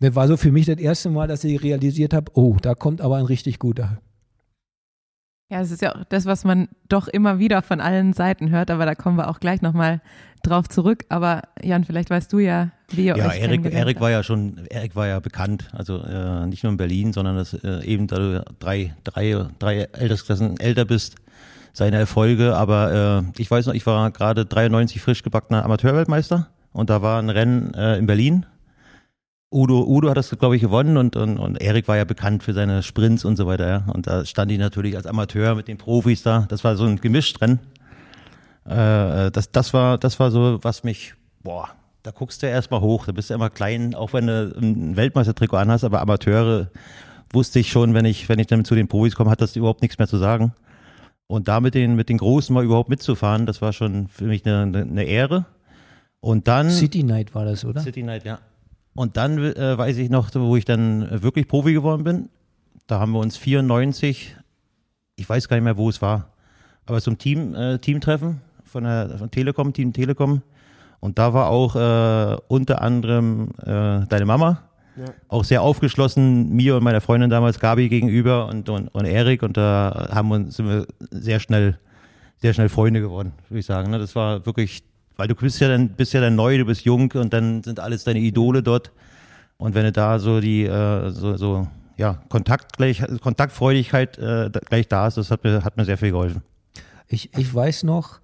Das 0.00 0.14
war 0.14 0.28
so 0.28 0.36
für 0.36 0.52
mich 0.52 0.66
das 0.66 0.78
erste 0.78 1.10
Mal, 1.10 1.26
dass 1.26 1.42
ich 1.42 1.62
realisiert 1.64 2.14
habe, 2.14 2.30
oh, 2.34 2.56
da 2.62 2.74
kommt 2.74 3.00
aber 3.00 3.16
ein 3.16 3.24
richtig 3.24 3.58
guter. 3.58 3.98
Ja, 5.50 5.60
es 5.62 5.72
ist 5.72 5.82
ja 5.82 5.96
auch 5.96 6.04
das, 6.04 6.26
was 6.26 6.44
man 6.44 6.68
doch 6.88 7.08
immer 7.08 7.38
wieder 7.40 7.62
von 7.62 7.80
allen 7.80 8.12
Seiten 8.12 8.50
hört, 8.50 8.70
aber 8.70 8.86
da 8.86 8.94
kommen 8.94 9.16
wir 9.16 9.28
auch 9.28 9.40
gleich 9.40 9.62
nochmal 9.62 10.00
drauf 10.40 10.68
zurück. 10.68 11.04
Aber 11.08 11.42
Jan, 11.62 11.84
vielleicht 11.84 12.10
weißt 12.10 12.32
du 12.32 12.38
ja, 12.38 12.70
wie 12.90 13.06
ihr 13.06 13.16
Ja, 13.16 13.28
euch 13.28 13.40
Erik, 13.40 13.64
Erik 13.72 14.00
war 14.00 14.10
ja 14.10 14.22
schon, 14.22 14.66
Erik 14.68 14.96
war 14.96 15.06
ja 15.06 15.20
bekannt, 15.20 15.68
also 15.72 16.02
äh, 16.02 16.46
nicht 16.46 16.62
nur 16.62 16.72
in 16.72 16.76
Berlin, 16.76 17.12
sondern 17.12 17.36
dass 17.36 17.54
äh, 17.54 17.84
eben 17.84 18.06
da 18.06 18.16
du 18.16 18.44
drei, 18.58 18.94
drei, 19.04 19.46
drei 19.58 19.92
Altersklassen 19.92 20.58
älter 20.60 20.84
bist, 20.84 21.16
seine 21.72 21.98
Erfolge. 21.98 22.56
Aber 22.56 23.24
äh, 23.36 23.40
ich 23.40 23.50
weiß 23.50 23.66
noch, 23.66 23.74
ich 23.74 23.86
war 23.86 24.10
gerade 24.10 24.46
93 24.46 25.00
frisch 25.00 25.22
gebackener 25.22 25.64
Amateurweltmeister 25.64 26.48
und 26.72 26.90
da 26.90 27.02
war 27.02 27.20
ein 27.20 27.30
Rennen 27.30 27.74
äh, 27.74 27.96
in 27.98 28.06
Berlin. 28.06 28.46
Udo, 29.50 29.86
Udo 29.86 30.10
hat 30.10 30.18
das, 30.18 30.30
glaube 30.38 30.56
ich, 30.56 30.62
gewonnen 30.62 30.98
und, 30.98 31.16
und, 31.16 31.38
und 31.38 31.60
Erik 31.62 31.88
war 31.88 31.96
ja 31.96 32.04
bekannt 32.04 32.42
für 32.42 32.52
seine 32.52 32.82
Sprints 32.82 33.24
und 33.24 33.36
so 33.36 33.46
weiter. 33.46 33.68
Ja. 33.68 33.84
Und 33.94 34.06
da 34.06 34.26
stand 34.26 34.52
ich 34.52 34.58
natürlich 34.58 34.94
als 34.94 35.06
Amateur 35.06 35.54
mit 35.54 35.68
den 35.68 35.78
Profis 35.78 36.22
da. 36.22 36.44
Das 36.50 36.64
war 36.64 36.76
so 36.76 36.84
ein 36.84 37.00
Gemischtrennen. 37.00 37.58
Äh, 38.68 39.30
das, 39.30 39.50
das 39.50 39.72
war, 39.72 39.98
das 39.98 40.20
war 40.20 40.30
so, 40.30 40.58
was 40.62 40.84
mich, 40.84 41.14
boah, 41.42 41.70
da 42.02 42.10
guckst 42.10 42.42
du 42.42 42.46
erstmal 42.46 42.80
hoch, 42.80 43.06
da 43.06 43.12
bist 43.12 43.30
du 43.30 43.34
immer 43.34 43.50
klein, 43.50 43.94
auch 43.94 44.12
wenn 44.12 44.26
du 44.26 44.54
ein 44.56 44.96
Weltmeistertrikot 44.96 45.56
anhast, 45.56 45.84
aber 45.84 46.00
Amateure 46.00 46.70
wusste 47.32 47.58
ich 47.58 47.70
schon, 47.70 47.94
wenn 47.94 48.04
ich, 48.04 48.28
wenn 48.28 48.38
ich 48.38 48.46
dann 48.46 48.64
zu 48.64 48.74
den 48.74 48.88
Profis 48.88 49.14
komme, 49.14 49.30
hat 49.30 49.40
das 49.40 49.56
überhaupt 49.56 49.82
nichts 49.82 49.98
mehr 49.98 50.08
zu 50.08 50.18
sagen. 50.18 50.52
Und 51.26 51.48
da 51.48 51.60
mit 51.60 51.74
den, 51.74 51.96
mit 51.96 52.08
den 52.08 52.18
Großen 52.18 52.54
mal 52.54 52.64
überhaupt 52.64 52.88
mitzufahren, 52.88 53.46
das 53.46 53.60
war 53.60 53.72
schon 53.72 54.08
für 54.08 54.24
mich 54.24 54.46
eine, 54.46 54.62
eine 54.62 55.04
Ehre. 55.04 55.44
Und 56.20 56.48
dann. 56.48 56.70
City 56.70 57.02
Night 57.02 57.34
war 57.34 57.44
das, 57.44 57.64
oder? 57.64 57.80
City 57.82 58.02
Night, 58.02 58.24
ja. 58.24 58.38
Und 58.94 59.16
dann 59.16 59.38
äh, 59.38 59.78
weiß 59.78 59.98
ich 59.98 60.10
noch, 60.10 60.30
wo 60.34 60.56
ich 60.56 60.64
dann 60.64 61.22
wirklich 61.22 61.46
Profi 61.46 61.72
geworden 61.72 62.04
bin. 62.04 62.28
Da 62.86 62.98
haben 62.98 63.12
wir 63.12 63.20
uns 63.20 63.36
94, 63.36 64.34
ich 65.16 65.28
weiß 65.28 65.48
gar 65.48 65.56
nicht 65.56 65.64
mehr, 65.64 65.76
wo 65.76 65.88
es 65.90 66.00
war, 66.00 66.32
aber 66.86 67.00
zum 67.02 67.18
Team, 67.18 67.54
äh, 67.54 67.78
Teamtreffen 67.78 68.40
von 68.68 68.84
der 68.84 69.18
von 69.18 69.30
Telekom, 69.30 69.72
Team 69.72 69.92
Telekom. 69.92 70.42
Und 71.00 71.18
da 71.18 71.32
war 71.32 71.48
auch 71.48 71.76
äh, 71.76 72.36
unter 72.48 72.82
anderem 72.82 73.50
äh, 73.64 74.04
deine 74.08 74.24
Mama, 74.26 74.62
auch 75.28 75.44
sehr 75.44 75.62
aufgeschlossen, 75.62 76.50
mir 76.50 76.76
und 76.76 76.82
meiner 76.82 77.00
Freundin 77.00 77.30
damals, 77.30 77.60
Gabi, 77.60 77.88
gegenüber 77.88 78.48
und, 78.48 78.68
und, 78.68 78.88
und 78.88 79.04
Erik. 79.04 79.42
Und 79.44 79.56
da 79.56 80.08
haben 80.12 80.28
wir, 80.28 80.34
uns- 80.36 80.56
sind 80.56 80.68
wir 80.68 80.86
sehr 81.12 81.38
schnell, 81.38 81.78
sehr 82.38 82.52
schnell 82.52 82.68
Freunde 82.68 83.00
geworden, 83.00 83.32
würde 83.48 83.60
ich 83.60 83.66
sagen. 83.66 83.90
Ne? 83.92 83.98
Das 84.00 84.16
war 84.16 84.44
wirklich, 84.44 84.82
weil 85.16 85.28
du 85.28 85.36
bist 85.36 85.60
ja 85.60 85.68
dann, 85.68 85.90
bist 85.90 86.14
ja 86.14 86.20
dann 86.20 86.34
neu, 86.34 86.58
du 86.58 86.64
bist 86.64 86.84
jung 86.84 87.12
und 87.12 87.32
dann 87.32 87.62
sind 87.62 87.78
alles 87.78 88.02
deine 88.02 88.18
Idole 88.18 88.62
dort. 88.64 88.90
Und 89.56 89.76
wenn 89.76 89.84
du 89.84 89.92
da 89.92 90.18
so 90.18 90.40
die, 90.40 90.64
äh, 90.64 91.10
so, 91.10 91.36
so, 91.36 91.68
ja, 91.96 92.18
Kontakt 92.28 92.76
gleich, 92.76 93.02
Kontaktfreudigkeit 93.20 94.18
äh, 94.18 94.50
gleich 94.68 94.88
da 94.88 95.06
ist, 95.06 95.16
das 95.16 95.30
hat 95.30 95.44
mir, 95.44 95.62
hat 95.64 95.76
mir 95.76 95.84
sehr 95.84 95.96
viel 95.98 96.10
geholfen. 96.10 96.42
Ich, 97.06 97.30
ich 97.38 97.54
weiß 97.54 97.84
noch, 97.84 98.18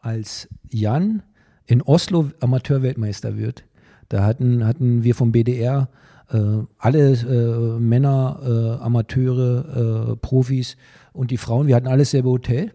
als 0.00 0.48
Jan 0.68 1.22
in 1.66 1.82
Oslo 1.82 2.30
Amateurweltmeister 2.40 3.36
wird, 3.36 3.64
da 4.08 4.24
hatten, 4.24 4.66
hatten 4.66 5.04
wir 5.04 5.14
vom 5.14 5.32
BDR 5.32 5.88
äh, 6.32 6.38
alle 6.78 7.12
äh, 7.12 7.80
Männer, 7.80 8.40
äh, 8.42 8.82
Amateure, 8.82 10.12
äh, 10.12 10.16
Profis 10.16 10.76
und 11.12 11.30
die 11.30 11.36
Frauen, 11.36 11.66
wir 11.66 11.76
hatten 11.76 11.88
alles 11.88 12.10
selbe 12.10 12.28
Hotel. 12.28 12.72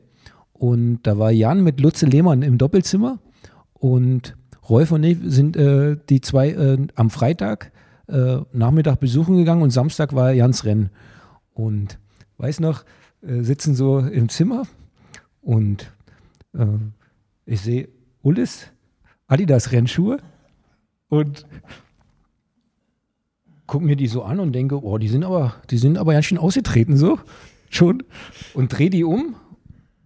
Und 0.54 1.02
da 1.04 1.18
war 1.18 1.32
Jan 1.32 1.64
mit 1.64 1.82
Lutze 1.82 2.06
Lehmann 2.06 2.42
im 2.42 2.58
Doppelzimmer 2.58 3.20
und 3.74 4.36
Rolf 4.70 4.92
und 4.92 5.04
ich 5.04 5.18
sind 5.24 5.58
äh, 5.58 5.98
die 6.10 6.22
zwei 6.22 6.50
äh, 6.50 6.88
am 6.96 7.10
Freitag 7.10 7.72
Nachmittag 8.54 9.00
besuchen 9.00 9.36
gegangen 9.36 9.64
und 9.64 9.72
Samstag 9.72 10.14
war 10.14 10.32
Jans 10.32 10.64
Rennen. 10.64 10.92
Und 11.56 11.98
weiß 12.38 12.60
noch, 12.60 12.86
sitzen 13.24 13.74
so 13.74 13.98
im 13.98 14.30
Zimmer 14.30 14.68
und 15.42 15.92
ich 17.46 17.62
sehe 17.62 17.90
Ullis 18.22 18.68
Adidas 19.28 19.72
Rennschuhe 19.72 20.20
und 21.10 21.46
guck 23.68 23.82
mir 23.82 23.96
die 23.96 24.08
so 24.08 24.24
an 24.24 24.40
und 24.40 24.54
denke, 24.54 24.84
oh, 24.84 24.98
die 24.98 25.08
sind 25.08 25.24
aber, 25.24 25.56
die 25.70 25.78
sind 25.78 25.98
aber 25.98 26.14
ganz 26.14 26.26
schön 26.26 26.38
ausgetreten 26.38 26.98
so. 26.98 27.20
Schon. 27.70 28.04
Und 28.54 28.70
drehe 28.70 28.90
die 28.90 29.04
um 29.04 29.36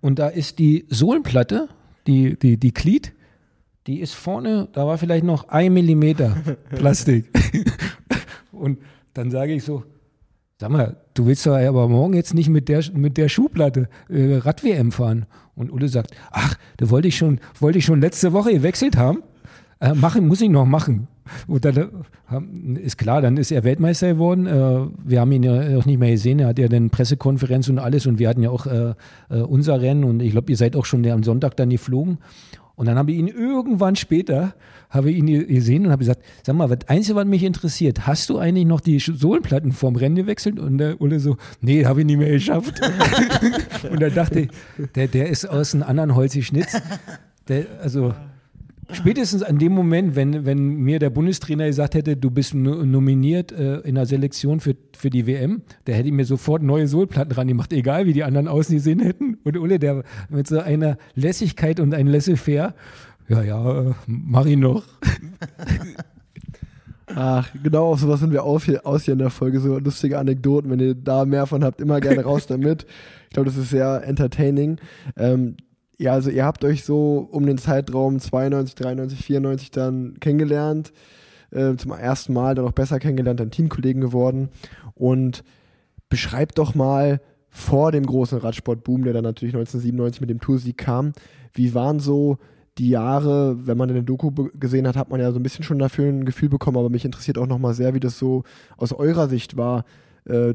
und 0.01 0.19
da 0.19 0.27
ist 0.27 0.59
die 0.59 0.85
Sohlenplatte, 0.89 1.69
die 2.07 2.37
die 2.37 2.57
die 2.57 2.73
Glied, 2.73 3.13
die 3.87 3.99
ist 3.99 4.13
vorne, 4.13 4.69
da 4.71 4.87
war 4.87 4.97
vielleicht 4.97 5.25
noch 5.25 5.49
ein 5.49 5.73
Millimeter 5.73 6.37
Plastik. 6.69 7.25
Und 8.51 8.79
dann 9.13 9.31
sage 9.31 9.53
ich 9.53 9.63
so, 9.63 9.85
Sag 10.61 10.71
mal, 10.71 10.97
du 11.13 11.25
willst 11.25 11.45
doch 11.45 11.55
aber 11.55 11.87
morgen 11.87 12.13
jetzt 12.13 12.33
nicht 12.33 12.49
mit 12.49 12.67
der, 12.67 12.83
mit 12.93 13.15
der 13.15 13.29
Schuhplatte 13.29 13.87
äh, 14.09 14.35
Rad-WM 14.35 14.91
fahren. 14.91 15.25
Und 15.59 15.71
Ulle 15.71 15.89
sagt, 15.89 16.15
ach, 16.31 16.55
da 16.77 16.89
wollte 16.89 17.09
ich 17.09 17.17
schon, 17.17 17.39
wollte 17.59 17.79
ich 17.79 17.85
schon 17.85 17.99
letzte 17.99 18.31
Woche 18.31 18.53
gewechselt 18.53 18.95
haben. 18.95 19.23
Äh, 19.81 19.93
machen, 19.93 20.25
muss 20.25 20.39
ich 20.39 20.49
noch 20.49 20.65
machen. 20.65 21.07
Und 21.47 21.65
dann 21.65 21.77
äh, 21.77 22.79
ist 22.79 22.97
klar, 22.97 23.21
dann 23.21 23.35
ist 23.35 23.51
er 23.51 23.65
Weltmeister 23.65 24.13
geworden. 24.13 24.47
Äh, 24.47 24.87
wir 25.03 25.19
haben 25.19 25.31
ihn 25.33 25.43
ja 25.43 25.77
auch 25.77 25.85
nicht 25.85 25.99
mehr 25.99 26.11
gesehen. 26.11 26.39
Er 26.39 26.47
hat 26.47 26.59
ja 26.59 26.69
dann 26.69 26.89
Pressekonferenz 26.89 27.67
und 27.67 27.77
alles. 27.77 28.07
Und 28.07 28.19
wir 28.19 28.29
hatten 28.29 28.41
ja 28.41 28.49
auch 28.49 28.67
äh, 28.67 28.93
unser 29.29 29.81
Rennen. 29.81 30.05
Und 30.05 30.21
ich 30.21 30.31
glaube, 30.31 30.49
ihr 30.49 30.57
seid 30.57 30.77
auch 30.77 30.85
schon 30.85 31.05
am 31.05 31.23
Sonntag 31.23 31.57
dann 31.57 31.69
geflogen. 31.69 32.19
Und 32.79 32.85
dann 32.85 32.97
habe 32.97 33.11
ich 33.11 33.17
ihn 33.17 33.27
irgendwann 33.27 33.97
später, 33.97 34.53
habe 34.89 35.11
ich 35.11 35.17
ihn 35.17 35.25
gesehen 35.49 35.85
und 35.85 35.91
habe 35.91 35.99
gesagt, 35.99 36.23
sag 36.43 36.55
mal, 36.55 36.69
das 36.69 36.87
Einzige, 36.87 37.17
was 37.17 37.25
mich 37.25 37.43
interessiert, 37.43 38.07
hast 38.07 38.29
du 38.29 38.37
eigentlich 38.37 38.65
noch 38.65 38.79
die 38.79 38.99
Sohlenplatten 38.99 39.73
vorm 39.73 39.97
Rennen 39.97 40.15
gewechselt? 40.15 40.59
Und 40.59 40.77
der 40.77 41.01
Ulle 41.01 41.19
so, 41.19 41.35
nee, 41.59 41.83
habe 41.83 41.99
ich 41.99 42.05
nicht 42.05 42.19
mehr 42.19 42.31
geschafft. 42.31 42.79
und 43.91 44.01
da 44.01 44.09
dachte 44.09 44.39
ich, 44.39 44.49
der, 44.95 45.09
der 45.09 45.27
ist 45.27 45.45
aus 45.45 45.73
einem 45.73 45.83
anderen 45.83 46.15
Holz 46.15 46.35
geschnitzt. 46.35 46.81
Der, 47.49 47.65
also 47.81 48.13
spätestens 48.91 49.43
an 49.43 49.57
dem 49.57 49.73
Moment, 49.73 50.15
wenn, 50.15 50.45
wenn 50.45 50.77
mir 50.77 50.99
der 50.99 51.09
Bundestrainer 51.09 51.67
gesagt 51.67 51.95
hätte, 51.95 52.17
du 52.17 52.31
bist 52.31 52.53
no 52.53 52.83
nominiert 52.83 53.51
äh, 53.51 53.79
in 53.79 53.95
der 53.95 54.05
Selektion 54.05 54.59
für, 54.59 54.75
für 54.97 55.09
die 55.09 55.27
WM, 55.27 55.61
der 55.87 55.95
hätte 55.95 56.07
ich 56.07 56.13
mir 56.13 56.25
sofort 56.25 56.61
neue 56.63 56.87
Sohlplatten 56.87 57.33
ran 57.33 57.47
gemacht, 57.47 57.73
egal 57.73 58.05
wie 58.05 58.13
die 58.13 58.23
anderen 58.23 58.47
ausgesehen 58.47 58.99
hätten. 58.99 59.37
Und 59.43 59.57
Ulle, 59.57 59.79
der 59.79 60.03
mit 60.29 60.47
so 60.47 60.59
einer 60.59 60.97
Lässigkeit 61.15 61.79
und 61.79 61.93
ein 61.93 62.07
Laissez-faire, 62.07 62.73
ja, 63.27 63.43
ja, 63.43 63.81
äh, 63.81 63.93
mach 64.07 64.45
ihn 64.45 64.59
noch. 64.59 64.83
Ach, 67.15 67.49
genau 67.63 67.91
auf 67.91 67.99
sowas 67.99 68.19
sind 68.19 68.31
wir 68.31 68.43
auf 68.43 68.65
hier, 68.65 68.85
aus 68.85 69.05
hier 69.05 69.13
in 69.13 69.19
der 69.19 69.29
Folge, 69.29 69.59
so 69.59 69.79
lustige 69.79 70.19
Anekdoten. 70.19 70.69
Wenn 70.69 70.79
ihr 70.79 70.95
da 70.95 71.25
mehr 71.25 71.45
von 71.47 71.63
habt, 71.63 71.81
immer 71.81 71.99
gerne 72.01 72.23
raus 72.23 72.47
damit. 72.47 72.85
Ich 73.29 73.33
glaube, 73.33 73.49
das 73.49 73.57
ist 73.57 73.69
sehr 73.69 74.03
entertaining. 74.05 74.77
Ähm, 75.17 75.57
ja, 75.99 76.13
also 76.13 76.29
ihr 76.31 76.45
habt 76.45 76.63
euch 76.65 76.83
so 76.83 77.27
um 77.31 77.45
den 77.45 77.57
Zeitraum 77.57 78.19
92, 78.19 78.75
93, 78.75 79.19
94 79.23 79.71
dann 79.71 80.19
kennengelernt. 80.19 80.91
Äh, 81.51 81.75
zum 81.75 81.91
ersten 81.91 82.33
Mal 82.33 82.55
dann 82.55 82.65
auch 82.65 82.71
besser 82.71 82.99
kennengelernt, 82.99 83.39
dann 83.39 83.51
Teamkollegen 83.51 84.01
geworden. 84.01 84.49
Und 84.95 85.43
beschreibt 86.09 86.57
doch 86.57 86.73
mal, 86.73 87.19
vor 87.49 87.91
dem 87.91 88.05
großen 88.05 88.37
Radsportboom, 88.37 89.03
der 89.03 89.13
dann 89.13 89.23
natürlich 89.23 89.55
1997 89.55 90.21
mit 90.21 90.29
dem 90.29 90.39
Toursieg 90.39 90.77
kam. 90.77 91.13
Wie 91.53 91.73
waren 91.73 91.99
so 91.99 92.37
die 92.77 92.89
Jahre, 92.89 93.67
wenn 93.67 93.77
man 93.77 93.89
in 93.89 93.95
der 93.95 94.03
Doku 94.03 94.31
gesehen 94.53 94.87
hat, 94.87 94.95
hat 94.95 95.09
man 95.09 95.19
ja 95.19 95.31
so 95.31 95.39
ein 95.39 95.43
bisschen 95.43 95.63
schon 95.63 95.79
dafür 95.79 96.07
ein 96.07 96.25
Gefühl 96.25 96.49
bekommen, 96.49 96.77
aber 96.77 96.89
mich 96.89 97.05
interessiert 97.05 97.37
auch 97.37 97.47
nochmal 97.47 97.73
sehr, 97.73 97.93
wie 97.93 97.99
das 97.99 98.17
so 98.17 98.43
aus 98.77 98.93
eurer 98.93 99.27
Sicht 99.27 99.57
war. 99.57 99.83
Äh, 100.25 100.53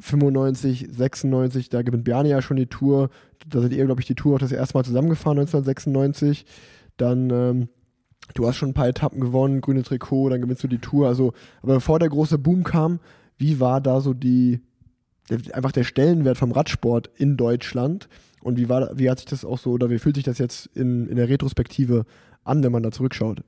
95, 0.00 0.88
96, 0.90 1.68
da 1.68 1.82
gewinnt 1.82 2.04
Bjarne 2.04 2.28
ja 2.28 2.42
schon 2.42 2.56
die 2.56 2.66
Tour. 2.66 3.10
Da 3.48 3.60
seid 3.60 3.72
ihr, 3.72 3.84
glaube 3.84 4.00
ich, 4.00 4.06
die 4.06 4.14
Tour 4.14 4.36
auch 4.36 4.40
das 4.40 4.52
erste 4.52 4.76
Mal 4.76 4.84
zusammengefahren, 4.84 5.38
1996. 5.38 6.46
Dann, 6.96 7.30
ähm, 7.30 7.68
du 8.34 8.46
hast 8.46 8.56
schon 8.56 8.70
ein 8.70 8.74
paar 8.74 8.88
Etappen 8.88 9.20
gewonnen, 9.20 9.60
grüne 9.60 9.82
Trikot, 9.82 10.30
dann 10.30 10.40
gewinnst 10.40 10.62
du 10.62 10.68
die 10.68 10.78
Tour. 10.78 11.08
Also, 11.08 11.32
aber 11.62 11.74
bevor 11.74 11.98
der 11.98 12.08
große 12.08 12.38
Boom 12.38 12.64
kam, 12.64 13.00
wie 13.38 13.60
war 13.60 13.80
da 13.80 14.00
so 14.00 14.14
die, 14.14 14.60
der, 15.30 15.38
einfach 15.54 15.72
der 15.72 15.84
Stellenwert 15.84 16.38
vom 16.38 16.52
Radsport 16.52 17.10
in 17.16 17.36
Deutschland? 17.36 18.08
Und 18.42 18.58
wie 18.58 18.68
war, 18.68 18.98
wie 18.98 19.08
hat 19.08 19.18
sich 19.18 19.26
das 19.26 19.44
auch 19.44 19.58
so, 19.58 19.70
oder 19.70 19.90
wie 19.90 19.98
fühlt 19.98 20.16
sich 20.16 20.24
das 20.24 20.38
jetzt 20.38 20.66
in, 20.74 21.08
in 21.08 21.16
der 21.16 21.28
Retrospektive 21.28 22.06
an, 22.44 22.62
wenn 22.62 22.72
man 22.72 22.82
da 22.82 22.90
zurückschaut? 22.90 23.42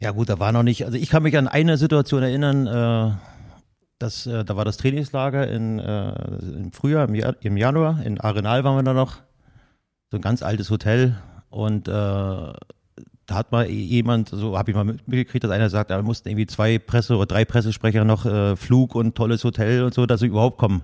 Ja 0.00 0.12
gut, 0.12 0.28
da 0.28 0.38
war 0.38 0.52
noch 0.52 0.62
nicht, 0.62 0.84
also 0.84 0.96
ich 0.96 1.10
kann 1.10 1.22
mich 1.24 1.36
an 1.36 1.48
eine 1.48 1.76
Situation 1.76 2.22
erinnern, 2.22 2.66
äh, 2.66 3.12
dass, 3.98 4.26
äh, 4.26 4.44
da 4.44 4.56
war 4.56 4.64
das 4.64 4.76
Trainingslager 4.76 5.48
in, 5.48 5.80
äh, 5.80 6.12
im 6.56 6.70
Frühjahr, 6.72 7.08
im, 7.08 7.14
Ja- 7.16 7.34
im 7.40 7.56
Januar, 7.56 8.00
in 8.04 8.20
Arenal 8.20 8.62
waren 8.62 8.76
wir 8.76 8.82
da 8.84 8.94
noch, 8.94 9.16
so 10.10 10.16
ein 10.18 10.20
ganz 10.22 10.42
altes 10.42 10.70
Hotel 10.70 11.16
und 11.50 11.88
äh, 11.88 11.90
da 11.90 12.54
hat 13.34 13.52
mal 13.52 13.66
jemand, 13.68 14.28
so 14.30 14.56
habe 14.56 14.70
ich 14.70 14.76
mal 14.76 14.84
mitgekriegt, 14.84 15.44
dass 15.44 15.50
einer 15.50 15.68
sagt, 15.68 15.90
da 15.90 16.00
mussten 16.00 16.28
irgendwie 16.28 16.46
zwei 16.46 16.78
Presse- 16.78 17.16
oder 17.16 17.26
drei 17.26 17.44
Pressesprecher 17.44 18.04
noch 18.04 18.24
äh, 18.24 18.56
Flug 18.56 18.94
und 18.94 19.16
tolles 19.16 19.44
Hotel 19.44 19.82
und 19.82 19.92
so, 19.92 20.06
dass 20.06 20.20
sie 20.20 20.26
überhaupt 20.28 20.56
kommen. 20.58 20.82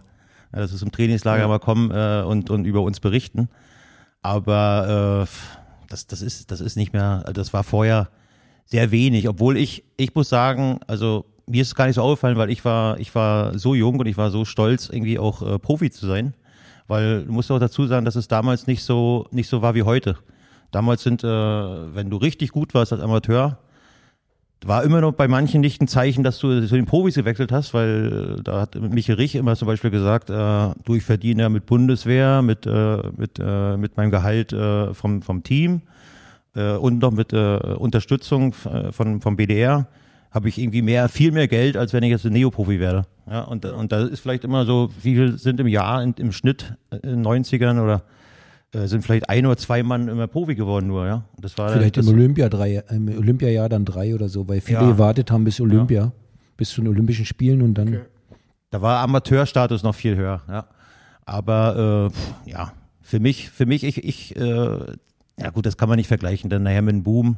Ja, 0.52 0.58
dass 0.60 0.72
sie 0.72 0.76
zum 0.76 0.92
Trainingslager 0.92 1.48
mal 1.48 1.58
kommen 1.60 1.90
äh, 1.90 2.22
und, 2.26 2.50
und 2.50 2.66
über 2.66 2.82
uns 2.82 3.00
berichten. 3.00 3.48
Aber 4.20 5.26
äh, 5.26 5.86
das, 5.88 6.06
das, 6.06 6.20
ist, 6.20 6.50
das 6.50 6.60
ist 6.60 6.76
nicht 6.76 6.92
mehr, 6.92 7.22
also 7.24 7.32
das 7.32 7.54
war 7.54 7.64
vorher 7.64 8.08
sehr 8.66 8.90
wenig, 8.90 9.28
obwohl 9.28 9.56
ich, 9.56 9.84
ich 9.96 10.14
muss 10.14 10.28
sagen, 10.28 10.80
also 10.86 11.24
mir 11.46 11.62
ist 11.62 11.68
es 11.68 11.74
gar 11.74 11.86
nicht 11.86 11.96
so 11.96 12.02
aufgefallen, 12.02 12.36
weil 12.36 12.50
ich 12.50 12.64
war, 12.64 12.98
ich 12.98 13.14
war 13.14 13.58
so 13.58 13.74
jung 13.74 13.98
und 13.98 14.06
ich 14.06 14.16
war 14.16 14.30
so 14.30 14.44
stolz, 14.44 14.88
irgendwie 14.90 15.18
auch 15.18 15.42
äh, 15.42 15.58
Profi 15.58 15.90
zu 15.90 16.06
sein. 16.06 16.34
Weil 16.86 17.24
du 17.24 17.32
musst 17.32 17.50
auch 17.50 17.58
dazu 17.58 17.86
sagen, 17.86 18.04
dass 18.04 18.16
es 18.16 18.28
damals 18.28 18.66
nicht 18.66 18.82
so, 18.82 19.26
nicht 19.30 19.48
so 19.48 19.62
war 19.62 19.74
wie 19.74 19.82
heute. 19.82 20.16
Damals 20.70 21.02
sind, 21.02 21.24
äh, 21.24 21.26
wenn 21.28 22.10
du 22.10 22.16
richtig 22.16 22.50
gut 22.50 22.74
warst 22.74 22.92
als 22.92 23.00
Amateur, 23.00 23.58
war 24.66 24.82
immer 24.82 25.00
noch 25.00 25.12
bei 25.12 25.28
manchen 25.28 25.60
nicht 25.60 25.80
ein 25.82 25.88
Zeichen, 25.88 26.24
dass 26.24 26.38
du 26.38 26.66
zu 26.66 26.74
den 26.74 26.86
Profis 26.86 27.14
gewechselt 27.16 27.52
hast, 27.52 27.74
weil 27.74 28.36
äh, 28.38 28.42
da 28.42 28.62
hat 28.62 28.74
Michael 28.74 29.16
Rich 29.16 29.34
immer 29.34 29.56
zum 29.56 29.66
Beispiel 29.66 29.90
gesagt, 29.90 30.30
äh, 30.30 30.34
du, 30.84 30.94
ich 30.94 31.04
verdiene 31.04 31.42
ja 31.42 31.48
mit 31.48 31.66
Bundeswehr, 31.66 32.42
mit, 32.42 32.66
äh, 32.66 32.98
mit, 33.16 33.38
äh, 33.38 33.76
mit 33.76 33.96
meinem 33.96 34.10
Gehalt 34.10 34.52
äh, 34.52 34.94
vom, 34.94 35.22
vom 35.22 35.42
Team 35.42 35.82
äh, 36.54 36.72
und 36.74 37.00
noch 37.00 37.12
mit 37.12 37.32
äh, 37.32 37.56
Unterstützung 37.78 38.54
äh, 38.64 38.92
von, 38.92 39.20
vom 39.20 39.36
BDR 39.36 39.86
habe 40.30 40.48
ich 40.48 40.58
irgendwie 40.58 40.82
mehr, 40.82 41.08
viel 41.08 41.30
mehr 41.30 41.46
Geld, 41.46 41.76
als 41.76 41.92
wenn 41.92 42.02
ich 42.02 42.10
jetzt 42.10 42.26
ein 42.26 42.32
Neoprofi 42.32 42.80
werde. 42.80 43.06
Ja, 43.30 43.42
und, 43.42 43.64
und 43.64 43.92
da 43.92 44.02
ist 44.04 44.20
vielleicht 44.20 44.44
immer 44.44 44.64
so, 44.66 44.90
wie 45.02 45.14
viel 45.14 45.38
sind 45.38 45.60
im 45.60 45.68
Jahr 45.68 46.02
in, 46.02 46.12
im 46.18 46.32
Schnitt 46.32 46.74
äh, 46.90 46.96
in 46.96 47.22
den 47.22 47.26
90ern 47.26 47.80
oder 47.82 48.02
äh, 48.72 48.86
sind 48.88 49.02
vielleicht 49.02 49.28
ein 49.30 49.46
oder 49.46 49.56
zwei 49.56 49.82
Mann 49.84 50.08
immer 50.08 50.26
Profi 50.26 50.54
geworden 50.56 50.88
nur, 50.88 51.06
ja. 51.06 51.24
Das 51.38 51.56
war 51.56 51.70
Vielleicht 51.70 51.96
das, 51.96 52.06
im 52.08 52.14
Olympia 52.14 52.48
drei, 52.48 52.82
im 52.90 53.08
Olympiajahr 53.16 53.68
dann 53.68 53.84
drei 53.84 54.14
oder 54.14 54.28
so, 54.28 54.48
weil 54.48 54.60
viele 54.60 54.80
Ja. 54.80 54.90
gewartet 54.90 55.30
haben 55.30 55.44
bis 55.44 55.60
Olympia, 55.60 56.12
bis 56.56 56.70
zu 56.70 56.80
den 56.80 56.88
Olympischen 56.88 57.24
Spielen 57.24 57.62
und 57.62 57.74
dann. 57.74 57.88
Okay. 57.88 58.00
Da 58.70 58.82
war 58.82 58.98
Amateurstatus 59.00 59.84
noch 59.84 59.94
viel 59.94 60.16
höher, 60.16 60.42
ja. 60.48 60.66
Aber 61.24 62.10
äh, 62.10 62.10
pff, 62.10 62.34
ja, 62.46 62.72
für 63.00 63.20
mich, 63.20 63.48
für 63.50 63.66
mich, 63.66 63.84
ich, 63.84 64.02
ich, 64.04 64.34
äh, 64.36 64.78
ja 65.38 65.50
gut, 65.50 65.66
das 65.66 65.76
kann 65.76 65.88
man 65.88 65.96
nicht 65.96 66.08
vergleichen, 66.08 66.50
dann 66.50 66.62
nachher 66.62 66.82
mit 66.82 66.94
dem 66.94 67.02
Boom. 67.02 67.36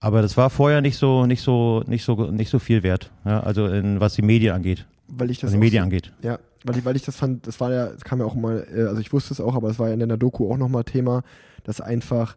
Aber 0.00 0.20
das 0.22 0.36
war 0.36 0.50
vorher 0.50 0.80
nicht 0.80 0.96
so, 0.98 1.24
nicht 1.26 1.40
so, 1.42 1.82
nicht 1.86 2.04
so, 2.04 2.30
nicht 2.30 2.50
so 2.50 2.58
viel 2.58 2.82
wert, 2.82 3.10
ja, 3.24 3.40
also 3.40 3.66
in, 3.66 4.00
was 4.00 4.14
die 4.14 4.22
Medien 4.22 4.54
angeht, 4.54 4.86
Weil 5.08 5.30
ich 5.30 5.38
das 5.38 5.48
was 5.48 5.52
die 5.52 5.58
Medien 5.58 5.80
so- 5.82 5.84
angeht. 5.84 6.12
Ja, 6.22 6.38
weil 6.64 6.76
ich, 6.78 6.84
weil 6.84 6.96
ich 6.96 7.02
das 7.02 7.16
fand, 7.16 7.46
das 7.46 7.58
war 7.60 7.72
ja, 7.72 7.86
das 7.86 8.04
kam 8.04 8.18
ja 8.18 8.24
auch 8.26 8.34
mal, 8.34 8.66
äh, 8.74 8.82
also 8.82 9.00
ich 9.00 9.12
wusste 9.12 9.32
es 9.32 9.40
auch, 9.40 9.54
aber 9.54 9.70
es 9.70 9.78
war 9.78 9.88
ja 9.88 9.94
in 9.94 10.00
der 10.06 10.18
Doku 10.18 10.50
auch 10.52 10.56
nochmal 10.58 10.84
Thema, 10.84 11.22
dass 11.62 11.80
einfach, 11.80 12.36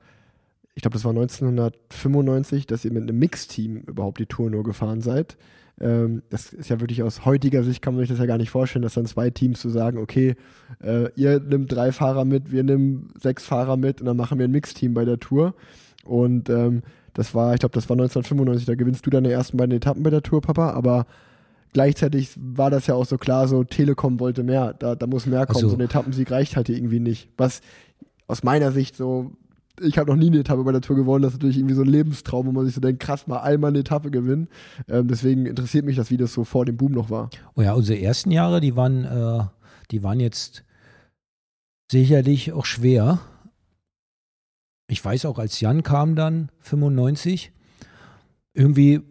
ich 0.76 0.82
glaube, 0.82 0.94
das 0.94 1.04
war 1.04 1.12
1995, 1.12 2.68
dass 2.68 2.86
ihr 2.86 2.92
mit 2.94 3.04
einem 3.04 3.20
Mixteam 3.20 3.78
überhaupt 3.88 4.20
die 4.20 4.26
Tour 4.26 4.50
nur 4.50 4.64
gefahren 4.64 5.02
seid. 5.02 5.38
Ähm, 5.80 6.24
das 6.30 6.54
ist 6.54 6.70
ja 6.70 6.80
wirklich 6.80 7.04
aus 7.04 7.24
heutiger 7.26 7.64
Sicht, 7.64 7.82
kann 7.82 7.94
man 7.94 8.02
sich 8.02 8.10
das 8.10 8.20
ja 8.20 8.26
gar 8.26 8.38
nicht 8.38 8.50
vorstellen, 8.50 8.82
dass 8.84 8.96
dann 8.96 9.06
zwei 9.06 9.30
Teams 9.30 9.60
zu 9.60 9.70
sagen, 9.70 10.00
okay, 10.00 10.36
äh, 10.84 11.10
ihr 11.16 11.40
nimmt 11.40 11.72
drei 11.72 11.92
Fahrer 11.92 12.26
mit, 12.26 12.52
wir 12.52 12.64
nehmen 12.64 13.10
sechs 13.22 13.46
Fahrer 13.46 13.78
mit 13.78 14.00
und 14.02 14.08
dann 14.08 14.18
machen 14.18 14.40
wir 14.40 14.46
ein 14.48 14.52
Mixteam 14.52 14.94
bei 14.94 15.06
der 15.06 15.20
Tour. 15.20 15.54
Und 16.04 16.50
ähm, 16.50 16.82
das 17.14 17.36
war, 17.36 17.54
ich 17.54 17.60
glaube, 17.60 17.74
das 17.74 17.90
war 17.90 17.96
1995, 17.96 18.66
da 18.66 18.76
gewinnst 18.76 19.06
du 19.06 19.10
deine 19.10 19.32
ersten 19.32 19.58
beiden 19.58 19.76
Etappen 19.76 20.04
bei 20.04 20.10
der 20.10 20.24
Tour, 20.24 20.42
Papa, 20.42 20.72
aber 20.72 21.06
gleichzeitig 21.74 22.32
war 22.40 22.70
das 22.72 22.88
ja 22.88 22.96
auch 22.96 23.06
so 23.06 23.18
klar, 23.18 23.48
so 23.48 23.64
Telekom 23.64 24.20
wollte 24.20 24.44
mehr, 24.44 24.74
da, 24.74 24.96
da 24.96 25.06
muss 25.08 25.26
mehr 25.26 25.46
kommen, 25.46 25.58
Also- 25.58 25.70
so 25.70 25.76
ein 25.76 25.82
Etappensieg 25.82 26.32
reicht 26.32 26.56
halt 26.56 26.70
irgendwie 26.70 27.00
nicht. 27.00 27.30
Was 27.38 27.62
aus 28.28 28.44
meiner 28.44 28.72
Sicht 28.72 28.96
so, 28.96 29.32
ich 29.82 29.98
habe 29.98 30.10
noch 30.12 30.18
nie 30.18 30.28
eine 30.28 30.40
Etappe 30.40 30.64
bei 30.64 30.72
der 30.72 30.82
Tour 30.82 30.96
gewonnen, 30.96 31.22
das 31.22 31.34
ist 31.34 31.38
natürlich 31.38 31.58
irgendwie 31.58 31.76
so 31.76 31.82
ein 31.82 31.88
Lebenstraum, 31.88 32.48
wo 32.48 32.52
man 32.52 32.66
sich 32.66 32.76
so 32.76 32.82
denkt, 32.82 33.02
krass, 33.02 33.28
mal 33.28 33.42
einmal 33.42 33.70
eine 33.70 33.80
Etappe 33.80 34.12
gewinnen. 34.12 34.48
Ähm, 34.88 35.08
deswegen 35.08 35.46
interessiert 35.46 35.86
mich 35.86 35.96
das, 35.96 36.10
wie 36.10 36.18
das 36.18 36.34
so 36.34 36.44
vor 36.44 36.66
dem 36.66 36.78
Boom 36.78 36.92
noch 36.92 37.10
war. 37.10 37.30
Oh 37.56 37.62
ja, 37.62 37.74
unsere 37.74 38.00
ersten 38.00 38.32
Jahre, 38.32 38.62
die 38.62 38.76
waren, 38.76 39.06
äh, 39.06 39.44
die 39.92 40.04
waren 40.04 40.20
jetzt 40.20 40.64
sicherlich 41.92 42.54
auch 42.54 42.66
schwer. 42.66 43.20
Ich 44.88 45.04
weiß 45.04 45.26
auch, 45.26 45.38
als 45.38 45.60
Jan 45.60 45.84
kam 45.84 46.16
dann, 46.16 46.50
95, 46.60 47.52
irgendwie 48.54 49.02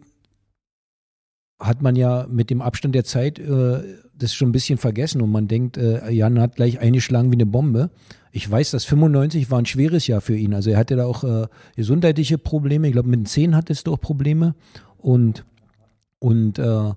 hat 1.59 1.81
man 1.81 1.95
ja 1.95 2.27
mit 2.29 2.49
dem 2.49 2.61
Abstand 2.61 2.93
der 2.93 3.03
Zeit 3.03 3.39
äh, 3.39 3.83
das 4.13 4.33
schon 4.33 4.49
ein 4.49 4.53
bisschen 4.53 4.77
vergessen 4.77 5.21
und 5.21 5.31
man 5.31 5.47
denkt, 5.47 5.77
äh, 5.77 6.09
Jan 6.09 6.39
hat 6.39 6.55
gleich 6.55 6.79
eingeschlagen 6.79 7.31
wie 7.31 7.35
eine 7.35 7.45
Bombe. 7.45 7.89
Ich 8.37 8.51
weiß, 8.51 8.69
dass 8.69 8.85
95 8.85 9.49
war 9.49 9.57
ein 9.57 9.65
schweres 9.65 10.05
Jahr 10.05 10.21
für 10.21 10.37
ihn. 10.37 10.53
Also 10.53 10.69
er 10.69 10.77
hatte 10.77 10.95
da 10.95 11.07
auch 11.07 11.23
äh, 11.23 11.47
gesundheitliche 11.75 12.37
Probleme. 12.37 12.85
Ich 12.85 12.93
glaube, 12.93 13.09
mit 13.09 13.21
den 13.21 13.25
Zehen 13.25 13.55
hattest 13.55 13.87
du 13.87 13.93
auch 13.93 13.99
Probleme. 13.99 14.53
Und, 14.99 15.43
und 16.19 16.59
äh, 16.59 16.91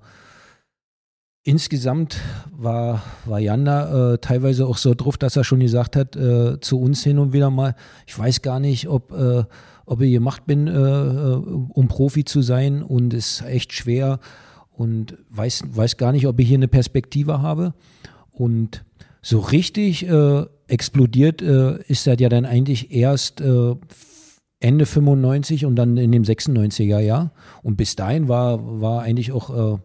insgesamt 1.43 2.19
war, 2.55 3.03
war 3.25 3.39
Jan 3.39 3.65
da 3.65 4.13
äh, 4.13 4.19
teilweise 4.19 4.67
auch 4.67 4.77
so 4.77 4.93
drauf, 4.93 5.17
dass 5.17 5.35
er 5.35 5.45
schon 5.45 5.61
gesagt 5.61 5.97
hat, 5.97 6.15
äh, 6.15 6.61
zu 6.61 6.79
uns 6.79 7.03
hin 7.03 7.19
und 7.19 7.33
wieder 7.33 7.49
mal, 7.49 7.75
ich 8.07 8.19
weiß 8.19 8.43
gar 8.43 8.61
nicht, 8.61 8.91
ob, 8.91 9.11
äh, 9.13 9.45
ob 9.87 10.03
ich 10.03 10.13
gemacht 10.13 10.45
bin, 10.45 10.67
äh, 10.67 10.71
um 10.71 11.89
Profi 11.89 12.27
zu 12.27 12.43
sein 12.43 12.83
und 12.83 13.15
es 13.15 13.41
ist 13.41 13.47
echt 13.47 13.73
schwer 13.73 14.21
und 14.73 15.17
weiß, 15.31 15.63
weiß 15.71 15.97
gar 15.97 16.13
nicht, 16.13 16.27
ob 16.27 16.39
ich 16.39 16.49
hier 16.49 16.59
eine 16.59 16.69
Perspektive 16.69 17.41
habe. 17.41 17.73
Und 18.31 18.85
so 19.23 19.39
richtig 19.39 20.07
äh, 20.07 20.45
explodiert 20.71 21.43
äh, 21.43 21.83
ist 21.89 22.07
das 22.07 22.17
ja 22.19 22.29
dann 22.29 22.45
eigentlich 22.45 22.93
erst 22.95 23.41
äh, 23.41 23.75
Ende 24.61 24.87
95 24.87 25.65
und 25.65 25.77
dann 25.77 25.97
in 25.97 26.13
dem 26.13 26.23
96er 26.23 27.01
Jahr. 27.01 27.33
Und 27.63 27.77
bis 27.77 27.97
dahin 27.97 28.29
war, 28.29 28.81
war 28.81 29.03
eigentlich 29.03 29.33
auch 29.33 29.75
äh, 29.75 29.79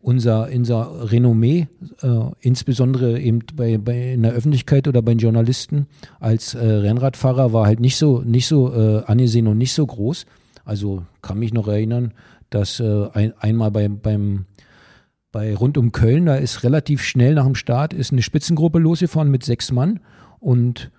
unser, 0.00 0.48
unser 0.52 1.10
Renommee, 1.12 1.68
äh, 2.02 2.20
insbesondere 2.40 3.20
eben 3.20 3.40
bei, 3.54 3.76
bei 3.76 4.12
in 4.12 4.22
der 4.22 4.32
Öffentlichkeit 4.32 4.88
oder 4.88 5.02
bei 5.02 5.12
den 5.12 5.18
Journalisten 5.18 5.86
als 6.18 6.54
äh, 6.54 6.66
Rennradfahrer 6.66 7.52
war 7.52 7.66
halt 7.66 7.80
nicht 7.80 7.96
so, 7.96 8.20
nicht 8.20 8.46
so 8.46 8.72
äh, 8.72 9.04
angesehen 9.04 9.48
und 9.48 9.58
nicht 9.58 9.74
so 9.74 9.86
groß. 9.86 10.24
Also 10.64 11.04
kann 11.22 11.38
mich 11.38 11.52
noch 11.52 11.68
erinnern, 11.68 12.12
dass 12.50 12.80
ein, 12.80 13.34
einmal 13.40 13.70
bei, 13.72 13.88
beim 13.88 14.46
bei 15.36 15.54
rund 15.54 15.76
um 15.76 15.92
Köln, 15.92 16.26
da 16.26 16.36
ist 16.36 16.64
relativ 16.64 17.02
schnell 17.02 17.34
nach 17.34 17.44
dem 17.44 17.54
Start 17.54 17.92
ist 17.92 18.10
eine 18.10 18.22
Spitzengruppe 18.22 18.78
losgefahren 18.78 19.30
mit 19.30 19.44
sechs 19.44 19.70
Mann 19.70 20.00
und 20.46 20.92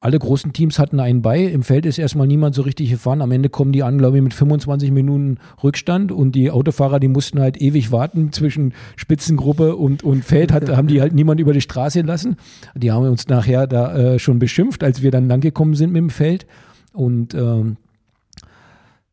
alle 0.00 0.18
großen 0.18 0.52
Teams 0.52 0.80
hatten 0.80 0.98
einen 0.98 1.22
bei. 1.22 1.44
Im 1.44 1.62
Feld 1.62 1.86
ist 1.86 1.98
erstmal 1.98 2.26
niemand 2.26 2.56
so 2.56 2.62
richtig 2.62 2.90
gefahren. 2.90 3.22
Am 3.22 3.30
Ende 3.30 3.48
kommen 3.48 3.72
die 3.72 3.84
an, 3.84 3.96
glaube 3.96 4.16
ich, 4.16 4.22
mit 4.24 4.34
25 4.34 4.90
Minuten 4.90 5.38
Rückstand 5.62 6.10
und 6.10 6.32
die 6.32 6.50
Autofahrer, 6.50 6.98
die 6.98 7.06
mussten 7.06 7.40
halt 7.40 7.62
ewig 7.62 7.92
warten 7.92 8.32
zwischen 8.32 8.74
Spitzengruppe 8.96 9.76
und, 9.76 10.02
und 10.02 10.24
Feld, 10.24 10.52
hat, 10.52 10.68
haben 10.68 10.88
die 10.88 11.00
halt 11.00 11.14
niemand 11.14 11.40
über 11.40 11.52
die 11.52 11.60
Straße 11.60 12.00
lassen. 12.00 12.36
Die 12.74 12.90
haben 12.90 13.06
uns 13.06 13.28
nachher 13.28 13.68
da 13.68 13.96
äh, 13.96 14.18
schon 14.18 14.40
beschimpft, 14.40 14.82
als 14.82 15.00
wir 15.00 15.12
dann 15.12 15.28
langgekommen 15.28 15.76
sind 15.76 15.92
mit 15.92 16.00
dem 16.00 16.10
Feld. 16.10 16.44
Und 16.92 17.34
ähm, 17.34 17.76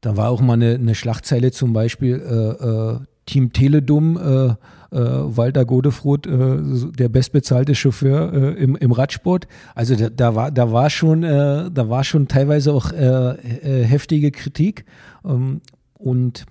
da 0.02 0.18
war 0.18 0.32
auch 0.32 0.42
mal 0.42 0.54
eine, 0.54 0.74
eine 0.74 0.96
Schlagzeile 0.96 1.52
zum 1.52 1.74
Beispiel, 1.74 2.16
äh, 2.16 2.66
äh, 2.66 3.00
Team 3.28 3.54
Teledum, 3.54 4.18
äh, 4.18 4.56
äh, 4.92 4.98
Walter 4.98 5.66
Godefroth, 5.66 6.28
äh, 6.28 6.58
der 6.98 7.10
bestbezahlte 7.10 7.76
Chauffeur 7.76 8.34
äh, 8.34 8.64
im, 8.64 8.76
im 8.76 8.92
Radsport. 8.92 9.48
Also 9.76 9.96
da, 9.96 10.10
da 10.10 10.36
war, 10.36 10.52
da 10.52 10.72
war 10.72 10.90
schon, 10.90 11.24
äh, 11.24 11.72
da 11.72 11.90
war 11.90 12.04
schon 12.04 12.28
teilweise 12.28 12.74
auch 12.74 12.92
äh, 12.92 13.32
äh, 13.32 13.84
heftige 13.86 14.32
Kritik. 14.32 14.86
Ähm, 15.24 15.62
und 15.94 16.46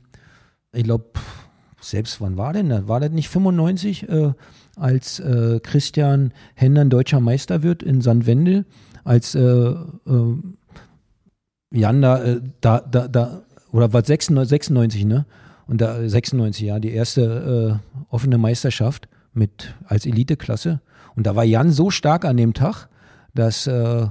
ich 0.72 0.84
glaube, 0.84 1.10
selbst 1.80 2.20
wann 2.20 2.36
war 2.36 2.52
denn 2.52 2.68
das? 2.68 2.88
War 2.88 3.00
das 3.00 3.10
nicht 3.10 3.28
95, 3.28 4.08
äh, 4.08 4.32
als 4.76 5.20
äh, 5.20 5.60
Christian 5.62 6.32
Hendern 6.54 6.90
deutscher 6.90 7.20
Meister 7.20 7.62
wird 7.62 7.82
in 7.82 8.00
Sandwendel, 8.00 8.64
als 9.04 9.34
äh, 9.34 9.40
äh, 9.40 9.76
Jan 11.72 12.02
da, 12.02 12.22
äh, 12.22 12.40
da, 12.60 12.80
da, 12.80 13.08
da, 13.08 13.42
oder 13.72 13.92
was 13.92 14.06
96, 14.06 14.50
96, 14.50 15.04
ne? 15.04 15.26
Und 15.70 15.80
da 15.80 16.08
96, 16.08 16.66
ja, 16.66 16.80
die 16.80 16.90
erste 16.90 17.80
äh, 17.80 18.04
offene 18.10 18.38
Meisterschaft 18.38 19.08
mit 19.32 19.72
als 19.86 20.04
Eliteklasse. 20.04 20.80
Und 21.14 21.28
da 21.28 21.36
war 21.36 21.44
Jan 21.44 21.70
so 21.70 21.90
stark 21.90 22.24
an 22.24 22.36
dem 22.36 22.54
Tag, 22.54 22.88
dass, 23.36 23.68
äh, 23.68 24.08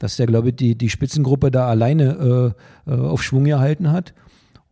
dass 0.00 0.16
der, 0.16 0.26
glaube 0.26 0.48
ich, 0.48 0.56
die, 0.56 0.74
die 0.74 0.90
Spitzengruppe 0.90 1.52
da 1.52 1.68
alleine 1.68 2.54
äh, 2.86 2.90
äh, 2.90 2.98
auf 2.98 3.22
Schwung 3.22 3.44
gehalten 3.44 3.92
hat. 3.92 4.14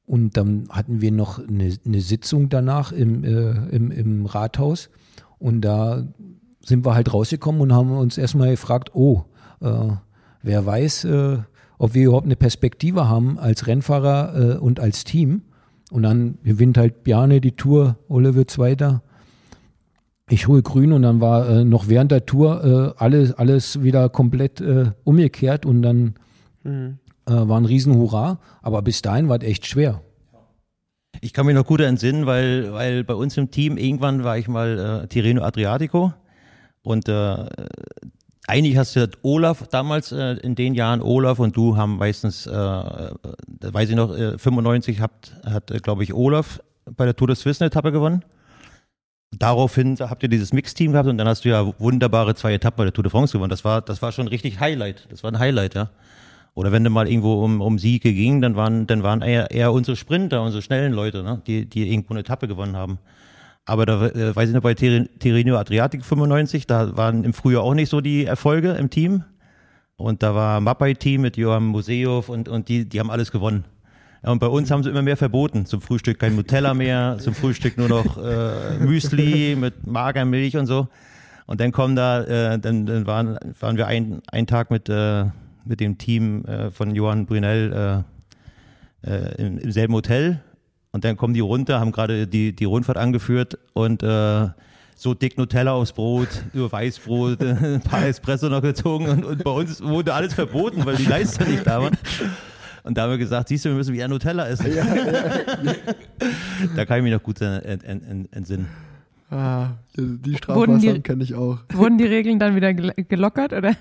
Und 0.06 0.36
dann 0.36 0.66
hatten 0.70 1.00
wir 1.00 1.12
noch 1.12 1.38
eine, 1.38 1.72
eine 1.86 2.00
Sitzung 2.00 2.48
danach 2.48 2.90
im, 2.90 3.22
äh, 3.22 3.68
im, 3.68 3.92
im 3.92 4.26
Rathaus. 4.26 4.90
Und 5.38 5.60
da 5.60 6.02
sind 6.64 6.84
wir 6.84 6.96
halt 6.96 7.14
rausgekommen 7.14 7.60
und 7.60 7.72
haben 7.72 7.92
uns 7.92 8.18
erstmal 8.18 8.50
gefragt, 8.50 8.90
oh, 8.92 9.22
äh, 9.60 9.68
wer 10.42 10.66
weiß, 10.66 11.06
ob 11.78 11.94
wir 11.94 12.06
überhaupt 12.06 12.26
eine 12.26 12.34
Perspektive 12.34 13.08
haben 13.08 13.38
als 13.38 13.68
Rennfahrer 13.68 14.60
und 14.60 14.80
als 14.80 15.04
Team. 15.04 15.42
Und 15.94 16.02
dann 16.02 16.38
gewinnt 16.42 16.76
halt 16.76 17.04
Bjarne 17.04 17.40
die 17.40 17.52
Tour, 17.52 17.96
Ole 18.08 18.34
wird 18.34 18.50
Zweiter. 18.50 19.00
Ich 20.28 20.48
hole 20.48 20.60
grün 20.60 20.92
und 20.92 21.02
dann 21.02 21.20
war 21.20 21.48
äh, 21.48 21.64
noch 21.64 21.86
während 21.86 22.10
der 22.10 22.26
Tour 22.26 22.64
äh, 22.64 23.00
alles, 23.00 23.32
alles 23.34 23.80
wieder 23.80 24.08
komplett 24.08 24.60
äh, 24.60 24.86
umgekehrt 25.04 25.64
und 25.64 25.82
dann 25.82 26.14
Mhm. 26.64 26.98
äh, 27.26 27.32
war 27.32 27.60
ein 27.60 27.64
Riesenhurra. 27.64 28.40
Aber 28.60 28.82
bis 28.82 29.02
dahin 29.02 29.28
war 29.28 29.40
es 29.40 29.46
echt 29.46 29.66
schwer. 29.66 30.00
Ich 31.20 31.32
kann 31.32 31.46
mich 31.46 31.54
noch 31.54 31.64
gut 31.64 31.80
entsinnen, 31.80 32.26
weil, 32.26 32.72
weil 32.72 33.04
bei 33.04 33.14
uns 33.14 33.36
im 33.36 33.52
Team 33.52 33.76
irgendwann 33.76 34.24
war 34.24 34.36
ich 34.36 34.48
mal 34.48 35.02
äh, 35.04 35.06
Tirreno 35.06 35.42
Adriatico 35.42 36.12
und 36.82 37.08
äh, 37.08 37.46
eigentlich 38.46 38.76
hast 38.76 38.94
du 38.96 39.08
Olaf 39.22 39.66
damals 39.68 40.12
äh, 40.12 40.34
in 40.34 40.54
den 40.54 40.74
Jahren 40.74 41.00
Olaf 41.00 41.38
und 41.38 41.56
du 41.56 41.76
haben 41.76 41.96
meistens, 41.96 42.46
äh, 42.46 42.52
äh, 42.52 43.12
weiß 43.60 43.88
ich 43.88 43.96
noch, 43.96 44.14
äh, 44.16 44.38
95 44.38 45.00
habt, 45.00 45.34
hat, 45.44 45.70
äh, 45.70 45.78
glaube 45.78 46.02
ich, 46.04 46.12
Olaf 46.12 46.60
bei 46.84 47.06
der 47.06 47.16
Tour 47.16 47.28
de 47.28 47.36
Suisse 47.36 47.62
eine 47.62 47.68
Etappe 47.68 47.92
gewonnen. 47.92 48.22
Daraufhin 49.32 49.96
habt 49.98 50.22
ihr 50.22 50.28
dieses 50.28 50.52
Mixteam 50.52 50.92
gehabt 50.92 51.08
und 51.08 51.18
dann 51.18 51.26
hast 51.26 51.44
du 51.44 51.48
ja 51.48 51.72
wunderbare 51.80 52.34
zwei 52.34 52.52
Etappen 52.52 52.76
bei 52.76 52.84
der 52.84 52.92
Tour 52.92 53.02
de 53.02 53.10
France 53.10 53.32
gewonnen. 53.32 53.50
Das 53.50 53.64
war, 53.64 53.80
das 53.80 54.02
war 54.02 54.12
schon 54.12 54.28
richtig 54.28 54.60
Highlight. 54.60 55.08
Das 55.10 55.22
war 55.24 55.32
ein 55.32 55.38
Highlight, 55.38 55.74
ja. 55.74 55.90
Oder 56.54 56.70
wenn 56.70 56.84
du 56.84 56.90
mal 56.90 57.08
irgendwo 57.08 57.42
um, 57.42 57.60
um 57.60 57.78
Siege 57.78 58.12
ging, 58.12 58.40
dann 58.40 58.54
waren, 58.54 58.86
dann 58.86 59.02
waren 59.02 59.22
eher, 59.22 59.50
eher 59.50 59.72
unsere 59.72 59.96
Sprinter, 59.96 60.42
unsere 60.42 60.62
schnellen 60.62 60.92
Leute, 60.92 61.24
ne, 61.24 61.42
die, 61.46 61.66
die 61.66 61.90
irgendwo 61.90 62.12
eine 62.12 62.20
Etappe 62.20 62.46
gewonnen 62.46 62.76
haben. 62.76 62.98
Aber 63.66 63.86
da 63.86 64.06
äh, 64.08 64.34
weiß 64.36 64.48
ich 64.50 64.54
noch, 64.54 64.62
bei 64.62 64.74
Tir- 64.74 65.08
Tirreno 65.18 65.56
Adriatic 65.56 66.04
95, 66.04 66.66
da 66.66 66.96
waren 66.96 67.24
im 67.24 67.32
Frühjahr 67.32 67.62
auch 67.62 67.74
nicht 67.74 67.88
so 67.88 68.00
die 68.00 68.24
Erfolge 68.26 68.72
im 68.72 68.90
Team. 68.90 69.24
Und 69.96 70.22
da 70.22 70.34
war 70.34 70.60
Mappai-Team 70.60 71.20
mit 71.22 71.36
Johann 71.36 71.64
Museov 71.66 72.28
und, 72.28 72.48
und 72.48 72.68
die, 72.68 72.84
die 72.88 72.98
haben 73.00 73.10
alles 73.10 73.30
gewonnen. 73.30 73.64
Ja, 74.24 74.30
und 74.32 74.38
bei 74.38 74.48
uns 74.48 74.70
haben 74.70 74.82
sie 74.82 74.90
immer 74.90 75.02
mehr 75.02 75.16
verboten. 75.16 75.66
Zum 75.66 75.80
Frühstück 75.80 76.18
kein 76.18 76.34
Nutella 76.34 76.74
mehr, 76.74 77.18
zum 77.20 77.34
Frühstück 77.34 77.78
nur 77.78 77.88
noch 77.88 78.18
äh, 78.18 78.78
Müsli 78.80 79.56
mit 79.58 79.86
Magermilch 79.86 80.56
und 80.56 80.66
so. 80.66 80.88
Und 81.46 81.60
dann 81.60 81.72
kommen 81.72 81.94
da, 81.94 82.22
äh, 82.22 82.58
dann, 82.58 82.86
dann 82.86 83.06
waren, 83.06 83.38
waren 83.60 83.76
wir 83.76 83.86
ein, 83.86 84.20
einen 84.32 84.46
Tag 84.46 84.70
mit, 84.70 84.88
äh, 84.88 85.26
mit 85.64 85.80
dem 85.80 85.96
Team 85.98 86.44
äh, 86.46 86.70
von 86.70 86.94
Johann 86.94 87.26
Brunel 87.26 88.04
äh, 89.04 89.10
äh, 89.10 89.34
im, 89.46 89.58
im 89.58 89.72
selben 89.72 89.94
Hotel. 89.94 90.40
Und 90.94 91.04
dann 91.04 91.16
kommen 91.16 91.34
die 91.34 91.40
runter, 91.40 91.80
haben 91.80 91.90
gerade 91.90 92.28
die, 92.28 92.54
die 92.54 92.64
Rundfahrt 92.66 92.98
angeführt 92.98 93.58
und 93.72 94.04
äh, 94.04 94.46
so 94.94 95.12
dick 95.12 95.36
Nutella 95.36 95.72
aufs 95.72 95.90
Brot, 95.92 96.28
über 96.54 96.70
Weißbrot, 96.70 97.40
ein 97.42 97.80
paar 97.80 98.06
Espresso 98.06 98.48
noch 98.48 98.62
gezogen 98.62 99.08
und, 99.08 99.24
und 99.24 99.42
bei 99.42 99.50
uns 99.50 99.82
wurde 99.82 100.14
alles 100.14 100.34
verboten, 100.34 100.86
weil 100.86 100.94
die 100.94 101.06
Leistung 101.06 101.50
nicht 101.50 101.66
da 101.66 101.82
war. 101.82 101.90
Und 102.84 102.96
da 102.96 103.02
haben 103.02 103.10
wir 103.10 103.18
gesagt, 103.18 103.48
siehst 103.48 103.64
du, 103.64 103.70
wir 103.70 103.76
müssen 103.76 103.92
wieder 103.92 104.06
Nutella 104.06 104.46
essen. 104.46 104.66
da 106.76 106.84
kann 106.84 106.98
ich 106.98 107.02
mich 107.02 107.12
noch 107.12 107.24
gut 107.24 107.40
ent, 107.40 107.82
ent, 107.82 108.08
ent, 108.08 108.32
entsinnen. 108.32 108.68
Ah, 109.32 109.70
die 109.96 110.36
Strafmaßnahmen 110.36 111.02
kenne 111.02 111.24
ich 111.24 111.34
auch. 111.34 111.58
Wurden 111.72 111.98
die 111.98 112.06
Regeln 112.06 112.38
dann 112.38 112.54
wieder 112.54 112.72
gel- 112.72 112.94
gelockert 113.08 113.52
oder? 113.52 113.74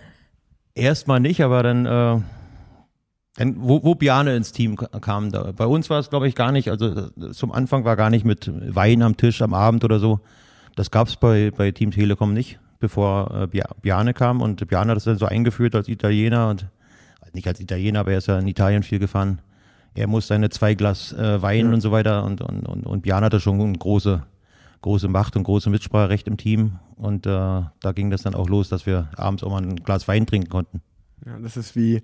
Erstmal 0.73 1.19
nicht, 1.19 1.43
aber 1.43 1.61
dann, 1.61 1.85
äh, 1.85 1.89
dann 1.89 2.23
wo, 3.37 3.83
wo 3.83 3.95
Bjarne 3.95 4.35
ins 4.35 4.51
Team 4.51 4.75
ka- 4.75 4.99
kam, 4.99 5.31
da, 5.31 5.51
bei 5.51 5.65
uns 5.65 5.89
war 5.89 5.99
es, 5.99 6.09
glaube 6.09 6.27
ich, 6.27 6.35
gar 6.35 6.51
nicht, 6.51 6.69
also 6.69 6.87
äh, 6.87 7.31
zum 7.31 7.51
Anfang 7.51 7.83
war 7.83 7.95
gar 7.95 8.09
nicht 8.09 8.25
mit 8.25 8.51
Wein 8.75 9.01
am 9.01 9.17
Tisch 9.17 9.41
am 9.41 9.53
Abend 9.53 9.83
oder 9.83 9.99
so. 9.99 10.19
Das 10.75 10.91
gab 10.91 11.07
es 11.07 11.15
bei, 11.15 11.51
bei 11.55 11.71
Team 11.71 11.91
Telekom 11.91 12.33
nicht, 12.33 12.59
bevor 12.79 13.49
äh, 13.51 13.61
Bjarne 13.81 14.13
kam 14.13 14.41
und 14.41 14.67
Bjarne 14.67 14.91
hat 14.91 14.97
das 14.97 15.05
dann 15.05 15.17
so 15.17 15.25
eingeführt 15.25 15.75
als 15.75 15.87
Italiener 15.87 16.49
und 16.49 16.67
nicht 17.33 17.47
als 17.47 17.59
Italiener, 17.59 18.01
aber 18.01 18.11
er 18.11 18.19
ist 18.19 18.27
ja 18.27 18.37
in 18.37 18.47
Italien 18.47 18.83
viel 18.83 18.99
gefahren. 18.99 19.39
Er 19.95 20.05
muss 20.07 20.27
seine 20.27 20.49
zwei 20.51 20.75
Glas 20.75 21.11
äh, 21.13 21.41
Wein 21.41 21.73
und 21.73 21.81
so 21.81 21.91
weiter 21.91 22.23
und, 22.25 22.41
und, 22.41 22.67
und, 22.67 22.85
und 22.85 23.01
Bjarne 23.01 23.25
hatte 23.27 23.39
schon 23.39 23.59
eine 23.59 23.77
große, 23.77 24.23
große 24.81 25.07
Macht 25.07 25.35
und 25.35 25.43
große 25.43 25.71
Mitspracherecht 25.71 26.27
im 26.27 26.37
Team 26.37 26.73
und 26.95 27.25
äh, 27.25 27.29
da 27.29 27.91
ging 27.95 28.11
das 28.11 28.21
dann 28.21 28.35
auch 28.35 28.47
los, 28.49 28.69
dass 28.69 28.85
wir 28.85 29.09
abends 29.15 29.43
auch 29.43 29.49
mal 29.49 29.63
ein 29.63 29.77
Glas 29.77 30.07
Wein 30.07 30.27
trinken 30.27 30.49
konnten. 30.49 30.81
Ja, 31.25 31.39
das 31.39 31.57
ist 31.57 31.75
wie, 31.75 32.03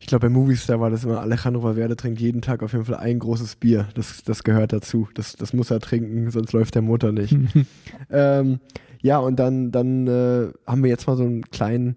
ich 0.00 0.06
glaube 0.06 0.26
bei 0.26 0.32
Movistar 0.32 0.80
war 0.80 0.90
das 0.90 1.04
immer, 1.04 1.20
Alejandro 1.20 1.62
Valverde 1.62 1.96
trinkt 1.96 2.20
jeden 2.20 2.42
Tag 2.42 2.62
auf 2.62 2.72
jeden 2.72 2.84
Fall 2.84 2.96
ein 2.96 3.18
großes 3.18 3.56
Bier. 3.56 3.88
Das, 3.94 4.22
das 4.22 4.44
gehört 4.44 4.72
dazu. 4.72 5.08
Das, 5.14 5.34
das 5.36 5.52
muss 5.52 5.70
er 5.70 5.80
trinken, 5.80 6.30
sonst 6.30 6.52
läuft 6.52 6.74
der 6.74 6.82
Motor 6.82 7.12
nicht. 7.12 7.36
ähm, 8.10 8.60
ja, 9.02 9.18
und 9.18 9.36
dann, 9.36 9.72
dann 9.72 10.06
äh, 10.06 10.52
haben 10.66 10.82
wir 10.82 10.90
jetzt 10.90 11.06
mal 11.06 11.16
so 11.16 11.24
einen 11.24 11.42
kleinen 11.42 11.96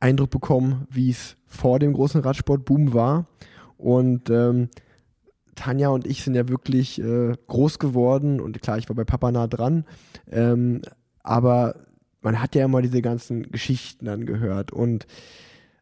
Eindruck 0.00 0.30
bekommen, 0.30 0.86
wie 0.90 1.10
es 1.10 1.36
vor 1.46 1.78
dem 1.78 1.92
großen 1.92 2.20
Radsportboom 2.20 2.92
war. 2.92 3.26
Und 3.76 4.28
ähm, 4.30 4.68
Tanja 5.58 5.88
und 5.88 6.06
ich 6.06 6.22
sind 6.22 6.34
ja 6.34 6.48
wirklich 6.48 7.00
äh, 7.00 7.34
groß 7.46 7.78
geworden 7.78 8.40
und 8.40 8.62
klar, 8.62 8.78
ich 8.78 8.88
war 8.88 8.96
bei 8.96 9.04
Papa 9.04 9.32
nah 9.32 9.48
dran, 9.48 9.84
ähm, 10.30 10.82
aber 11.22 11.74
man 12.22 12.40
hat 12.40 12.54
ja 12.54 12.64
immer 12.64 12.80
diese 12.80 13.02
ganzen 13.02 13.50
Geschichten 13.50 14.06
dann 14.06 14.24
gehört 14.24 14.72
und 14.72 15.06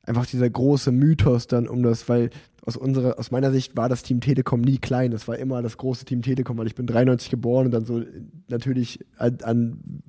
einfach 0.06 0.26
dieser 0.26 0.48
große 0.48 0.92
Mythos 0.92 1.46
dann 1.46 1.68
um 1.68 1.82
das, 1.82 2.08
weil 2.08 2.30
aus 2.64 2.76
unserer, 2.76 3.18
aus 3.18 3.30
meiner 3.30 3.52
Sicht 3.52 3.76
war 3.76 3.88
das 3.88 4.02
Team 4.02 4.20
Telekom 4.20 4.60
nie 4.60 4.78
klein, 4.78 5.10
das 5.10 5.28
war 5.28 5.36
immer 5.36 5.62
das 5.62 5.76
große 5.76 6.04
Team 6.04 6.22
Telekom, 6.22 6.58
weil 6.58 6.66
ich 6.66 6.74
bin 6.74 6.86
93 6.86 7.30
geboren 7.30 7.66
und 7.66 7.72
dann 7.72 7.84
so 7.84 8.02
natürlich 8.48 9.04
an, 9.18 9.38
an 9.42 10.02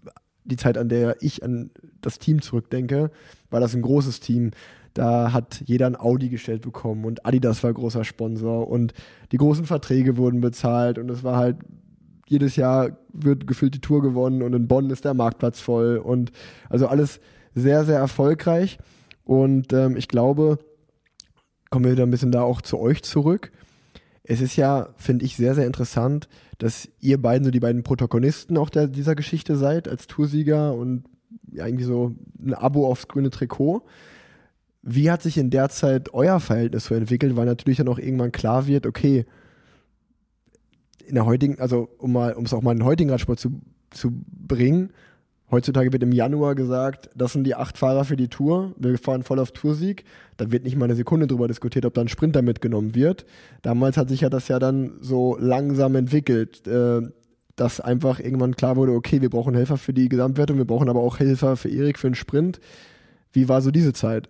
die 0.44 0.56
Zeit, 0.56 0.78
an 0.78 0.90
der 0.90 1.18
ich 1.22 1.44
an 1.44 1.72
das 2.02 2.20
Team 2.20 2.42
zurückdenke, 2.42 3.12
war 3.50 3.60
das 3.60 3.76
ein 3.76 3.82
großes 3.82 4.20
Team. 4.20 4.52
Da 4.94 5.34
hat 5.34 5.62
jeder 5.66 5.86
ein 5.86 6.00
Audi 6.00 6.30
gestellt 6.30 6.64
bekommen 6.64 7.06
und 7.06 7.26
Adidas 7.26 7.64
war 7.64 7.74
großer 7.74 8.04
Sponsor 8.04 8.68
und 8.68 8.94
die 9.32 9.38
großen 9.38 9.66
Verträge 9.66 10.18
wurden 10.18 10.42
bezahlt 10.42 10.98
und 10.98 11.12
es 11.12 11.24
war 11.24 11.38
halt 11.38 11.58
jedes 12.28 12.56
Jahr 12.56 12.98
wird 13.14 13.48
gefühlt 13.48 13.74
die 13.74 13.82
Tour 13.82 14.02
gewonnen 14.02 14.42
und 14.42 14.54
in 14.54 14.68
Bonn 14.68 14.90
ist 14.90 15.06
der 15.06 15.14
Marktplatz 15.14 15.60
voll 15.60 15.98
und 15.98 16.32
also 16.70 16.88
alles 16.88 17.20
sehr, 17.54 17.86
sehr 17.86 18.00
erfolgreich 18.00 18.80
und 19.28 19.74
ähm, 19.74 19.98
ich 19.98 20.08
glaube, 20.08 20.58
kommen 21.70 21.84
wir 21.84 21.92
wieder 21.92 22.06
ein 22.06 22.12
bisschen 22.12 22.32
da 22.32 22.44
auch 22.44 22.62
zu 22.62 22.80
euch 22.80 23.04
zurück. 23.04 23.52
Es 24.24 24.40
ist 24.40 24.56
ja, 24.56 24.94
finde 24.96 25.26
ich, 25.26 25.36
sehr, 25.36 25.54
sehr 25.54 25.68
interessant, 25.68 26.30
dass 26.60 26.88
ihr 27.02 27.22
beiden 27.22 27.44
so 27.44 27.52
die 27.52 27.60
beiden 27.60 27.84
Protagonisten 27.84 28.58
auch 28.58 28.70
der, 28.70 28.88
dieser 28.88 29.16
Geschichte 29.16 29.58
seid, 29.58 29.90
als 29.90 30.08
Toursieger 30.08 30.74
und 30.74 31.04
ja, 31.52 31.66
irgendwie 31.66 31.84
so 31.84 32.16
ein 32.40 32.54
Abo 32.54 32.88
aufs 32.88 33.10
grüne 33.10 33.30
Trikot. 33.30 33.84
Wie 34.82 35.12
hat 35.12 35.22
sich 35.22 35.38
in 35.38 35.50
der 35.50 35.68
Zeit 35.68 36.14
euer 36.14 36.40
Verhältnis 36.40 36.86
so 36.86 36.96
entwickelt, 36.96 37.36
weil 37.36 37.48
natürlich 37.48 37.80
dann 37.80 37.90
auch 37.90 38.00
irgendwann 38.00 38.32
klar 38.32 38.66
wird, 38.66 38.86
okay, 38.86 39.26
in 41.06 41.16
der 41.16 41.26
heutigen, 41.26 41.60
also 41.60 41.90
um 41.98 42.14
mal, 42.14 42.32
um 42.32 42.46
es 42.46 42.54
auch 42.54 42.62
mal 42.62 42.72
in 42.72 42.78
den 42.78 42.86
heutigen 42.86 43.10
Radsport 43.10 43.40
zu, 43.40 43.60
zu 43.90 44.24
bringen, 44.26 44.94
heutzutage 45.52 45.94
wird 45.94 46.04
im 46.04 46.12
Januar 46.12 46.56
gesagt, 46.56 47.10
das 47.16 47.34
sind 47.34 47.44
die 47.46 47.56
acht 47.56 47.78
Fahrer 47.78 48.06
für 48.06 48.18
die 48.18 48.28
Tour, 48.28 48.74
wir 48.78 48.98
fahren 48.98 49.24
voll 49.24 49.40
auf 49.40 49.52
Toursieg, 49.52 50.04
da 50.38 50.52
wird 50.52 50.64
nicht 50.64 50.76
mal 50.76 50.86
eine 50.86 50.96
Sekunde 50.96 51.28
drüber 51.28 51.48
diskutiert, 51.48 51.86
ob 51.86 51.94
da 51.94 52.02
ein 52.02 52.08
Sprinter 52.08 52.42
mitgenommen 52.42 52.96
wird. 52.96 53.26
Damals 53.62 53.98
hat 53.98 54.10
sich 54.10 54.22
ja 54.22 54.30
das 54.30 54.48
ja 54.48 54.60
dann 54.60 54.94
so 55.02 55.38
langsam 55.40 55.96
entwickelt, 55.96 56.68
äh, 56.68 57.02
dass 57.56 57.82
einfach 57.82 58.20
irgendwann 58.20 58.56
klar 58.56 58.76
wurde, 58.76 58.94
okay, 58.94 59.22
wir 59.22 59.30
brauchen 59.30 59.56
Helfer 59.56 59.78
für 59.78 59.94
die 59.94 60.10
Gesamtwertung, 60.10 60.58
wir 60.58 60.66
brauchen 60.66 60.90
aber 60.90 61.02
auch 61.02 61.20
Helfer 61.20 61.58
für 61.58 61.70
Erik 61.70 61.98
für 61.98 62.10
den 62.10 62.16
Sprint. 62.16 62.60
Wie 63.32 63.50
war 63.50 63.62
so 63.62 63.72
diese 63.72 63.94
Zeit? 63.94 64.30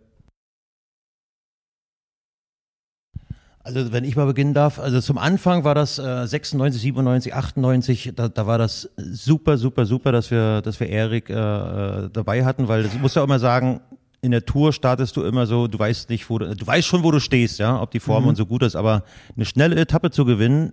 Also 3.68 3.92
wenn 3.92 4.06
ich 4.06 4.16
mal 4.16 4.26
beginnen 4.26 4.54
darf, 4.54 4.80
also 4.80 5.02
zum 5.02 5.18
Anfang 5.18 5.66
war 5.66 5.76
das 5.76 6.00
äh, 6.00 6.26
96, 6.26 6.82
97, 6.82 7.34
98, 7.34 8.14
da, 8.16 8.30
da 8.30 8.48
war 8.48 8.58
das 8.58 8.90
super, 8.96 9.58
super, 9.58 9.86
super, 9.86 10.14
dass 10.14 10.32
wir, 10.32 10.62
dass 10.62 10.80
wir 10.80 10.88
Erik 10.88 11.30
äh, 11.30 11.34
äh, 11.34 12.10
dabei 12.12 12.46
hatten, 12.46 12.70
weil 12.70 12.84
das 12.84 12.98
muss 12.98 13.16
ja 13.16 13.24
immer 13.26 13.40
sagen, 13.40 13.82
in 14.22 14.32
der 14.32 14.46
Tour 14.46 14.72
startest 14.72 15.18
du 15.18 15.24
immer 15.24 15.48
so, 15.48 15.68
du 15.68 15.78
weißt 15.78 16.10
nicht, 16.10 16.30
wo 16.30 16.40
du, 16.40 16.56
du 16.56 16.66
weißt 16.66 16.88
schon, 16.88 17.04
wo 17.04 17.12
du 17.12 17.20
stehst, 17.20 17.60
ja, 17.60 17.82
ob 17.82 17.92
die 17.92 18.00
Form 18.00 18.26
und 18.26 18.36
so 18.38 18.46
gut 18.46 18.64
ist, 18.64 18.78
aber 18.78 19.04
eine 19.36 19.44
schnelle 19.44 19.76
Etappe 19.76 20.12
zu 20.12 20.24
gewinnen, 20.24 20.72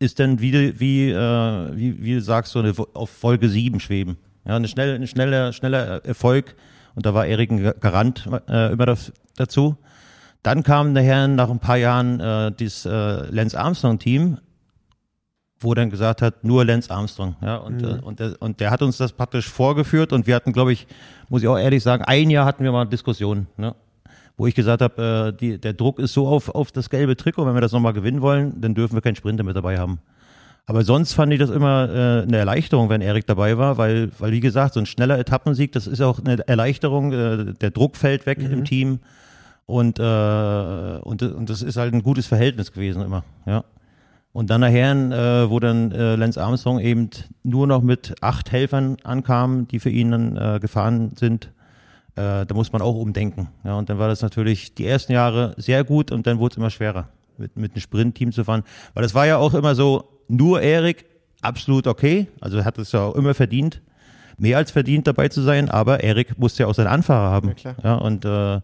ist 0.00 0.18
dann 0.18 0.40
wie, 0.40 0.80
wie, 0.80 1.10
äh, 1.10 1.76
wie, 1.76 2.02
wie 2.02 2.14
du 2.14 2.20
sagst, 2.20 2.52
so 2.52 2.58
eine, 2.58 2.74
auf 2.94 3.08
Folge 3.08 3.48
7 3.48 3.78
schweben. 3.78 4.16
Ja, 4.44 4.56
eine 4.56 4.66
schnelle, 4.66 4.96
ein 4.96 5.06
schneller, 5.06 5.52
schneller 5.52 6.04
Erfolg. 6.04 6.56
Und 6.96 7.06
da 7.06 7.14
war 7.14 7.24
Erik 7.24 7.52
ein 7.52 7.72
Garant 7.78 8.28
äh, 8.48 8.72
immer 8.72 8.86
das, 8.86 9.12
dazu. 9.36 9.76
Dann 10.42 10.62
kam 10.62 10.92
nachher 10.92 11.28
nach 11.28 11.50
ein 11.50 11.58
paar 11.60 11.76
Jahren 11.76 12.18
äh, 12.20 12.52
dieses 12.52 12.84
äh, 12.84 12.90
Lance 13.30 13.58
Armstrong 13.58 13.98
Team, 13.98 14.38
wo 15.60 15.74
dann 15.74 15.90
gesagt 15.90 16.22
hat, 16.22 16.42
nur 16.42 16.64
Lance 16.64 16.90
Armstrong. 16.90 17.36
Ja, 17.40 17.56
und, 17.58 17.80
Mhm. 17.82 17.88
äh, 17.88 18.00
und, 18.00 18.18
der, 18.18 18.34
und 18.40 18.58
der 18.60 18.70
hat 18.72 18.82
uns 18.82 18.96
das 18.96 19.12
praktisch 19.12 19.48
vorgeführt 19.48 20.12
und 20.12 20.26
wir 20.26 20.34
hatten, 20.34 20.52
glaube 20.52 20.72
ich, 20.72 20.86
muss 21.28 21.42
ich 21.42 21.48
auch 21.48 21.58
ehrlich 21.58 21.82
sagen, 21.82 22.04
ein 22.04 22.30
Jahr 22.30 22.44
hatten 22.44 22.64
wir 22.64 22.72
mal 22.72 22.84
Diskussionen, 22.86 23.46
ne? 23.56 23.74
wo 24.36 24.46
ich 24.48 24.54
gesagt 24.56 24.82
habe, 24.82 25.32
äh, 25.32 25.38
die, 25.38 25.58
der 25.60 25.74
Druck 25.74 26.00
ist 26.00 26.12
so 26.14 26.26
auf, 26.26 26.48
auf 26.48 26.72
das 26.72 26.90
gelbe 26.90 27.16
Trikot, 27.16 27.46
wenn 27.46 27.54
wir 27.54 27.60
das 27.60 27.70
nochmal 27.72 27.92
gewinnen 27.92 28.22
wollen, 28.22 28.60
dann 28.60 28.74
dürfen 28.74 28.94
wir 28.94 29.02
keinen 29.02 29.14
Sprinter 29.16 29.44
mit 29.44 29.54
dabei 29.54 29.78
haben. 29.78 30.00
Aber 30.66 30.82
sonst 30.84 31.12
fand 31.12 31.32
ich 31.32 31.38
das 31.38 31.50
immer 31.50 31.88
äh, 31.88 32.22
eine 32.22 32.38
Erleichterung, 32.38 32.88
wenn 32.88 33.00
Erik 33.00 33.26
dabei 33.26 33.58
war, 33.58 33.78
weil, 33.78 34.10
weil 34.18 34.32
wie 34.32 34.40
gesagt, 34.40 34.74
so 34.74 34.80
ein 34.80 34.86
schneller 34.86 35.18
Etappensieg, 35.18 35.70
das 35.72 35.86
ist 35.86 36.00
auch 36.00 36.18
eine 36.18 36.38
Erleichterung, 36.48 37.12
äh, 37.12 37.52
der 37.54 37.70
Druck 37.70 37.96
fällt 37.96 38.26
weg 38.26 38.38
im 38.38 38.64
Team 38.64 38.98
und, 39.66 39.98
äh, 39.98 40.98
und, 41.02 41.22
und 41.22 41.50
das 41.50 41.62
ist 41.62 41.76
halt 41.76 41.94
ein 41.94 42.02
gutes 42.02 42.26
Verhältnis 42.26 42.72
gewesen 42.72 43.02
immer, 43.02 43.24
ja. 43.46 43.64
Und 44.32 44.48
dann 44.48 44.62
nachher, 44.62 44.92
äh, 44.92 45.50
wo 45.50 45.60
dann 45.60 45.92
äh, 45.92 46.16
Lance 46.16 46.42
Armstrong 46.42 46.80
eben 46.80 47.10
nur 47.42 47.66
noch 47.66 47.82
mit 47.82 48.14
acht 48.22 48.50
Helfern 48.50 48.96
ankam, 49.04 49.68
die 49.68 49.78
für 49.78 49.90
ihn 49.90 50.10
dann 50.10 50.36
äh, 50.36 50.58
gefahren 50.58 51.12
sind, 51.16 51.52
äh, 52.16 52.46
da 52.46 52.54
muss 52.54 52.72
man 52.72 52.80
auch 52.80 52.94
umdenken. 52.94 53.48
Ja, 53.62 53.74
und 53.74 53.90
dann 53.90 53.98
war 53.98 54.08
das 54.08 54.22
natürlich 54.22 54.74
die 54.74 54.86
ersten 54.86 55.12
Jahre 55.12 55.54
sehr 55.58 55.84
gut 55.84 56.10
und 56.10 56.26
dann 56.26 56.38
wurde 56.38 56.54
es 56.54 56.56
immer 56.56 56.70
schwerer, 56.70 57.08
mit, 57.36 57.56
mit 57.56 57.72
einem 57.72 57.80
Sprintteam 57.82 58.32
zu 58.32 58.44
fahren. 58.44 58.64
Weil 58.94 59.02
das 59.02 59.14
war 59.14 59.26
ja 59.26 59.36
auch 59.36 59.52
immer 59.52 59.74
so, 59.74 60.08
nur 60.28 60.62
Erik, 60.62 61.04
absolut 61.42 61.86
okay. 61.86 62.28
Also 62.40 62.58
er 62.58 62.64
hat 62.64 62.78
es 62.78 62.92
ja 62.92 63.00
auch 63.00 63.14
immer 63.14 63.34
verdient, 63.34 63.82
mehr 64.38 64.56
als 64.56 64.70
verdient 64.70 65.06
dabei 65.06 65.28
zu 65.28 65.42
sein, 65.42 65.68
aber 65.68 66.02
Erik 66.02 66.38
musste 66.38 66.62
ja 66.62 66.68
auch 66.68 66.74
seinen 66.74 66.86
Anfahrer 66.86 67.30
haben. 67.30 67.48
Ja, 67.48 67.54
klar. 67.54 67.74
Ja, 67.82 67.94
und 67.96 68.24
äh, 68.24 68.60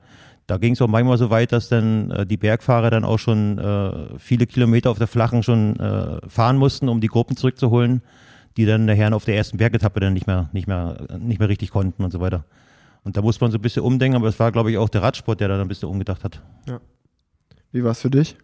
da 0.48 0.56
ging 0.56 0.72
es 0.72 0.80
auch 0.80 0.88
manchmal 0.88 1.18
so 1.18 1.28
weit, 1.28 1.52
dass 1.52 1.68
dann 1.68 2.10
äh, 2.10 2.26
die 2.26 2.38
Bergfahrer 2.38 2.90
dann 2.90 3.04
auch 3.04 3.18
schon 3.18 3.58
äh, 3.58 4.18
viele 4.18 4.46
Kilometer 4.46 4.90
auf 4.90 4.98
der 4.98 5.06
Flachen 5.06 5.42
schon 5.42 5.78
äh, 5.78 6.26
fahren 6.26 6.56
mussten, 6.56 6.88
um 6.88 7.02
die 7.02 7.06
Gruppen 7.06 7.36
zurückzuholen, 7.36 8.00
die 8.56 8.64
dann 8.64 8.86
nachher 8.86 9.14
auf 9.14 9.26
der 9.26 9.36
ersten 9.36 9.58
Bergetappe 9.58 10.00
dann 10.00 10.14
nicht 10.14 10.26
mehr, 10.26 10.48
nicht 10.54 10.66
mehr, 10.66 11.06
nicht 11.18 11.38
mehr 11.38 11.50
richtig 11.50 11.70
konnten 11.70 12.02
und 12.02 12.10
so 12.10 12.20
weiter. 12.20 12.44
Und 13.04 13.18
da 13.18 13.22
muss 13.22 13.38
man 13.42 13.50
so 13.50 13.58
ein 13.58 13.60
bisschen 13.60 13.82
umdenken, 13.82 14.16
aber 14.16 14.28
es 14.28 14.40
war, 14.40 14.50
glaube 14.50 14.70
ich, 14.70 14.78
auch 14.78 14.88
der 14.88 15.02
Radsport, 15.02 15.38
der 15.38 15.48
da 15.48 15.60
ein 15.60 15.68
bisschen 15.68 15.88
umgedacht 15.88 16.24
hat. 16.24 16.40
Wie 17.70 17.84
war 17.84 17.90
es 17.90 18.00
für 18.00 18.10
dich? 18.10 18.36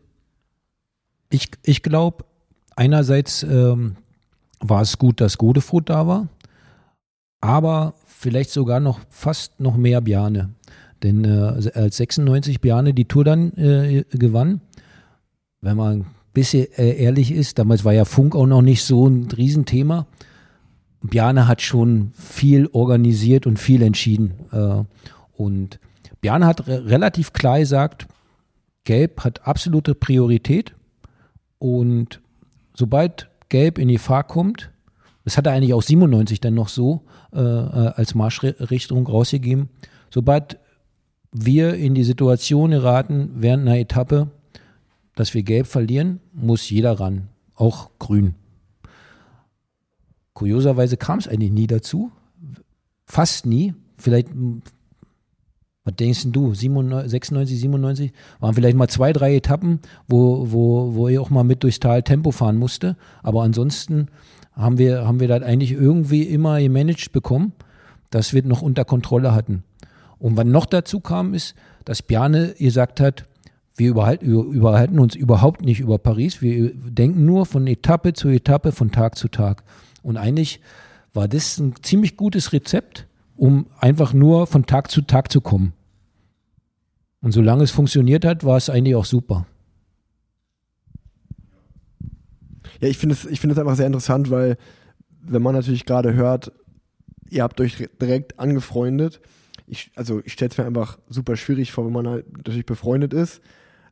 Ich, 1.30 1.48
ich 1.62 1.82
glaube, 1.82 2.26
einerseits 2.76 3.42
ähm, 3.44 3.96
war 4.60 4.82
es 4.82 4.98
gut, 4.98 5.22
dass 5.22 5.38
Godefroth 5.38 5.88
da 5.88 6.06
war, 6.06 6.28
aber 7.40 7.94
vielleicht 8.06 8.50
sogar 8.50 8.78
noch 8.78 9.00
fast 9.08 9.58
noch 9.58 9.76
mehr 9.76 10.02
Bjarne. 10.02 10.50
Denn 11.04 11.24
äh, 11.24 11.70
als 11.74 11.98
96 11.98 12.62
Bjarne 12.62 12.94
die 12.94 13.04
Tour 13.04 13.24
dann 13.24 13.52
äh, 13.52 14.04
gewann, 14.10 14.62
wenn 15.60 15.76
man 15.76 16.00
ein 16.00 16.06
bisschen 16.32 16.66
äh, 16.78 16.96
ehrlich 16.96 17.30
ist, 17.30 17.58
damals 17.58 17.84
war 17.84 17.92
ja 17.92 18.06
Funk 18.06 18.34
auch 18.34 18.46
noch 18.46 18.62
nicht 18.62 18.82
so 18.82 19.06
ein 19.06 19.28
Riesenthema. 19.30 20.06
Bjarne 21.02 21.46
hat 21.46 21.60
schon 21.60 22.12
viel 22.14 22.68
organisiert 22.72 23.46
und 23.46 23.58
viel 23.58 23.82
entschieden. 23.82 24.32
Äh, 24.50 24.84
und 25.36 25.78
Bjarne 26.22 26.46
hat 26.46 26.66
re 26.66 26.86
relativ 26.86 27.34
klar 27.34 27.58
gesagt, 27.58 28.06
Gelb 28.84 29.24
hat 29.24 29.46
absolute 29.46 29.94
Priorität. 29.94 30.74
Und 31.58 32.22
sobald 32.72 33.28
Gelb 33.50 33.76
in 33.78 33.88
die 33.88 33.98
Fahrt 33.98 34.28
kommt, 34.28 34.70
das 35.24 35.36
hat 35.36 35.46
er 35.46 35.52
eigentlich 35.52 35.74
auch 35.74 35.82
97 35.82 36.40
dann 36.40 36.54
noch 36.54 36.68
so 36.68 37.02
äh, 37.34 37.40
äh, 37.40 37.92
als 37.94 38.14
Marschrichtung 38.14 39.06
rausgegeben, 39.06 39.68
sobald 40.10 40.58
wir 41.34 41.74
in 41.74 41.94
die 41.94 42.04
Situation 42.04 42.70
geraten 42.70 43.30
während 43.34 43.66
einer 43.68 43.78
Etappe, 43.78 44.28
dass 45.16 45.34
wir 45.34 45.42
Gelb 45.42 45.66
verlieren, 45.66 46.20
muss 46.32 46.70
jeder 46.70 46.98
ran, 46.98 47.28
auch 47.56 47.90
Grün. 47.98 48.34
Kurioserweise 50.32 50.96
kam 50.96 51.18
es 51.18 51.28
eigentlich 51.28 51.50
nie 51.50 51.66
dazu, 51.66 52.10
fast 53.04 53.46
nie. 53.46 53.74
Vielleicht, 53.96 54.28
was 55.84 55.94
denkst 55.96 56.26
du, 56.26 56.54
97, 56.54 57.10
96, 57.10 57.60
97, 57.60 58.12
waren 58.38 58.54
vielleicht 58.54 58.76
mal 58.76 58.88
zwei, 58.88 59.12
drei 59.12 59.34
Etappen, 59.34 59.80
wo, 60.08 60.52
wo, 60.52 60.94
wo 60.94 61.08
ich 61.08 61.18
auch 61.18 61.30
mal 61.30 61.44
mit 61.44 61.62
durchs 61.64 61.80
Tal 61.80 62.02
Tempo 62.02 62.30
fahren 62.30 62.56
musste. 62.56 62.96
Aber 63.22 63.42
ansonsten 63.42 64.06
haben 64.52 64.78
wir, 64.78 65.06
haben 65.06 65.20
wir 65.20 65.28
das 65.28 65.42
eigentlich 65.42 65.72
irgendwie 65.72 66.22
immer 66.22 66.60
gemanagt 66.60 67.12
bekommen, 67.12 67.52
dass 68.10 68.32
wir 68.32 68.44
noch 68.44 68.62
unter 68.62 68.84
Kontrolle 68.84 69.34
hatten. 69.34 69.64
Und 70.18 70.36
was 70.36 70.44
noch 70.46 70.66
dazu 70.66 71.00
kam, 71.00 71.34
ist, 71.34 71.54
dass 71.84 72.02
Bjarne 72.02 72.54
gesagt 72.58 73.00
hat, 73.00 73.24
wir 73.76 73.90
überhalten, 73.90 74.24
über- 74.24 74.44
überhalten 74.44 74.98
uns 74.98 75.14
überhaupt 75.16 75.62
nicht 75.62 75.80
über 75.80 75.98
Paris. 75.98 76.40
Wir 76.40 76.72
denken 76.74 77.24
nur 77.24 77.44
von 77.44 77.66
Etappe 77.66 78.12
zu 78.12 78.28
Etappe, 78.28 78.72
von 78.72 78.92
Tag 78.92 79.18
zu 79.18 79.28
Tag. 79.28 79.64
Und 80.02 80.16
eigentlich 80.16 80.60
war 81.12 81.28
das 81.28 81.58
ein 81.58 81.74
ziemlich 81.82 82.16
gutes 82.16 82.52
Rezept, 82.52 83.06
um 83.36 83.66
einfach 83.78 84.12
nur 84.12 84.46
von 84.46 84.66
Tag 84.66 84.90
zu 84.90 85.02
Tag 85.02 85.32
zu 85.32 85.40
kommen. 85.40 85.72
Und 87.20 87.32
solange 87.32 87.64
es 87.64 87.70
funktioniert 87.70 88.24
hat, 88.24 88.44
war 88.44 88.56
es 88.56 88.70
eigentlich 88.70 88.94
auch 88.94 89.04
super. 89.04 89.46
Ja, 92.80 92.88
ich 92.88 92.98
finde 92.98 93.14
es, 93.14 93.24
ich 93.24 93.40
finde 93.40 93.54
es 93.54 93.58
einfach 93.58 93.76
sehr 93.76 93.86
interessant, 93.86 94.30
weil 94.30 94.56
wenn 95.22 95.42
man 95.42 95.54
natürlich 95.54 95.86
gerade 95.86 96.14
hört, 96.14 96.52
ihr 97.30 97.42
habt 97.42 97.60
euch 97.60 97.88
direkt 98.00 98.38
angefreundet. 98.38 99.20
Ich, 99.66 99.90
also 99.94 100.20
ich 100.24 100.32
stelle 100.32 100.50
es 100.50 100.58
mir 100.58 100.66
einfach 100.66 100.98
super 101.08 101.36
schwierig 101.36 101.72
vor, 101.72 101.86
wenn 101.86 101.92
man 101.92 102.08
halt 102.08 102.36
natürlich 102.36 102.66
befreundet 102.66 103.14
ist, 103.14 103.40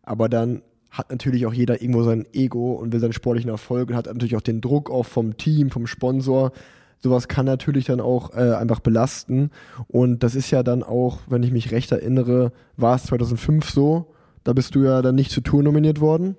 aber 0.03 0.29
dann 0.29 0.63
hat 0.91 1.11
natürlich 1.11 1.47
auch 1.47 1.55
jeder 1.55 1.81
irgendwo 1.81 2.03
sein 2.03 2.27
Ego 2.35 2.75
und 2.75 2.93
will 2.93 3.01
seinen 3.01 3.15
sportlichen 3.15 3.51
Erfolg 3.51 3.89
und 3.89 3.97
hat 3.97 4.07
natürlich 4.07 4.37
auch 4.37 4.43
den 4.43 4.61
Druck 4.61 4.91
auch 4.91 5.05
vom 5.05 5.39
Team, 5.39 5.71
vom 5.71 5.87
Sponsor. 5.87 6.53
Sowas 6.99 7.29
kann 7.29 7.47
natürlich 7.47 7.87
dann 7.87 8.01
auch 8.01 8.35
äh, 8.35 8.53
einfach 8.55 8.81
belasten. 8.81 9.51
Und 9.89 10.23
das 10.23 10.35
ist 10.35 10.51
ja 10.51 10.63
dann 10.63 10.83
auch, 10.83 11.21
wenn 11.27 11.43
ich 11.43 11.51
mich 11.51 11.73
recht 11.73 11.91
erinnere, 11.93 12.53
war 12.77 12.97
es 12.97 13.05
2005 13.05 13.71
so. 13.71 14.13
Da 14.45 14.53
bist 14.53 14.75
du 14.75 14.85
ja 14.85 15.01
dann 15.01 15.15
nicht 15.15 15.31
zur 15.31 15.43
Tour 15.43 15.63
nominiert 15.63 16.01
worden 16.01 16.37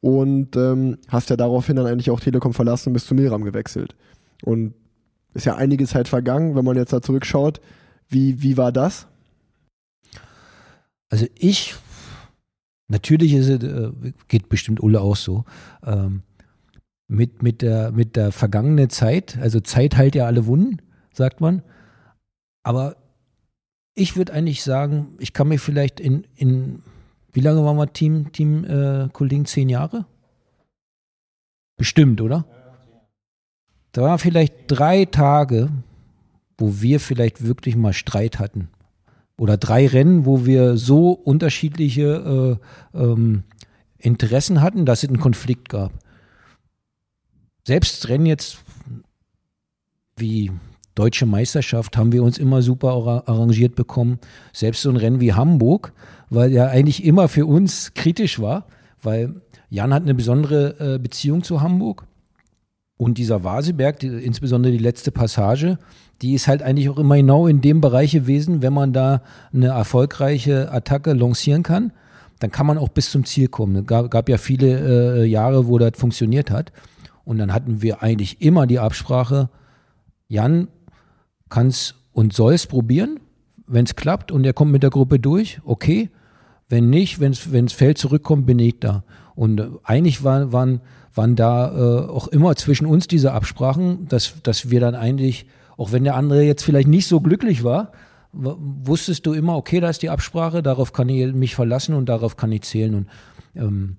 und 0.00 0.56
ähm, 0.56 0.96
hast 1.08 1.28
ja 1.28 1.36
daraufhin 1.36 1.76
dann 1.76 1.86
eigentlich 1.86 2.10
auch 2.10 2.20
Telekom 2.20 2.54
verlassen 2.54 2.88
und 2.88 2.92
bist 2.94 3.06
zu 3.06 3.14
Milram 3.14 3.44
gewechselt. 3.44 3.94
Und 4.42 4.72
ist 5.34 5.46
ja 5.46 5.56
einige 5.56 5.86
Zeit 5.86 6.08
vergangen, 6.08 6.56
wenn 6.56 6.64
man 6.64 6.76
jetzt 6.76 6.92
da 6.92 7.02
zurückschaut. 7.02 7.60
Wie, 8.10 8.42
wie 8.42 8.56
war 8.56 8.72
das? 8.72 9.06
Also 11.08 11.26
ich, 11.36 11.74
natürlich 12.88 13.32
ist 13.32 13.48
es, 13.48 13.62
äh, 13.62 13.92
geht 14.28 14.48
bestimmt 14.48 14.80
Ulle 14.80 15.00
auch 15.00 15.16
so, 15.16 15.44
ähm, 15.84 16.22
mit, 17.08 17.42
mit, 17.42 17.62
der, 17.62 17.92
mit 17.92 18.16
der 18.16 18.30
vergangenen 18.32 18.90
Zeit, 18.90 19.38
also 19.40 19.60
Zeit 19.60 19.96
heilt 19.96 20.14
ja 20.14 20.26
alle 20.26 20.46
Wunden, 20.46 20.82
sagt 21.12 21.40
man. 21.40 21.62
Aber 22.62 22.96
ich 23.94 24.16
würde 24.16 24.32
eigentlich 24.32 24.62
sagen, 24.62 25.16
ich 25.18 25.32
kann 25.32 25.48
mich 25.48 25.60
vielleicht 25.60 25.98
in, 25.98 26.26
in 26.36 26.82
wie 27.32 27.40
lange 27.40 27.64
waren 27.64 27.76
wir 27.76 27.92
Team, 27.92 28.32
Team 28.32 28.64
äh, 28.64 29.08
Kollegen? 29.12 29.46
Zehn 29.46 29.68
Jahre? 29.68 30.06
Bestimmt, 31.76 32.20
oder? 32.20 32.44
Da 33.92 34.02
waren 34.02 34.18
vielleicht 34.18 34.54
drei 34.66 35.04
Tage, 35.04 35.70
wo 36.60 36.80
wir 36.80 37.00
vielleicht 37.00 37.44
wirklich 37.44 37.74
mal 37.74 37.92
Streit 37.92 38.38
hatten 38.38 38.68
oder 39.36 39.56
drei 39.56 39.86
Rennen, 39.86 40.26
wo 40.26 40.44
wir 40.44 40.76
so 40.76 41.12
unterschiedliche 41.12 42.58
äh, 42.94 42.98
ähm, 43.02 43.42
Interessen 43.98 44.60
hatten, 44.60 44.86
dass 44.86 45.02
es 45.02 45.08
einen 45.08 45.20
Konflikt 45.20 45.68
gab. 45.70 45.92
Selbst 47.66 48.08
Rennen 48.08 48.26
jetzt 48.26 48.58
wie 50.16 50.52
deutsche 50.94 51.26
Meisterschaft 51.26 51.96
haben 51.96 52.12
wir 52.12 52.22
uns 52.22 52.36
immer 52.36 52.62
super 52.62 52.90
arra- 52.90 53.22
arrangiert 53.26 53.74
bekommen. 53.74 54.18
Selbst 54.52 54.82
so 54.82 54.90
ein 54.90 54.96
Rennen 54.96 55.20
wie 55.20 55.32
Hamburg, 55.32 55.92
weil 56.28 56.52
ja 56.52 56.68
eigentlich 56.68 57.04
immer 57.04 57.28
für 57.28 57.46
uns 57.46 57.94
kritisch 57.94 58.40
war, 58.40 58.66
weil 59.02 59.40
Jan 59.70 59.94
hat 59.94 60.02
eine 60.02 60.14
besondere 60.14 60.94
äh, 60.94 60.98
Beziehung 60.98 61.42
zu 61.42 61.62
Hamburg. 61.62 62.06
Und 63.00 63.16
dieser 63.16 63.44
Vaseberg, 63.44 63.98
die, 64.00 64.08
insbesondere 64.08 64.72
die 64.72 64.78
letzte 64.78 65.10
Passage, 65.10 65.78
die 66.20 66.34
ist 66.34 66.48
halt 66.48 66.60
eigentlich 66.60 66.90
auch 66.90 66.98
immer 66.98 67.16
genau 67.16 67.46
in 67.46 67.62
dem 67.62 67.80
Bereich 67.80 68.12
gewesen, 68.12 68.60
wenn 68.60 68.74
man 68.74 68.92
da 68.92 69.22
eine 69.54 69.68
erfolgreiche 69.68 70.70
Attacke 70.70 71.14
lancieren 71.14 71.62
kann, 71.62 71.92
dann 72.40 72.50
kann 72.50 72.66
man 72.66 72.76
auch 72.76 72.90
bis 72.90 73.10
zum 73.10 73.24
Ziel 73.24 73.48
kommen. 73.48 73.74
Es 73.76 73.86
gab, 73.86 74.10
gab 74.10 74.28
ja 74.28 74.36
viele 74.36 75.22
äh, 75.22 75.24
Jahre, 75.24 75.66
wo 75.66 75.78
das 75.78 75.92
funktioniert 75.96 76.50
hat. 76.50 76.72
Und 77.24 77.38
dann 77.38 77.54
hatten 77.54 77.80
wir 77.80 78.02
eigentlich 78.02 78.42
immer 78.42 78.66
die 78.66 78.78
Absprache, 78.78 79.48
Jan 80.28 80.68
kann's 81.48 81.94
und 82.12 82.34
soll's 82.34 82.66
probieren, 82.66 83.18
wenn 83.66 83.86
es 83.86 83.96
klappt 83.96 84.30
und 84.30 84.44
er 84.44 84.52
kommt 84.52 84.72
mit 84.72 84.82
der 84.82 84.90
Gruppe 84.90 85.18
durch, 85.18 85.58
okay. 85.64 86.10
Wenn 86.68 86.90
nicht, 86.90 87.18
wenn 87.18 87.32
es 87.32 87.72
Feld 87.72 87.96
zurückkommt, 87.96 88.44
bin 88.44 88.58
ich 88.58 88.78
da. 88.78 89.04
Und 89.34 89.58
äh, 89.58 89.68
eigentlich 89.84 90.22
war, 90.22 90.52
waren, 90.52 90.82
waren 91.14 91.36
da 91.36 91.72
äh, 91.72 92.08
auch 92.08 92.28
immer 92.28 92.54
zwischen 92.56 92.86
uns 92.86 93.08
diese 93.08 93.32
Absprachen, 93.32 94.08
dass, 94.08 94.34
dass 94.42 94.70
wir 94.70 94.80
dann 94.80 94.94
eigentlich, 94.94 95.46
auch 95.76 95.92
wenn 95.92 96.04
der 96.04 96.14
andere 96.14 96.42
jetzt 96.42 96.62
vielleicht 96.62 96.88
nicht 96.88 97.08
so 97.08 97.20
glücklich 97.20 97.64
war, 97.64 97.92
wusstest 98.32 99.26
du 99.26 99.32
immer, 99.32 99.56
okay, 99.56 99.80
da 99.80 99.90
ist 99.90 100.02
die 100.02 100.10
Absprache, 100.10 100.62
darauf 100.62 100.92
kann 100.92 101.08
ich 101.08 101.32
mich 101.32 101.54
verlassen 101.54 101.94
und 101.94 102.08
darauf 102.08 102.36
kann 102.36 102.52
ich 102.52 102.62
zählen. 102.62 102.94
Und 102.94 103.08
ähm, 103.56 103.96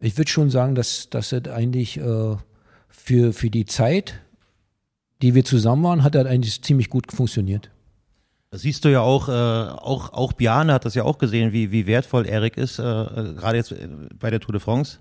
ich 0.00 0.16
würde 0.16 0.30
schon 0.30 0.50
sagen, 0.50 0.74
dass, 0.74 1.10
dass 1.10 1.30
das 1.30 1.48
eigentlich 1.48 1.98
äh, 1.98 2.36
für, 2.88 3.32
für 3.32 3.50
die 3.50 3.66
Zeit, 3.66 4.14
die 5.22 5.34
wir 5.34 5.44
zusammen 5.44 5.82
waren, 5.84 6.02
hat 6.02 6.14
das 6.14 6.26
eigentlich 6.26 6.62
ziemlich 6.62 6.88
gut 6.88 7.12
funktioniert. 7.12 7.70
Das 8.50 8.62
siehst 8.62 8.84
du 8.84 8.88
ja 8.90 9.00
auch, 9.00 9.28
äh, 9.28 9.32
auch, 9.32 10.12
auch 10.12 10.32
Biane 10.32 10.72
hat 10.72 10.84
das 10.84 10.94
ja 10.94 11.02
auch 11.02 11.18
gesehen, 11.18 11.52
wie, 11.52 11.72
wie 11.72 11.86
wertvoll 11.86 12.26
Erik 12.26 12.56
ist, 12.56 12.78
äh, 12.78 12.82
äh, 12.82 13.34
gerade 13.34 13.58
jetzt 13.58 13.72
äh, 13.72 13.88
bei 14.18 14.30
der 14.30 14.40
Tour 14.40 14.52
de 14.52 14.60
France. 14.60 14.98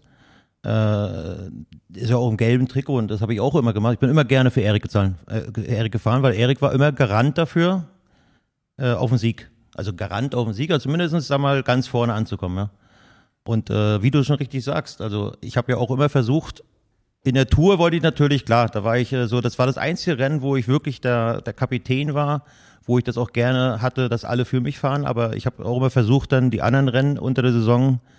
Äh, 0.65 1.51
ist 1.93 2.09
ja 2.09 2.17
auch 2.17 2.29
im 2.29 2.37
gelben 2.37 2.67
Trikot 2.67 2.97
und 2.97 3.11
das 3.11 3.21
habe 3.21 3.35
ich 3.35 3.39
auch 3.39 3.53
immer 3.53 3.71
gemacht. 3.71 3.93
Ich 3.93 3.99
bin 3.99 4.09
immer 4.09 4.25
gerne 4.25 4.49
für 4.49 4.61
Erik 4.61 4.81
gezahlt, 4.81 5.13
äh, 5.29 5.43
Erik 5.63 5.91
gefahren, 5.91 6.23
weil 6.23 6.33
Erik 6.33 6.59
war 6.61 6.73
immer 6.73 6.91
Garant 6.91 7.37
dafür 7.37 7.85
äh, 8.77 8.91
auf 8.91 9.11
den 9.11 9.19
Sieg. 9.19 9.51
Also 9.75 9.93
Garant 9.93 10.33
auf 10.33 10.45
den 10.45 10.55
Sieg, 10.55 10.71
also 10.71 10.83
zumindest 10.83 11.27
sag 11.27 11.39
mal 11.39 11.61
ganz 11.61 11.87
vorne 11.87 12.13
anzukommen, 12.13 12.57
ja. 12.57 12.69
Und 13.47 13.69
äh, 13.69 14.01
wie 14.01 14.09
du 14.09 14.23
schon 14.23 14.37
richtig 14.37 14.63
sagst, 14.63 15.01
also 15.01 15.33
ich 15.39 15.55
habe 15.55 15.73
ja 15.73 15.77
auch 15.77 15.91
immer 15.91 16.09
versucht, 16.09 16.63
in 17.23 17.35
der 17.35 17.45
Tour 17.45 17.77
wollte 17.77 17.97
ich 17.97 18.01
natürlich, 18.01 18.43
klar, 18.43 18.67
da 18.67 18.83
war 18.83 18.97
ich 18.97 19.13
äh, 19.13 19.27
so, 19.27 19.41
das 19.41 19.59
war 19.59 19.67
das 19.67 19.77
einzige 19.77 20.17
Rennen, 20.17 20.41
wo 20.41 20.55
ich 20.55 20.67
wirklich 20.67 20.99
der, 20.99 21.41
der 21.41 21.53
Kapitän 21.53 22.15
war, 22.15 22.43
wo 22.85 22.97
ich 22.97 23.03
das 23.03 23.19
auch 23.19 23.33
gerne 23.33 23.83
hatte, 23.83 24.09
dass 24.09 24.25
alle 24.25 24.45
für 24.45 24.61
mich 24.61 24.79
fahren, 24.79 25.05
aber 25.05 25.35
ich 25.35 25.45
habe 25.45 25.63
auch 25.63 25.77
immer 25.77 25.91
versucht, 25.91 26.31
dann 26.31 26.49
die 26.49 26.63
anderen 26.63 26.87
Rennen 26.87 27.19
unter 27.19 27.43
der 27.43 27.51
Saison 27.51 27.99
äh, 27.99 28.14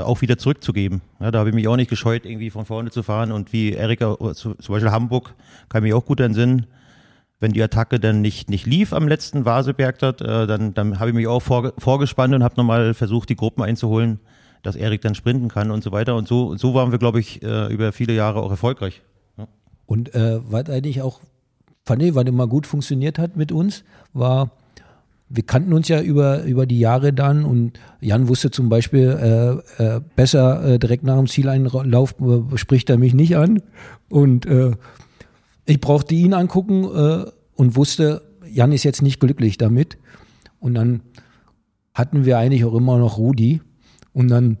auch 0.00 0.20
wieder 0.20 0.38
zurückzugeben. 0.38 1.00
Ja, 1.20 1.30
da 1.30 1.38
habe 1.40 1.48
ich 1.48 1.54
mich 1.54 1.68
auch 1.68 1.76
nicht 1.76 1.90
gescheut, 1.90 2.24
irgendwie 2.24 2.50
von 2.50 2.64
vorne 2.64 2.90
zu 2.90 3.02
fahren 3.02 3.32
und 3.32 3.52
wie 3.52 3.72
Erika, 3.72 4.14
äh, 4.20 4.34
zu- 4.34 4.54
zum 4.54 4.72
Beispiel 4.74 4.90
Hamburg, 4.90 5.34
kann 5.68 5.82
ich 5.82 5.92
mich 5.92 5.94
auch 5.94 6.04
gut 6.04 6.20
entsinnen, 6.20 6.66
wenn 7.40 7.52
die 7.52 7.62
Attacke 7.62 7.98
dann 7.98 8.20
nicht, 8.20 8.48
nicht 8.48 8.66
lief 8.66 8.92
am 8.92 9.08
letzten 9.08 9.44
Vaseberg 9.44 9.98
dort, 9.98 10.20
äh, 10.20 10.46
dann, 10.46 10.74
dann 10.74 11.00
habe 11.00 11.10
ich 11.10 11.16
mich 11.16 11.26
auch 11.26 11.40
vorge 11.40 11.72
vorgespannt 11.78 12.34
und 12.34 12.44
habe 12.44 12.54
nochmal 12.56 12.94
versucht, 12.94 13.28
die 13.28 13.36
Gruppen 13.36 13.62
einzuholen, 13.62 14.20
dass 14.62 14.76
Erik 14.76 15.00
dann 15.00 15.16
sprinten 15.16 15.48
kann 15.48 15.72
und 15.72 15.82
so 15.82 15.90
weiter. 15.90 16.14
Und 16.14 16.28
so, 16.28 16.56
so 16.56 16.74
waren 16.74 16.92
wir, 16.92 16.98
glaube 16.98 17.18
ich, 17.18 17.42
äh, 17.42 17.66
über 17.72 17.90
viele 17.90 18.12
Jahre 18.12 18.40
auch 18.40 18.50
erfolgreich. 18.50 19.02
Und 19.86 20.14
äh, 20.14 20.38
was 20.48 20.70
eigentlich 20.70 21.02
auch, 21.02 21.20
fand 21.84 22.02
ich, 22.02 22.14
was 22.14 22.24
immer 22.26 22.46
gut 22.46 22.68
funktioniert 22.68 23.18
hat 23.18 23.36
mit 23.36 23.50
uns, 23.50 23.82
war, 24.12 24.52
wir 25.34 25.44
kannten 25.44 25.72
uns 25.72 25.88
ja 25.88 26.00
über, 26.02 26.42
über 26.44 26.66
die 26.66 26.78
Jahre 26.78 27.14
dann 27.14 27.44
und 27.44 27.80
Jan 28.00 28.28
wusste 28.28 28.50
zum 28.50 28.68
Beispiel, 28.68 29.62
äh, 29.78 29.82
äh, 29.82 30.00
besser 30.14 30.62
äh, 30.74 30.78
direkt 30.78 31.04
nach 31.04 31.16
dem 31.16 31.26
Zieleinlauf 31.26 32.14
äh, 32.20 32.56
spricht 32.58 32.90
er 32.90 32.98
mich 32.98 33.14
nicht 33.14 33.36
an. 33.36 33.62
Und 34.10 34.44
äh, 34.44 34.72
ich 35.64 35.80
brauchte 35.80 36.14
ihn 36.14 36.34
angucken 36.34 36.84
äh, 36.84 37.30
und 37.54 37.76
wusste, 37.76 38.22
Jan 38.50 38.72
ist 38.72 38.84
jetzt 38.84 39.00
nicht 39.00 39.20
glücklich 39.20 39.56
damit. 39.56 39.96
Und 40.60 40.74
dann 40.74 41.00
hatten 41.94 42.26
wir 42.26 42.36
eigentlich 42.36 42.66
auch 42.66 42.74
immer 42.74 42.98
noch 42.98 43.16
Rudi. 43.16 43.62
Und 44.12 44.28
dann, 44.28 44.58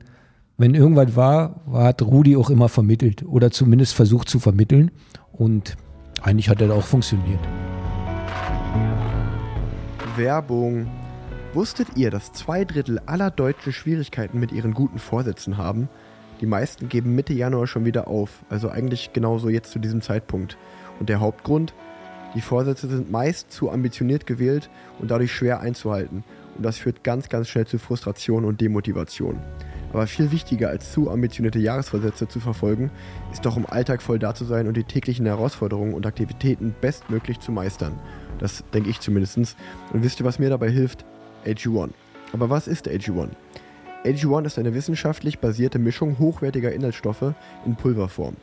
wenn 0.56 0.74
irgendwas 0.74 1.14
war, 1.16 1.60
war 1.66 1.84
hat 1.84 2.00
Rudi 2.00 2.34
auch 2.34 2.48
immer 2.48 2.70
vermittelt 2.70 3.24
oder 3.24 3.50
zumindest 3.50 3.92
versucht 3.92 4.30
zu 4.30 4.38
vermitteln. 4.38 4.90
Und 5.32 5.76
eigentlich 6.22 6.48
hat 6.48 6.62
das 6.62 6.70
auch 6.70 6.84
funktioniert. 6.84 7.40
Werbung. 10.16 10.90
Wusstet 11.54 11.96
ihr, 11.96 12.10
dass 12.10 12.32
zwei 12.32 12.64
Drittel 12.64 13.00
aller 13.06 13.30
Deutschen 13.30 13.72
Schwierigkeiten 13.72 14.38
mit 14.38 14.52
ihren 14.52 14.74
guten 14.74 14.98
Vorsätzen 14.98 15.56
haben? 15.56 15.88
Die 16.40 16.46
meisten 16.46 16.88
geben 16.88 17.14
Mitte 17.14 17.32
Januar 17.32 17.66
schon 17.66 17.84
wieder 17.86 18.08
auf, 18.08 18.30
also 18.50 18.68
eigentlich 18.68 19.12
genauso 19.12 19.48
jetzt 19.48 19.70
zu 19.70 19.78
diesem 19.78 20.02
Zeitpunkt. 20.02 20.58
Und 21.00 21.08
der 21.08 21.20
Hauptgrund? 21.20 21.72
Die 22.34 22.40
Vorsätze 22.40 22.88
sind 22.88 23.10
meist 23.10 23.52
zu 23.52 23.70
ambitioniert 23.70 24.26
gewählt 24.26 24.68
und 24.98 25.10
dadurch 25.10 25.32
schwer 25.32 25.60
einzuhalten. 25.60 26.24
Und 26.56 26.64
das 26.64 26.78
führt 26.78 27.04
ganz, 27.04 27.28
ganz 27.28 27.48
schnell 27.48 27.66
zu 27.66 27.78
Frustration 27.78 28.44
und 28.44 28.60
Demotivation. 28.60 29.38
Aber 29.92 30.06
viel 30.06 30.30
wichtiger 30.30 30.68
als 30.68 30.92
zu 30.92 31.10
ambitionierte 31.10 31.58
Jahresvorsätze 31.58 32.28
zu 32.28 32.40
verfolgen, 32.40 32.90
ist 33.32 33.44
doch 33.46 33.56
im 33.56 33.66
Alltag 33.66 34.02
voll 34.02 34.18
da 34.18 34.34
zu 34.34 34.44
sein 34.44 34.66
und 34.66 34.76
die 34.76 34.84
täglichen 34.84 35.26
Herausforderungen 35.26 35.94
und 35.94 36.06
Aktivitäten 36.06 36.74
bestmöglich 36.80 37.40
zu 37.40 37.52
meistern. 37.52 37.98
Das 38.42 38.64
denke 38.74 38.90
ich 38.90 38.98
zumindest. 38.98 39.38
Und 39.38 40.02
wisst 40.02 40.18
ihr, 40.20 40.26
was 40.26 40.40
mir 40.40 40.50
dabei 40.50 40.68
hilft? 40.68 41.04
AG1. 41.46 41.90
Aber 42.32 42.50
was 42.50 42.66
ist 42.66 42.88
AG1? 42.88 43.28
AG1 44.04 44.46
ist 44.46 44.58
eine 44.58 44.74
wissenschaftlich 44.74 45.38
basierte 45.38 45.78
Mischung 45.78 46.18
hochwertiger 46.18 46.72
Inhaltsstoffe 46.72 47.34
in 47.64 47.76
Pulverform. 47.76 48.34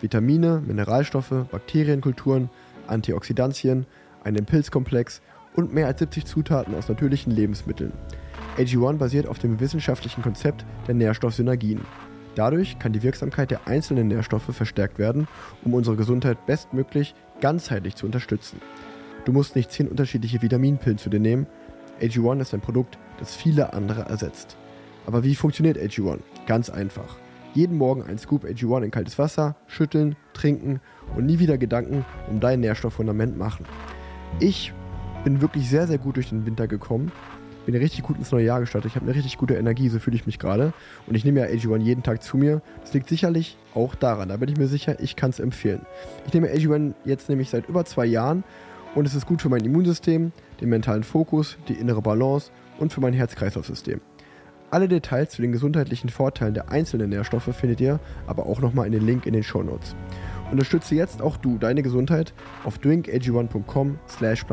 Vitamine, 0.00 0.62
Mineralstoffe, 0.64 1.34
Bakterienkulturen, 1.50 2.50
Antioxidantien, 2.86 3.84
ein 4.22 4.36
Impulskomplex 4.36 5.22
und 5.56 5.74
mehr 5.74 5.88
als 5.88 5.98
70 5.98 6.24
Zutaten 6.24 6.76
aus 6.76 6.88
natürlichen 6.88 7.32
Lebensmitteln. 7.32 7.92
AG1 8.58 8.98
basiert 8.98 9.26
auf 9.26 9.40
dem 9.40 9.58
wissenschaftlichen 9.58 10.22
Konzept 10.22 10.64
der 10.86 10.94
Nährstoffsynergien. 10.94 11.80
Dadurch 12.36 12.78
kann 12.78 12.92
die 12.92 13.02
Wirksamkeit 13.02 13.50
der 13.50 13.66
einzelnen 13.66 14.06
Nährstoffe 14.06 14.54
verstärkt 14.54 15.00
werden, 15.00 15.26
um 15.64 15.74
unsere 15.74 15.96
Gesundheit 15.96 16.46
bestmöglich 16.46 17.16
ganzheitlich 17.40 17.96
zu 17.96 18.06
unterstützen. 18.06 18.60
Du 19.28 19.34
musst 19.34 19.56
nicht 19.56 19.70
10 19.70 19.88
unterschiedliche 19.88 20.40
Vitaminpillen 20.40 20.96
zu 20.96 21.10
dir 21.10 21.20
nehmen. 21.20 21.46
AG1 22.00 22.40
ist 22.40 22.54
ein 22.54 22.62
Produkt, 22.62 22.96
das 23.18 23.36
viele 23.36 23.74
andere 23.74 24.06
ersetzt. 24.06 24.56
Aber 25.04 25.22
wie 25.22 25.34
funktioniert 25.34 25.76
AG1? 25.76 26.20
Ganz 26.46 26.70
einfach. 26.70 27.18
Jeden 27.52 27.76
Morgen 27.76 28.02
ein 28.02 28.16
Scoop 28.16 28.46
AG1 28.46 28.84
in 28.84 28.90
kaltes 28.90 29.18
Wasser, 29.18 29.54
schütteln, 29.66 30.16
trinken 30.32 30.80
und 31.14 31.26
nie 31.26 31.40
wieder 31.40 31.58
Gedanken 31.58 32.06
um 32.30 32.40
dein 32.40 32.60
Nährstofffundament 32.60 33.36
machen. 33.36 33.66
Ich 34.40 34.72
bin 35.24 35.42
wirklich 35.42 35.68
sehr, 35.68 35.86
sehr 35.86 35.98
gut 35.98 36.16
durch 36.16 36.30
den 36.30 36.46
Winter 36.46 36.66
gekommen. 36.66 37.12
Bin 37.66 37.74
richtig 37.74 38.04
gut 38.04 38.16
ins 38.16 38.32
neue 38.32 38.46
Jahr 38.46 38.60
gestartet. 38.60 38.92
Ich 38.92 38.96
habe 38.96 39.04
eine 39.04 39.14
richtig 39.14 39.36
gute 39.36 39.56
Energie, 39.56 39.90
so 39.90 39.98
fühle 39.98 40.16
ich 40.16 40.24
mich 40.24 40.38
gerade. 40.38 40.72
Und 41.06 41.16
ich 41.16 41.26
nehme 41.26 41.40
ja 41.40 41.46
AG1 41.48 41.82
jeden 41.82 42.02
Tag 42.02 42.22
zu 42.22 42.38
mir. 42.38 42.62
Das 42.80 42.94
liegt 42.94 43.10
sicherlich 43.10 43.58
auch 43.74 43.94
daran. 43.94 44.30
Da 44.30 44.38
bin 44.38 44.48
ich 44.48 44.56
mir 44.56 44.68
sicher, 44.68 44.98
ich 45.00 45.16
kann 45.16 45.28
es 45.28 45.38
empfehlen. 45.38 45.84
Ich 46.26 46.32
nehme 46.32 46.48
AG1 46.48 46.94
jetzt 47.04 47.28
nämlich 47.28 47.50
seit 47.50 47.68
über 47.68 47.84
zwei 47.84 48.06
Jahren 48.06 48.42
und 48.94 49.06
es 49.06 49.14
ist 49.14 49.26
gut 49.26 49.42
für 49.42 49.48
mein 49.48 49.64
Immunsystem, 49.64 50.32
den 50.60 50.68
mentalen 50.68 51.04
Fokus, 51.04 51.56
die 51.68 51.74
innere 51.74 52.02
Balance 52.02 52.50
und 52.78 52.92
für 52.92 53.00
mein 53.00 53.12
Herz-Kreislauf-System. 53.12 54.00
Alle 54.70 54.88
Details 54.88 55.30
zu 55.30 55.40
den 55.40 55.52
gesundheitlichen 55.52 56.10
Vorteilen 56.10 56.52
der 56.52 56.70
einzelnen 56.70 57.08
Nährstoffe 57.08 57.54
findet 57.56 57.80
ihr 57.80 58.00
aber 58.26 58.46
auch 58.46 58.60
nochmal 58.60 58.86
in 58.86 58.92
den 58.92 59.06
Link 59.06 59.24
in 59.24 59.32
den 59.32 59.42
Shownotes. 59.42 59.96
Unterstütze 60.50 60.94
jetzt 60.94 61.20
auch 61.20 61.36
du 61.36 61.58
deine 61.58 61.82
Gesundheit 61.82 62.32
auf 62.64 62.78
drinkag1.com 62.78 63.98
slash 64.08 64.44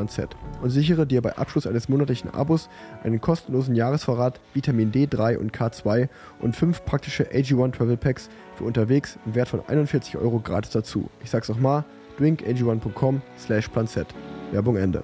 und 0.61 0.69
sichere 0.69 1.05
dir 1.05 1.21
bei 1.21 1.37
Abschluss 1.37 1.67
eines 1.67 1.87
monatlichen 1.87 2.33
Abos 2.33 2.69
einen 3.03 3.21
kostenlosen 3.21 3.75
Jahresvorrat 3.75 4.41
Vitamin 4.53 4.91
D3 4.91 5.37
und 5.37 5.53
K2 5.53 6.09
und 6.39 6.55
fünf 6.55 6.83
praktische 6.85 7.31
AG1 7.31 7.73
Travel 7.73 7.97
Packs 7.97 8.29
für 8.55 8.65
unterwegs 8.65 9.17
im 9.25 9.35
Wert 9.35 9.47
von 9.47 9.61
41 9.65 10.17
Euro 10.17 10.39
gratis 10.39 10.71
dazu. 10.71 11.09
Ich 11.23 11.29
sag's 11.29 11.49
auch 11.49 11.59
mal, 11.59 11.85
drinkag1.com 12.19 13.21
slash 13.37 13.67
planzett. 13.69 14.07
Werbung 14.51 14.77
Ende. 14.77 15.03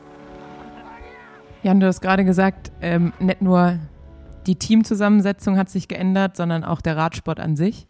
Jan, 1.64 1.80
du 1.80 1.88
hast 1.88 2.02
gerade 2.02 2.26
gesagt, 2.26 2.72
ähm, 2.82 3.14
nicht 3.20 3.42
nur 3.42 3.80
die 4.48 4.56
Teamzusammensetzung 4.56 5.58
hat 5.58 5.70
sich 5.70 5.88
geändert, 5.88 6.36
sondern 6.36 6.64
auch 6.64 6.82
der 6.82 6.98
Radsport 6.98 7.40
an 7.40 7.56
sich. 7.56 7.88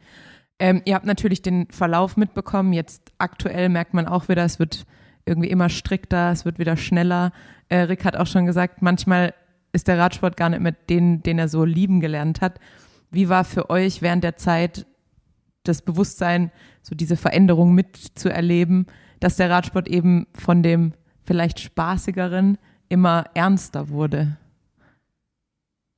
Ähm, 0.60 0.82
ihr 0.86 0.96
habt 0.96 1.06
natürlich 1.06 1.42
den 1.42 1.68
Verlauf 1.72 2.18
mitbekommen. 2.18 2.74
Jetzt 2.74 3.14
aktuell 3.18 3.70
merkt 3.70 3.94
man 3.94 4.08
auch 4.08 4.28
wieder, 4.28 4.44
es 4.44 4.60
wird 4.60 4.86
irgendwie 5.26 5.50
immer 5.50 5.70
strikter, 5.70 6.32
es 6.32 6.46
wird 6.46 6.60
wieder 6.60 6.76
schneller. 6.76 7.32
Äh, 7.70 7.78
Rick 7.82 8.04
hat 8.04 8.18
auch 8.18 8.28
schon 8.28 8.46
gesagt, 8.46 8.82
manchmal 8.82 9.34
ist 9.72 9.88
der 9.88 9.98
Radsport 9.98 10.36
gar 10.36 10.50
nicht 10.50 10.62
mit 10.62 10.90
den, 10.90 11.24
den 11.24 11.40
er 11.40 11.48
so 11.48 11.64
lieben 11.64 12.02
gelernt 12.02 12.42
hat. 12.42 12.60
Wie 13.10 13.30
war 13.30 13.44
für 13.44 13.70
euch 13.70 14.02
während 14.02 14.24
der 14.24 14.36
Zeit 14.36 14.86
das 15.64 15.82
Bewusstsein, 15.82 16.52
so 16.82 16.96
diese 16.96 17.16
Veränderung 17.16 17.74
mitzuerleben, 17.74 18.88
dass 19.22 19.38
der 19.38 19.50
Radsport 19.50 19.88
eben 19.88 20.28
von 20.34 20.62
dem 20.62 20.94
vielleicht 21.24 21.62
spaßigeren 21.62 22.58
immer 22.90 23.26
ernster 23.34 23.88
wurde? 23.88 24.36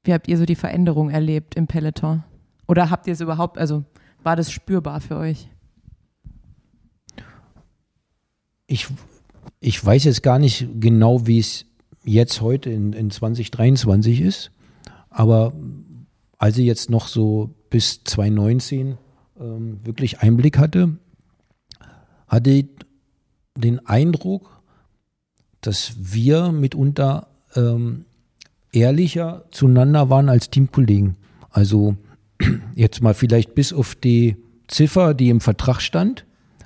Wie 0.04 0.14
habt 0.14 0.28
ihr 0.28 0.38
so 0.38 0.46
die 0.46 0.56
Veränderung 0.56 1.10
erlebt 1.10 1.56
im 1.56 1.66
Peloton? 1.66 2.24
Oder 2.68 2.92
habt 2.92 3.08
ihr 3.08 3.14
es 3.14 3.22
überhaupt, 3.22 3.58
also 3.58 3.84
war 4.22 4.36
das 4.36 4.52
spürbar 4.52 5.02
für 5.02 5.18
euch? 5.18 5.50
Ich, 8.68 8.88
ich 9.60 9.84
weiß 9.84 10.04
jetzt 10.04 10.22
gar 10.22 10.38
nicht 10.38 10.68
genau, 10.80 11.26
wie 11.26 11.40
es 11.40 11.66
jetzt 12.04 12.42
heute 12.42 12.70
in, 12.70 12.94
in 12.94 13.10
2023 13.10 14.22
ist, 14.22 14.52
aber 15.10 15.54
als 16.38 16.58
ich 16.58 16.66
jetzt 16.66 16.90
noch 16.90 17.08
so 17.08 17.56
bis 17.70 18.04
2019 18.04 18.98
ähm, 19.40 19.80
wirklich 19.86 20.20
Einblick 20.20 20.58
hatte, 20.58 20.98
hatte 22.28 22.50
ich 22.50 22.66
den 23.56 23.86
Eindruck, 23.86 24.62
dass 25.62 25.94
wir 25.98 26.52
mitunter 26.52 27.28
ähm, 27.56 28.06
ehrlicher 28.72 29.46
zueinander 29.52 30.10
waren 30.10 30.30
als 30.30 30.50
Teamkollegen. 30.50 31.16
Also 31.50 31.96
jetzt 32.76 33.02
mal 33.02 33.14
vielleicht 33.14 33.56
bis 33.56 33.72
auf 33.72 33.96
die 33.96 34.38
Ziffer, 34.68 35.14
die 35.14 35.30
im 35.30 35.42
Vertrag 35.42 35.82
stand, 35.82 36.26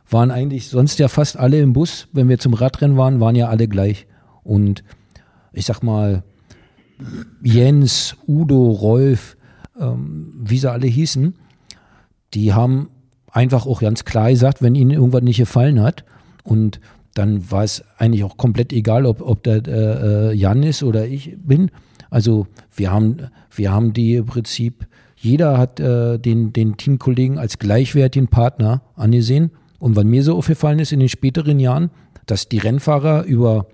waren 0.09 0.31
eigentlich 0.31 0.69
sonst 0.69 0.99
ja 0.99 1.09
fast 1.09 1.37
alle 1.37 1.59
im 1.59 1.73
Bus. 1.73 2.07
Wenn 2.13 2.29
wir 2.29 2.39
zum 2.39 2.53
Radrennen 2.53 2.97
waren, 2.97 3.19
waren 3.19 3.35
ja 3.35 3.49
alle 3.49 3.67
gleich. 3.67 4.07
Und 4.43 4.83
ich 5.51 5.65
sag 5.65 5.83
mal, 5.83 6.23
Jens, 7.43 8.15
Udo, 8.27 8.71
Rolf, 8.71 9.37
ähm, 9.79 10.33
wie 10.39 10.57
sie 10.57 10.71
alle 10.71 10.87
hießen, 10.87 11.35
die 12.33 12.53
haben 12.53 12.89
einfach 13.31 13.65
auch 13.65 13.81
ganz 13.81 14.05
klar 14.05 14.29
gesagt, 14.29 14.61
wenn 14.61 14.75
ihnen 14.75 14.91
irgendwas 14.91 15.21
nicht 15.21 15.37
gefallen 15.37 15.81
hat. 15.81 16.05
Und 16.47 16.79
dann 17.13 17.51
war 17.51 17.63
es 17.63 17.83
eigentlich 17.97 18.23
auch 18.23 18.37
komplett 18.37 18.71
egal, 18.71 19.05
ob, 19.05 19.21
ob 19.21 19.43
der 19.43 19.67
äh, 19.67 20.33
Jan 20.33 20.63
ist 20.63 20.81
oder 20.81 21.05
ich 21.05 21.35
bin. 21.37 21.71
Also 22.09 22.47
wir 22.73 22.91
haben, 22.91 23.17
wir 23.53 23.71
haben 23.71 23.91
die 23.91 24.15
im 24.15 24.25
Prinzip, 24.25 24.87
jeder 25.17 25.57
hat 25.57 25.79
äh, 25.79 26.17
den, 26.17 26.53
den 26.53 26.77
Teamkollegen 26.77 27.37
als 27.37 27.59
gleichwertigen 27.59 28.29
Partner 28.29 28.81
angesehen. 28.95 29.51
Und 29.79 29.95
was 29.97 30.05
mir 30.05 30.23
so 30.23 30.37
aufgefallen 30.37 30.79
ist 30.79 30.93
in 30.93 30.99
den 30.99 31.09
späteren 31.09 31.59
Jahren, 31.59 31.89
dass 32.27 32.47
die 32.47 32.59
Rennfahrer 32.59 33.23
über, 33.23 33.67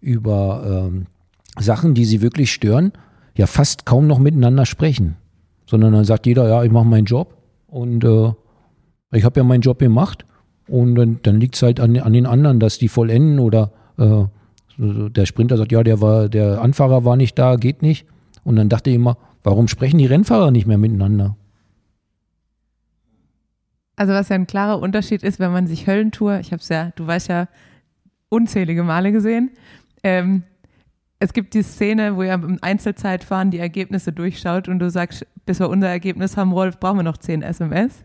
über 0.00 0.88
ähm, 0.88 1.06
Sachen, 1.58 1.94
die 1.94 2.04
sie 2.04 2.22
wirklich 2.22 2.52
stören, 2.52 2.92
ja 3.36 3.46
fast 3.46 3.86
kaum 3.86 4.06
noch 4.06 4.20
miteinander 4.20 4.66
sprechen. 4.66 5.16
Sondern 5.66 5.94
dann 5.94 6.04
sagt 6.04 6.26
jeder, 6.26 6.48
ja, 6.48 6.62
ich 6.62 6.70
mache 6.70 6.86
meinen 6.86 7.06
Job 7.06 7.36
und 7.66 8.04
äh, 8.04 8.32
ich 9.12 9.24
habe 9.24 9.40
ja 9.40 9.44
meinen 9.44 9.62
Job 9.62 9.80
gemacht 9.80 10.24
und 10.70 10.94
dann, 10.94 11.18
dann 11.22 11.40
liegt 11.40 11.56
es 11.56 11.62
halt 11.62 11.80
an, 11.80 11.96
an 11.98 12.12
den 12.12 12.26
anderen, 12.26 12.60
dass 12.60 12.78
die 12.78 12.88
vollenden 12.88 13.40
oder 13.40 13.72
äh, 13.98 14.24
der 14.78 15.26
Sprinter 15.26 15.56
sagt, 15.56 15.72
ja, 15.72 15.82
der 15.82 16.00
war, 16.00 16.28
der 16.28 16.62
Anfahrer 16.62 17.04
war 17.04 17.16
nicht 17.16 17.38
da, 17.38 17.56
geht 17.56 17.82
nicht. 17.82 18.06
Und 18.44 18.56
dann 18.56 18.68
dachte 18.68 18.90
ich 18.90 18.96
immer, 18.96 19.18
warum 19.42 19.68
sprechen 19.68 19.98
die 19.98 20.06
Rennfahrer 20.06 20.50
nicht 20.50 20.66
mehr 20.66 20.78
miteinander? 20.78 21.36
Also 23.96 24.14
was 24.14 24.30
ja 24.30 24.36
ein 24.36 24.46
klarer 24.46 24.80
Unterschied 24.80 25.22
ist, 25.22 25.40
wenn 25.40 25.52
man 25.52 25.66
sich 25.66 25.86
Höllentour, 25.86 26.38
ich 26.38 26.52
habe 26.52 26.62
es 26.62 26.68
ja, 26.68 26.92
du 26.96 27.06
weißt 27.06 27.28
ja, 27.28 27.48
unzählige 28.30 28.82
Male 28.82 29.12
gesehen. 29.12 29.50
Ähm, 30.02 30.44
es 31.18 31.34
gibt 31.34 31.52
die 31.52 31.62
Szene, 31.62 32.16
wo 32.16 32.22
ihr 32.22 32.32
im 32.32 32.58
Einzelzeitfahren 32.62 33.50
die 33.50 33.58
Ergebnisse 33.58 34.12
durchschaut 34.12 34.68
und 34.68 34.78
du 34.78 34.88
sagst, 34.88 35.26
bis 35.44 35.58
wir 35.58 35.68
unser 35.68 35.88
Ergebnis 35.88 36.36
haben, 36.38 36.52
Rolf, 36.52 36.80
brauchen 36.80 37.00
wir 37.00 37.02
noch 37.02 37.18
10 37.18 37.42
SMS. 37.42 38.04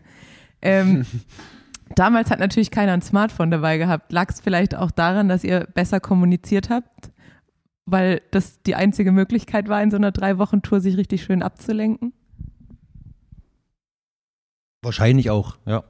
Ähm, 0.60 1.06
damals 1.96 2.30
hat 2.30 2.38
natürlich 2.38 2.70
keiner 2.70 2.92
ein 2.92 3.02
Smartphone 3.02 3.50
dabei 3.50 3.78
gehabt. 3.78 4.12
Lag 4.12 4.30
es 4.30 4.40
vielleicht 4.40 4.76
auch 4.76 4.92
daran, 4.92 5.28
dass 5.28 5.42
ihr 5.42 5.66
besser 5.74 5.98
kommuniziert 5.98 6.70
habt, 6.70 7.10
weil 7.86 8.22
das 8.30 8.62
die 8.62 8.76
einzige 8.76 9.10
Möglichkeit 9.10 9.68
war, 9.68 9.82
in 9.82 9.90
so 9.90 9.96
einer 9.96 10.12
Drei-Wochen-Tour 10.12 10.80
sich 10.80 10.96
richtig 10.96 11.24
schön 11.24 11.42
abzulenken? 11.42 12.12
Wahrscheinlich 14.82 15.30
auch, 15.30 15.56
ja. 15.66 15.82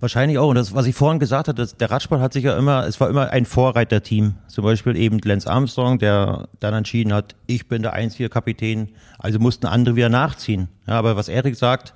Wahrscheinlich 0.00 0.38
auch. 0.38 0.48
Und 0.48 0.54
das, 0.54 0.74
was 0.74 0.86
ich 0.86 0.94
vorhin 0.94 1.18
gesagt 1.18 1.46
hatte, 1.46 1.66
der 1.66 1.90
Radsport 1.90 2.22
hat 2.22 2.32
sich 2.32 2.44
ja 2.44 2.56
immer, 2.56 2.86
es 2.86 2.98
war 2.98 3.10
immer 3.10 3.28
ein 3.30 3.44
Vorreiterteam. 3.44 4.36
Zum 4.46 4.64
Beispiel 4.64 4.96
eben 4.96 5.18
Lance 5.18 5.50
Armstrong, 5.50 5.98
der 5.98 6.48
dann 6.58 6.72
entschieden 6.72 7.12
hat, 7.12 7.36
ich 7.46 7.68
bin 7.68 7.82
der 7.82 7.92
einzige 7.92 8.30
Kapitän, 8.30 8.88
also 9.18 9.38
mussten 9.38 9.66
andere 9.66 9.96
wieder 9.96 10.08
nachziehen. 10.08 10.68
Ja, 10.86 10.94
aber 10.94 11.16
was 11.16 11.28
Erik 11.28 11.54
sagt, 11.54 11.92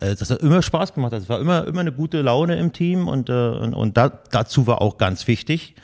das 0.00 0.30
hat 0.30 0.40
immer 0.40 0.62
Spaß 0.62 0.94
gemacht. 0.94 1.12
Es 1.12 1.28
war 1.28 1.40
immer, 1.40 1.66
immer 1.66 1.80
eine 1.80 1.92
gute 1.92 2.22
Laune 2.22 2.56
im 2.56 2.72
Team 2.72 3.06
und, 3.06 3.28
äh, 3.28 3.32
und, 3.32 3.74
und 3.74 3.96
da, 3.96 4.08
dazu 4.08 4.66
war 4.66 4.80
auch 4.80 4.98
ganz 4.98 5.26
wichtig, 5.26 5.74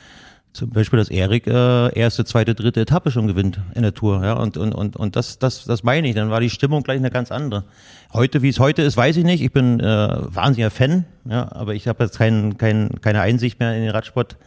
zum 0.57 0.71
Beispiel, 0.71 0.97
dass 0.97 1.09
Erik 1.09 1.45
äh, 1.45 1.93
erste, 1.95 2.25
zweite, 2.25 2.55
dritte 2.55 2.81
Etappe 2.81 3.11
schon 3.11 3.27
gewinnt 3.27 3.59
in 3.75 3.83
der 3.83 3.93
Tour. 3.93 4.23
Ja, 4.23 4.33
und, 4.33 4.57
und, 4.57 4.73
und, 4.73 4.95
und 4.95 5.15
das, 5.15 5.37
das, 5.37 5.65
das 5.65 5.83
meine 5.83 6.07
ich. 6.07 6.15
Dann 6.15 6.31
war 6.31 6.39
die 6.39 6.49
Stimmung 6.49 6.81
gleich 6.81 6.97
eine 6.97 7.11
ganz 7.11 7.31
andere. 7.31 7.65
Heute, 8.11 8.41
wie 8.41 8.49
es 8.49 8.59
heute 8.59 8.81
ist, 8.81 8.97
weiß 8.97 9.17
ich 9.17 9.23
nicht. 9.23 9.43
Ich 9.43 9.51
bin 9.51 9.79
äh, 9.79 9.85
wahnsinniger 9.85 10.71
Fan, 10.71 11.05
ja, 11.29 11.51
aber 11.51 11.75
ich 11.75 11.87
habe 11.87 12.03
jetzt 12.03 12.17
kein, 12.17 12.57
kein, 12.57 12.89
keine 13.01 13.21
Einsicht 13.21 13.59
mehr 13.59 13.75
in 13.75 13.83
den 13.83 13.91
Radsport. 13.91 14.37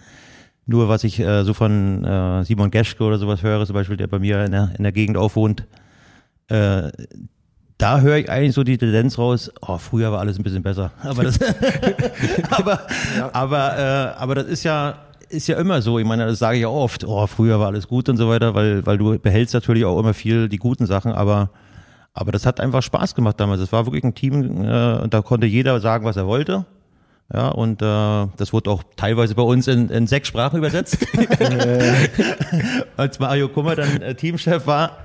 Nur 0.67 0.89
was 0.89 1.05
ich 1.05 1.21
äh, 1.21 1.45
so 1.45 1.55
von 1.55 2.05
äh, 2.05 2.45
Simon 2.45 2.73
Geschke 2.73 3.05
oder 3.05 3.19
sowas 3.19 3.45
höre, 3.45 3.65
zum 3.65 3.75
Beispiel, 3.75 3.97
der 3.97 4.09
bei 4.09 4.19
mir 4.19 4.45
in 4.45 4.51
der, 4.51 4.73
in 4.77 4.83
der 4.83 4.93
Gegend 4.93 5.17
aufwohnt, 5.17 5.65
äh, 6.49 6.91
da 7.81 8.01
höre 8.01 8.19
ich 8.19 8.31
eigentlich 8.31 8.55
so 8.55 8.63
die 8.63 8.79
Tendenz 8.79 9.19
raus, 9.19 9.51
oh, 9.61 9.79
früher 9.79 10.13
war 10.13 10.21
alles 10.21 10.39
ein 10.39 10.43
bisschen 10.43 10.63
besser. 10.63 10.93
Aber 11.03 11.25
das, 11.25 11.39
aber, 12.51 12.81
ja. 13.17 13.31
aber, 13.33 13.79
äh, 13.79 14.21
aber 14.21 14.35
das 14.35 14.47
ist 14.47 14.65
ja, 14.65 14.95
ist 15.29 15.49
ja 15.49 15.57
immer 15.59 15.81
so. 15.81 15.99
Ich 15.99 16.07
meine, 16.07 16.27
das 16.27 16.39
sage 16.39 16.57
ich 16.57 16.63
ja 16.63 16.69
oft. 16.69 17.05
Oh, 17.05 17.27
früher 17.27 17.59
war 17.59 17.69
alles 17.69 17.89
gut 17.89 18.09
und 18.09 18.17
so 18.17 18.29
weiter, 18.29 18.55
weil, 18.55 18.85
weil 18.85 18.99
du 18.99 19.19
behältst 19.19 19.55
natürlich 19.55 19.85
auch 19.85 19.99
immer 19.99 20.15
viel 20.15 20.49
die 20.49 20.59
guten 20.59 20.87
Sachen, 20.87 21.13
aber, 21.13 21.51
aber 22.13 22.33
das 22.33 22.47
hat 22.47 22.61
einfach 22.61 22.83
Spaß 22.83 23.15
gemacht 23.15 23.41
damals. 23.41 23.61
Es 23.61 23.73
war 23.73 23.87
wirklich 23.87 24.05
ein 24.05 24.15
Team, 24.15 24.63
äh, 24.63 25.09
da 25.09 25.23
konnte 25.23 25.47
jeder 25.47 25.81
sagen, 25.81 26.05
was 26.05 26.17
er 26.17 26.27
wollte. 26.27 26.67
Ja, 27.33 27.49
und 27.49 27.81
äh, 27.81 28.27
das 28.37 28.53
wurde 28.53 28.71
auch 28.71 28.83
teilweise 28.97 29.37
bei 29.37 29.43
uns 29.43 29.69
in, 29.69 29.89
in 29.89 30.09
sechs 30.09 30.27
Sprachen 30.27 30.59
übersetzt. 30.59 30.99
Als 32.97 33.21
Mario 33.21 33.49
Kummer 33.49 33.77
dann 33.77 34.03
äh, 34.03 34.17
Teamchef 34.17 34.67
war, 34.67 34.99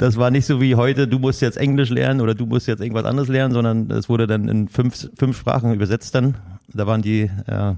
das 0.00 0.16
war 0.16 0.30
nicht 0.30 0.46
so 0.46 0.60
wie 0.60 0.76
heute, 0.76 1.06
du 1.06 1.18
musst 1.18 1.42
jetzt 1.42 1.58
Englisch 1.58 1.90
lernen 1.90 2.20
oder 2.20 2.34
du 2.34 2.46
musst 2.46 2.66
jetzt 2.66 2.80
irgendwas 2.80 3.04
anderes 3.04 3.28
lernen, 3.28 3.52
sondern 3.52 3.90
es 3.90 4.08
wurde 4.08 4.26
dann 4.26 4.48
in 4.48 4.68
fünf, 4.68 5.10
fünf 5.16 5.38
Sprachen 5.38 5.74
übersetzt 5.74 6.14
dann. 6.14 6.36
Da 6.72 6.86
waren 6.86 7.02
die 7.02 7.30
äh, 7.46 7.74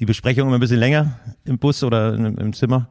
die 0.00 0.06
Besprechung 0.06 0.46
immer 0.46 0.58
ein 0.58 0.60
bisschen 0.60 0.78
länger 0.78 1.18
im 1.44 1.58
Bus 1.58 1.82
oder 1.82 2.14
im, 2.14 2.38
im 2.38 2.52
Zimmer. 2.52 2.88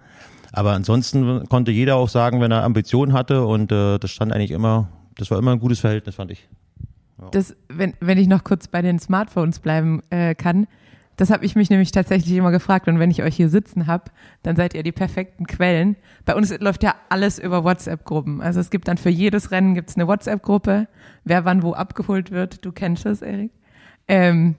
Aber 0.52 0.72
ansonsten 0.72 1.48
konnte 1.48 1.72
jeder 1.72 1.96
auch 1.96 2.10
sagen, 2.10 2.42
wenn 2.42 2.52
er 2.52 2.64
Ambitionen 2.64 3.14
hatte 3.14 3.46
und 3.46 3.72
äh, 3.72 3.98
das 3.98 4.12
stand 4.12 4.32
eigentlich 4.32 4.52
immer, 4.52 4.90
das 5.16 5.32
war 5.32 5.38
immer 5.38 5.52
ein 5.52 5.60
gutes 5.60 5.80
Verhältnis, 5.80 6.16
fand 6.16 6.32
ich. 6.32 6.48
Ja. 7.20 7.30
Das, 7.32 7.56
wenn, 7.70 7.94
wenn 8.00 8.18
ich 8.18 8.28
noch 8.28 8.44
kurz 8.44 8.68
bei 8.68 8.82
den 8.82 9.00
Smartphones 9.00 9.60
bleiben 9.60 10.02
äh, 10.10 10.36
kann, 10.36 10.68
das 11.18 11.30
habe 11.30 11.46
ich 11.46 11.56
mich 11.56 11.70
nämlich 11.70 11.92
tatsächlich 11.92 12.36
immer 12.36 12.52
gefragt. 12.52 12.88
Und 12.88 13.00
wenn 13.00 13.12
ich 13.12 13.24
euch 13.24 13.36
hier 13.36 13.50
sitzen 13.50 13.88
habe, 13.88 14.06
dann 14.44 14.56
seid 14.56 14.74
ihr 14.74 14.84
die 14.84 14.92
perfekten 14.92 15.48
Quellen. 15.48 15.96
Bei 16.26 16.36
uns 16.36 16.58
läuft 16.60 16.84
ja 16.84 16.96
alles 17.10 17.40
über 17.40 17.64
WhatsApp-Gruppen. 17.64 18.42
Also 18.42 18.60
es 18.60 18.70
gibt 18.70 18.88
dann 18.88 18.98
für 18.98 19.10
jedes 19.10 19.52
Rennen 19.52 19.76
gibt's 19.76 19.96
eine 19.96 20.08
WhatsApp-Gruppe, 20.08 20.88
wer 21.24 21.46
wann 21.46 21.64
wo 21.64 21.74
abgeholt 21.74 22.32
wird. 22.32 22.66
Du 22.66 22.72
kennst 22.72 23.06
das, 23.06 23.22
Erik. 23.22 23.52
Ähm, 24.08 24.56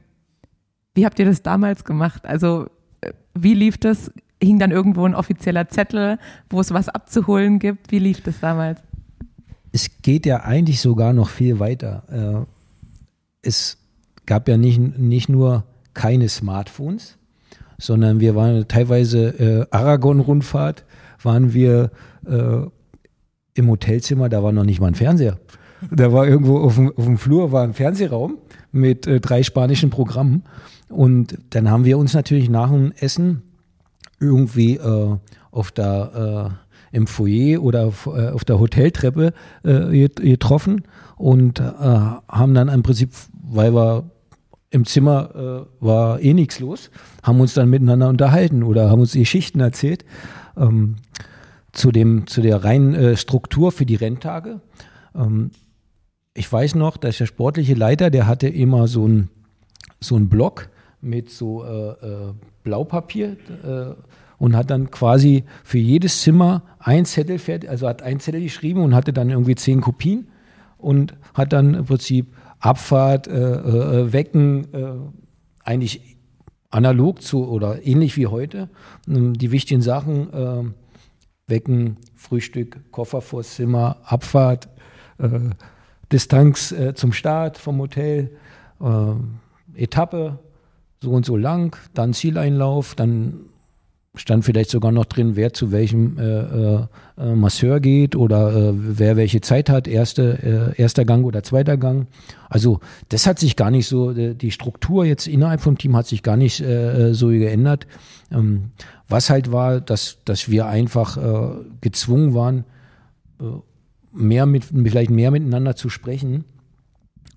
wie 0.94 1.04
habt 1.04 1.18
ihr 1.18 1.26
das 1.26 1.42
damals 1.42 1.84
gemacht? 1.84 2.26
Also 2.26 2.68
äh, 3.02 3.12
wie 3.34 3.54
lief 3.54 3.78
das? 3.78 4.10
Hing 4.42 4.58
dann 4.58 4.70
irgendwo 4.70 5.06
ein 5.06 5.14
offizieller 5.14 5.68
Zettel, 5.68 6.18
wo 6.50 6.60
es 6.60 6.72
was 6.72 6.90
abzuholen 6.90 7.58
gibt? 7.58 7.90
Wie 7.90 7.98
lief 7.98 8.20
das 8.22 8.40
damals? 8.40 8.80
Es 9.72 10.02
geht 10.02 10.26
ja 10.26 10.42
eigentlich 10.42 10.80
sogar 10.80 11.14
noch 11.14 11.30
viel 11.30 11.58
weiter. 11.58 12.46
Äh, 13.40 13.46
es 13.46 13.78
gab 14.26 14.48
ja 14.48 14.56
nicht, 14.56 14.78
nicht 14.78 15.28
nur 15.28 15.64
keine 15.96 16.28
Smartphones, 16.28 17.16
sondern 17.78 18.20
wir 18.20 18.36
waren 18.36 18.68
teilweise 18.68 19.28
äh, 19.28 19.66
Aragon-Rundfahrt, 19.70 20.84
waren 21.22 21.54
wir 21.54 21.90
äh, 22.26 22.60
im 23.54 23.70
Hotelzimmer, 23.70 24.28
da 24.28 24.42
war 24.42 24.52
noch 24.52 24.64
nicht 24.64 24.78
mal 24.78 24.88
ein 24.88 24.94
Fernseher. 24.94 25.38
Da 25.90 26.12
war 26.12 26.26
irgendwo 26.26 26.58
auf 26.58 26.76
dem, 26.76 26.92
auf 26.96 27.04
dem 27.04 27.18
Flur 27.18 27.50
war 27.50 27.62
ein 27.62 27.72
Fernsehraum 27.72 28.38
mit 28.72 29.06
äh, 29.06 29.20
drei 29.20 29.42
spanischen 29.42 29.90
Programmen 29.90 30.44
und 30.88 31.38
dann 31.50 31.70
haben 31.70 31.86
wir 31.86 31.98
uns 31.98 32.12
natürlich 32.12 32.50
nach 32.50 32.70
dem 32.70 32.92
Essen 32.92 33.42
irgendwie 34.20 34.76
äh, 34.76 35.16
auf 35.50 35.70
der 35.70 36.52
äh, 36.92 36.96
im 36.96 37.06
Foyer 37.06 37.62
oder 37.62 37.86
auf, 37.86 38.06
äh, 38.06 38.28
auf 38.28 38.44
der 38.44 38.58
Hoteltreppe 38.58 39.32
äh, 39.64 40.08
getroffen 40.08 40.82
und 41.16 41.58
äh, 41.60 41.64
haben 41.72 42.54
dann 42.54 42.68
im 42.68 42.82
Prinzip, 42.82 43.10
weil 43.32 43.74
wir 43.74 44.10
im 44.76 44.84
Zimmer 44.84 45.66
äh, 45.80 45.84
war 45.84 46.20
eh 46.20 46.34
nichts 46.34 46.60
los, 46.60 46.90
haben 47.22 47.40
uns 47.40 47.54
dann 47.54 47.70
miteinander 47.70 48.10
unterhalten 48.10 48.62
oder 48.62 48.90
haben 48.90 49.00
uns 49.00 49.14
Geschichten 49.14 49.60
erzählt 49.60 50.04
ähm, 50.56 50.96
zu 51.72 51.90
dem 51.90 52.26
zu 52.26 52.42
der 52.42 52.62
reinen 52.62 52.94
äh, 52.94 53.16
Struktur 53.16 53.72
für 53.72 53.86
die 53.86 53.94
Renntage. 53.94 54.60
Ähm, 55.14 55.50
ich 56.34 56.52
weiß 56.52 56.74
noch, 56.74 56.98
dass 56.98 57.16
der 57.16 57.24
sportliche 57.24 57.72
Leiter, 57.72 58.10
der 58.10 58.26
hatte 58.26 58.48
immer 58.48 58.86
so 58.86 59.08
ein 59.08 59.30
so 59.98 60.18
Block 60.18 60.68
mit 61.00 61.30
so 61.30 61.64
äh, 61.64 61.90
äh, 61.92 62.34
Blaupapier 62.62 63.36
äh, 63.64 63.94
und 64.36 64.54
hat 64.54 64.68
dann 64.68 64.90
quasi 64.90 65.44
für 65.64 65.78
jedes 65.78 66.20
Zimmer 66.20 66.62
ein 66.78 67.06
Zettel 67.06 67.38
fertig, 67.38 67.70
also 67.70 67.88
hat 67.88 68.02
ein 68.02 68.20
Zettel 68.20 68.42
geschrieben 68.42 68.82
und 68.82 68.94
hatte 68.94 69.14
dann 69.14 69.30
irgendwie 69.30 69.54
zehn 69.54 69.80
Kopien 69.80 70.28
und 70.76 71.14
hat 71.32 71.54
dann 71.54 71.72
im 71.72 71.86
Prinzip 71.86 72.26
Abfahrt, 72.66 73.28
äh, 73.28 73.32
äh, 73.32 74.12
Wecken, 74.12 74.74
äh, 74.74 74.92
eigentlich 75.62 76.16
analog 76.70 77.22
zu 77.22 77.48
oder 77.48 77.86
ähnlich 77.86 78.16
wie 78.16 78.26
heute, 78.26 78.68
ähm, 79.08 79.34
die 79.34 79.52
wichtigen 79.52 79.82
Sachen, 79.82 80.32
äh, 80.32 80.64
Wecken, 81.46 81.98
Frühstück, 82.16 82.90
Koffer 82.90 83.20
vors 83.20 83.54
Zimmer, 83.54 83.98
Abfahrt, 84.04 84.68
äh, 85.18 85.28
Distanz 86.10 86.72
äh, 86.72 86.94
zum 86.94 87.12
Start 87.12 87.56
vom 87.56 87.78
Hotel, 87.78 88.36
äh, 88.80 89.80
Etappe, 89.80 90.40
so 91.00 91.12
und 91.12 91.24
so 91.24 91.36
lang, 91.36 91.76
dann 91.94 92.14
Zieleinlauf, 92.14 92.96
dann 92.96 93.44
stand 94.16 94.44
vielleicht 94.44 94.70
sogar 94.70 94.92
noch 94.92 95.04
drin, 95.04 95.36
wer 95.36 95.52
zu 95.52 95.72
welchem 95.72 96.18
äh, 96.18 96.22
äh, 96.22 96.86
äh, 97.18 97.34
Masseur 97.34 97.80
geht 97.80 98.16
oder 98.16 98.54
äh, 98.54 98.72
wer 98.74 99.16
welche 99.16 99.40
Zeit 99.42 99.68
hat, 99.68 99.86
erste, 99.86 100.74
äh, 100.76 100.80
erster 100.80 101.04
Gang 101.04 101.24
oder 101.24 101.42
zweiter 101.42 101.76
Gang. 101.76 102.06
Also 102.48 102.80
das 103.10 103.26
hat 103.26 103.38
sich 103.38 103.56
gar 103.56 103.70
nicht 103.70 103.86
so, 103.86 104.12
äh, 104.12 104.34
die 104.34 104.50
Struktur 104.50 105.04
jetzt 105.04 105.26
innerhalb 105.26 105.60
vom 105.60 105.76
Team 105.78 105.94
hat 105.94 106.06
sich 106.06 106.22
gar 106.22 106.36
nicht 106.36 106.64
so 107.12 107.28
geändert. 107.28 107.86
Ähm, 108.32 108.70
was 109.08 109.30
halt 109.30 109.52
war, 109.52 109.80
dass, 109.80 110.18
dass 110.24 110.50
wir 110.50 110.66
einfach 110.66 111.16
gezwungen 111.80 112.34
waren, 112.34 112.64
mehr 114.12 114.46
mit, 114.46 114.64
vielleicht 114.64 115.10
mehr 115.10 115.30
miteinander 115.30 115.76
zu 115.76 115.88
sprechen, 115.88 116.44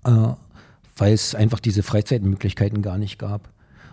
weil 0.02 1.12
es 1.12 1.36
einfach 1.36 1.60
diese 1.60 1.84
Freizeitmöglichkeiten 1.84 2.82
gar 2.82 2.98
nicht 2.98 3.20
gab. 3.20 3.50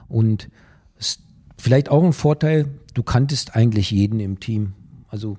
Und 0.07 0.49
es, 0.97 1.19
vielleicht 1.57 1.89
auch 1.89 2.03
ein 2.03 2.13
Vorteil, 2.13 2.67
du 2.93 3.03
kanntest 3.03 3.55
eigentlich 3.55 3.91
jeden 3.91 4.19
im 4.19 4.39
Team. 4.39 4.73
Also 5.07 5.37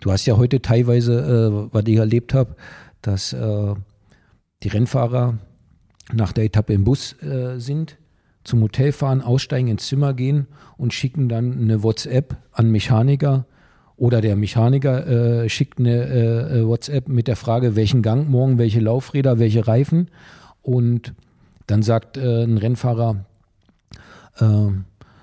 du 0.00 0.12
hast 0.12 0.26
ja 0.26 0.36
heute 0.36 0.62
teilweise, 0.62 1.68
äh, 1.70 1.72
was 1.72 1.84
ich 1.86 1.96
erlebt 1.96 2.34
habe, 2.34 2.56
dass 3.02 3.32
äh, 3.32 3.74
die 4.62 4.68
Rennfahrer 4.68 5.38
nach 6.12 6.32
der 6.32 6.44
Etappe 6.44 6.72
im 6.72 6.84
Bus 6.84 7.20
äh, 7.22 7.58
sind, 7.58 7.98
zum 8.44 8.60
Hotel 8.60 8.92
fahren, 8.92 9.22
aussteigen, 9.22 9.68
ins 9.68 9.86
Zimmer 9.86 10.12
gehen 10.12 10.46
und 10.76 10.92
schicken 10.92 11.28
dann 11.28 11.60
eine 11.60 11.82
WhatsApp 11.82 12.36
an 12.52 12.70
Mechaniker 12.70 13.46
oder 13.96 14.20
der 14.20 14.36
Mechaniker 14.36 15.44
äh, 15.44 15.48
schickt 15.48 15.78
eine 15.78 16.06
äh, 16.06 16.66
WhatsApp 16.66 17.08
mit 17.08 17.26
der 17.26 17.36
Frage, 17.36 17.74
welchen 17.74 18.02
Gang 18.02 18.28
morgen, 18.28 18.58
welche 18.58 18.80
Laufräder, 18.80 19.38
welche 19.38 19.66
Reifen 19.66 20.10
und 20.62 21.14
dann 21.66 21.82
sagt 21.82 22.16
äh, 22.16 22.44
ein 22.44 22.58
Rennfahrer, 22.58 23.24
äh, 24.38 24.68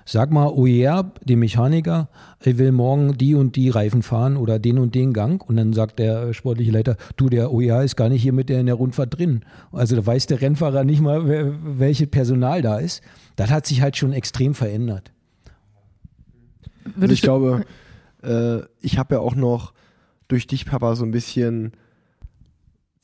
sag 0.04 0.30
mal, 0.30 0.48
OER, 0.48 1.12
dem 1.22 1.40
Mechaniker, 1.40 2.08
ich 2.42 2.58
will 2.58 2.72
morgen 2.72 3.16
die 3.16 3.34
und 3.34 3.56
die 3.56 3.70
Reifen 3.70 4.02
fahren 4.02 4.36
oder 4.36 4.58
den 4.58 4.78
und 4.78 4.94
den 4.94 5.12
Gang. 5.12 5.46
Und 5.46 5.56
dann 5.56 5.72
sagt 5.72 5.98
der 5.98 6.34
sportliche 6.34 6.72
Leiter, 6.72 6.96
du, 7.16 7.28
der 7.28 7.52
OER 7.52 7.82
ist 7.82 7.96
gar 7.96 8.08
nicht 8.08 8.22
hier 8.22 8.32
mit 8.32 8.48
der 8.48 8.60
in 8.60 8.66
der 8.66 8.74
Rundfahrt 8.74 9.18
drin. 9.18 9.44
Also 9.70 9.96
da 9.96 10.04
weiß 10.04 10.26
der 10.26 10.40
Rennfahrer 10.40 10.84
nicht 10.84 11.00
mal, 11.00 11.54
welches 11.62 12.08
Personal 12.08 12.62
da 12.62 12.78
ist. 12.78 13.02
Das 13.36 13.50
hat 13.50 13.66
sich 13.66 13.82
halt 13.82 13.96
schon 13.96 14.12
extrem 14.12 14.54
verändert. 14.54 15.12
Also 17.00 17.12
ich 17.12 17.22
glaube, 17.22 17.64
äh, 18.22 18.58
ich 18.80 18.98
habe 18.98 19.14
ja 19.14 19.20
auch 19.20 19.34
noch 19.34 19.72
durch 20.28 20.46
dich, 20.46 20.66
Papa, 20.66 20.96
so 20.96 21.04
ein 21.04 21.10
bisschen 21.10 21.72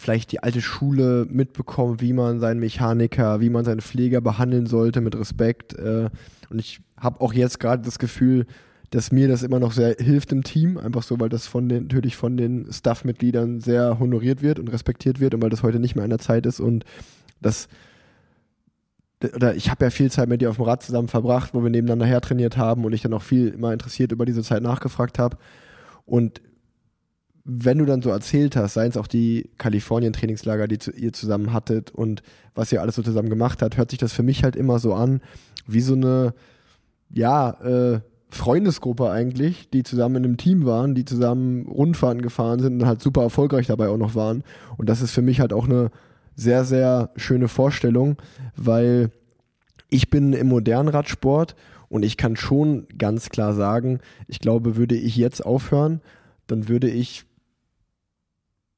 vielleicht 0.01 0.32
die 0.32 0.42
alte 0.42 0.61
Schule 0.61 1.26
mitbekommen, 1.28 2.01
wie 2.01 2.12
man 2.12 2.40
seinen 2.40 2.61
Mechaniker, 2.61 3.40
wie 3.40 3.51
man 3.51 3.64
seinen 3.64 3.80
Pfleger 3.80 4.20
behandeln 4.20 4.66
sollte 4.66 5.01
mit 5.01 5.16
Respekt. 5.16 5.74
Äh, 5.74 6.09
und 6.51 6.59
ich 6.59 6.80
habe 6.99 7.20
auch 7.20 7.32
jetzt 7.32 7.61
gerade 7.61 7.82
das 7.82 7.99
Gefühl, 7.99 8.46
dass 8.90 9.12
mir 9.12 9.28
das 9.28 9.42
immer 9.42 9.61
noch 9.61 9.72
sehr 9.72 9.96
hilft 9.99 10.32
im 10.32 10.42
Team, 10.42 10.78
einfach 10.78 11.03
so, 11.03 11.20
weil 11.20 11.28
das 11.28 11.46
von 11.46 11.68
den, 11.68 11.84
natürlich 11.84 12.16
von 12.16 12.36
den 12.36 12.72
Staff-Mitgliedern 12.72 13.61
sehr 13.61 13.99
honoriert 13.99 14.40
wird 14.40 14.59
und 14.59 14.68
respektiert 14.68 15.20
wird 15.20 15.34
und 15.34 15.42
weil 15.42 15.51
das 15.51 15.62
heute 15.62 15.78
nicht 15.78 15.94
mehr 15.94 16.05
an 16.05 16.11
der 16.11 16.18
Zeit 16.18 16.46
ist 16.46 16.61
und 16.61 16.84
das 17.40 17.68
oder 19.34 19.55
ich 19.55 19.68
habe 19.68 19.84
ja 19.84 19.90
viel 19.90 20.11
Zeit 20.11 20.28
mit 20.28 20.40
dir 20.40 20.49
auf 20.49 20.57
dem 20.57 20.64
Rad 20.64 20.82
zusammen 20.82 21.09
verbracht, 21.09 21.53
wo 21.53 21.62
wir 21.62 21.70
nebeneinander 21.70 22.07
her 22.07 22.20
trainiert 22.20 22.57
haben 22.57 22.84
und 22.84 22.92
ich 22.92 23.03
dann 23.03 23.12
auch 23.12 23.22
viel 23.22 23.49
immer 23.49 23.72
interessiert 23.72 24.12
über 24.12 24.24
diese 24.24 24.42
Zeit 24.42 24.62
nachgefragt 24.62 25.18
habe. 25.18 25.36
Und 26.07 26.40
wenn 27.44 27.78
du 27.78 27.84
dann 27.84 28.03
so 28.03 28.11
erzählt 28.11 28.55
hast, 28.55 28.74
seien 28.74 28.90
es 28.90 28.96
auch 28.96 29.07
die 29.07 29.51
Kalifornien-Trainingslager, 29.59 30.68
die 30.68 30.78
ihr 30.96 31.12
zusammen 31.12 31.53
hattet 31.53 31.90
und 31.90 32.22
was 32.55 32.70
ihr 32.70 32.80
alles 32.80 32.94
so 32.94 33.03
zusammen 33.03 33.30
gemacht 33.30 33.62
habt, 33.62 33.76
hört 33.76 33.90
sich 33.90 33.99
das 33.99 34.12
für 34.12 34.22
mich 34.22 34.44
halt 34.44 34.55
immer 34.55 34.78
so 34.78 34.94
an, 34.94 35.20
wie 35.66 35.80
so 35.80 35.94
eine, 35.94 36.34
ja, 37.11 37.50
äh, 37.62 38.00
Freundesgruppe 38.30 39.11
eigentlich, 39.11 39.70
die 39.70 39.82
zusammen 39.82 40.16
in 40.16 40.24
einem 40.24 40.36
Team 40.36 40.66
waren, 40.66 40.94
die 40.94 41.04
zusammen 41.04 41.66
Rundfahrten 41.66 42.20
gefahren 42.20 42.61
sind 42.61 42.80
und 42.82 42.86
halt 42.86 43.02
super 43.02 43.22
erfolgreich 43.22 43.66
dabei 43.66 43.88
auch 43.88 43.96
noch 43.96 44.14
waren. 44.14 44.44
Und 44.76 44.88
das 44.88 45.00
ist 45.00 45.12
für 45.12 45.22
mich 45.22 45.40
halt 45.40 45.52
auch 45.52 45.64
eine 45.64 45.90
sehr, 46.36 46.64
sehr 46.64 47.11
schöne 47.16 47.48
Vorstellung, 47.48 48.16
weil 48.54 49.11
ich 49.88 50.11
bin 50.11 50.34
im 50.34 50.48
modernen 50.48 50.88
Radsport 50.88 51.56
und 51.88 52.04
ich 52.04 52.18
kann 52.18 52.36
schon 52.36 52.86
ganz 52.98 53.30
klar 53.30 53.54
sagen, 53.54 54.00
ich 54.26 54.40
glaube, 54.40 54.76
würde 54.76 54.94
ich 54.94 55.16
jetzt 55.16 55.44
aufhören, 55.44 56.02
dann 56.46 56.68
würde 56.68 56.90
ich 56.90 57.24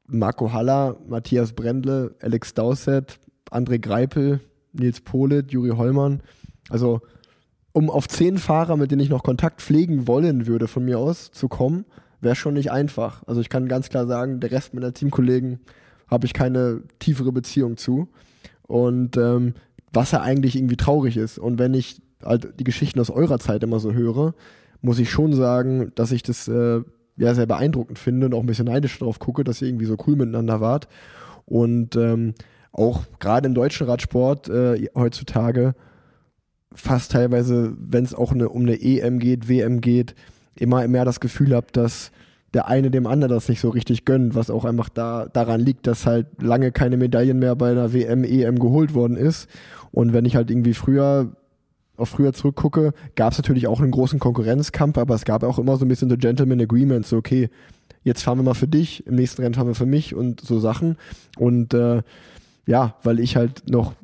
Marco 0.07 0.53
Haller, 0.53 0.97
Matthias 1.09 1.53
Brendle, 1.53 2.15
Alex 2.21 2.55
Dowsett, 2.55 3.19
André 3.51 3.79
Greipel, 3.79 4.41
Nils 4.73 5.01
Polit, 5.01 5.51
Juri 5.53 5.71
Hollmann, 5.71 6.23
also 6.69 7.01
um 7.73 7.91
auf 7.91 8.09
zehn 8.09 8.39
Fahrer, 8.39 8.77
mit 8.77 8.91
denen 8.91 9.03
ich 9.03 9.11
noch 9.11 9.23
Kontakt 9.23 9.63
pflegen 9.63 10.07
wollen 10.07 10.47
würde, 10.47 10.69
von 10.69 10.85
mir 10.85 10.99
aus 10.99 11.31
zu 11.31 11.49
kommen, 11.49 11.85
wäre 12.21 12.35
schon 12.35 12.55
nicht 12.55 12.71
einfach. 12.71 13.23
Also 13.27 13.41
ich 13.41 13.49
kann 13.49 13.69
ganz 13.69 13.89
klar 13.89 14.07
sagen, 14.07 14.41
der 14.41 14.51
Rest 14.51 14.75
meiner 14.75 14.93
Teamkollegen 14.93 15.61
habe 16.09 16.27
ich 16.27 16.35
keine 16.35 16.83
tiefere 16.99 17.33
Beziehung 17.33 17.77
zu. 17.77 18.09
Und 18.67 19.17
ähm, 19.17 19.55
was 19.93 20.13
ja 20.13 20.21
eigentlich 20.21 20.57
irgendwie 20.57 20.77
traurig 20.77 21.17
ist. 21.17 21.39
Und 21.39 21.59
wenn 21.59 21.75
ich 21.75 22.01
halt 22.25 22.59
die 22.59 22.65
Geschichten 22.65 23.01
aus 23.01 23.11
eurer 23.11 23.39
Zeit 23.39 23.63
immer 23.63 23.81
so 23.81 23.93
höre, 23.93 24.35
muss 24.83 24.99
ich 24.99 25.11
schon 25.11 25.33
sagen, 25.35 25.93
dass 25.95 26.13
ich 26.13 26.23
das 26.23 26.49
äh, 26.49 26.81
ja 27.17 27.35
sehr 27.35 27.47
beeindruckend 27.47 27.99
finde 27.99 28.27
und 28.27 28.35
auch 28.35 28.41
ein 28.41 28.47
bisschen 28.47 28.67
neidisch 28.67 28.99
darauf 28.99 29.19
gucke, 29.19 29.45
dass 29.45 29.61
ihr 29.63 29.69
irgendwie 29.69 29.87
so 29.87 29.97
cool 30.07 30.17
miteinander 30.17 30.61
wart. 30.61 30.89
Und 31.47 31.97
ähm, 31.97 32.35
auch 32.73 33.03
gerade 33.19 33.49
im 33.49 33.55
deutschen 33.55 33.87
Radsport 33.87 34.49
äh, 34.49 34.89
heutzutage 34.95 35.75
fast 36.75 37.13
teilweise, 37.13 37.75
wenn 37.79 38.05
es 38.05 38.15
auch 38.15 38.33
eine, 38.33 38.49
um 38.49 38.63
eine 38.63 38.81
EM 38.81 39.19
geht, 39.19 39.49
WM 39.49 39.81
geht, 39.81 40.15
immer 40.57 40.87
mehr 40.89 41.05
das 41.05 41.21
Gefühl 41.21 41.55
habe, 41.55 41.67
dass 41.73 42.13
der 42.53 42.67
eine 42.67 42.91
dem 42.91 43.07
anderen 43.07 43.33
das 43.35 43.49
nicht 43.49 43.61
so 43.61 43.69
richtig 43.69 44.05
gönnt, 44.05 44.35
was 44.35 44.51
auch 44.51 44.65
einfach 44.65 44.89
da, 44.89 45.27
daran 45.27 45.61
liegt, 45.61 45.87
dass 45.87 46.07
halt 46.07 46.27
lange 46.41 46.73
keine 46.73 46.97
Medaillen 46.97 47.39
mehr 47.39 47.55
bei 47.55 47.75
der 47.75 47.93
WM, 47.93 48.25
EM 48.25 48.59
geholt 48.59 48.95
worden 48.95 49.17
ist. 49.17 49.49
Und 49.93 50.13
wenn 50.13 50.25
ich 50.25 50.37
halt 50.37 50.51
irgendwie 50.51 50.75
früher 50.75 51.37
auf 51.97 52.09
früher 52.09 52.33
zurückgucke, 52.33 52.93
gab 53.15 53.33
es 53.33 53.39
natürlich 53.39 53.67
auch 53.67 53.81
einen 53.81 53.91
großen 53.91 54.19
Konkurrenzkampf, 54.19 54.97
aber 54.97 55.15
es 55.15 55.25
gab 55.25 55.45
auch 55.45 55.59
immer 55.59 55.77
so 55.77 55.85
ein 55.85 55.89
bisschen 55.89 56.09
so 56.09 56.17
Gentleman 56.17 56.61
Agreements, 56.61 57.11
so 57.11 57.19
okay, 57.19 57.51
jetzt 58.03 58.23
fahren 58.23 58.39
wir 58.39 58.43
mal 58.43 58.55
für 58.55 58.69
dich, 58.69 59.07
im 59.07 59.17
nächsten 59.17 59.43
Rennen 59.43 59.55
fahren 59.55 59.67
wir 59.67 59.75
für 59.75 59.87
mich 59.87 60.15
und 60.15 60.41
so 60.41 60.59
Sachen. 60.59 60.97
Und 61.39 61.75
äh, 61.75 62.03
ja, 62.67 62.95
weil 63.03 63.21
ich 63.21 63.37
halt 63.37 63.69
noch 63.69 63.95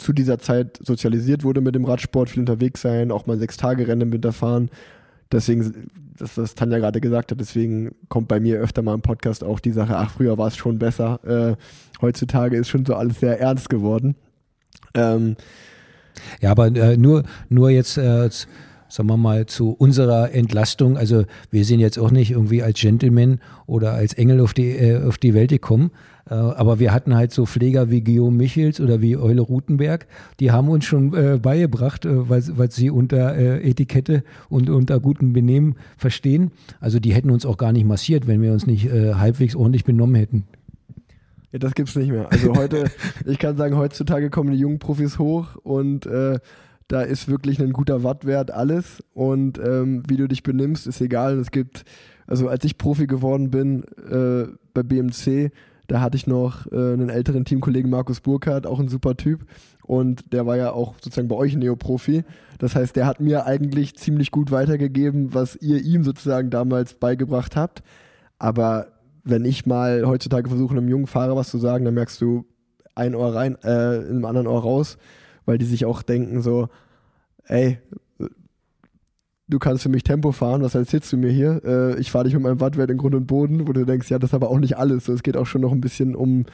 zu 0.00 0.12
dieser 0.12 0.38
Zeit 0.38 0.78
sozialisiert 0.82 1.44
wurde 1.44 1.60
mit 1.60 1.74
dem 1.74 1.84
Radsport, 1.84 2.30
viel 2.30 2.40
unterwegs 2.40 2.80
sein, 2.80 3.10
auch 3.10 3.26
mal 3.26 3.38
sechs 3.38 3.56
Tage 3.56 3.86
Rennen 3.86 4.02
im 4.02 4.12
Winter 4.12 4.32
fahren, 4.32 4.70
deswegen, 5.30 5.90
das, 6.18 6.36
was 6.36 6.54
Tanja 6.54 6.78
gerade 6.78 7.00
gesagt 7.00 7.30
hat, 7.30 7.40
deswegen 7.40 7.94
kommt 8.08 8.28
bei 8.28 8.40
mir 8.40 8.58
öfter 8.58 8.82
mal 8.82 8.94
im 8.94 9.02
Podcast 9.02 9.44
auch 9.44 9.60
die 9.60 9.72
Sache, 9.72 9.96
ach, 9.96 10.10
früher 10.10 10.38
war 10.38 10.48
es 10.48 10.56
schon 10.56 10.78
besser. 10.78 11.20
Äh, 11.24 11.56
heutzutage 12.00 12.56
ist 12.56 12.68
schon 12.68 12.84
so 12.84 12.94
alles 12.94 13.20
sehr 13.20 13.40
ernst 13.40 13.68
geworden. 13.68 14.16
Ähm, 14.94 15.36
ja, 16.40 16.50
aber 16.50 16.66
äh, 16.66 16.96
nur, 16.96 17.24
nur 17.48 17.70
jetzt, 17.70 17.96
äh, 17.96 18.28
sagen 18.88 19.08
wir 19.08 19.16
mal, 19.16 19.46
zu 19.46 19.70
unserer 19.70 20.32
Entlastung. 20.32 20.96
Also 20.98 21.24
wir 21.50 21.64
sind 21.64 21.80
jetzt 21.80 21.98
auch 21.98 22.10
nicht 22.10 22.32
irgendwie 22.32 22.62
als 22.62 22.80
Gentleman 22.80 23.40
oder 23.66 23.92
als 23.92 24.14
Engel 24.14 24.40
auf 24.40 24.52
die, 24.52 24.70
äh, 24.70 25.02
auf 25.02 25.16
die 25.16 25.34
Welt 25.34 25.50
gekommen, 25.50 25.90
aber 26.26 26.78
wir 26.78 26.92
hatten 26.92 27.14
halt 27.14 27.32
so 27.32 27.46
Pfleger 27.46 27.90
wie 27.90 28.02
Guillaume 28.02 28.36
Michels 28.36 28.80
oder 28.80 29.00
wie 29.00 29.16
Eule 29.16 29.40
Rutenberg, 29.40 30.06
die 30.38 30.50
haben 30.52 30.68
uns 30.68 30.84
schon 30.84 31.14
äh, 31.14 31.38
beigebracht, 31.38 32.04
äh, 32.04 32.28
was, 32.28 32.56
was 32.58 32.74
sie 32.74 32.90
unter 32.90 33.36
äh, 33.36 33.68
Etikette 33.68 34.22
und 34.48 34.70
unter 34.70 35.00
gutem 35.00 35.32
Benehmen 35.32 35.76
verstehen. 35.96 36.50
Also 36.80 37.00
die 37.00 37.14
hätten 37.14 37.30
uns 37.30 37.46
auch 37.46 37.56
gar 37.56 37.72
nicht 37.72 37.86
massiert, 37.86 38.26
wenn 38.26 38.42
wir 38.42 38.52
uns 38.52 38.66
nicht 38.66 38.86
äh, 38.86 39.14
halbwegs 39.14 39.54
ordentlich 39.56 39.84
benommen 39.84 40.14
hätten. 40.14 40.44
Ja, 41.52 41.58
das 41.58 41.74
gibt's 41.74 41.96
nicht 41.96 42.10
mehr. 42.10 42.30
Also 42.30 42.54
heute, 42.54 42.84
ich 43.26 43.38
kann 43.38 43.56
sagen, 43.56 43.76
heutzutage 43.76 44.30
kommen 44.30 44.52
die 44.52 44.58
jungen 44.58 44.78
Profis 44.78 45.18
hoch 45.18 45.56
und 45.56 46.06
äh, 46.06 46.38
da 46.86 47.02
ist 47.02 47.28
wirklich 47.28 47.60
ein 47.60 47.72
guter 47.72 48.02
Wattwert 48.02 48.50
alles 48.50 49.02
und 49.14 49.58
ähm, 49.58 50.02
wie 50.08 50.16
du 50.16 50.26
dich 50.26 50.42
benimmst, 50.42 50.86
ist 50.86 51.00
egal. 51.00 51.38
Es 51.38 51.50
gibt, 51.50 51.84
also 52.26 52.48
als 52.48 52.64
ich 52.64 52.78
Profi 52.78 53.06
geworden 53.06 53.50
bin 53.50 53.84
äh, 54.10 54.48
bei 54.74 54.82
BMC, 54.82 55.50
da 55.90 56.00
hatte 56.00 56.16
ich 56.16 56.28
noch 56.28 56.70
äh, 56.70 56.76
einen 56.76 57.08
älteren 57.08 57.44
Teamkollegen 57.44 57.90
Markus 57.90 58.20
Burkhardt, 58.20 58.64
auch 58.64 58.78
ein 58.78 58.86
super 58.86 59.16
Typ. 59.16 59.44
Und 59.82 60.32
der 60.32 60.46
war 60.46 60.56
ja 60.56 60.70
auch 60.70 60.94
sozusagen 60.94 61.26
bei 61.26 61.34
euch 61.34 61.56
Neoprofi. 61.56 62.22
Das 62.58 62.76
heißt, 62.76 62.94
der 62.94 63.06
hat 63.06 63.18
mir 63.18 63.44
eigentlich 63.44 63.96
ziemlich 63.96 64.30
gut 64.30 64.52
weitergegeben, 64.52 65.34
was 65.34 65.56
ihr 65.56 65.82
ihm 65.82 66.04
sozusagen 66.04 66.48
damals 66.48 66.94
beigebracht 66.94 67.56
habt. 67.56 67.82
Aber 68.38 68.86
wenn 69.24 69.44
ich 69.44 69.66
mal 69.66 70.06
heutzutage 70.06 70.48
versuche, 70.48 70.76
einem 70.76 70.88
jungen 70.88 71.08
Fahrer 71.08 71.34
was 71.34 71.50
zu 71.50 71.58
sagen, 71.58 71.84
dann 71.84 71.94
merkst 71.94 72.20
du 72.20 72.44
ein 72.94 73.16
Ohr 73.16 73.34
rein, 73.34 73.56
äh, 73.64 73.96
in 73.96 74.10
einem 74.10 74.24
anderen 74.26 74.46
Ohr 74.46 74.62
raus, 74.62 74.96
weil 75.44 75.58
die 75.58 75.66
sich 75.66 75.86
auch 75.86 76.02
denken 76.02 76.40
so, 76.40 76.68
ey, 77.46 77.78
du 79.50 79.58
kannst 79.58 79.82
für 79.82 79.88
mich 79.88 80.04
Tempo 80.04 80.32
fahren, 80.32 80.62
was 80.62 80.74
erzählst 80.74 81.12
du 81.12 81.16
mir 81.16 81.30
hier? 81.30 81.60
Äh, 81.64 82.00
ich 82.00 82.10
fahre 82.10 82.24
dich 82.24 82.34
mit 82.34 82.42
meinem 82.42 82.60
Wattwert 82.60 82.90
in 82.90 82.98
Grund 82.98 83.14
und 83.14 83.26
Boden, 83.26 83.68
wo 83.68 83.72
du 83.72 83.84
denkst, 83.84 84.10
ja, 84.10 84.18
das 84.18 84.30
ist 84.30 84.34
aber 84.34 84.50
auch 84.50 84.58
nicht 84.58 84.78
alles. 84.78 85.04
So, 85.04 85.12
es 85.12 85.22
geht 85.22 85.36
auch 85.36 85.46
schon 85.46 85.60
noch 85.60 85.72
ein 85.72 85.80
bisschen 85.80 86.14
um 86.14 86.46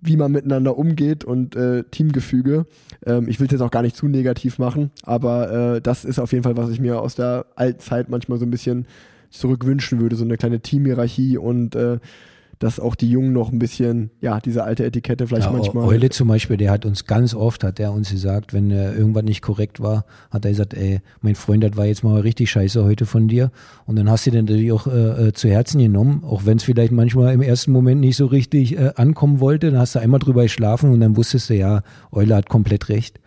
wie 0.00 0.16
man 0.16 0.32
miteinander 0.32 0.76
umgeht 0.76 1.24
und 1.24 1.56
äh, 1.56 1.82
Teamgefüge. 1.84 2.66
Ähm, 3.04 3.28
ich 3.28 3.40
will 3.40 3.46
es 3.46 3.52
jetzt 3.52 3.62
auch 3.62 3.70
gar 3.70 3.82
nicht 3.82 3.96
zu 3.96 4.08
negativ 4.08 4.58
machen, 4.58 4.90
aber 5.02 5.76
äh, 5.76 5.80
das 5.80 6.04
ist 6.04 6.18
auf 6.18 6.32
jeden 6.32 6.44
Fall, 6.44 6.56
was 6.56 6.70
ich 6.70 6.80
mir 6.80 7.00
aus 7.00 7.14
der 7.14 7.46
alten 7.56 7.80
Zeit 7.80 8.08
manchmal 8.08 8.38
so 8.38 8.44
ein 8.44 8.50
bisschen 8.50 8.86
zurückwünschen 9.30 10.00
würde, 10.00 10.16
so 10.16 10.24
eine 10.24 10.36
kleine 10.36 10.60
Teamhierarchie 10.60 11.38
und 11.38 11.74
äh, 11.74 11.98
dass 12.58 12.80
auch 12.80 12.94
die 12.94 13.10
Jungen 13.10 13.32
noch 13.32 13.52
ein 13.52 13.58
bisschen, 13.58 14.10
ja, 14.20 14.40
diese 14.40 14.64
alte 14.64 14.84
Etikette 14.84 15.26
vielleicht 15.26 15.46
Ja, 15.46 15.52
manchmal. 15.52 15.86
Eule 15.86 16.08
zum 16.10 16.28
Beispiel, 16.28 16.56
der 16.56 16.70
hat 16.70 16.86
uns 16.86 17.04
ganz 17.04 17.34
oft, 17.34 17.64
hat 17.64 17.78
er 17.78 17.92
uns 17.92 18.10
gesagt, 18.10 18.54
wenn 18.54 18.70
äh, 18.70 18.94
irgendwas 18.94 19.24
nicht 19.24 19.42
korrekt 19.42 19.80
war, 19.80 20.04
hat 20.30 20.44
er 20.44 20.52
gesagt, 20.52 20.74
ey, 20.74 21.00
mein 21.20 21.34
Freund, 21.34 21.62
das 21.62 21.76
war 21.76 21.86
jetzt 21.86 22.02
mal 22.02 22.20
richtig 22.20 22.50
scheiße 22.50 22.84
heute 22.84 23.06
von 23.06 23.28
dir. 23.28 23.50
Und 23.84 23.96
dann 23.96 24.10
hast 24.10 24.26
du 24.26 24.30
den 24.30 24.46
natürlich 24.46 24.72
auch 24.72 24.86
äh, 24.86 25.28
äh, 25.28 25.32
zu 25.32 25.48
Herzen 25.48 25.80
genommen, 25.80 26.22
auch 26.24 26.46
wenn 26.46 26.56
es 26.56 26.64
vielleicht 26.64 26.92
manchmal 26.92 27.34
im 27.34 27.42
ersten 27.42 27.72
Moment 27.72 28.00
nicht 28.00 28.16
so 28.16 28.26
richtig 28.26 28.78
äh, 28.78 28.92
ankommen 28.96 29.40
wollte, 29.40 29.70
dann 29.70 29.80
hast 29.80 29.94
du 29.94 29.98
einmal 29.98 30.20
drüber 30.20 30.42
geschlafen 30.42 30.92
und 30.92 31.00
dann 31.00 31.16
wusstest 31.16 31.50
du, 31.50 31.54
ja, 31.54 31.82
Eule 32.10 32.34
hat 32.36 32.48
komplett 32.48 32.88
recht. 32.88 33.20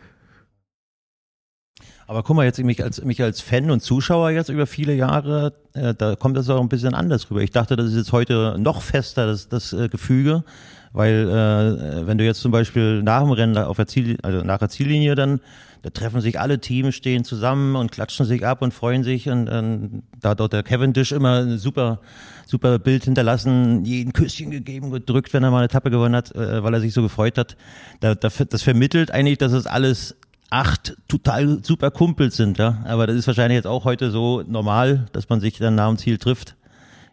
Aber 2.10 2.24
guck 2.24 2.36
mal, 2.36 2.44
jetzt 2.44 2.58
mich 2.58 2.84
als, 2.84 3.04
mich 3.04 3.22
als 3.22 3.40
Fan 3.40 3.70
und 3.70 3.82
Zuschauer 3.82 4.32
jetzt 4.32 4.50
über 4.50 4.66
viele 4.66 4.96
Jahre, 4.96 5.54
äh, 5.76 5.94
da 5.94 6.16
kommt 6.16 6.38
das 6.38 6.50
auch 6.50 6.60
ein 6.60 6.68
bisschen 6.68 6.96
anders 6.96 7.30
rüber. 7.30 7.42
Ich 7.42 7.52
dachte, 7.52 7.76
das 7.76 7.86
ist 7.86 7.98
jetzt 7.98 8.12
heute 8.12 8.56
noch 8.58 8.82
fester, 8.82 9.28
das, 9.28 9.48
das 9.48 9.74
äh, 9.74 9.90
Gefüge, 9.90 10.44
weil 10.92 11.30
äh, 11.30 12.08
wenn 12.08 12.18
du 12.18 12.26
jetzt 12.26 12.42
zum 12.42 12.52
Beispiel 12.52 13.04
nach 13.04 13.22
dem 13.22 13.30
Rennen 13.30 13.56
auf 13.60 13.78
der 13.78 13.86
Ziel, 13.86 14.18
also 14.24 14.44
nach 14.44 14.58
der 14.58 14.70
Ziellinie 14.70 15.14
dann, 15.14 15.40
da 15.84 15.92
treffen 15.92 16.20
sich 16.20 16.40
alle 16.40 16.60
Teams, 16.60 16.96
stehen 16.96 17.26
zusammen 17.26 17.76
und 17.76 17.92
klatschen 17.92 18.26
sich 18.26 18.44
ab 18.44 18.64
und 18.64 18.74
freuen 18.74 19.04
sich 19.04 19.30
und 19.30 19.48
ähm, 19.48 20.02
da 20.20 20.30
hat 20.30 20.40
dort 20.40 20.54
der 20.54 20.64
Cavendish 20.64 21.12
immer 21.12 21.42
ein 21.44 21.60
super, 21.60 22.02
super 22.48 22.80
Bild 22.80 23.06
hinterlassen, 23.06 23.86
jeden 23.86 24.14
Küsschen 24.14 24.50
gegeben, 24.50 24.90
gedrückt, 24.90 25.32
wenn 25.32 25.44
er 25.44 25.52
mal 25.52 25.58
eine 25.58 25.66
Etappe 25.66 25.92
gewonnen 25.92 26.16
hat, 26.16 26.34
äh, 26.36 26.64
weil 26.64 26.74
er 26.74 26.82
sich 26.82 26.94
so 26.96 27.04
gefreut 27.04 27.38
hat. 27.38 27.56
Da, 28.00 28.16
da, 28.16 28.30
das 28.30 28.64
vermittelt 28.64 29.12
eigentlich, 29.12 29.38
dass 29.38 29.52
es 29.52 29.68
alles 29.68 30.18
acht 30.50 30.98
total 31.08 31.64
super 31.64 31.92
Kumpels 31.92 32.38
sind, 32.38 32.58
ja. 32.58 32.80
Aber 32.86 33.08
das 33.08 33.16
ist 33.16 33.28
wahrscheinlich 33.28 33.58
jetzt 33.58 33.68
auch 33.68 33.86
heute 33.86 34.12
so 34.12 34.44
normal, 34.48 35.08
dass 35.12 35.30
man 35.30 35.40
sich 35.40 35.58
dann 35.58 35.76
nach 35.76 35.88
dem 35.88 35.98
Ziel 35.98 36.18
trifft, 36.18 36.56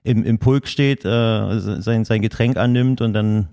im, 0.04 0.24
im 0.24 0.38
Pulk 0.38 0.68
steht, 0.68 1.04
äh, 1.04 1.58
sein, 1.58 2.04
sein 2.04 2.22
Getränk 2.22 2.56
annimmt 2.56 3.00
und 3.00 3.12
dann 3.12 3.48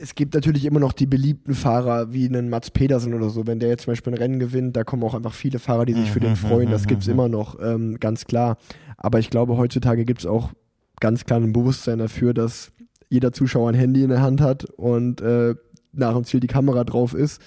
es 0.00 0.14
gibt 0.14 0.34
natürlich 0.34 0.64
immer 0.64 0.78
noch 0.78 0.92
die 0.92 1.06
beliebten 1.06 1.54
Fahrer 1.54 2.12
wie 2.12 2.28
einen 2.28 2.48
Mats 2.48 2.70
Pedersen 2.70 3.14
oder 3.14 3.30
so. 3.30 3.48
Wenn 3.48 3.58
der 3.58 3.68
jetzt 3.68 3.82
zum 3.82 3.90
Beispiel 3.90 4.12
ein 4.12 4.18
Rennen 4.18 4.38
gewinnt, 4.38 4.76
da 4.76 4.84
kommen 4.84 5.02
auch 5.02 5.14
einfach 5.14 5.34
viele 5.34 5.58
Fahrer, 5.58 5.86
die 5.86 5.94
sich 5.94 6.12
für 6.12 6.20
den 6.20 6.36
freuen. 6.36 6.70
Das 6.70 6.86
gibt's 6.86 7.08
immer 7.08 7.28
noch, 7.28 7.58
ähm, 7.60 7.98
ganz 7.98 8.24
klar. 8.24 8.58
Aber 8.96 9.18
ich 9.18 9.28
glaube, 9.28 9.56
heutzutage 9.56 10.04
gibt's 10.04 10.24
auch 10.24 10.52
ganz 11.00 11.24
klar 11.24 11.40
ein 11.40 11.52
Bewusstsein 11.52 11.98
dafür, 11.98 12.32
dass 12.32 12.70
jeder 13.10 13.32
Zuschauer 13.32 13.70
ein 13.70 13.74
Handy 13.74 14.04
in 14.04 14.10
der 14.10 14.22
Hand 14.22 14.40
hat 14.40 14.66
und 14.66 15.20
äh, 15.20 15.56
nach 15.92 16.14
dem 16.14 16.24
Ziel 16.24 16.40
die 16.40 16.46
Kamera 16.46 16.84
drauf 16.84 17.12
ist. 17.12 17.42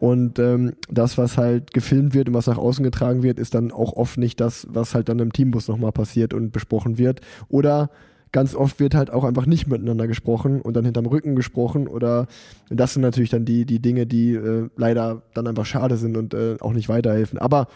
Und 0.00 0.38
ähm, 0.38 0.72
das, 0.88 1.18
was 1.18 1.36
halt 1.36 1.74
gefilmt 1.74 2.14
wird 2.14 2.28
und 2.28 2.34
was 2.34 2.46
nach 2.46 2.56
außen 2.56 2.82
getragen 2.82 3.22
wird, 3.22 3.38
ist 3.38 3.54
dann 3.54 3.70
auch 3.70 3.92
oft 3.92 4.16
nicht 4.16 4.40
das, 4.40 4.66
was 4.70 4.94
halt 4.94 5.10
dann 5.10 5.18
im 5.18 5.30
Teambus 5.30 5.68
nochmal 5.68 5.92
passiert 5.92 6.32
und 6.32 6.52
besprochen 6.52 6.96
wird. 6.96 7.20
Oder 7.48 7.90
ganz 8.32 8.54
oft 8.54 8.80
wird 8.80 8.94
halt 8.94 9.10
auch 9.10 9.24
einfach 9.24 9.44
nicht 9.44 9.66
miteinander 9.66 10.06
gesprochen 10.06 10.62
und 10.62 10.74
dann 10.74 10.86
hinterm 10.86 11.04
Rücken 11.04 11.36
gesprochen 11.36 11.86
oder 11.86 12.28
das 12.70 12.94
sind 12.94 13.02
natürlich 13.02 13.28
dann 13.28 13.44
die, 13.44 13.66
die 13.66 13.80
Dinge, 13.80 14.06
die 14.06 14.32
äh, 14.32 14.70
leider 14.74 15.20
dann 15.34 15.46
einfach 15.46 15.66
schade 15.66 15.98
sind 15.98 16.16
und 16.16 16.32
äh, 16.32 16.56
auch 16.60 16.72
nicht 16.72 16.88
weiterhelfen. 16.88 17.38
Aber 17.38 17.68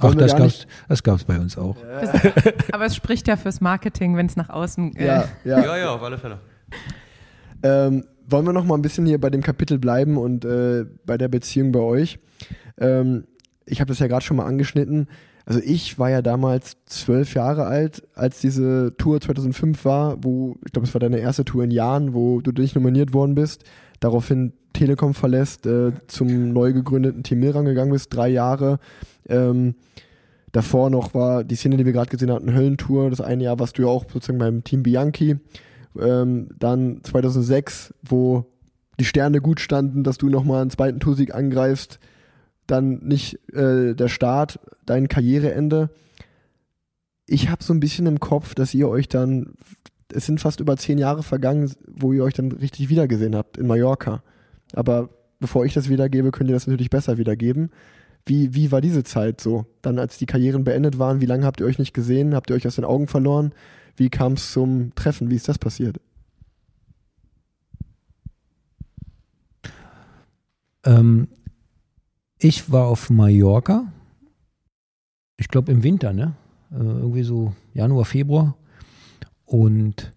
Ach, 0.00 0.10
wir 0.12 0.16
das 0.16 0.32
gab's, 0.32 0.42
nicht, 0.42 0.68
das 0.86 1.02
gab's 1.02 1.24
bei 1.24 1.38
uns 1.38 1.56
auch. 1.56 1.76
Das, 1.82 2.10
aber 2.72 2.84
es 2.84 2.94
spricht 2.94 3.26
ja 3.26 3.36
fürs 3.36 3.62
Marketing, 3.62 4.18
wenn 4.18 4.26
es 4.26 4.36
nach 4.36 4.50
außen. 4.50 4.96
Äh, 4.96 5.06
ja, 5.06 5.24
ja. 5.44 5.76
ja, 5.78 5.94
auf 5.94 6.02
alle 6.02 6.18
Fälle. 6.18 6.40
Ähm, 7.62 8.04
wollen 8.30 8.46
wir 8.46 8.52
noch 8.52 8.64
mal 8.64 8.74
ein 8.74 8.82
bisschen 8.82 9.06
hier 9.06 9.20
bei 9.20 9.30
dem 9.30 9.42
Kapitel 9.42 9.78
bleiben 9.78 10.16
und 10.16 10.44
äh, 10.44 10.84
bei 11.04 11.18
der 11.18 11.28
Beziehung 11.28 11.72
bei 11.72 11.80
euch? 11.80 12.18
Ähm, 12.78 13.24
ich 13.66 13.80
habe 13.80 13.88
das 13.88 13.98
ja 13.98 14.06
gerade 14.06 14.24
schon 14.24 14.36
mal 14.36 14.46
angeschnitten. 14.46 15.08
Also 15.46 15.60
ich 15.64 15.98
war 15.98 16.10
ja 16.10 16.22
damals 16.22 16.76
zwölf 16.86 17.34
Jahre 17.34 17.66
alt, 17.66 18.06
als 18.14 18.40
diese 18.40 18.94
Tour 18.98 19.20
2005 19.20 19.84
war, 19.84 20.22
wo, 20.22 20.56
ich 20.64 20.72
glaube, 20.72 20.86
es 20.86 20.94
war 20.94 21.00
deine 21.00 21.18
erste 21.18 21.44
Tour 21.44 21.64
in 21.64 21.70
Jahren, 21.70 22.14
wo 22.14 22.40
du 22.40 22.52
nicht 22.52 22.74
nominiert 22.74 23.14
worden 23.14 23.34
bist, 23.34 23.64
daraufhin 24.00 24.52
Telekom 24.72 25.14
verlässt, 25.14 25.66
äh, 25.66 25.92
zum 26.06 26.52
neu 26.52 26.72
gegründeten 26.72 27.22
Team 27.22 27.40
Milrang 27.40 27.64
gegangen 27.64 27.90
bist, 27.90 28.14
drei 28.14 28.28
Jahre. 28.28 28.78
Ähm, 29.28 29.74
davor 30.52 30.90
noch 30.90 31.14
war 31.14 31.42
die 31.42 31.56
Szene, 31.56 31.76
die 31.76 31.86
wir 31.86 31.92
gerade 31.92 32.10
gesehen 32.10 32.30
hatten, 32.30 32.54
Höllentour. 32.54 33.10
Das 33.10 33.20
eine 33.20 33.44
Jahr 33.44 33.58
warst 33.58 33.78
du 33.78 33.82
ja 33.82 33.88
auch 33.88 34.04
sozusagen 34.10 34.38
beim 34.38 34.62
Team 34.62 34.82
Bianchi. 34.82 35.36
Ähm, 35.98 36.48
dann 36.58 37.02
2006, 37.02 37.94
wo 38.02 38.46
die 38.98 39.04
Sterne 39.04 39.40
gut 39.40 39.60
standen, 39.60 40.04
dass 40.04 40.18
du 40.18 40.28
nochmal 40.28 40.62
einen 40.62 40.70
zweiten 40.70 41.00
Toursieg 41.00 41.34
angreifst. 41.34 41.98
Dann 42.66 42.98
nicht 42.98 43.38
äh, 43.52 43.94
der 43.94 44.08
Start, 44.08 44.60
dein 44.86 45.08
Karriereende. 45.08 45.90
Ich 47.26 47.48
habe 47.48 47.64
so 47.64 47.72
ein 47.72 47.80
bisschen 47.80 48.06
im 48.06 48.20
Kopf, 48.20 48.54
dass 48.54 48.74
ihr 48.74 48.88
euch 48.88 49.08
dann, 49.08 49.54
es 50.12 50.26
sind 50.26 50.40
fast 50.40 50.60
über 50.60 50.76
zehn 50.76 50.98
Jahre 50.98 51.22
vergangen, 51.22 51.72
wo 51.88 52.12
ihr 52.12 52.22
euch 52.22 52.34
dann 52.34 52.52
richtig 52.52 52.88
wiedergesehen 52.88 53.34
habt 53.34 53.56
in 53.56 53.66
Mallorca. 53.66 54.22
Aber 54.74 55.08
bevor 55.40 55.64
ich 55.64 55.74
das 55.74 55.88
wiedergebe, 55.88 56.30
könnt 56.30 56.50
ihr 56.50 56.54
das 56.54 56.66
natürlich 56.66 56.90
besser 56.90 57.18
wiedergeben. 57.18 57.70
Wie, 58.26 58.54
wie 58.54 58.70
war 58.70 58.80
diese 58.80 59.02
Zeit 59.02 59.40
so? 59.40 59.66
Dann, 59.82 59.98
als 59.98 60.18
die 60.18 60.26
Karrieren 60.26 60.62
beendet 60.62 60.98
waren, 60.98 61.20
wie 61.20 61.26
lange 61.26 61.46
habt 61.46 61.60
ihr 61.60 61.66
euch 61.66 61.78
nicht 61.78 61.94
gesehen? 61.94 62.34
Habt 62.34 62.50
ihr 62.50 62.56
euch 62.56 62.66
aus 62.66 62.76
den 62.76 62.84
Augen 62.84 63.08
verloren? 63.08 63.52
Wie 64.00 64.08
kam 64.08 64.32
es 64.32 64.52
zum 64.52 64.94
Treffen? 64.94 65.28
Wie 65.28 65.34
ist 65.34 65.46
das 65.46 65.58
passiert? 65.58 66.00
Ähm, 70.86 71.28
ich 72.38 72.72
war 72.72 72.86
auf 72.86 73.10
Mallorca, 73.10 73.92
ich 75.36 75.48
glaube 75.48 75.70
im 75.70 75.82
Winter, 75.82 76.14
ne? 76.14 76.34
Äh, 76.72 76.76
irgendwie 76.76 77.24
so 77.24 77.54
Januar, 77.74 78.06
Februar. 78.06 78.56
Und 79.44 80.14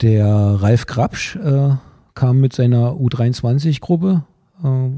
der 0.00 0.26
Ralf 0.26 0.86
Grabsch 0.86 1.36
äh, 1.36 1.76
kam 2.14 2.40
mit 2.40 2.54
seiner 2.54 2.92
U23-Gruppe 2.92 4.24
äh, 4.64 4.88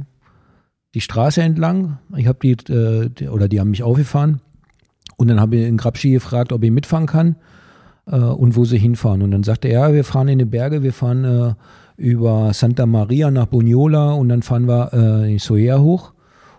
die 0.95 1.01
Straße 1.01 1.43
entlang. 1.43 1.99
Ich 2.17 2.29
habe 2.29 2.39
die, 2.41 2.53
äh, 2.73 3.09
die, 3.11 3.27
oder 3.27 3.49
die 3.49 3.59
haben 3.59 3.71
mich 3.71 3.83
aufgefahren. 3.83 4.41
Und 5.17 5.27
dann 5.27 5.41
habe 5.41 5.57
ich 5.57 5.65
den 5.65 5.79
Grabschi 5.79 6.13
gefragt, 6.13 6.53
ob 6.53 6.63
ich 6.63 6.71
mitfahren 6.71 7.07
kann 7.07 7.35
äh, 8.07 8.17
und 8.17 8.57
wo 8.57 8.65
sie 8.65 8.79
hinfahren. 8.79 9.23
Und 9.23 9.31
dann 9.31 9.43
sagte 9.43 9.69
er, 9.69 9.89
ja, 9.89 9.95
wir 9.95 10.05
fahren 10.05 10.29
in 10.29 10.39
die 10.39 10.45
Berge, 10.45 10.83
wir 10.83 10.93
fahren 10.93 11.25
äh, 11.25 11.55
über 11.97 12.53
Santa 12.53 12.87
Maria 12.87 13.31
nach 13.31 13.47
Buniola 13.47 14.13
und 14.13 14.29
dann 14.29 14.43
fahren 14.43 14.67
wir 14.67 14.93
äh, 14.93 15.33
in 15.33 15.39
Soyer 15.39 15.81
hoch. 15.81 16.13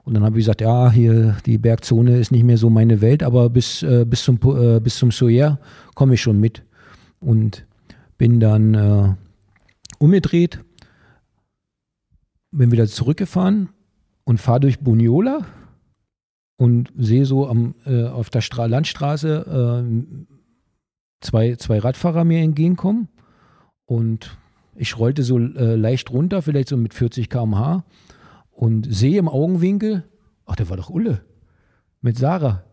Und 0.05 0.15
dann 0.15 0.23
habe 0.23 0.37
ich 0.37 0.45
gesagt, 0.45 0.61
ja, 0.61 0.91
hier 0.91 1.37
die 1.45 1.57
Bergzone 1.57 2.17
ist 2.17 2.31
nicht 2.31 2.43
mehr 2.43 2.57
so 2.57 2.69
meine 2.69 2.99
Welt, 3.01 3.23
aber 3.23 3.49
bis, 3.49 3.83
äh, 3.83 4.05
bis 4.05 4.23
zum, 4.23 4.39
äh, 4.43 4.79
bis 4.79 4.97
zum 4.97 5.11
Soyer 5.11 5.59
komme 5.95 6.15
ich 6.15 6.21
schon 6.21 6.39
mit. 6.39 6.63
Und 7.19 7.65
bin 8.17 8.39
dann 8.39 8.73
äh, 8.73 9.15
umgedreht, 9.97 10.59
bin 12.51 12.71
wieder 12.71 12.87
zurückgefahren 12.87 13.69
und 14.25 14.39
fahre 14.39 14.61
durch 14.61 14.79
Buniola 14.79 15.45
und 16.57 16.91
sehe 16.97 17.25
so 17.25 17.47
am, 17.47 17.75
äh, 17.85 18.03
auf 18.05 18.29
der 18.29 18.41
Stra 18.41 18.65
Landstraße 18.65 19.83
äh, 19.83 20.32
zwei, 21.23 21.55
zwei 21.55 21.79
Radfahrer 21.79 22.23
mir 22.23 22.39
entgegenkommen 22.39 23.07
und 23.85 24.37
ich 24.75 24.97
rollte 24.97 25.23
so 25.23 25.39
äh, 25.39 25.75
leicht 25.75 26.11
runter, 26.11 26.41
vielleicht 26.41 26.69
so 26.69 26.77
mit 26.77 26.93
40 26.93 27.29
km/h 27.29 27.83
und 28.51 28.93
sehe 28.93 29.19
im 29.19 29.29
Augenwinkel, 29.29 30.03
ach, 30.45 30.55
der 30.55 30.69
war 30.69 30.77
doch 30.77 30.89
Ulle 30.89 31.21
mit 32.01 32.17
Sarah. 32.17 32.63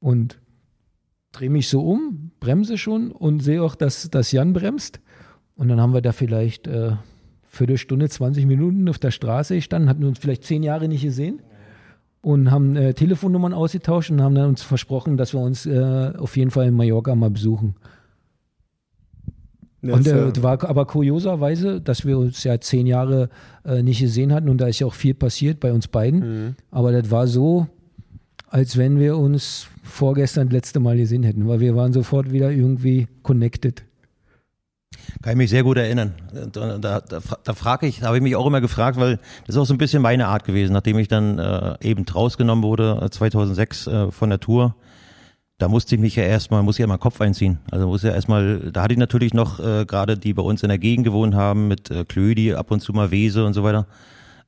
Und 0.00 0.40
drehe 1.32 1.50
mich 1.50 1.68
so 1.68 1.80
um, 1.80 2.30
bremse 2.40 2.76
schon 2.78 3.10
und 3.10 3.40
sehe 3.40 3.62
auch, 3.62 3.74
dass, 3.74 4.10
dass 4.10 4.32
Jan 4.32 4.52
bremst. 4.52 5.00
Und 5.56 5.68
dann 5.68 5.80
haben 5.80 5.94
wir 5.94 6.02
da 6.02 6.12
vielleicht 6.12 6.66
äh, 6.66 6.92
Viertelstunde, 7.46 8.08
20 8.08 8.46
Minuten 8.46 8.88
auf 8.88 8.98
der 8.98 9.10
Straße 9.10 9.54
gestanden, 9.56 9.88
hatten 9.88 10.04
uns 10.04 10.18
vielleicht 10.18 10.44
zehn 10.44 10.62
Jahre 10.62 10.88
nicht 10.88 11.02
gesehen 11.02 11.40
und 12.24 12.50
haben 12.50 12.74
äh, 12.76 12.94
Telefonnummern 12.94 13.52
ausgetauscht 13.52 14.10
und 14.10 14.22
haben 14.22 14.34
dann 14.34 14.48
uns 14.48 14.62
versprochen, 14.62 15.16
dass 15.16 15.34
wir 15.34 15.40
uns 15.40 15.66
äh, 15.66 16.12
auf 16.16 16.36
jeden 16.36 16.50
Fall 16.50 16.66
in 16.66 16.74
Mallorca 16.74 17.14
mal 17.14 17.30
besuchen. 17.30 17.74
Ja, 19.82 19.94
Und 19.94 20.06
äh, 20.06 20.42
war 20.42 20.64
aber 20.64 20.86
kurioserweise, 20.86 21.80
dass 21.82 22.06
wir 22.06 22.18
uns 22.18 22.42
ja 22.42 22.58
zehn 22.58 22.86
Jahre 22.86 23.28
äh, 23.64 23.82
nicht 23.82 24.00
gesehen 24.00 24.32
hatten 24.32 24.48
und 24.48 24.58
da 24.58 24.66
ist 24.66 24.78
ja 24.78 24.86
auch 24.86 24.94
viel 24.94 25.12
passiert 25.12 25.60
bei 25.60 25.72
uns 25.72 25.88
beiden. 25.88 26.20
Mhm. 26.20 26.54
Aber 26.70 26.92
das 26.92 27.10
war 27.10 27.26
so, 27.26 27.66
als 28.48 28.78
wenn 28.78 28.98
wir 28.98 29.18
uns 29.18 29.66
vorgestern 29.82 30.48
das 30.48 30.54
letzte 30.54 30.80
Mal 30.80 30.96
gesehen 30.96 31.22
hätten, 31.24 31.46
weil 31.46 31.60
wir 31.60 31.76
waren 31.76 31.92
sofort 31.92 32.32
wieder 32.32 32.50
irgendwie 32.50 33.06
connected. 33.22 33.84
Kann 35.22 35.32
ich 35.32 35.36
mich 35.36 35.50
sehr 35.50 35.62
gut 35.62 35.76
erinnern. 35.76 36.14
Da, 36.52 36.78
da, 36.78 37.00
da, 37.00 37.54
frage 37.54 37.86
ich, 37.86 38.02
habe 38.02 38.16
ich 38.16 38.22
mich 38.22 38.36
auch 38.36 38.46
immer 38.46 38.60
gefragt, 38.60 38.98
weil 38.98 39.18
das 39.46 39.56
ist 39.56 39.60
auch 39.60 39.66
so 39.66 39.74
ein 39.74 39.78
bisschen 39.78 40.02
meine 40.02 40.26
Art 40.26 40.44
gewesen, 40.44 40.72
nachdem 40.72 40.98
ich 40.98 41.08
dann 41.08 41.38
äh, 41.38 41.76
eben 41.80 42.04
rausgenommen 42.04 42.62
wurde, 42.62 43.00
äh, 43.02 43.10
2006 43.10 43.86
äh, 43.86 44.10
von 44.10 44.30
der 44.30 44.40
Tour. 44.40 44.74
da 45.58 45.68
musste 45.68 45.94
ich 45.94 46.00
mich 46.00 46.16
ja 46.16 46.24
erstmal, 46.24 46.62
muss 46.62 46.76
ich 46.76 46.80
ja 46.80 46.86
mal 46.86 46.98
Kopf 46.98 47.20
einziehen. 47.20 47.58
Also 47.70 47.86
muss 47.86 48.02
ja 48.02 48.12
erstmal, 48.12 48.70
da 48.72 48.82
hatte 48.82 48.94
ich 48.94 48.98
natürlich 48.98 49.34
noch 49.34 49.60
äh, 49.60 49.84
gerade 49.86 50.18
die 50.18 50.34
bei 50.34 50.42
uns 50.42 50.62
in 50.62 50.68
der 50.68 50.78
Gegend 50.78 51.04
gewohnt 51.04 51.34
haben 51.34 51.68
mit 51.68 51.90
äh, 51.90 52.04
Klödi, 52.04 52.54
ab 52.54 52.70
und 52.70 52.80
zu 52.80 52.92
mal 52.92 53.10
Wese 53.10 53.44
und 53.44 53.54
so 53.54 53.62
weiter, 53.62 53.86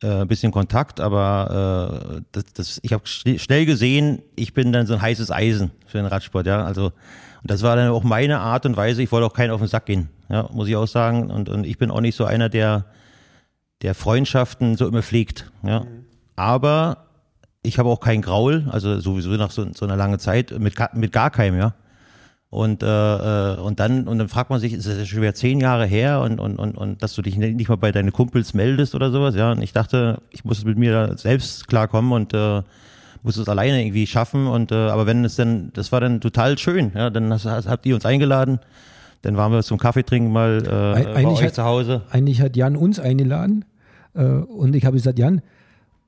äh, 0.03 0.23
ein 0.23 0.29
bisschen 0.29 0.53
Kontakt, 0.53 1.01
aber 1.01 2.11
äh, 2.13 2.21
das, 2.33 2.45
das, 2.53 2.81
ich 2.83 2.93
habe 2.93 3.07
schnell 3.07 3.65
gesehen, 3.67 4.21
ich 4.35 4.53
bin 4.53 4.73
dann 4.73 4.87
so 4.87 4.95
ein 4.95 5.01
heißes 5.01 5.31
Eisen 5.31 5.71
für 5.87 5.99
den 5.99 6.07
Radsport, 6.07 6.47
ja. 6.47 6.65
Also 6.65 6.93
das 7.51 7.63
war 7.63 7.77
dann 7.77 7.91
auch 7.91 8.03
meine 8.03 8.41
Art 8.41 8.67
und 8.67 8.77
Weise. 8.77 9.03
Ich 9.03 9.13
wollte 9.13 9.27
auch 9.27 9.35
keinen 9.35 9.51
auf 9.51 9.61
den 9.61 9.69
Sack 9.69 9.87
gehen, 9.87 10.09
ja, 10.29 10.49
muss 10.53 10.69
ich 10.69 10.77
auch 10.77 10.89
sagen. 10.89 11.31
Und, 11.31 11.49
und 11.49 11.65
ich 11.65 11.79
bin 11.79 11.91
auch 11.91 12.01
nicht 12.01 12.17
so 12.17 12.25
einer, 12.25 12.49
der 12.49 12.87
der 13.83 13.95
Freundschaften 13.95 14.77
so 14.77 14.87
immer 14.89 15.03
pflegt, 15.03 15.51
ja. 15.63 15.85
Aber 16.35 17.09
ich 17.63 17.79
habe 17.79 17.89
auch 17.89 18.01
keinen 18.01 18.23
Graul, 18.23 18.67
also 18.71 19.01
sowieso 19.01 19.31
nach 19.31 19.51
so, 19.51 19.67
so 19.75 19.85
einer 19.85 19.97
langen 19.97 20.19
Zeit 20.19 20.57
mit, 20.59 20.75
mit 20.95 21.13
gar 21.13 21.31
keinem, 21.31 21.59
ja. 21.59 21.75
Und, 22.49 22.83
äh, 22.83 22.87
äh, 22.87 23.59
und 23.59 23.81
dann 23.81 24.07
und 24.07 24.19
dann 24.19 24.29
fragt 24.29 24.51
man 24.51 24.61
sich, 24.61 24.73
ist 24.73 24.87
das 24.87 25.09
schon 25.09 25.21
wieder 25.21 25.35
zehn 25.35 25.61
Jahre 25.61 25.85
her 25.85 26.21
und, 26.21 26.39
und, 26.39 26.57
und, 26.59 26.77
und 26.77 27.03
dass 27.03 27.15
du 27.15 27.21
dich 27.21 27.37
nicht 27.37 27.69
mal 27.69 27.77
bei 27.77 27.93
deinen 27.93 28.13
Kumpels 28.13 28.55
meldest 28.55 28.95
oder 28.95 29.11
sowas, 29.11 29.35
ja. 29.35 29.53
Und 29.53 29.63
ich 29.63 29.73
dachte, 29.73 30.23
ich 30.31 30.45
muss 30.45 30.65
mit 30.65 30.79
mir 30.79 30.93
da 30.93 31.17
selbst 31.19 31.67
klarkommen 31.69 32.13
und 32.13 32.33
äh, 32.33 32.63
muss 33.27 33.37
es 33.37 33.49
alleine 33.49 33.83
irgendwie 33.83 34.07
schaffen. 34.07 34.47
Und 34.47 34.73
äh, 34.73 34.75
aber 34.77 35.05
wenn 35.07 35.25
es 35.25 35.37
dann, 35.37 35.71
das 35.75 35.93
war 35.93 36.01
dann 36.01 36.21
total 36.23 36.57
schön, 36.57 36.93
ja, 36.95 37.11
dann 37.11 37.31
hast, 37.33 37.45
hast, 37.45 37.69
habt 37.69 37.85
ihr 37.85 37.95
uns 37.95 38.07
eingeladen. 38.07 38.61
Dann 39.23 39.37
waren 39.37 39.51
wir 39.53 39.63
zum 39.63 39.79
Kaffee 39.79 40.05
trinken 40.05 40.33
mal 40.33 40.63
äh, 40.65 40.69
Eig- 40.69 41.05
bei 41.05 41.15
eigentlich 41.17 41.39
euch 41.41 41.45
hat- 41.47 41.55
zu 41.57 41.65
Hause. 41.65 42.03
Eigentlich 42.11 42.41
hat 42.41 42.57
Jan 42.57 42.77
uns 42.77 42.99
eingeladen 43.01 43.65
äh, 44.15 44.23
und 44.25 44.75
ich 44.77 44.85
habe 44.87 44.97
gesagt, 44.97 45.19
Jan, 45.19 45.43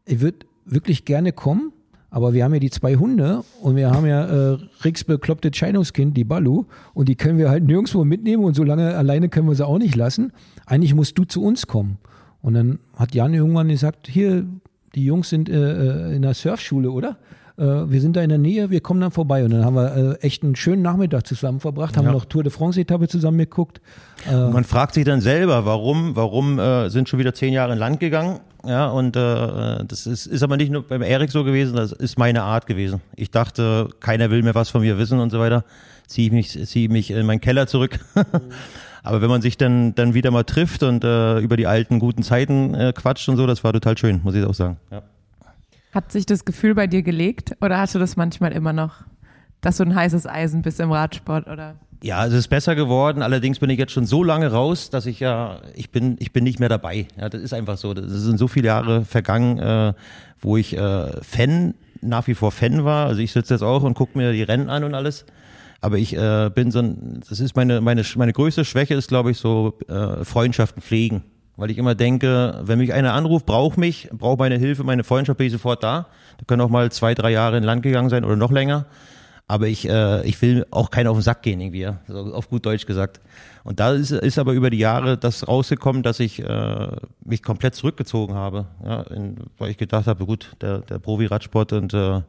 ich 0.07 0.21
würde 0.21 0.39
wirklich 0.65 1.05
gerne 1.05 1.33
kommen, 1.33 1.73
aber 2.11 2.33
wir 2.35 2.45
haben 2.45 2.55
ja 2.55 2.61
die 2.61 2.71
zwei 2.71 2.95
Hunde 2.97 3.43
und 3.61 3.75
wir 3.77 3.91
haben 3.91 4.07
ja 4.07 4.25
äh, 4.53 4.59
Ricks 4.85 5.03
beklopptes 5.05 5.57
Scheidungskind, 5.57 6.17
die 6.17 6.25
Balu, 6.25 6.67
und 6.95 7.09
die 7.09 7.17
können 7.17 7.39
wir 7.39 7.51
halt 7.51 7.65
nirgendwo 7.65 8.05
mitnehmen 8.05 8.45
und 8.45 8.55
so 8.55 8.63
lange 8.63 8.95
alleine 8.95 9.29
können 9.29 9.49
wir 9.49 9.55
sie 9.57 9.67
auch 9.67 9.79
nicht 9.79 9.97
lassen. 9.97 10.33
Eigentlich 10.67 10.95
musst 10.95 11.19
du 11.19 11.25
zu 11.25 11.43
uns 11.43 11.67
kommen. 11.67 11.99
Und 12.41 12.55
dann 12.55 12.79
hat 12.97 13.15
Jan 13.15 13.35
irgendwann 13.35 13.69
gesagt, 13.69 14.07
hier, 14.07 14.47
die 14.99 15.05
Jungs 15.05 15.29
sind 15.29 15.49
äh, 15.49 15.55
äh, 16.11 16.17
in 16.17 16.23
der 16.23 16.35
Surfschule, 16.35 16.91
oder? 16.91 17.17
Äh, 17.57 17.63
wir 17.91 18.01
sind 18.01 18.17
da 18.17 18.23
in 18.23 18.29
der 18.29 18.39
Nähe, 18.39 18.71
wir 18.71 18.81
kommen 18.81 19.01
dann 19.01 19.11
vorbei. 19.11 19.45
Und 19.45 19.51
dann 19.53 19.65
haben 19.65 19.75
wir 19.77 20.19
äh, 20.21 20.27
echt 20.27 20.43
einen 20.43 20.57
schönen 20.57 20.83
Nachmittag 20.83 21.27
zusammen 21.27 21.61
verbracht, 21.61 21.97
haben 21.97 22.05
Ja. 22.07 22.13
noch 22.13 22.25
Tour 22.25 22.43
de 22.43 22.51
France-Etappe 22.53 23.09
zusammen 23.09 23.39
geguckt. 23.39 23.81
Man 24.31 24.65
fragt 24.65 24.95
sich 24.95 25.05
dann 25.05 25.21
selber, 25.21 25.65
warum, 25.65 26.17
warum 26.17 26.59
äh, 26.59 26.89
sind 26.91 27.09
schon 27.09 27.19
wieder 27.21 27.35
zehn 27.35 27.53
Jahre 27.53 27.73
in 27.73 27.79
Land 27.79 28.01
gegangen? 28.01 28.41
Ja, 28.67 28.89
und 28.89 29.17
äh, 29.17 29.85
das 29.87 30.07
ist, 30.07 30.27
ist 30.27 30.43
aber 30.43 30.57
nicht 30.57 30.73
nur 30.73 30.83
beim 30.87 31.03
Erik 31.03 31.31
so 31.31 31.45
gewesen, 31.45 31.77
das 31.77 31.93
ist 31.93 32.19
meine 32.19 32.43
Art 32.43 32.67
gewesen. 32.67 33.01
Ich 33.15 33.31
dachte, 33.31 33.89
keiner 34.01 34.31
will 34.31 34.43
mehr 34.43 34.55
was 34.57 34.69
von 34.71 34.81
mir 34.81 34.99
wissen 34.99 35.21
und 35.21 35.31
so 35.31 35.39
weiter. 35.39 35.65
Ziehe 36.09 36.27
ich 36.27 36.33
mich, 36.33 36.67
ziehe 36.67 36.89
mich 36.89 37.11
in 37.13 37.25
meinen 37.27 37.41
Keller 37.41 37.67
zurück. 37.69 37.99
aber 39.09 39.23
wenn 39.23 39.31
man 39.31 39.41
sich 39.41 39.57
dann, 39.57 39.95
dann 39.95 40.13
wieder 40.13 40.31
mal 40.31 40.45
trifft 40.45 40.83
und 40.83 41.03
äh, 41.03 41.39
über 41.39 41.57
die 41.57 41.67
alten 41.67 41.99
guten 41.99 42.23
Zeiten 42.23 42.75
äh, 42.75 42.93
quatscht 42.95 43.27
und 43.31 43.39
so, 43.39 43.47
das 43.47 43.65
war 43.65 43.73
total 43.73 43.97
schön, 43.97 44.21
muss 44.23 44.35
ich 44.35 44.45
auch 44.45 44.55
sagen. 44.55 44.77
Ja. 44.91 45.03
Hat 45.93 46.13
sich 46.13 46.27
das 46.27 46.45
Gefühl 46.45 46.75
bei 46.75 46.87
dir 46.87 47.03
gelegt 47.03 47.57
oder 47.63 47.79
hast 47.79 47.95
du 47.95 47.99
das 47.99 48.17
manchmal 48.17 48.53
immer 48.53 48.75
noch, 48.75 48.97
dass 49.63 49.79
du 49.79 49.85
ein 49.85 49.95
heißes 49.95 50.27
Eisen 50.27 50.61
bist 50.61 50.79
im 50.79 50.93
Radsport 50.93 51.47
oder? 51.47 51.77
Ja, 52.03 52.27
es 52.27 52.35
ist 52.35 52.49
besser 52.49 52.75
geworden. 52.75 53.23
Allerdings 53.23 53.59
bin 53.59 53.71
ich 53.71 53.79
jetzt 53.79 53.93
schon 53.93 54.05
so 54.05 54.23
lange 54.23 54.53
raus, 54.53 54.91
dass 54.91 55.07
ich 55.07 55.21
ja, 55.21 55.63
ich 55.75 55.91
bin, 55.91 56.17
ich 56.21 56.33
bin 56.33 56.45
nicht 56.45 56.61
mehr 56.61 56.69
dabei. 56.69 57.09
Ja, 57.19 57.31
das 57.31 57.41
ist 57.41 57.55
einfach 57.55 57.79
so. 57.79 57.95
Das 57.95 58.05
sind 58.07 58.39
so 58.39 58.47
viele 58.47 58.67
Jahre 58.67 59.07
vergangen, 59.07 59.59
äh, 59.59 59.95
wo 60.39 60.59
ich 60.59 60.77
äh, 60.77 61.23
Fan, 61.23 61.75
nach 62.03 62.27
wie 62.27 62.35
vor 62.35 62.53
Fan 62.53 62.85
war. 62.85 63.07
Also 63.07 63.23
ich 63.23 63.33
sitze 63.33 63.55
jetzt 63.55 63.63
auch 63.63 63.83
und 63.83 63.95
gucke 63.95 64.19
mir 64.19 64.33
die 64.33 64.43
Rennen 64.43 64.69
an 64.69 64.85
und 64.85 64.95
alles. 64.95 65.25
Aber 65.81 65.99
ich 65.99 66.17
äh, 66.17 66.51
bin 66.53 66.71
so 66.71 66.81
ein, 66.81 67.21
das 67.29 67.41
ist 67.41 67.55
meine, 67.55 67.81
meine, 67.81 68.03
meine 68.17 68.33
größte 68.33 68.65
Schwäche 68.65 68.95
ist, 68.95 69.09
glaube 69.09 69.31
ich, 69.31 69.39
so 69.39 69.79
äh, 69.89 70.25
Freundschaften 70.25 70.83
pflegen. 70.83 71.23
Weil 71.57 71.71
ich 71.71 71.79
immer 71.79 71.95
denke, 71.95 72.61
wenn 72.63 72.79
mich 72.79 72.93
einer 72.93 73.15
anruft, 73.15 73.47
braucht 73.47 73.79
mich, 73.79 74.09
braucht 74.13 74.39
meine 74.39 74.59
Hilfe, 74.59 74.85
meine 74.85 75.03
Freundschaft, 75.03 75.39
bin 75.39 75.49
ich 75.49 75.53
sofort 75.53 75.83
da. 75.83 76.07
Da 76.39 76.45
können 76.47 76.63
auch 76.63 76.69
mal 76.69 76.91
zwei, 76.93 77.15
drei 77.15 77.31
Jahre 77.33 77.57
in 77.57 77.65
Land 77.65 77.83
gegangen 77.83 78.11
sein 78.11 78.25
oder 78.25 78.37
noch 78.37 78.53
länger. 78.53 78.87
Aber 79.49 79.67
ich, 79.67 79.89
äh, 79.89 80.25
ich 80.27 80.41
will 80.43 80.67
auch 80.71 80.91
keinen 80.91 81.07
auf 81.07 81.17
den 81.17 81.23
Sack 81.23 81.43
gehen, 81.43 81.61
irgendwie, 81.61 81.81
ja. 81.81 81.99
so 82.07 82.35
auf 82.35 82.49
gut 82.49 82.67
Deutsch 82.67 82.87
gesagt. 82.87 83.21
Und 83.65 83.81
da 83.81 83.93
ist, 83.93 84.11
ist 84.11 84.39
aber 84.39 84.53
über 84.53 84.71
die 84.71 84.79
Jahre 84.79 85.17
das 85.17 85.49
rausgekommen, 85.49 86.03
dass 86.03 86.21
ich 86.21 86.41
äh, 86.41 86.89
mich 87.25 87.43
komplett 87.43 87.75
zurückgezogen 87.75 88.35
habe. 88.35 88.67
Ja, 88.85 89.03
in, 89.03 89.37
weil 89.57 89.71
ich 89.71 89.79
gedacht 89.79 90.07
habe, 90.07 90.27
gut, 90.27 90.55
der, 90.61 90.81
der 90.81 90.99
Profi-Radsport 90.99 91.73
und 91.73 91.95
äh, 91.95 92.21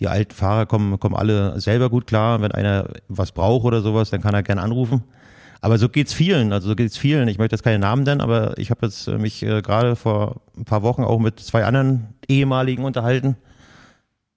die 0.00 0.08
alten 0.08 0.34
Fahrer 0.34 0.66
kommen, 0.66 0.98
kommen 0.98 1.14
alle 1.14 1.60
selber 1.60 1.90
gut 1.90 2.06
klar. 2.06 2.40
Wenn 2.40 2.52
einer 2.52 2.88
was 3.08 3.32
braucht 3.32 3.64
oder 3.64 3.80
sowas, 3.80 4.10
dann 4.10 4.22
kann 4.22 4.34
er 4.34 4.42
gern 4.42 4.58
anrufen. 4.58 5.04
Aber 5.60 5.78
so 5.78 5.88
geht's 5.88 6.12
vielen, 6.12 6.52
also 6.52 6.68
so 6.68 6.76
geht's 6.76 6.98
vielen. 6.98 7.26
Ich 7.28 7.38
möchte 7.38 7.54
jetzt 7.54 7.62
keine 7.62 7.78
Namen 7.78 8.02
nennen, 8.02 8.20
aber 8.20 8.58
ich 8.58 8.70
habe 8.70 8.84
jetzt 8.84 9.08
äh, 9.08 9.16
mich 9.16 9.42
äh, 9.42 9.62
gerade 9.62 9.96
vor 9.96 10.42
ein 10.58 10.66
paar 10.66 10.82
Wochen 10.82 11.02
auch 11.02 11.18
mit 11.18 11.40
zwei 11.40 11.64
anderen 11.64 12.08
ehemaligen 12.28 12.84
unterhalten, 12.84 13.36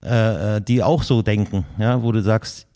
äh, 0.05 0.57
äh, 0.57 0.61
die 0.61 0.83
auch 0.83 1.03
so 1.03 1.21
denken, 1.21 1.65
ja, 1.79 2.01
wo 2.01 2.13
du 2.13 2.21
sagst, 2.21 2.67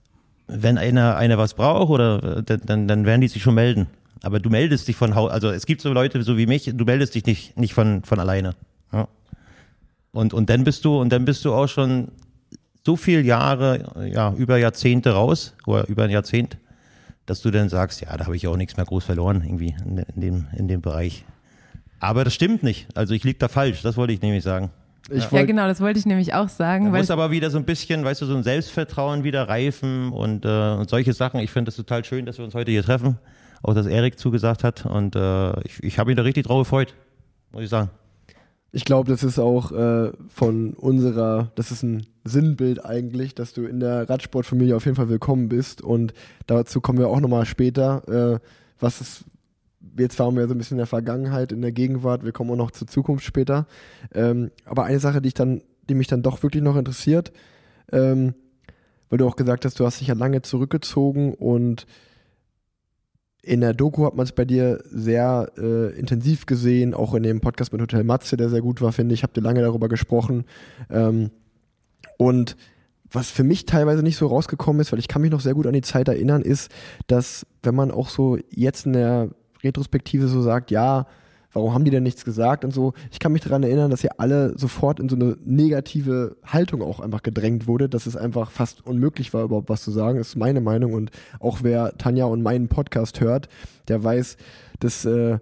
wenn 0.48 0.78
einer, 0.78 1.16
einer 1.16 1.38
was 1.38 1.54
braucht 1.54 1.92
oder 1.92 2.40
äh, 2.40 2.44
dann, 2.44 2.62
dann, 2.66 2.88
dann 2.90 3.06
werden 3.06 3.22
die 3.22 3.30
sich 3.30 3.42
schon 3.42 3.56
melden. 3.56 3.88
Aber 4.22 4.40
du 4.40 4.50
meldest 4.50 4.88
dich 4.88 4.98
von 4.98 5.14
also 5.14 5.50
es 5.50 5.66
gibt 5.66 5.82
so 5.82 5.94
Leute 5.94 6.22
so 6.24 6.38
wie 6.38 6.46
mich, 6.46 6.70
du 6.74 6.84
meldest 6.84 7.16
dich 7.16 7.26
nicht, 7.26 7.58
nicht 7.58 7.74
von, 7.74 8.04
von 8.04 8.20
alleine. 8.20 8.56
Ja. 8.92 9.08
Und, 10.12 10.34
und 10.34 10.50
dann 10.50 10.66
bist 10.66 10.84
du, 10.84 11.00
und 11.00 11.14
dann 11.14 11.24
bist 11.24 11.46
du 11.46 11.54
auch 11.54 11.68
schon 11.68 12.10
so 12.86 12.96
viel 12.96 13.26
Jahre, 13.26 14.10
ja, 14.12 14.34
über 14.34 14.58
Jahrzehnte 14.58 15.12
raus, 15.12 15.56
oder 15.66 15.88
über 15.88 16.04
ein 16.04 16.10
Jahrzehnt, 16.10 16.58
dass 17.26 17.42
du 17.42 17.52
dann 17.52 17.70
sagst, 17.70 18.02
ja, 18.02 18.16
da 18.18 18.26
habe 18.26 18.36
ich 18.36 18.48
auch 18.48 18.58
nichts 18.58 18.78
mehr 18.78 18.86
groß 18.86 19.04
verloren, 19.06 19.42
irgendwie 19.46 19.76
in, 19.86 19.98
in, 19.98 20.22
dem, 20.22 20.48
in 20.58 20.68
dem 20.68 20.82
Bereich. 20.82 21.24
Aber 22.00 22.24
das 22.24 22.34
stimmt 22.34 22.64
nicht. 22.64 22.88
Also 22.96 23.14
ich 23.14 23.24
lieg 23.24 23.40
da 23.40 23.48
falsch, 23.48 23.84
das 23.84 23.96
wollte 23.98 24.14
ich 24.14 24.22
nämlich 24.22 24.44
sagen. 24.44 24.72
Ich 25.10 25.26
Ja, 25.26 25.32
wollte 25.32 25.48
genau, 25.48 25.68
das 25.68 25.82
wollte 25.82 26.00
ich 26.00 26.06
nämlich 26.06 26.34
auch 26.34 26.50
sagen, 26.50 26.86
Da 26.86 26.92
weil 26.94 27.02
muss 27.02 27.12
aber 27.12 27.32
wieder 27.32 27.50
so 27.50 27.58
ein 27.58 27.66
bisschen, 27.66 28.04
weißt 28.04 28.22
du, 28.22 28.26
so 28.26 28.36
ein 28.36 28.44
Selbstvertrauen 28.44 29.24
wieder 29.24 29.48
reifen 29.48 30.12
und, 30.12 30.46
äh, 30.46 30.72
und 30.74 30.90
solche 30.90 31.14
Sachen. 31.14 31.40
Ich 31.40 31.52
finde 31.52 31.70
es 31.70 31.76
total 31.76 32.04
schön, 32.06 32.26
dass 32.26 32.38
wir 32.38 32.46
uns 32.46 32.56
heute 32.56 32.72
hier 32.72 32.84
treffen. 32.84 33.18
Auch, 33.64 33.76
dass 33.76 33.86
Erik 33.86 34.18
zugesagt 34.18 34.64
hat. 34.64 34.86
Und 34.88 35.16
äh, 35.16 35.60
ich, 35.62 35.84
ich 35.84 36.00
habe 36.00 36.10
mich 36.10 36.18
da 36.18 36.24
richtig 36.24 36.48
drauf 36.48 36.64
gefreut, 36.68 36.96
muss 37.52 37.64
ich 37.64 37.70
sagen. 37.70 37.92
Ich 38.72 38.86
glaube, 38.86 39.12
das 39.12 39.22
ist 39.24 39.38
auch 39.38 39.72
äh, 39.72 40.12
von 40.30 40.74
unserer, 40.74 41.52
das 41.56 41.72
ist 41.72 41.84
ein 41.84 42.08
Sinnbild 42.24 42.86
eigentlich, 42.86 43.36
dass 43.36 43.54
du 43.54 43.66
in 43.66 43.80
der 43.80 44.10
Radsportfamilie 44.10 44.76
auf 44.76 44.86
jeden 44.86 44.96
Fall 44.96 45.10
willkommen 45.10 45.50
bist. 45.50 45.82
Und 45.82 46.14
dazu 46.48 46.82
kommen 46.82 47.00
wir 47.00 47.10
auch 47.10 47.20
nochmal 47.20 47.46
später. 47.46 48.36
Äh, 48.36 48.40
was 48.80 49.02
ist, 49.02 49.26
jetzt 49.98 50.20
waren 50.20 50.36
wir 50.36 50.48
so 50.48 50.54
ein 50.54 50.58
bisschen 50.58 50.76
in 50.76 50.80
der 50.80 50.88
Vergangenheit, 50.88 51.52
in 51.52 51.62
der 51.62 51.72
Gegenwart, 51.72 52.24
wir 52.24 52.32
kommen 52.32 52.52
auch 52.52 52.56
noch 52.56 52.72
zur 52.72 52.88
Zukunft 52.88 53.26
später. 53.26 53.68
Ähm, 54.14 54.52
aber 54.66 54.84
eine 54.84 55.00
Sache, 55.00 55.22
die 55.22 55.30
ich 55.30 55.34
dann, 55.34 55.62
die 55.90 55.96
mich 55.96 56.08
dann 56.08 56.22
doch 56.22 56.44
wirklich 56.44 56.64
noch 56.64 56.76
interessiert, 56.76 57.32
ähm, 57.92 58.34
weil 59.10 59.18
du 59.18 59.28
auch 59.28 59.36
gesagt 59.36 59.66
hast, 59.66 59.80
du 59.80 59.86
hast 59.86 60.00
dich 60.00 60.08
ja 60.08 60.14
lange 60.14 60.42
zurückgezogen 60.42 61.34
und 61.34 61.86
in 63.44 63.62
der 63.62 63.74
Doku 63.74 64.06
hat 64.06 64.16
man 64.16 64.24
es 64.24 64.32
bei 64.32 64.46
dir 64.46 64.84
sehr 64.86 65.52
äh, 65.58 65.98
intensiv 65.98 66.46
gesehen, 66.46 66.94
auch 66.94 67.16
in 67.16 67.24
dem 67.24 67.42
Podcast 67.42 67.72
mit 67.72 67.82
Hotel 67.82 68.04
Matze, 68.04 68.38
der 68.38 68.50
sehr 68.50 68.62
gut 68.62 68.82
war, 68.82 68.92
finde 68.92 69.16
ich. 69.16 69.24
Habt 69.24 69.36
ihr 69.36 69.44
lange 69.44 69.62
darüber 69.62 69.90
gesprochen. 69.90 70.46
Ähm, 70.92 71.32
und 72.22 72.56
was 73.12 73.32
für 73.32 73.44
mich 73.44 73.66
teilweise 73.66 74.04
nicht 74.04 74.16
so 74.16 74.28
rausgekommen 74.28 74.80
ist, 74.80 74.92
weil 74.92 75.00
ich 75.00 75.08
kann 75.08 75.24
mich 75.24 75.32
noch 75.32 75.40
sehr 75.40 75.56
gut 75.56 75.66
an 75.66 75.74
die 75.74 75.82
Zeit 75.82 76.08
erinnern, 76.08 76.44
ist, 76.44 76.72
dass 77.08 77.48
wenn 77.64 77.74
man 77.74 77.90
auch 77.90 78.10
so 78.10 78.38
jetzt 78.52 78.86
in 78.86 78.94
der 78.94 79.30
Retrospektive 79.64 80.28
so 80.28 80.44
sagt, 80.44 80.70
ja, 80.70 81.08
warum 81.52 81.74
haben 81.74 81.84
die 81.84 81.90
denn 81.90 82.04
nichts 82.04 82.24
gesagt 82.24 82.64
und 82.64 82.76
so, 82.76 82.94
ich 83.12 83.18
kann 83.18 83.32
mich 83.32 83.42
daran 83.42 83.64
erinnern, 83.64 83.90
dass 83.90 84.04
ihr 84.04 84.20
alle 84.20 84.56
sofort 84.56 85.00
in 85.00 85.10
so 85.10 85.16
eine 85.16 85.36
negative 85.44 86.38
Haltung 86.46 86.84
auch 86.84 87.00
einfach 87.00 87.24
gedrängt 87.24 87.66
wurde, 87.66 87.90
dass 87.90 88.06
es 88.06 88.16
einfach 88.16 88.52
fast 88.52 88.86
unmöglich 88.86 89.34
war, 89.34 89.46
überhaupt 89.46 89.70
was 89.70 89.82
zu 89.82 89.90
sagen, 89.90 90.20
ist 90.20 90.36
meine 90.36 90.62
Meinung. 90.62 90.94
Und 90.94 91.10
auch 91.40 91.64
wer 91.64 91.98
Tanja 91.98 92.26
und 92.26 92.44
meinen 92.44 92.68
Podcast 92.68 93.20
hört, 93.20 93.50
der 93.88 94.04
weiß, 94.04 94.38
dass 94.80 95.06
äh, 95.06 95.40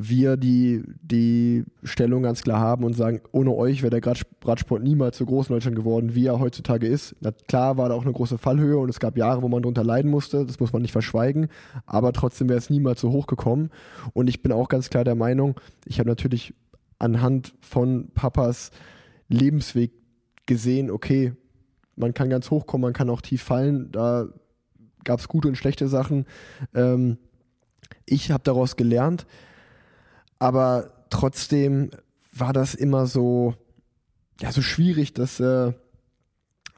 wir 0.00 0.36
die, 0.36 0.84
die 1.02 1.64
Stellung 1.82 2.22
ganz 2.22 2.42
klar 2.42 2.60
haben 2.60 2.84
und 2.84 2.94
sagen, 2.94 3.20
ohne 3.32 3.52
euch 3.52 3.82
wäre 3.82 4.00
der 4.00 4.14
Radsport 4.44 4.80
niemals 4.80 5.18
so 5.18 5.26
groß 5.26 5.48
in 5.48 5.56
Deutschland 5.56 5.76
geworden, 5.76 6.14
wie 6.14 6.26
er 6.26 6.38
heutzutage 6.38 6.86
ist. 6.86 7.16
Na, 7.20 7.32
klar 7.32 7.76
war 7.78 7.88
da 7.88 7.96
auch 7.96 8.04
eine 8.04 8.12
große 8.12 8.38
Fallhöhe 8.38 8.78
und 8.78 8.90
es 8.90 9.00
gab 9.00 9.16
Jahre, 9.16 9.42
wo 9.42 9.48
man 9.48 9.60
darunter 9.60 9.82
leiden 9.82 10.08
musste, 10.08 10.46
das 10.46 10.60
muss 10.60 10.72
man 10.72 10.82
nicht 10.82 10.92
verschweigen, 10.92 11.48
aber 11.84 12.12
trotzdem 12.12 12.48
wäre 12.48 12.58
es 12.58 12.70
niemals 12.70 13.00
so 13.00 13.10
hoch 13.10 13.26
gekommen. 13.26 13.70
Und 14.12 14.28
ich 14.28 14.40
bin 14.40 14.52
auch 14.52 14.68
ganz 14.68 14.88
klar 14.88 15.02
der 15.02 15.16
Meinung, 15.16 15.58
ich 15.84 15.98
habe 15.98 16.08
natürlich 16.08 16.54
anhand 17.00 17.54
von 17.60 18.10
Papas 18.14 18.70
Lebensweg 19.26 19.90
gesehen, 20.46 20.92
okay, 20.92 21.32
man 21.96 22.14
kann 22.14 22.30
ganz 22.30 22.52
hoch 22.52 22.66
kommen, 22.66 22.82
man 22.82 22.92
kann 22.92 23.10
auch 23.10 23.20
tief 23.20 23.42
fallen, 23.42 23.90
da 23.90 24.28
gab 25.02 25.18
es 25.18 25.26
gute 25.26 25.48
und 25.48 25.56
schlechte 25.56 25.88
Sachen. 25.88 26.24
Ähm, 26.72 27.18
ich 28.06 28.30
habe 28.30 28.44
daraus 28.44 28.76
gelernt, 28.76 29.26
aber 30.38 30.90
trotzdem 31.10 31.90
war 32.32 32.52
das 32.52 32.74
immer 32.74 33.06
so, 33.06 33.54
ja, 34.40 34.52
so 34.52 34.62
schwierig, 34.62 35.14
das 35.14 35.40
äh, 35.40 35.72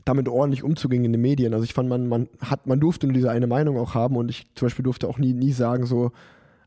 damit 0.04 0.28
ordentlich 0.28 0.62
umzugehen 0.62 1.04
in 1.04 1.12
den 1.12 1.20
Medien. 1.20 1.52
Also 1.52 1.64
ich 1.64 1.74
fand, 1.74 1.88
man, 1.88 2.06
man 2.06 2.28
hat, 2.40 2.66
man 2.66 2.80
durfte 2.80 3.06
nur 3.06 3.14
diese 3.14 3.30
eine 3.30 3.46
Meinung 3.46 3.78
auch 3.78 3.94
haben 3.94 4.16
und 4.16 4.28
ich 4.28 4.46
zum 4.54 4.66
Beispiel 4.66 4.82
durfte 4.82 5.08
auch 5.08 5.18
nie, 5.18 5.34
nie 5.34 5.52
sagen 5.52 5.86
so, 5.86 6.12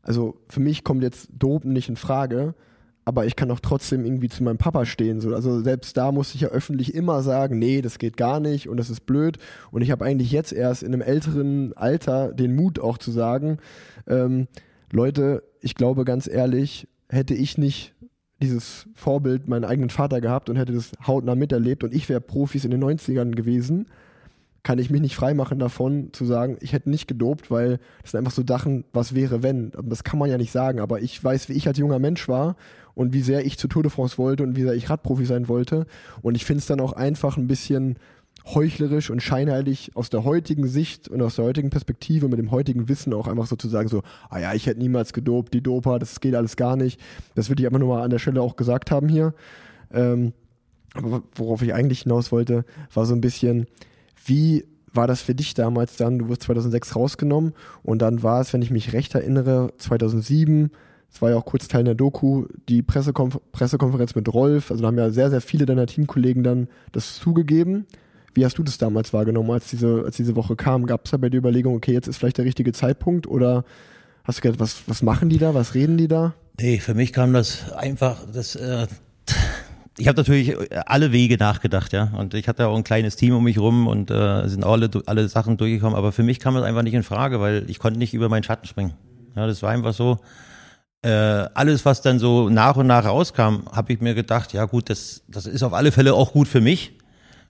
also 0.02 0.36
für 0.48 0.60
mich 0.60 0.84
kommt 0.84 1.02
jetzt 1.02 1.28
Dopen 1.32 1.72
nicht 1.72 1.88
in 1.88 1.96
Frage, 1.96 2.54
aber 3.04 3.26
ich 3.26 3.36
kann 3.36 3.50
auch 3.50 3.60
trotzdem 3.60 4.04
irgendwie 4.04 4.28
zu 4.28 4.42
meinem 4.42 4.58
Papa 4.58 4.86
stehen. 4.86 5.20
So. 5.20 5.34
Also 5.34 5.60
selbst 5.60 5.96
da 5.96 6.12
musste 6.12 6.36
ich 6.36 6.42
ja 6.42 6.48
öffentlich 6.48 6.94
immer 6.94 7.22
sagen, 7.22 7.58
nee, 7.58 7.82
das 7.82 7.98
geht 7.98 8.16
gar 8.16 8.40
nicht 8.40 8.68
und 8.68 8.76
das 8.78 8.90
ist 8.90 9.04
blöd. 9.06 9.38
Und 9.70 9.82
ich 9.82 9.90
habe 9.90 10.04
eigentlich 10.04 10.30
jetzt 10.30 10.52
erst 10.52 10.82
in 10.82 10.92
einem 10.92 11.02
älteren 11.02 11.74
Alter 11.74 12.32
den 12.32 12.54
Mut 12.54 12.78
auch 12.78 12.98
zu 12.98 13.10
sagen, 13.10 13.58
ähm, 14.06 14.46
Leute, 14.94 15.42
ich 15.60 15.74
glaube 15.74 16.04
ganz 16.04 16.28
ehrlich, 16.28 16.86
hätte 17.08 17.34
ich 17.34 17.58
nicht 17.58 17.94
dieses 18.40 18.86
Vorbild 18.94 19.48
meinen 19.48 19.64
eigenen 19.64 19.90
Vater 19.90 20.20
gehabt 20.20 20.48
und 20.48 20.56
hätte 20.56 20.72
das 20.72 20.92
hautnah 21.04 21.34
miterlebt 21.34 21.82
und 21.82 21.92
ich 21.92 22.08
wäre 22.08 22.20
Profis 22.20 22.64
in 22.64 22.70
den 22.70 22.82
90ern 22.82 23.32
gewesen, 23.32 23.86
kann 24.62 24.78
ich 24.78 24.90
mich 24.90 25.00
nicht 25.00 25.16
freimachen 25.16 25.58
davon 25.58 26.10
zu 26.12 26.24
sagen, 26.24 26.58
ich 26.60 26.72
hätte 26.72 26.90
nicht 26.90 27.08
gedopt, 27.08 27.50
weil 27.50 27.80
das 28.02 28.12
sind 28.12 28.18
einfach 28.18 28.32
so 28.32 28.44
Sachen, 28.46 28.84
was 28.92 29.16
wäre 29.16 29.42
wenn. 29.42 29.72
Das 29.82 30.04
kann 30.04 30.18
man 30.18 30.30
ja 30.30 30.38
nicht 30.38 30.52
sagen, 30.52 30.78
aber 30.78 31.00
ich 31.00 31.22
weiß, 31.22 31.48
wie 31.48 31.54
ich 31.54 31.66
als 31.66 31.76
junger 31.76 31.98
Mensch 31.98 32.28
war 32.28 32.56
und 32.94 33.12
wie 33.12 33.20
sehr 33.20 33.44
ich 33.44 33.58
zu 33.58 33.66
Tour 33.66 33.82
de 33.82 33.90
France 33.90 34.16
wollte 34.16 34.44
und 34.44 34.54
wie 34.54 34.62
sehr 34.62 34.74
ich 34.74 34.88
Radprofi 34.88 35.26
sein 35.26 35.48
wollte. 35.48 35.86
Und 36.22 36.36
ich 36.36 36.44
finde 36.44 36.60
es 36.60 36.66
dann 36.66 36.80
auch 36.80 36.92
einfach 36.92 37.36
ein 37.36 37.48
bisschen 37.48 37.96
heuchlerisch 38.46 39.10
und 39.10 39.22
scheinheilig 39.22 39.92
aus 39.94 40.10
der 40.10 40.24
heutigen 40.24 40.68
Sicht 40.68 41.08
und 41.08 41.22
aus 41.22 41.36
der 41.36 41.46
heutigen 41.46 41.70
Perspektive 41.70 42.28
mit 42.28 42.38
dem 42.38 42.50
heutigen 42.50 42.88
Wissen 42.88 43.14
auch 43.14 43.26
einfach 43.26 43.46
sozusagen 43.46 43.88
so, 43.88 44.02
ah 44.28 44.38
ja, 44.38 44.52
ich 44.54 44.66
hätte 44.66 44.80
niemals 44.80 45.12
gedopt, 45.12 45.54
die 45.54 45.62
Doper, 45.62 45.98
das 45.98 46.20
geht 46.20 46.34
alles 46.34 46.56
gar 46.56 46.76
nicht. 46.76 47.00
Das 47.34 47.48
würde 47.48 47.62
ich 47.62 47.66
einfach 47.66 47.80
nur 47.80 47.96
mal 47.96 48.02
an 48.02 48.10
der 48.10 48.18
Stelle 48.18 48.42
auch 48.42 48.56
gesagt 48.56 48.90
haben 48.90 49.08
hier. 49.08 49.34
Ähm, 49.92 50.32
worauf 51.34 51.62
ich 51.62 51.74
eigentlich 51.74 52.02
hinaus 52.02 52.32
wollte, 52.32 52.64
war 52.92 53.06
so 53.06 53.14
ein 53.14 53.20
bisschen, 53.20 53.66
wie 54.24 54.64
war 54.92 55.06
das 55.06 55.22
für 55.22 55.34
dich 55.34 55.54
damals 55.54 55.96
dann? 55.96 56.18
Du 56.18 56.26
wurdest 56.26 56.42
2006 56.42 56.96
rausgenommen 56.96 57.52
und 57.82 58.00
dann 58.00 58.22
war 58.22 58.40
es, 58.40 58.52
wenn 58.52 58.62
ich 58.62 58.70
mich 58.70 58.92
recht 58.92 59.14
erinnere, 59.14 59.72
2007, 59.78 60.70
es 61.10 61.22
war 61.22 61.30
ja 61.30 61.36
auch 61.36 61.44
kurz 61.44 61.66
Teil 61.68 61.84
der 61.84 61.94
Doku, 61.94 62.46
die 62.68 62.82
Pressekonfer 62.82 63.40
Pressekonferenz 63.52 64.14
mit 64.14 64.32
Rolf, 64.32 64.70
also 64.70 64.82
da 64.82 64.88
haben 64.88 64.98
ja 64.98 65.10
sehr, 65.10 65.30
sehr 65.30 65.40
viele 65.40 65.66
deiner 65.66 65.86
Teamkollegen 65.86 66.42
dann 66.42 66.68
das 66.92 67.16
zugegeben. 67.16 67.86
Wie 68.34 68.44
hast 68.44 68.58
du 68.58 68.62
das 68.62 68.78
damals 68.78 69.12
wahrgenommen, 69.12 69.50
als 69.50 69.68
diese, 69.68 70.02
als 70.04 70.16
diese 70.16 70.36
Woche 70.36 70.56
kam? 70.56 70.86
Gab 70.86 71.04
es 71.04 71.10
da 71.10 71.16
bei 71.16 71.30
dir 71.30 71.38
Überlegungen, 71.38 71.76
okay, 71.76 71.92
jetzt 71.92 72.08
ist 72.08 72.18
vielleicht 72.18 72.38
der 72.38 72.44
richtige 72.44 72.72
Zeitpunkt 72.72 73.26
oder 73.26 73.64
hast 74.24 74.38
du 74.38 74.42
gedacht, 74.42 74.60
was, 74.60 74.82
was 74.86 75.02
machen 75.02 75.28
die 75.28 75.38
da, 75.38 75.54
was 75.54 75.74
reden 75.74 75.96
die 75.96 76.08
da? 76.08 76.34
Nee, 76.60 76.78
für 76.78 76.94
mich 76.94 77.12
kam 77.12 77.32
das 77.32 77.72
einfach, 77.72 78.18
das, 78.32 78.56
äh, 78.56 78.86
ich 79.96 80.08
habe 80.08 80.16
natürlich 80.16 80.56
alle 80.86 81.12
Wege 81.12 81.36
nachgedacht, 81.36 81.92
ja. 81.92 82.12
Und 82.16 82.34
ich 82.34 82.48
hatte 82.48 82.66
auch 82.66 82.76
ein 82.76 82.84
kleines 82.84 83.16
Team 83.16 83.34
um 83.34 83.44
mich 83.44 83.58
rum 83.58 83.86
und 83.86 84.10
äh, 84.10 84.48
sind 84.48 84.64
alle, 84.64 84.90
alle 85.06 85.28
Sachen 85.28 85.56
durchgekommen. 85.56 85.96
Aber 85.96 86.10
für 86.10 86.24
mich 86.24 86.40
kam 86.40 86.54
das 86.54 86.64
einfach 86.64 86.82
nicht 86.82 86.94
in 86.94 87.04
Frage, 87.04 87.40
weil 87.40 87.64
ich 87.68 87.78
konnte 87.78 87.98
nicht 87.98 88.12
über 88.12 88.28
meinen 88.28 88.42
Schatten 88.42 88.66
springen. 88.66 88.94
Ja, 89.36 89.46
das 89.46 89.62
war 89.62 89.70
einfach 89.70 89.94
so. 89.94 90.18
Äh, 91.02 91.10
alles, 91.54 91.84
was 91.84 92.02
dann 92.02 92.18
so 92.18 92.48
nach 92.48 92.76
und 92.76 92.86
nach 92.86 93.04
rauskam, 93.04 93.66
habe 93.70 93.92
ich 93.92 94.00
mir 94.00 94.14
gedacht, 94.14 94.52
ja 94.52 94.64
gut, 94.64 94.90
das, 94.90 95.22
das 95.28 95.46
ist 95.46 95.62
auf 95.62 95.74
alle 95.74 95.92
Fälle 95.92 96.14
auch 96.14 96.32
gut 96.32 96.48
für 96.48 96.60
mich, 96.60 96.94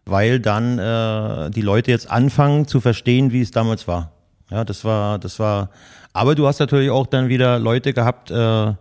weil 0.06 0.40
dann 0.40 0.78
äh, 0.78 1.50
die 1.50 1.62
Leute 1.62 1.90
jetzt 1.90 2.10
anfangen 2.10 2.66
zu 2.66 2.80
verstehen, 2.80 3.32
wie 3.32 3.40
es 3.40 3.50
damals 3.50 3.88
war. 3.88 4.12
Ja, 4.50 4.64
das 4.64 4.84
war, 4.84 5.18
das 5.18 5.38
war. 5.38 5.70
Aber 6.12 6.34
du 6.34 6.46
hast 6.46 6.60
natürlich 6.60 6.90
auch 6.90 7.06
dann 7.06 7.28
wieder 7.28 7.58
Leute 7.58 7.92
gehabt, 7.92 8.30
äh, 8.30 8.74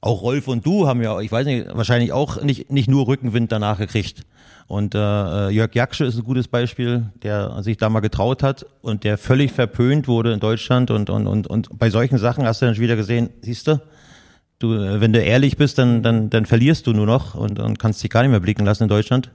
auch 0.00 0.22
Rolf 0.22 0.48
und 0.48 0.66
du 0.66 0.88
haben 0.88 1.00
ja, 1.00 1.20
ich 1.20 1.30
weiß 1.30 1.46
nicht, 1.46 1.68
wahrscheinlich 1.72 2.12
auch 2.12 2.42
nicht, 2.42 2.70
nicht 2.70 2.88
nur 2.88 3.06
Rückenwind 3.06 3.52
danach 3.52 3.78
gekriegt. 3.78 4.22
Und 4.66 4.94
äh, 4.94 5.48
Jörg 5.50 5.74
Jaksche 5.74 6.04
ist 6.04 6.16
ein 6.16 6.24
gutes 6.24 6.48
Beispiel, 6.48 7.10
der 7.22 7.62
sich 7.62 7.76
da 7.76 7.88
mal 7.88 8.00
getraut 8.00 8.42
hat 8.42 8.64
und 8.80 9.04
der 9.04 9.18
völlig 9.18 9.52
verpönt 9.52 10.08
wurde 10.08 10.32
in 10.32 10.40
Deutschland. 10.40 10.90
Und, 10.90 11.10
und, 11.10 11.26
und, 11.26 11.46
und 11.46 11.78
bei 11.78 11.90
solchen 11.90 12.18
Sachen 12.18 12.46
hast 12.46 12.62
du 12.62 12.66
dann 12.66 12.76
wieder 12.78 12.96
gesehen, 12.96 13.30
siehst 13.42 13.68
du, 13.68 13.80
du, 14.58 14.70
wenn 15.00 15.12
du 15.12 15.20
ehrlich 15.20 15.56
bist, 15.56 15.78
dann, 15.78 16.02
dann, 16.02 16.30
dann 16.30 16.46
verlierst 16.46 16.86
du 16.86 16.92
nur 16.92 17.06
noch 17.06 17.34
und, 17.34 17.58
und 17.58 17.78
kannst 17.78 18.02
dich 18.02 18.10
gar 18.10 18.22
nicht 18.22 18.30
mehr 18.30 18.40
blicken 18.40 18.64
lassen 18.64 18.84
in 18.84 18.88
Deutschland. 18.88 19.30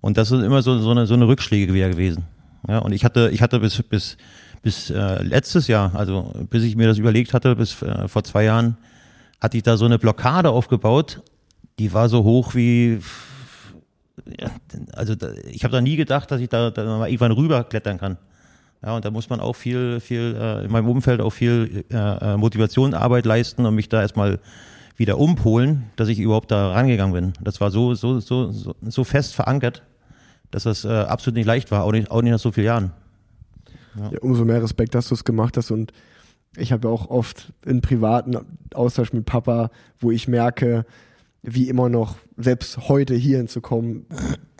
Und 0.00 0.16
das 0.16 0.30
ist 0.30 0.42
immer 0.42 0.62
so, 0.62 0.78
so, 0.78 0.90
eine, 0.90 1.06
so 1.06 1.14
eine 1.14 1.26
Rückschläge 1.26 1.72
wieder 1.72 1.90
gewesen. 1.90 2.24
Ja, 2.68 2.78
und 2.78 2.92
ich 2.92 3.04
hatte, 3.04 3.30
ich 3.32 3.42
hatte 3.42 3.60
bis, 3.60 3.82
bis, 3.82 4.16
bis 4.62 4.90
äh, 4.90 5.22
letztes 5.22 5.68
Jahr, 5.68 5.94
also 5.94 6.32
bis 6.50 6.64
ich 6.64 6.76
mir 6.76 6.86
das 6.86 6.98
überlegt 6.98 7.32
hatte, 7.34 7.56
bis 7.56 7.82
äh, 7.82 8.08
vor 8.08 8.24
zwei 8.24 8.44
Jahren, 8.44 8.76
hatte 9.40 9.56
ich 9.56 9.62
da 9.62 9.76
so 9.76 9.84
eine 9.84 9.98
Blockade 9.98 10.50
aufgebaut, 10.50 11.22
die 11.78 11.92
war 11.92 12.08
so 12.08 12.24
hoch 12.24 12.54
wie, 12.54 13.00
ja, 14.38 14.50
also 14.92 15.14
da, 15.14 15.28
ich 15.50 15.62
habe 15.64 15.72
da 15.72 15.80
nie 15.80 15.96
gedacht, 15.96 16.30
dass 16.30 16.40
ich 16.40 16.48
da, 16.48 16.70
da 16.70 16.84
mal 16.84 17.08
irgendwann 17.08 17.32
rüberklettern 17.32 17.98
kann. 17.98 18.18
Ja, 18.82 18.96
und 18.96 19.04
da 19.04 19.10
muss 19.10 19.28
man 19.28 19.40
auch 19.40 19.54
viel, 19.54 20.00
viel 20.00 20.36
äh, 20.38 20.64
in 20.64 20.70
meinem 20.70 20.88
Umfeld 20.88 21.20
auch 21.20 21.30
viel 21.30 21.84
äh, 21.90 21.96
äh 21.96 22.36
Motivationsarbeit 22.36 23.26
leisten 23.26 23.66
und 23.66 23.74
mich 23.74 23.88
da 23.88 24.02
erstmal 24.02 24.38
wieder 24.96 25.18
umpolen, 25.18 25.84
dass 25.96 26.08
ich 26.08 26.18
überhaupt 26.18 26.50
da 26.50 26.72
rangegangen 26.72 27.12
bin. 27.12 27.32
Das 27.42 27.60
war 27.60 27.70
so, 27.70 27.94
so, 27.94 28.20
so, 28.20 28.50
so, 28.50 28.74
so 28.80 29.04
fest 29.04 29.34
verankert, 29.34 29.82
dass 30.50 30.64
das 30.64 30.84
äh, 30.84 30.88
absolut 30.88 31.36
nicht 31.36 31.46
leicht 31.46 31.70
war, 31.70 31.84
auch 31.84 31.92
nicht, 31.92 32.10
auch 32.10 32.22
nicht 32.22 32.32
nach 32.32 32.38
so 32.38 32.52
vielen 32.52 32.66
Jahren. 32.66 32.92
Ja. 33.98 34.10
Ja, 34.12 34.18
umso 34.20 34.44
mehr 34.44 34.62
Respekt, 34.62 34.94
dass 34.94 35.08
du 35.08 35.14
es 35.14 35.24
gemacht 35.24 35.56
hast 35.56 35.70
und 35.70 35.92
ich 36.56 36.72
habe 36.72 36.88
auch 36.88 37.10
oft 37.10 37.52
in 37.64 37.82
privaten 37.82 38.36
Austausch 38.74 39.12
mit 39.12 39.26
Papa, 39.26 39.70
wo 39.98 40.10
ich 40.10 40.28
merke, 40.28 40.86
wie 41.42 41.68
immer 41.68 41.88
noch, 41.88 42.16
selbst 42.36 42.88
heute 42.88 43.14
hier 43.14 43.38
hinzukommen, 43.38 44.06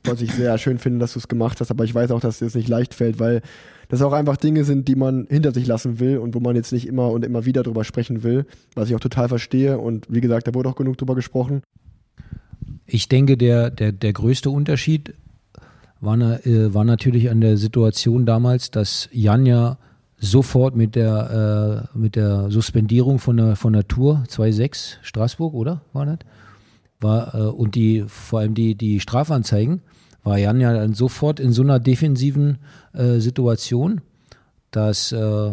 was 0.05 0.21
ich 0.21 0.33
sehr 0.33 0.57
schön 0.59 0.79
finde, 0.79 1.01
dass 1.01 1.15
du 1.15 1.19
es 1.19 1.29
gemacht 1.29 1.61
hast, 1.61 1.71
aber 1.71 1.85
ich 1.85 1.95
weiß 1.95 2.11
auch, 2.11 2.21
dass 2.21 2.43
es 2.43 2.55
nicht 2.55 2.69
leicht 2.69 2.95
fällt, 2.95 3.19
weil 3.19 3.43
das 3.89 4.03
auch 4.03 4.13
einfach 4.13 4.37
Dinge 4.37 4.65
sind, 4.65 4.89
die 4.89 4.97
man 4.97 5.27
hinter 5.29 5.53
sich 5.53 5.67
lassen 5.67 6.01
will 6.01 6.19
und 6.19 6.35
wo 6.35 6.41
man 6.41 6.57
jetzt 6.57 6.73
nicht 6.73 6.87
immer 6.87 7.11
und 7.11 7.25
immer 7.25 7.45
wieder 7.45 7.63
drüber 7.63 7.85
sprechen 7.85 8.23
will, 8.23 8.47
was 8.75 8.89
ich 8.89 8.95
auch 8.95 9.01
total 9.01 9.29
verstehe 9.29 9.79
und 9.79 10.07
wie 10.09 10.21
gesagt, 10.21 10.49
da 10.49 10.55
wurde 10.55 10.69
auch 10.69 10.77
genug 10.77 10.99
drüber 10.99 11.15
gesprochen. 11.15 11.63
Ich 12.87 13.09
denke, 13.09 13.37
der, 13.37 13.71
der, 13.71 13.93
der 13.93 14.13
größte 14.13 14.51
Unterschied 14.51 15.15
war, 16.01 16.17
äh, 16.47 16.75
war 16.75 16.85
natürlich 16.85 17.31
an 17.31 17.41
der 17.41 17.57
Situation 17.57 18.27
damals, 18.27 18.71
dass 18.71 19.09
Jan 19.13 19.47
ja 19.47 19.79
sofort 20.19 20.77
mit 20.77 20.95
der, 20.95 21.89
äh, 21.95 21.99
mit 21.99 22.17
der 22.17 22.51
Suspendierung 22.51 23.19
von 23.19 23.37
der, 23.37 23.57
von 23.57 23.73
der 23.73 23.87
Tour 23.87 24.25
2.6 24.29 24.97
Straßburg, 25.03 25.55
oder? 25.55 25.83
War 25.93 26.07
das? 26.07 26.19
War, 27.01 27.35
äh, 27.35 27.39
und 27.49 27.75
die, 27.75 28.05
vor 28.07 28.41
allem 28.41 28.55
die, 28.55 28.75
die 28.75 29.01
Strafanzeigen, 29.01 29.83
war 30.27 30.39
Jan 30.39 30.61
ja 30.61 30.75
dann 30.75 30.93
sofort 30.93 31.39
in 31.39 31.53
so 31.53 31.63
einer 31.63 31.79
defensiven 31.79 32.59
äh, 32.93 33.21
Situation, 33.21 34.01
dass, 34.73 35.13
äh, 35.13 35.53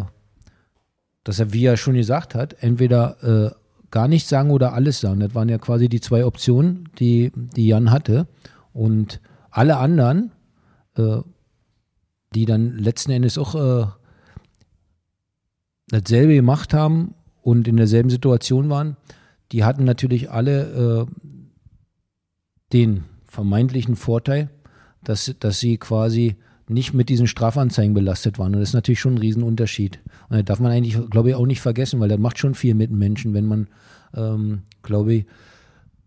dass 1.23 1.39
er, 1.39 1.53
wie 1.53 1.65
er 1.65 1.77
schon 1.77 1.93
gesagt 1.93 2.33
hat, 2.33 2.55
entweder 2.59 3.23
äh, 3.23 3.51
gar 3.91 4.07
nichts 4.07 4.29
sagen 4.29 4.49
oder 4.49 4.73
alles 4.73 4.99
sagen. 4.99 5.19
Das 5.19 5.35
waren 5.35 5.47
ja 5.47 5.59
quasi 5.59 5.89
die 5.89 6.01
zwei 6.01 6.25
Optionen, 6.25 6.89
die, 6.97 7.31
die 7.35 7.67
Jan 7.67 7.91
hatte. 7.91 8.27
Und 8.73 9.21
alle 9.51 9.77
anderen, 9.77 10.31
äh, 10.97 11.19
die 12.33 12.45
dann 12.45 12.75
letzten 12.75 13.11
Endes 13.11 13.37
auch 13.37 13.53
äh, 13.53 13.85
dasselbe 15.89 16.33
gemacht 16.33 16.73
haben 16.73 17.13
und 17.43 17.67
in 17.67 17.77
derselben 17.77 18.09
Situation 18.09 18.71
waren, 18.71 18.97
die 19.51 19.63
hatten 19.63 19.83
natürlich 19.83 20.31
alle 20.31 21.05
äh, 21.05 21.35
den 22.73 23.03
vermeintlichen 23.25 23.95
Vorteil, 23.95 24.49
dass, 25.03 25.33
dass 25.39 25.59
sie 25.59 25.77
quasi 25.77 26.35
nicht 26.67 26.93
mit 26.93 27.09
diesen 27.09 27.27
Strafanzeigen 27.27 27.93
belastet 27.93 28.39
waren. 28.39 28.53
Und 28.53 28.61
das 28.61 28.69
ist 28.69 28.73
natürlich 28.73 28.99
schon 28.99 29.15
ein 29.15 29.19
Riesenunterschied. 29.19 29.99
Und 30.29 30.37
das 30.37 30.45
darf 30.45 30.59
man 30.59 30.71
eigentlich, 30.71 30.97
glaube 31.09 31.29
ich, 31.29 31.35
auch 31.35 31.45
nicht 31.45 31.61
vergessen, 31.61 31.99
weil 31.99 32.09
das 32.09 32.19
macht 32.19 32.37
schon 32.37 32.55
viel 32.55 32.73
mit 32.73 32.91
Menschen, 32.91 33.33
wenn 33.33 33.45
man, 33.45 33.67
ähm, 34.15 34.61
glaube 34.81 35.13
ich, 35.13 35.25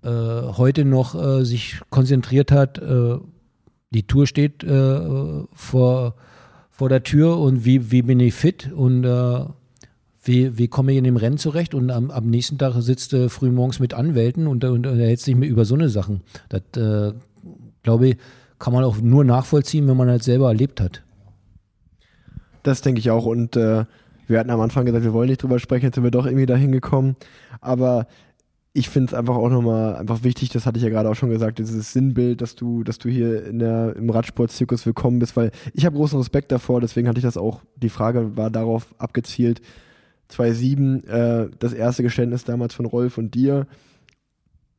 äh, 0.02 0.08
heute 0.08 0.84
noch 0.84 1.14
äh, 1.14 1.44
sich 1.44 1.80
konzentriert 1.90 2.52
hat, 2.52 2.78
äh, 2.78 3.18
die 3.90 4.06
Tour 4.06 4.26
steht 4.26 4.64
äh, 4.64 5.44
vor, 5.54 6.16
vor 6.70 6.88
der 6.88 7.02
Tür 7.02 7.38
und 7.38 7.64
wie, 7.64 7.90
wie 7.90 8.02
bin 8.02 8.20
ich 8.20 8.34
fit 8.34 8.70
und 8.72 9.04
äh, 9.04 9.44
wie, 10.22 10.58
wie 10.58 10.68
komme 10.68 10.92
ich 10.92 10.98
in 10.98 11.04
dem 11.04 11.16
Rennen 11.16 11.38
zurecht? 11.38 11.74
Und 11.74 11.90
am, 11.90 12.10
am 12.10 12.28
nächsten 12.28 12.58
Tag 12.58 12.74
sitzt 12.82 13.12
du 13.12 13.28
früh 13.28 13.50
morgens 13.50 13.78
mit 13.78 13.94
Anwälten 13.94 14.46
und, 14.46 14.64
und, 14.64 14.86
und 14.86 14.98
erhältst 14.98 15.26
dich 15.26 15.36
mehr 15.36 15.48
über 15.48 15.64
so 15.64 15.74
eine 15.74 15.88
Sachen. 15.88 16.22
Das, 16.48 16.62
äh, 16.76 17.12
glaube 17.82 18.08
ich, 18.08 18.16
kann 18.58 18.72
man 18.72 18.84
auch 18.84 18.98
nur 18.98 19.24
nachvollziehen, 19.24 19.86
wenn 19.88 19.96
man 19.96 20.08
das 20.08 20.24
selber 20.24 20.48
erlebt 20.48 20.80
hat. 20.80 21.02
Das 22.62 22.80
denke 22.80 22.98
ich 22.98 23.10
auch. 23.10 23.26
Und 23.26 23.56
äh, 23.56 23.84
wir 24.26 24.38
hatten 24.40 24.50
am 24.50 24.60
Anfang 24.60 24.86
gesagt, 24.86 25.04
wir 25.04 25.12
wollen 25.12 25.28
nicht 25.28 25.42
drüber 25.42 25.58
sprechen, 25.58 25.86
jetzt 25.86 25.94
sind 25.94 26.04
wir 26.04 26.10
doch 26.10 26.26
irgendwie 26.26 26.46
dahin 26.46 26.72
gekommen. 26.72 27.16
Aber 27.60 28.06
ich 28.72 28.90
finde 28.90 29.08
es 29.08 29.14
einfach 29.14 29.36
auch 29.36 29.48
nochmal 29.48 29.96
einfach 29.96 30.22
wichtig, 30.22 30.50
das 30.50 30.66
hatte 30.66 30.76
ich 30.76 30.84
ja 30.84 30.90
gerade 30.90 31.08
auch 31.08 31.14
schon 31.14 31.30
gesagt, 31.30 31.58
dieses 31.58 31.94
Sinnbild, 31.94 32.42
dass 32.42 32.56
du, 32.56 32.84
dass 32.84 32.98
du 32.98 33.08
hier 33.08 33.46
in 33.46 33.58
der, 33.58 33.96
im 33.96 34.10
Radsportzirkus 34.10 34.84
willkommen 34.84 35.18
bist, 35.18 35.34
weil 35.34 35.50
ich 35.72 35.86
habe 35.86 35.96
großen 35.96 36.18
Respekt 36.18 36.52
davor, 36.52 36.82
deswegen 36.82 37.08
hatte 37.08 37.18
ich 37.18 37.24
das 37.24 37.38
auch, 37.38 37.62
die 37.76 37.88
Frage 37.88 38.36
war 38.36 38.50
darauf 38.50 38.94
abgezielt, 38.98 39.62
2.7, 40.30 41.06
äh, 41.06 41.50
das 41.58 41.72
erste 41.72 42.02
Geständnis 42.02 42.44
damals 42.44 42.74
von 42.74 42.84
Rolf 42.84 43.16
und 43.16 43.34
dir. 43.34 43.66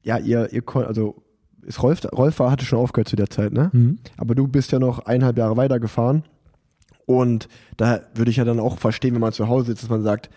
Ja, 0.03 0.19
ihr, 0.19 0.53
ihr 0.53 0.63
also 0.75 1.23
ist 1.67 1.83
Rolf, 1.83 2.01
Rolf 2.11 2.39
war, 2.39 2.49
hatte 2.49 2.65
schon 2.65 2.79
aufgehört 2.79 3.09
zu 3.09 3.15
der 3.15 3.29
Zeit, 3.29 3.51
ne? 3.51 3.69
Mhm. 3.73 3.99
Aber 4.15 4.35
du 4.35 4.47
bist 4.47 4.71
ja 4.71 4.79
noch 4.79 4.99
eineinhalb 4.99 5.37
Jahre 5.37 5.57
weitergefahren. 5.57 6.23
Und 7.05 7.47
da 7.77 8.01
würde 8.15 8.31
ich 8.31 8.37
ja 8.37 8.45
dann 8.45 8.59
auch 8.59 8.79
verstehen, 8.79 9.13
wenn 9.13 9.21
man 9.21 9.33
zu 9.33 9.47
Hause 9.47 9.67
sitzt, 9.67 9.83
dass 9.83 9.89
man 9.89 10.03
sagt, 10.03 10.29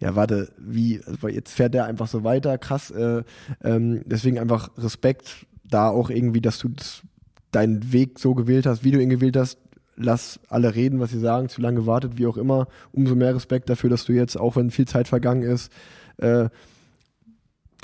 ja, 0.00 0.14
warte, 0.14 0.50
wie, 0.58 1.00
also 1.04 1.28
jetzt 1.28 1.52
fährt 1.52 1.74
der 1.74 1.84
einfach 1.84 2.08
so 2.08 2.24
weiter, 2.24 2.56
krass. 2.58 2.90
Äh, 2.90 3.22
ähm, 3.62 4.02
deswegen 4.06 4.38
einfach 4.38 4.70
Respekt 4.78 5.46
da 5.64 5.88
auch 5.88 6.10
irgendwie, 6.10 6.40
dass 6.40 6.58
du 6.58 6.68
das, 6.68 7.02
deinen 7.50 7.92
Weg 7.92 8.18
so 8.18 8.34
gewählt 8.34 8.66
hast, 8.66 8.84
wie 8.84 8.90
du 8.90 9.00
ihn 9.00 9.08
gewählt 9.08 9.36
hast. 9.36 9.58
Lass 9.96 10.38
alle 10.48 10.74
reden, 10.74 11.00
was 11.00 11.10
sie 11.10 11.18
sagen, 11.18 11.48
zu 11.48 11.60
lange 11.60 11.80
gewartet, 11.80 12.12
wie 12.16 12.26
auch 12.26 12.36
immer. 12.36 12.68
Umso 12.92 13.14
mehr 13.14 13.34
Respekt 13.34 13.68
dafür, 13.68 13.90
dass 13.90 14.04
du 14.04 14.12
jetzt, 14.12 14.38
auch 14.38 14.56
wenn 14.56 14.70
viel 14.70 14.86
Zeit 14.86 15.08
vergangen 15.08 15.42
ist, 15.42 15.72
äh, 16.18 16.48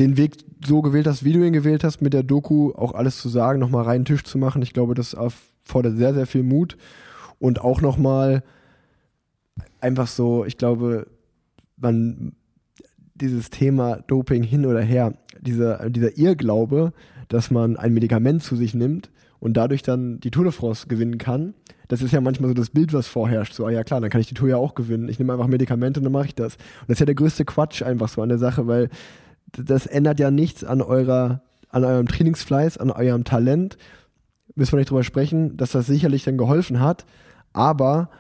den 0.01 0.17
Weg 0.17 0.37
so 0.65 0.83
gewählt 0.83 1.07
hast, 1.07 1.25
wie 1.25 1.33
du 1.33 1.45
ihn 1.45 1.53
gewählt 1.53 1.85
hast, 1.85 2.01
mit 2.01 2.13
der 2.13 2.23
Doku 2.23 2.73
auch 2.73 2.95
alles 2.95 3.19
zu 3.19 3.29
sagen, 3.29 3.61
nochmal 3.61 3.85
reinen 3.85 4.05
Tisch 4.05 4.25
zu 4.25 4.39
machen. 4.39 4.63
Ich 4.63 4.73
glaube, 4.73 4.95
das 4.95 5.15
erfordert 5.15 5.97
sehr, 5.97 6.15
sehr 6.15 6.27
viel 6.27 6.43
Mut. 6.43 6.77
Und 7.39 7.61
auch 7.61 7.81
nochmal 7.81 8.43
einfach 9.81 10.07
so, 10.07 10.45
ich 10.45 10.57
glaube, 10.57 11.07
man 11.77 12.33
dieses 13.15 13.51
Thema 13.51 13.99
Doping 14.07 14.43
hin 14.43 14.67
oder 14.67 14.81
her, 14.81 15.13
dieser, 15.41 15.89
dieser 15.91 16.19
Irrglaube, 16.19 16.93
dass 17.29 17.51
man 17.51 17.77
ein 17.77 17.95
Medikament 17.95 18.43
zu 18.43 18.57
sich 18.57 18.75
nimmt 18.75 19.11
und 19.39 19.57
dadurch 19.57 19.83
dann 19.83 20.19
die 20.21 20.31
Tour 20.31 20.45
de 20.45 20.53
France 20.53 20.89
gewinnen 20.89 21.19
kann, 21.19 21.55
das 21.89 22.03
ist 22.03 22.13
ja 22.13 22.21
manchmal 22.21 22.49
so 22.49 22.55
das 22.55 22.71
Bild, 22.71 22.93
was 22.93 23.07
vorherrscht. 23.07 23.53
So, 23.53 23.67
ah 23.67 23.71
ja 23.71 23.85
klar, 23.85 24.01
dann 24.01 24.11
kann 24.11 24.21
ich 24.21 24.27
die 24.27 24.35
Tour 24.35 24.49
ja 24.49 24.57
auch 24.57 24.75
gewinnen. 24.75 25.09
Ich 25.09 25.19
nehme 25.19 25.33
einfach 25.33 25.47
Medikamente 25.47 26.01
und 26.01 26.05
dann 26.05 26.13
mache 26.13 26.27
ich 26.27 26.35
das. 26.35 26.55
Und 26.55 26.89
das 26.89 26.95
ist 26.95 27.01
ja 27.01 27.07
der 27.07 27.15
größte 27.15 27.45
Quatsch 27.45 27.83
einfach 27.83 28.09
so 28.09 28.23
an 28.23 28.31
der 28.31 28.39
Sache, 28.39 28.67
weil 28.67 28.89
das 29.57 29.87
ändert 29.87 30.21
ja 30.21 30.31
nichts 30.31 30.65
an 30.65 30.83
eurer, 30.83 31.43
an 31.69 31.85
eurem 31.85 32.07
Trainingsfleiß, 32.07 32.79
an 32.79 32.91
eurem 32.91 33.25
Talent. 33.25 33.77
Müssen 34.55 34.73
wir 34.73 34.79
nicht 34.79 34.91
drüber 34.91 35.05
sprechen, 35.05 35.57
dass 35.57 35.73
das 35.73 35.87
sicherlich 35.87 36.25
dann 36.25 36.39
geholfen 36.39 36.81
hat, 36.81 37.05
aber 37.53 38.11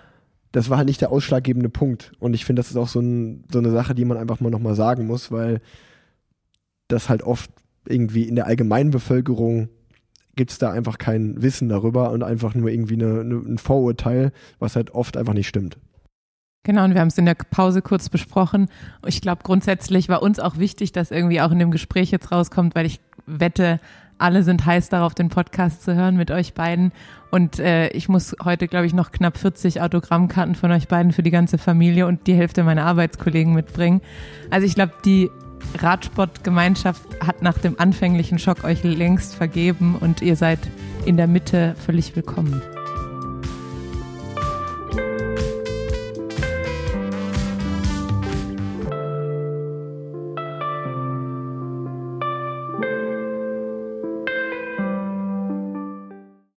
das 0.52 0.70
war 0.70 0.78
halt 0.78 0.86
nicht 0.86 1.00
der 1.00 1.10
ausschlaggebende 1.10 1.68
Punkt. 1.68 2.12
Und 2.20 2.34
ich 2.34 2.44
finde, 2.44 2.60
das 2.60 2.70
ist 2.70 2.76
auch 2.76 2.88
so, 2.88 3.00
ein, 3.00 3.44
so 3.52 3.58
eine 3.58 3.70
Sache, 3.70 3.94
die 3.94 4.04
man 4.04 4.16
einfach 4.16 4.40
mal 4.40 4.50
nochmal 4.50 4.74
sagen 4.74 5.06
muss, 5.06 5.32
weil 5.32 5.60
das 6.88 7.08
halt 7.08 7.22
oft 7.22 7.50
irgendwie 7.88 8.22
in 8.28 8.36
der 8.36 8.46
allgemeinen 8.46 8.90
Bevölkerung 8.90 9.68
gibt 10.36 10.50
es 10.50 10.58
da 10.58 10.70
einfach 10.70 10.98
kein 10.98 11.42
Wissen 11.42 11.68
darüber 11.68 12.10
und 12.10 12.22
einfach 12.22 12.54
nur 12.54 12.70
irgendwie 12.70 12.94
eine, 12.94 13.20
eine, 13.20 13.36
ein 13.36 13.58
Vorurteil, 13.58 14.32
was 14.58 14.76
halt 14.76 14.92
oft 14.92 15.16
einfach 15.16 15.34
nicht 15.34 15.48
stimmt. 15.48 15.78
Genau, 16.64 16.84
und 16.84 16.94
wir 16.94 17.02
haben 17.02 17.08
es 17.08 17.18
in 17.18 17.26
der 17.26 17.34
Pause 17.34 17.82
kurz 17.82 18.08
besprochen. 18.08 18.68
Ich 19.06 19.20
glaube, 19.20 19.42
grundsätzlich 19.44 20.08
war 20.08 20.22
uns 20.22 20.40
auch 20.40 20.56
wichtig, 20.56 20.92
dass 20.92 21.10
irgendwie 21.10 21.42
auch 21.42 21.52
in 21.52 21.58
dem 21.58 21.70
Gespräch 21.70 22.10
jetzt 22.10 22.32
rauskommt, 22.32 22.74
weil 22.74 22.86
ich 22.86 23.00
wette, 23.26 23.80
alle 24.16 24.42
sind 24.42 24.64
heiß 24.64 24.88
darauf, 24.88 25.14
den 25.14 25.28
Podcast 25.28 25.82
zu 25.82 25.94
hören 25.94 26.16
mit 26.16 26.30
euch 26.30 26.54
beiden. 26.54 26.92
Und 27.30 27.58
äh, 27.58 27.88
ich 27.88 28.08
muss 28.08 28.34
heute, 28.42 28.66
glaube 28.66 28.86
ich, 28.86 28.94
noch 28.94 29.12
knapp 29.12 29.36
40 29.36 29.82
Autogrammkarten 29.82 30.54
von 30.54 30.72
euch 30.72 30.88
beiden 30.88 31.12
für 31.12 31.22
die 31.22 31.30
ganze 31.30 31.58
Familie 31.58 32.06
und 32.06 32.26
die 32.26 32.34
Hälfte 32.34 32.64
meiner 32.64 32.86
Arbeitskollegen 32.86 33.52
mitbringen. 33.52 34.00
Also 34.50 34.66
ich 34.66 34.74
glaube, 34.74 34.94
die 35.04 35.30
Radsportgemeinschaft 35.78 37.02
hat 37.20 37.42
nach 37.42 37.58
dem 37.58 37.78
anfänglichen 37.78 38.38
Schock 38.38 38.64
euch 38.64 38.82
längst 38.84 39.34
vergeben 39.34 39.96
und 40.00 40.22
ihr 40.22 40.36
seid 40.36 40.60
in 41.04 41.18
der 41.18 41.26
Mitte 41.26 41.74
völlig 41.84 42.16
willkommen. 42.16 42.62